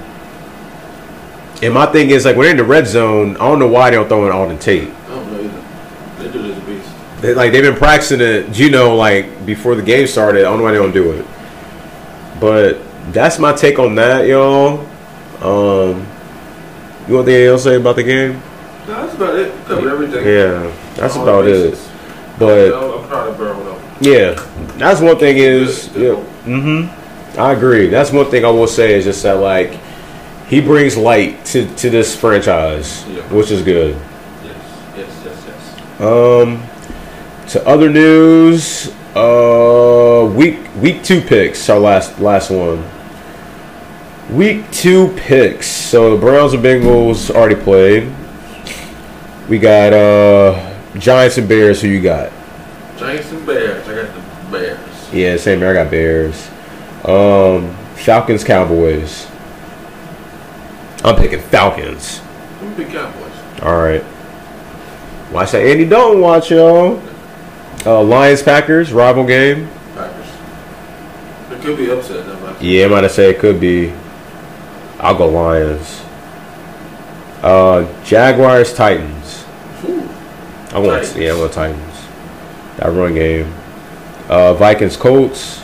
And 1.62 1.73
my 1.73 1.87
thing 1.87 2.11
is 2.11 2.25
like 2.25 2.37
when 2.37 2.45
they're 2.45 2.51
in 2.51 2.57
the 2.59 2.65
red 2.65 2.87
zone, 2.87 3.37
I 3.37 3.49
don't 3.49 3.59
know 3.59 3.69
why 3.69 3.91
they 3.91 3.97
don't 3.97 4.09
throw 4.09 4.27
in 4.27 4.33
Auden 4.33 4.61
Tate. 4.61 4.89
I 4.89 5.09
don't 5.09 5.33
know 5.33 5.41
either. 5.41 6.23
They 6.23 6.33
do 6.33 6.43
this 6.43 6.65
beast. 6.65 7.23
They, 7.23 7.35
like 7.35 7.53
they've 7.53 7.62
been 7.62 7.77
practicing 7.77 8.20
it, 8.20 8.59
you 8.59 8.70
know, 8.70 8.97
like 8.97 9.47
before 9.47 9.75
the 9.75 9.83
game 9.83 10.07
started. 10.07 10.41
I 10.41 10.51
don't 10.51 10.59
know 10.59 10.65
why 10.65 10.73
they 10.73 10.79
don't 10.79 10.93
do 10.93 11.12
it. 11.12 11.27
But 12.41 12.79
that's 13.12 13.39
my 13.39 13.55
take 13.55 13.79
on 13.79 13.95
that, 13.95 14.27
y'all. 14.27 14.81
Um, 15.41 16.07
you 17.09 17.15
want 17.15 17.29
anything 17.29 17.47
else 17.47 17.62
to 17.62 17.70
say 17.70 17.77
about 17.77 17.97
the 17.97 18.03
game? 18.03 18.43
No, 18.89 18.94
that's 19.05 19.15
about 19.15 19.35
it. 19.39 19.52
Covered 19.66 19.90
everything. 19.93 20.27
Yeah, 20.27 20.74
that's 20.94 21.15
All 21.16 21.23
about 21.24 21.47
it. 21.47 21.78
But 22.39 22.73
I'm, 22.73 23.02
I'm 23.02 23.09
proud 23.09 23.28
of 23.28 23.36
Burrow 23.36 23.62
though. 23.62 23.82
yeah, 24.01 24.32
that's 24.78 25.01
one 25.01 25.19
thing 25.19 25.36
is 25.36 25.89
yeah, 25.94 26.15
mm-hmm. 26.47 27.39
I 27.39 27.52
agree. 27.52 27.89
That's 27.89 28.12
one 28.12 28.31
thing 28.31 28.44
I 28.44 28.51
will 28.51 28.66
say 28.66 28.94
is 28.94 29.05
just 29.05 29.23
that 29.24 29.35
like 29.35 29.78
he 30.48 30.60
brings 30.62 30.97
light 30.97 31.44
to 31.47 31.66
to 31.77 31.90
this 31.90 32.16
franchise, 32.16 33.05
Yeah. 33.09 33.20
which 33.32 33.51
is 33.51 33.62
good. 33.62 33.94
Yes, 34.44 34.56
yes, 34.97 35.23
yes, 35.24 35.81
yes. 36.01 36.01
Um, 36.01 36.62
to 37.51 37.66
other 37.69 37.90
news, 37.90 38.89
uh, 39.15 40.32
week 40.35 40.60
week 40.81 41.02
two 41.02 41.20
picks. 41.20 41.69
Our 41.69 41.78
last 41.78 42.19
last 42.20 42.51
one. 42.51 42.82
Week 44.35 44.70
two 44.70 45.09
picks. 45.16 45.66
So 45.66 46.15
the 46.15 46.20
Browns 46.20 46.52
and 46.55 46.62
Bengals 46.65 47.31
already 47.31 47.55
played. 47.56 48.15
We 49.49 49.59
got 49.59 49.93
uh 49.93 50.75
Giants 50.99 51.39
and 51.39 51.49
Bears. 51.49 51.81
Who 51.81 51.89
you 51.89 52.03
got? 52.03 52.31
Giants 52.99 53.31
and 53.33 53.47
Bears. 53.47 53.87
I 53.89 53.95
got 53.95 54.15
the 54.15 54.51
Bears. 54.51 55.12
Yeah, 55.12 55.37
same 55.37 55.61
here. 55.61 55.70
I 55.70 55.73
got 55.73 55.91
Bears. 55.91 56.49
Um, 57.05 57.75
Falcons 57.95 58.45
Cowboys. 58.45 59.27
I'm 61.05 61.16
picking 61.16 61.41
Falcons. 61.41 62.20
I'm 62.61 62.75
big 62.75 62.89
Cowboys. 62.89 63.62
All 63.62 63.79
right. 63.79 64.05
Watch 65.33 65.53
that 65.53 65.62
Andy 65.62 65.85
Dalton 65.87 66.20
watch, 66.20 66.51
y'all. 66.51 67.01
Uh, 67.87 68.03
Lions 68.03 68.43
Packers 68.43 68.93
rival 68.93 69.25
game. 69.25 69.69
Packers. 69.95 70.27
It 71.53 71.62
could 71.62 71.77
be 71.77 71.91
upset 71.91 72.27
though. 72.27 72.57
Yeah, 72.61 72.87
I 72.87 72.89
might 72.89 73.05
have 73.05 73.12
said 73.12 73.35
it 73.35 73.39
could 73.39 73.61
be. 73.61 73.93
I'll 74.99 75.16
go 75.16 75.29
Lions. 75.29 76.03
Uh, 77.43 77.87
Jaguars 78.05 78.75
Titans. 78.75 79.38
I 80.79 80.81
want 80.81 81.03
Titans. 81.03 81.19
yeah, 81.19 81.33
I 81.33 81.39
want 81.39 81.53
Titans. 81.53 82.07
That 82.77 82.93
run 82.93 83.15
game. 83.15 83.53
Uh, 84.29 84.55
Vikings 84.55 84.97
Colts. 84.97 85.59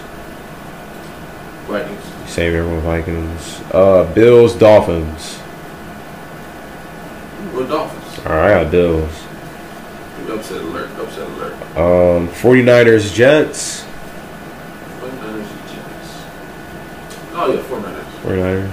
Vikings. 1.69 2.03
Same 2.29 2.75
with 2.75 2.83
Vikings. 2.83 3.61
Uh, 3.73 4.13
Bills 4.13 4.57
Dolphins. 4.57 5.39
We're 7.55 7.69
Dolphins. 7.69 8.27
All 8.27 8.33
right, 8.33 8.55
I 8.55 8.65
got 8.65 8.73
Bills. 8.73 9.25
Upset 10.29 10.63
alert. 10.63 10.91
Upset 10.99 11.29
alert. 11.29 11.53
Um, 11.77 12.29
49ers 12.29 13.15
Jets. 13.15 13.85
49ers 14.99 15.47
Jets. 15.73 16.25
Oh 17.35 17.53
yeah, 17.55 17.63
49ers. 17.63 18.73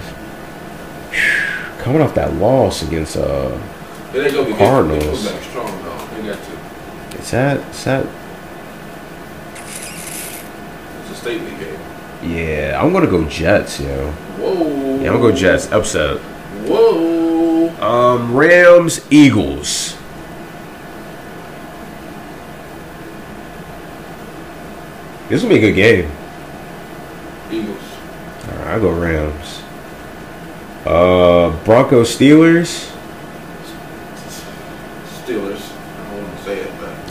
49ers. 1.12 1.78
Coming 1.84 2.02
off 2.02 2.16
that 2.16 2.34
loss 2.36 2.82
against 2.82 3.16
uh, 3.16 3.56
Yeah, 4.14 4.24
they 4.24 4.32
gonna 4.32 4.48
be 4.48 4.54
Cardinals. 4.54 5.30
Strong 5.44 5.82
though. 6.26 6.34
Got 6.34 6.44
to. 6.44 7.18
is 7.20 7.32
that 7.32 7.60
is 7.70 7.84
that? 7.86 8.06
It's 11.02 11.12
a 11.12 11.16
statement 11.16 11.60
game. 11.60 11.80
Yeah, 12.24 12.80
I'm 12.82 12.94
gonna 12.94 13.08
go 13.08 13.26
Jets, 13.26 13.80
yo. 13.80 14.12
Whoa. 14.12 15.00
Yeah, 15.00 15.12
I'm 15.12 15.20
gonna 15.20 15.20
go 15.20 15.32
Jets. 15.32 15.72
Upset. 15.72 16.18
Whoa. 16.68 17.70
Um, 17.82 18.36
Rams 18.36 19.06
Eagles. 19.10 19.98
This 25.30 25.42
will 25.42 25.50
be 25.50 25.56
a 25.56 25.62
good 25.62 25.76
game. 25.76 26.12
Eagles. 27.50 27.78
All 28.48 28.56
right, 28.58 28.68
I'll 28.68 28.82
go 28.82 28.92
Rams. 28.92 29.62
Uh, 30.86 31.64
Broncos 31.64 32.16
Steelers. 32.16 32.92
Steelers. 35.24 35.61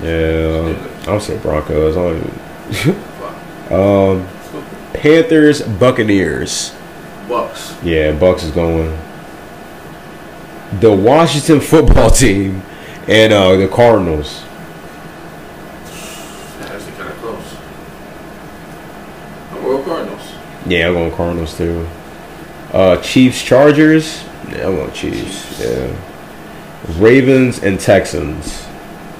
Yeah, 0.02 1.04
I'll 1.06 1.20
say 1.20 1.38
Broncos. 1.38 1.96
I 1.96 2.00
don't 2.02 2.16
even- 2.70 2.94
um, 3.72 4.28
Panthers 4.94 5.62
Buccaneers. 5.62 6.74
Bucks. 7.28 7.76
Yeah, 7.82 8.12
Bucks 8.12 8.42
is 8.42 8.50
going. 8.50 8.98
The 10.80 10.92
Washington 10.92 11.60
football 11.72 12.10
team 12.10 12.62
and 13.08 13.32
uh, 13.32 13.56
the 13.56 13.68
Cardinals. 13.68 14.42
That's 16.60 16.84
kind 16.96 17.08
of 17.10 17.16
close. 17.18 17.56
I'm 19.52 19.62
going 19.62 19.84
Cardinals. 19.84 20.32
Yeah, 20.66 20.88
I'm 20.88 20.94
going 20.94 21.12
Cardinals 21.12 21.56
too. 21.56 21.86
Uh, 22.72 22.96
Chiefs 23.02 23.42
Chargers. 23.42 24.22
Yeah, 24.48 24.68
I'm 24.68 24.76
going 24.76 24.92
Chiefs. 24.92 25.60
Yeah. 25.60 25.94
Ravens 26.98 27.62
and 27.62 27.78
Texans. 27.78 28.66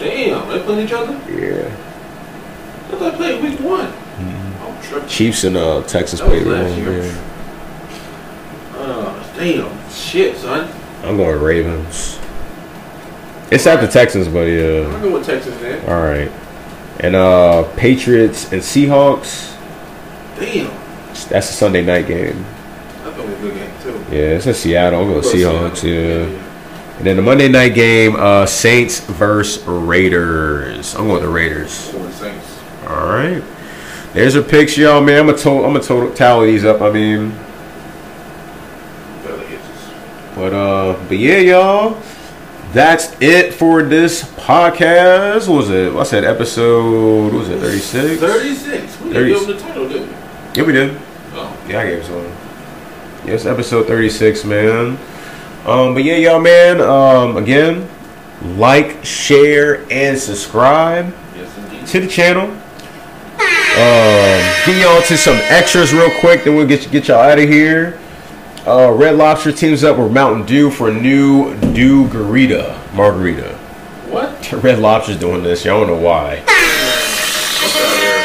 Damn, 0.01 0.49
they 0.49 0.63
playing 0.63 0.87
each 0.87 0.93
other? 0.93 1.13
Yeah. 1.31 1.67
I 1.69 2.97
thought 2.97 3.13
they 3.13 3.17
played 3.17 3.43
week 3.43 3.61
one. 3.61 3.87
I'm 3.87 4.83
tripping. 4.83 5.09
Chiefs 5.09 5.45
and 5.45 5.57
uh, 5.57 5.83
Texans 5.83 6.21
That 6.21 6.29
played 6.29 6.47
last 6.47 6.77
year. 6.77 7.05
Yeah. 7.05 8.77
Uh, 8.77 9.37
damn. 9.37 9.91
Shit, 9.91 10.37
son. 10.39 10.73
I'm 11.05 11.17
going 11.19 11.41
Ravens. 11.41 12.19
It's 13.51 13.67
at 13.67 13.81
the 13.81 13.89
Texans, 13.89 14.27
but 14.29 14.45
yeah. 14.47 14.87
I'm 14.87 15.01
going 15.03 15.13
with 15.13 15.27
Texas 15.27 15.55
then. 15.59 15.87
All 15.89 16.03
right. 16.03 16.33
And 17.01 17.15
uh, 17.15 17.65
Patriots 17.77 18.53
and 18.53 18.63
Seahawks. 18.63 19.55
Damn. 20.39 20.71
That's 21.29 21.51
a 21.51 21.53
Sunday 21.53 21.85
night 21.85 22.07
game. 22.07 22.43
That's 23.03 23.17
gonna 23.17 23.29
be 23.29 23.35
a 23.35 23.39
good 23.39 23.55
game 23.55 23.73
too. 23.83 24.15
Yeah, 24.15 24.37
it's 24.37 24.47
in 24.47 24.55
Seattle. 24.55 25.01
I'm 25.03 25.09
going 25.09 25.21
Go 25.21 25.29
Seahawks. 25.29 25.77
Seattle. 25.79 26.33
Yeah. 26.33 26.50
And 27.01 27.07
then 27.07 27.17
the 27.17 27.23
Monday 27.23 27.49
night 27.49 27.73
game, 27.75 28.15
uh, 28.17 28.45
Saints 28.45 29.01
versus 29.01 29.65
Raiders. 29.67 30.95
I'm 30.95 31.05
going 31.07 31.15
with 31.15 31.23
the 31.23 31.29
Raiders. 31.31 31.91
Going 31.93 32.13
Saints. 32.13 32.61
All 32.87 33.07
right. 33.07 33.43
There's 34.13 34.35
your 34.35 34.43
picks, 34.45 34.77
y'all, 34.77 35.01
man. 35.01 35.21
I'm 35.21 35.27
gonna 35.29 35.39
to- 35.39 35.65
I'm 35.65 35.73
gonna 35.73 35.81
total 35.81 36.13
tally 36.13 36.53
these 36.53 36.67
up. 36.67 36.83
I 36.83 36.91
mean, 36.91 37.33
but 40.35 40.53
uh, 40.53 40.97
but 41.09 41.17
yeah, 41.17 41.39
y'all. 41.39 42.03
That's 42.73 43.17
it 43.21 43.55
for 43.55 43.83
this 43.83 44.23
podcast. 44.23 45.49
What 45.49 45.57
was 45.57 45.71
it? 45.71 45.93
What's 45.95 46.11
that 46.11 46.23
episode? 46.25 47.33
What 47.33 47.41
was 47.41 47.49
it? 47.49 47.59
36. 47.61 48.21
36. 48.21 49.01
We 49.01 49.13
didn't 49.13 49.15
30. 49.15 49.29
give 49.33 49.41
them 49.41 49.57
the 49.57 49.59
title, 49.63 49.89
did 49.89 50.03
we? 50.03 50.15
Yeah, 50.55 50.63
we 50.67 50.73
did. 50.75 51.01
Oh. 51.33 51.65
Yeah, 51.67 51.81
I 51.81 51.87
gave 51.87 52.05
some. 52.05 52.27
Yes, 53.27 53.45
episode 53.47 53.87
36, 53.89 54.45
man. 54.45 54.99
Um, 55.67 55.95
but 55.95 56.03
yeah, 56.05 56.17
y'all, 56.17 56.41
man. 56.41 56.81
Um, 56.81 57.37
again, 57.37 57.89
like, 58.57 59.05
share, 59.05 59.85
and 59.93 60.19
subscribe 60.19 61.15
Yes, 61.37 61.91
to 61.93 62.01
the 62.01 62.07
channel. 62.09 62.51
Um, 63.71 64.41
get 64.67 64.81
y'all 64.83 65.03
to 65.03 65.17
some 65.17 65.37
extras 65.37 65.93
real 65.93 66.11
quick, 66.21 66.45
then 66.45 66.55
we'll 66.57 66.67
get 66.67 66.91
get 66.91 67.09
y'all 67.09 67.19
out 67.19 67.39
of 67.39 67.49
here. 67.49 67.99
Uh, 68.67 68.91
Red 68.93 69.17
Lobster 69.17 69.53
teams 69.53 69.85
up 69.85 69.97
with 69.97 70.11
Mountain 70.13 70.45
Dew 70.47 70.71
for 70.71 70.89
a 70.89 70.95
new 70.95 71.55
Dew 71.73 72.07
Garita 72.09 72.77
margarita. 72.95 73.55
What? 74.09 74.53
Red 74.65 74.81
Lobster's 74.81 75.19
doing 75.19 75.43
this. 75.43 75.65
Y'all 75.65 75.81
don't 75.87 75.97
know 75.97 76.03
why. 76.05 76.41
What's 76.41 77.77
out 77.77 77.97
there? 78.01 78.19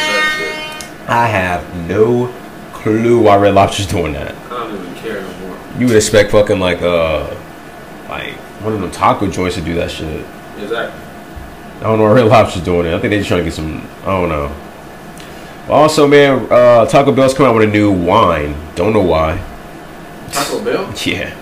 That 1.05 1.05
I 1.09 1.27
have 1.27 1.87
no 1.87 2.33
clue 2.73 3.21
why 3.21 3.37
Red 3.37 3.53
Lobster's 3.53 3.87
doing 3.87 4.13
that. 4.13 4.31
shit. 4.33 4.51
I 4.51 4.67
don't 4.67 4.81
even 4.81 4.95
care 4.95 5.21
no 5.21 5.47
more. 5.47 5.57
You 5.79 5.87
would 5.87 5.95
expect 5.95 6.31
fucking 6.31 6.59
like 6.59 6.81
uh 6.81 7.27
like 8.09 8.33
one 8.63 8.73
of 8.73 8.81
them 8.81 8.91
taco 8.91 9.27
joints 9.27 9.55
to 9.55 9.61
do 9.61 9.73
that 9.75 9.91
shit. 9.91 10.25
Exactly. 10.57 11.01
I 11.79 11.83
don't 11.83 11.99
know 11.99 12.05
why 12.05 12.11
Red 12.13 12.27
Lobster's 12.27 12.63
doing 12.63 12.87
it. 12.87 12.93
I 12.93 12.99
think 12.99 13.11
they're 13.11 13.19
just 13.19 13.27
trying 13.27 13.41
to 13.41 13.43
get 13.43 13.53
some. 13.53 13.85
I 14.03 14.05
don't 14.05 14.29
know. 14.29 14.55
Also, 15.69 16.07
man, 16.07 16.47
uh, 16.49 16.85
Taco 16.85 17.11
Bell's 17.11 17.33
coming 17.33 17.49
out 17.51 17.55
with 17.55 17.67
a 17.67 17.71
new 17.71 17.91
wine. 17.91 18.55
Don't 18.75 18.93
know 18.93 19.01
why. 19.01 19.43
Taco 20.31 20.63
Bell? 20.63 20.93
Yeah, 21.05 21.35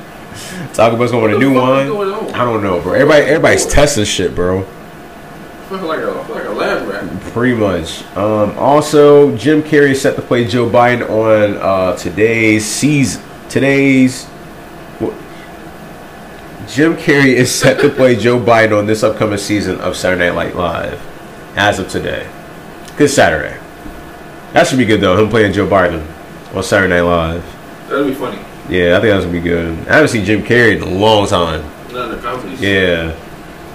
Taco 0.73 0.97
Bell's 0.97 1.11
going 1.11 1.23
with 1.23 1.35
a 1.35 1.39
new 1.39 1.53
the 1.53 1.59
fuck 1.59 1.69
one. 1.69 1.81
is 1.85 1.89
going 1.89 2.11
on? 2.13 2.33
I 2.33 2.43
don't 2.43 2.63
know, 2.63 2.81
bro. 2.81 2.93
Everybody, 2.93 3.21
everybody's 3.25 3.65
testing 3.67 4.05
shit, 4.05 4.33
bro. 4.33 4.65
Like 5.69 5.99
a, 5.99 6.11
I 6.19 6.23
feel 6.25 6.35
like 6.35 6.45
a 6.45 6.49
lab 6.51 6.87
rat. 6.87 7.21
Pretty 7.33 7.55
much. 7.55 8.03
Um, 8.15 8.57
also, 8.57 9.35
Jim 9.37 9.63
Carrey 9.63 9.91
is 9.91 10.01
set 10.01 10.15
to 10.15 10.21
play 10.21 10.45
Joe 10.45 10.69
Biden 10.69 11.07
on 11.09 11.57
uh, 11.57 11.95
today's 11.95 12.65
season. 12.65 13.23
Today's. 13.53 14.25
Jim 16.67 16.95
Carrey 16.97 17.35
is 17.35 17.53
set 17.59 17.79
to 17.81 17.89
play 17.91 18.15
Joe 18.15 18.39
Biden 18.39 18.75
on 18.75 18.87
this 18.87 19.03
upcoming 19.03 19.37
season 19.37 19.79
of 19.79 19.95
Saturday 19.95 20.33
Night 20.33 20.55
Live 20.55 20.99
as 21.55 21.77
of 21.77 21.87
today. 21.87 22.27
Good 22.97 23.09
Saturday. 23.09 23.55
That 24.53 24.65
should 24.65 24.79
be 24.79 24.85
good 24.85 25.01
though. 25.01 25.23
Him 25.23 25.29
playing 25.29 25.53
Joe 25.53 25.67
Biden 25.67 26.03
on 26.55 26.63
Saturday 26.63 26.95
Night 26.95 27.01
Live. 27.01 27.89
That'd 27.89 28.07
be 28.07 28.15
funny. 28.15 28.41
Yeah, 28.69 28.97
I 28.97 29.01
think 29.01 29.13
that's 29.13 29.25
gonna 29.25 29.37
be 29.37 29.39
good. 29.39 29.77
I 29.87 29.93
haven't 29.97 30.09
seen 30.09 30.25
Jim 30.25 30.41
Carrey 30.41 30.77
in 30.77 30.81
a 30.81 30.89
long 30.89 31.27
time. 31.27 31.61
None 31.93 32.09
of 32.09 32.15
the 32.17 32.27
comedies. 32.27 32.59
Yeah. 32.59 33.15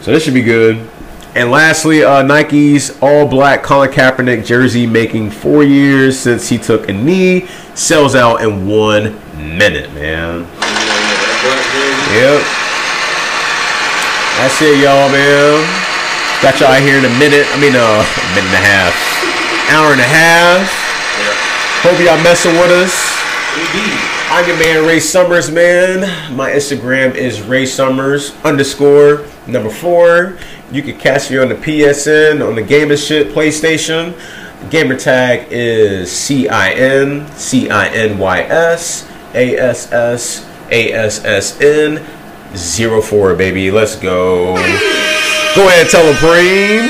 So 0.00 0.10
this 0.10 0.24
should 0.24 0.34
be 0.34 0.42
good. 0.42 0.90
And 1.38 1.52
lastly, 1.52 2.02
uh, 2.02 2.24
Nike's 2.24 3.00
all 3.00 3.24
black 3.24 3.62
Colin 3.62 3.92
Kaepernick 3.92 4.44
jersey 4.44 4.88
making 4.88 5.30
four 5.30 5.62
years 5.62 6.18
since 6.18 6.48
he 6.48 6.58
took 6.58 6.88
a 6.88 6.92
knee 6.92 7.46
sells 7.76 8.16
out 8.16 8.42
in 8.42 8.66
one 8.66 9.14
minute, 9.38 9.86
man. 9.94 10.42
Yeah, 10.42 10.50
yeah, 10.50 11.14
that 11.14 11.38
black 11.46 11.62
jersey. 11.70 12.18
Yep. 12.18 12.42
That's 14.42 14.58
it, 14.66 14.82
y'all, 14.82 15.06
man. 15.14 15.62
Got 16.42 16.58
y'all 16.58 16.74
here 16.74 16.98
in 16.98 17.06
a 17.06 17.14
minute. 17.22 17.46
I 17.54 17.56
mean, 17.62 17.78
uh, 17.78 18.02
a 18.02 18.28
minute 18.34 18.50
and 18.50 18.58
a 18.58 18.66
half. 18.66 18.98
Hour 19.70 19.94
and 19.94 20.02
a 20.02 20.10
half. 20.10 20.66
Yeah. 21.22 21.38
Hope 21.86 22.02
y'all 22.02 22.18
messing 22.26 22.58
with 22.58 22.74
us. 22.74 23.14
Indeed. 23.54 24.18
I'm 24.30 24.46
your 24.46 24.58
man 24.58 24.86
Ray 24.86 25.00
Summers, 25.00 25.50
man. 25.50 26.36
My 26.36 26.50
Instagram 26.50 27.14
is 27.14 27.40
Ray 27.40 27.64
Summers 27.64 28.34
underscore 28.44 29.24
number 29.46 29.70
four. 29.70 30.36
You 30.70 30.82
can 30.82 30.98
catch 30.98 31.30
me 31.30 31.38
on 31.38 31.48
the 31.48 31.54
PSN 31.54 32.46
on 32.46 32.54
the 32.54 32.62
gaming 32.62 32.98
shit 32.98 33.28
PlayStation. 33.28 34.14
The 34.60 34.68
gamer 34.68 34.98
tag 34.98 35.48
is 35.50 36.12
C 36.12 36.46
I 36.46 36.72
N 36.72 37.26
C 37.32 37.70
I 37.70 37.88
N 37.88 38.18
Y 38.18 38.40
S 38.42 39.10
A 39.32 39.56
S 39.56 39.90
S 39.90 40.46
A 40.70 40.92
S 40.92 41.24
S 41.24 41.58
N 41.62 42.04
04, 42.54 43.34
baby. 43.34 43.70
Let's 43.70 43.96
go. 43.96 44.56
Go 45.56 45.68
ahead, 45.68 45.88
tell. 45.88 46.04
What 46.04 46.36
it 46.36 46.84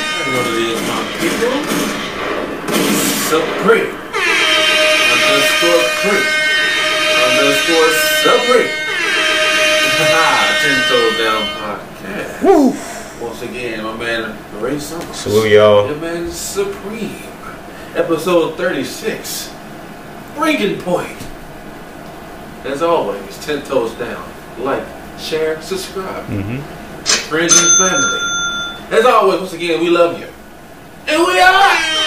is, 0.59 0.83
my 0.89 0.99
people? 1.23 1.55
Supreme. 3.31 3.95
Underscore 5.15 5.87
cream. 6.03 6.27
Underscore 7.31 7.95
supreme. 8.27 8.75
Ten 10.59 10.79
toes 10.89 11.15
down 11.19 11.43
podcast. 11.63 12.43
Woo. 12.43 12.88
Once 13.39 13.51
again, 13.51 13.85
my 13.85 13.97
man 13.97 14.61
Ray 14.61 14.81
Summers. 14.81 15.15
Salute, 15.15 15.53
y'all. 15.53 15.87
Your 15.87 15.97
man 15.99 16.29
Supreme. 16.29 17.23
Episode 17.95 18.57
36. 18.57 19.55
Breaking 20.35 20.81
point. 20.81 21.17
As 22.65 22.83
always, 22.83 23.47
ten 23.47 23.63
toes 23.63 23.93
down. 23.93 24.29
Like, 24.59 24.85
share, 25.21 25.63
subscribe. 25.63 26.27
Mm-hmm. 26.27 26.59
Friends 27.31 27.55
and 27.57 27.79
family. 27.79 28.99
As 28.99 29.05
always, 29.05 29.39
once 29.39 29.53
again, 29.53 29.83
we 29.83 29.89
love 29.89 30.19
you. 30.19 30.27
And 31.07 31.25
we 31.25 31.39
are 31.39 31.98